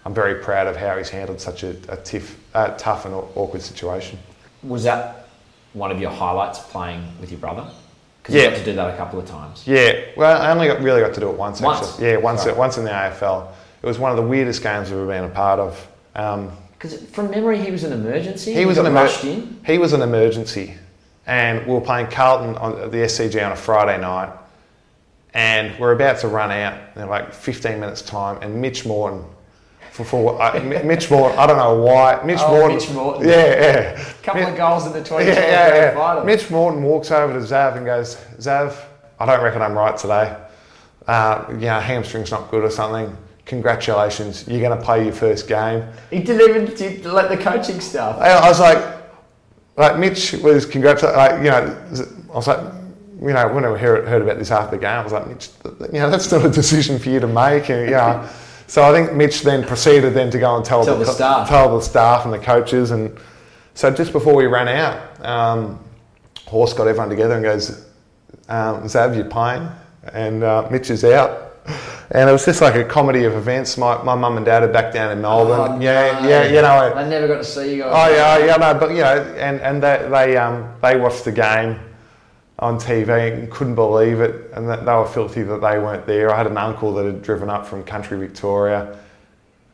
I'm 0.04 0.14
very 0.14 0.36
proud 0.42 0.66
of 0.66 0.76
how 0.76 0.96
he's 0.98 1.08
handled 1.08 1.40
such 1.40 1.62
a, 1.62 1.76
a 1.88 1.96
tiff, 1.96 2.38
uh, 2.54 2.76
tough 2.76 3.04
and 3.04 3.14
awkward 3.14 3.62
situation. 3.62 4.18
Was 4.62 4.84
that 4.84 5.28
one 5.72 5.90
of 5.90 6.00
your 6.00 6.10
highlights 6.10 6.58
playing 6.58 7.02
with 7.20 7.30
your 7.30 7.40
brother? 7.40 7.66
Because 8.22 8.34
Yeah. 8.34 8.42
you 8.44 8.50
got 8.50 8.58
to 8.58 8.64
do 8.64 8.72
that 8.74 8.94
a 8.94 8.96
couple 8.96 9.18
of 9.20 9.26
times. 9.26 9.62
Yeah, 9.66 9.92
well, 10.16 10.40
I 10.42 10.50
only 10.50 10.66
got, 10.68 10.80
really 10.80 11.00
got 11.00 11.14
to 11.14 11.20
do 11.20 11.28
it 11.30 11.36
once. 11.36 11.60
Once? 11.60 11.86
Actually. 11.88 12.08
Yeah, 12.08 12.16
once. 12.16 12.44
Right. 12.46 12.56
Once 12.56 12.76
in 12.78 12.84
the 12.84 12.90
AFL. 12.90 13.48
It 13.82 13.86
was 13.86 13.98
one 13.98 14.10
of 14.10 14.16
the 14.16 14.22
weirdest 14.24 14.62
games 14.62 14.88
I've 14.88 14.94
ever 14.94 15.06
been 15.06 15.24
a 15.24 15.28
part 15.28 15.60
of. 15.60 15.88
Um, 16.16 16.50
Because 16.72 17.00
from 17.10 17.30
memory, 17.30 17.58
he 17.58 17.70
was 17.70 17.84
an 17.84 17.92
emergency. 17.92 18.52
he 18.54 18.64
was 18.66 18.78
an 18.78 18.86
emer- 18.86 19.02
rushed 19.04 19.24
in. 19.24 19.60
He 19.64 19.78
was 19.78 19.92
an 19.92 20.02
emergency, 20.02 20.74
and 21.26 21.64
we 21.66 21.72
were 21.74 21.80
playing 21.80 22.08
Carlton 22.08 22.56
on 22.56 22.90
the 22.90 22.96
SCG 23.04 23.44
on 23.44 23.52
a 23.52 23.56
Friday 23.56 24.00
night, 24.00 24.30
and 25.36 25.78
we're 25.78 25.92
about 25.92 26.18
to 26.18 26.28
run 26.28 26.50
out 26.50 26.78
in 26.96 27.06
like 27.10 27.30
15 27.34 27.78
minutes 27.78 28.00
time, 28.00 28.38
and 28.40 28.58
Mitch 28.58 28.86
Morton. 28.86 29.22
For, 29.92 30.02
for 30.02 30.40
uh, 30.40 30.58
Mitch 30.84 31.10
Morton, 31.10 31.38
I 31.38 31.46
don't 31.46 31.58
know 31.58 31.82
why. 31.82 32.22
Mitch 32.24 32.38
Oh, 32.40 32.52
Morton. 32.52 32.76
Mitch 32.78 32.90
Morton. 32.90 33.28
Yeah, 33.28 33.46
yeah. 33.46 34.12
couple 34.22 34.40
Mi- 34.42 34.48
of 34.50 34.56
goals 34.56 34.86
in 34.86 34.94
the 34.94 35.04
20 35.04 35.26
yeah, 35.26 35.34
yeah, 35.34 36.14
yeah. 36.16 36.24
Mitch 36.24 36.50
Morton 36.50 36.82
walks 36.82 37.10
over 37.10 37.34
to 37.34 37.38
Zav 37.40 37.76
and 37.76 37.84
goes, 37.84 38.16
Zav, 38.38 38.82
I 39.20 39.26
don't 39.26 39.42
reckon 39.44 39.60
I'm 39.60 39.74
right 39.74 39.94
today. 39.96 40.34
Uh, 41.06 41.44
you 41.50 41.56
know, 41.66 41.80
hamstring's 41.80 42.30
not 42.30 42.50
good 42.50 42.64
or 42.64 42.70
something. 42.70 43.14
Congratulations, 43.44 44.48
you're 44.48 44.60
going 44.60 44.76
to 44.76 44.82
play 44.84 45.04
your 45.04 45.12
first 45.12 45.46
game. 45.48 45.84
He 46.10 46.20
didn't 46.20 46.48
even 46.48 46.74
did 46.74 47.04
let 47.04 47.28
the 47.28 47.36
coaching 47.36 47.80
staff. 47.80 48.18
I, 48.18 48.30
I 48.30 48.48
was 48.48 48.58
like, 48.58 48.82
like 49.76 49.98
Mitch 49.98 50.32
was 50.32 50.64
congratulating, 50.64 51.18
like, 51.18 51.36
you 51.44 51.50
know, 51.50 51.78
I 52.32 52.34
was 52.34 52.46
like, 52.48 52.58
you 53.20 53.32
know, 53.32 53.48
when 53.48 53.64
I 53.64 53.76
heard, 53.76 54.06
heard 54.06 54.22
about 54.22 54.38
this 54.38 54.50
after 54.50 54.76
the 54.76 54.80
game, 54.80 54.90
I 54.90 55.02
was 55.02 55.12
like, 55.12 55.26
Mitch, 55.26 55.48
you 55.92 56.00
know, 56.00 56.10
that's 56.10 56.30
not 56.30 56.44
a 56.44 56.50
decision 56.50 56.98
for 56.98 57.08
you 57.08 57.20
to 57.20 57.26
make, 57.26 57.68
and 57.70 57.86
you 57.88 57.96
know. 57.96 58.28
So 58.68 58.82
I 58.82 58.90
think 58.90 59.12
Mitch 59.16 59.42
then 59.42 59.62
proceeded 59.62 60.12
then 60.12 60.28
to 60.32 60.40
go 60.40 60.56
and 60.56 60.64
tell, 60.64 60.84
Tell 60.84 60.98
the 60.98 61.04
co- 61.04 61.12
staff. 61.12 61.48
tell 61.48 61.76
the 61.76 61.80
staff 61.80 62.24
and 62.24 62.34
the 62.34 62.38
coaches, 62.40 62.90
and 62.90 63.16
so 63.74 63.92
just 63.92 64.10
before 64.10 64.34
we 64.34 64.46
ran 64.46 64.66
out, 64.66 65.24
um, 65.24 65.78
Horse 66.46 66.72
got 66.72 66.88
everyone 66.88 67.08
together 67.08 67.34
and 67.34 67.44
goes, 67.44 67.86
um, 68.48 68.82
Zav, 68.82 69.14
you're 69.14 69.24
playing, 69.24 69.68
and 70.12 70.42
uh, 70.42 70.66
Mitch 70.68 70.90
is 70.90 71.04
out. 71.04 71.52
And 72.10 72.28
it 72.28 72.32
was 72.32 72.44
just 72.44 72.60
like 72.60 72.74
a 72.74 72.82
comedy 72.84 73.22
of 73.22 73.34
events. 73.34 73.78
My, 73.78 74.02
my 74.02 74.16
mum 74.16 74.36
and 74.36 74.44
dad 74.44 74.64
are 74.64 74.68
back 74.72 74.92
down 74.92 75.12
in 75.12 75.20
Melbourne. 75.20 75.78
Oh, 75.78 75.80
yeah, 75.80 76.20
no. 76.20 76.28
yeah, 76.28 76.44
you 76.46 76.60
know. 76.62 76.92
I 76.92 77.08
never 77.08 77.28
got 77.28 77.36
to 77.38 77.44
see 77.44 77.76
you 77.76 77.82
guys. 77.84 77.92
Oh 77.94 78.14
yeah, 78.16 78.46
yeah, 78.46 78.56
no, 78.56 78.74
but 78.78 78.90
you 78.90 79.02
know, 79.02 79.22
and 79.38 79.60
and 79.60 79.80
they 79.80 80.08
they 80.10 80.36
um 80.36 80.72
they 80.82 80.96
watched 80.96 81.24
the 81.24 81.30
game 81.32 81.78
on 82.58 82.78
TV 82.78 83.32
and 83.32 83.50
couldn't 83.50 83.74
believe 83.74 84.20
it, 84.20 84.50
and 84.54 84.68
that 84.68 84.84
they 84.86 84.92
were 84.92 85.06
filthy 85.06 85.42
that 85.42 85.60
they 85.60 85.78
weren't 85.78 86.06
there. 86.06 86.32
I 86.32 86.36
had 86.38 86.46
an 86.46 86.56
uncle 86.56 86.92
that 86.94 87.04
had 87.04 87.22
driven 87.22 87.50
up 87.50 87.66
from 87.66 87.84
country 87.84 88.18
Victoria, 88.18 88.96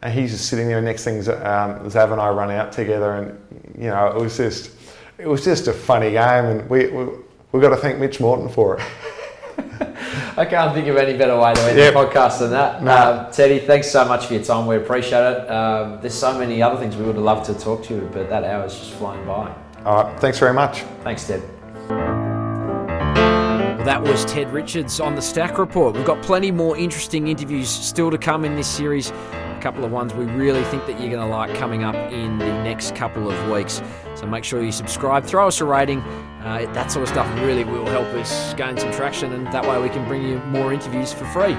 and 0.02 0.12
he's 0.12 0.32
just 0.32 0.46
sitting 0.46 0.66
there. 0.68 0.80
Next 0.82 1.04
thing, 1.04 1.18
um, 1.18 1.88
Zav 1.88 2.10
and 2.12 2.20
I 2.20 2.28
run 2.30 2.50
out 2.50 2.72
together, 2.72 3.12
and 3.14 3.74
you 3.78 3.88
know, 3.88 4.08
it 4.08 4.16
was 4.20 4.36
just 4.36 4.72
it 5.18 5.28
was 5.28 5.44
just 5.44 5.68
a 5.68 5.72
funny 5.72 6.10
game, 6.12 6.44
and 6.46 6.68
we 6.68 6.88
we, 6.88 7.06
we 7.52 7.60
got 7.60 7.70
to 7.70 7.76
thank 7.76 7.98
Mitch 7.98 8.18
Morton 8.18 8.48
for 8.48 8.78
it. 8.78 8.84
I 10.36 10.44
can't 10.46 10.72
think 10.74 10.88
of 10.88 10.96
any 10.96 11.16
better 11.16 11.38
way 11.38 11.52
to 11.54 11.60
end 11.60 11.78
Yep. 11.78 11.92
the 11.92 12.00
podcast 12.00 12.38
than 12.38 12.50
that. 12.52 12.82
No. 12.82 13.26
Um, 13.26 13.32
Teddy, 13.32 13.58
thanks 13.58 13.90
so 13.90 14.04
much 14.06 14.26
for 14.26 14.34
your 14.34 14.42
time. 14.42 14.66
We 14.66 14.76
appreciate 14.76 15.20
it. 15.20 15.50
Um, 15.50 16.00
there's 16.00 16.14
so 16.14 16.36
many 16.38 16.62
other 16.62 16.78
things 16.80 16.96
we 16.96 17.04
would 17.04 17.16
have 17.16 17.24
loved 17.24 17.44
to 17.46 17.54
talk 17.54 17.84
to 17.84 17.94
you, 17.94 18.10
but 18.12 18.28
that 18.30 18.42
hour's 18.42 18.76
just 18.78 18.92
flown 18.92 19.24
by. 19.26 19.54
All 19.84 20.04
right, 20.04 20.20
thanks 20.20 20.38
very 20.38 20.54
much. 20.54 20.82
Thanks, 21.04 21.26
Ted. 21.26 21.42
Well, 23.82 24.00
that 24.00 24.08
was 24.08 24.24
Ted 24.26 24.52
Richards 24.52 25.00
on 25.00 25.16
the 25.16 25.20
Stack 25.20 25.58
Report. 25.58 25.96
We've 25.96 26.06
got 26.06 26.22
plenty 26.22 26.52
more 26.52 26.76
interesting 26.76 27.26
interviews 27.26 27.68
still 27.68 28.12
to 28.12 28.16
come 28.16 28.44
in 28.44 28.54
this 28.54 28.68
series. 28.68 29.10
A 29.10 29.58
couple 29.60 29.84
of 29.84 29.90
ones 29.90 30.14
we 30.14 30.24
really 30.24 30.62
think 30.66 30.86
that 30.86 31.00
you're 31.00 31.10
going 31.10 31.18
to 31.18 31.26
like 31.26 31.52
coming 31.56 31.82
up 31.82 31.96
in 31.96 32.38
the 32.38 32.46
next 32.62 32.94
couple 32.94 33.28
of 33.28 33.50
weeks. 33.50 33.82
So 34.14 34.24
make 34.24 34.44
sure 34.44 34.62
you 34.62 34.70
subscribe, 34.70 35.24
throw 35.24 35.48
us 35.48 35.60
a 35.60 35.64
rating. 35.64 35.98
Uh, 35.98 36.70
that 36.74 36.92
sort 36.92 37.02
of 37.02 37.08
stuff 37.08 37.26
really 37.40 37.64
will 37.64 37.86
help 37.86 38.06
us 38.14 38.54
gain 38.54 38.78
some 38.78 38.92
traction, 38.92 39.32
and 39.32 39.48
that 39.48 39.66
way 39.66 39.82
we 39.82 39.88
can 39.88 40.06
bring 40.06 40.22
you 40.22 40.38
more 40.42 40.72
interviews 40.72 41.12
for 41.12 41.24
free. 41.24 41.56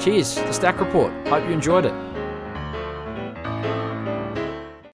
Cheers, 0.00 0.36
the 0.36 0.52
Stack 0.52 0.80
Report. 0.80 1.12
Hope 1.28 1.44
you 1.44 1.50
enjoyed 1.50 1.84
it. 1.84 2.09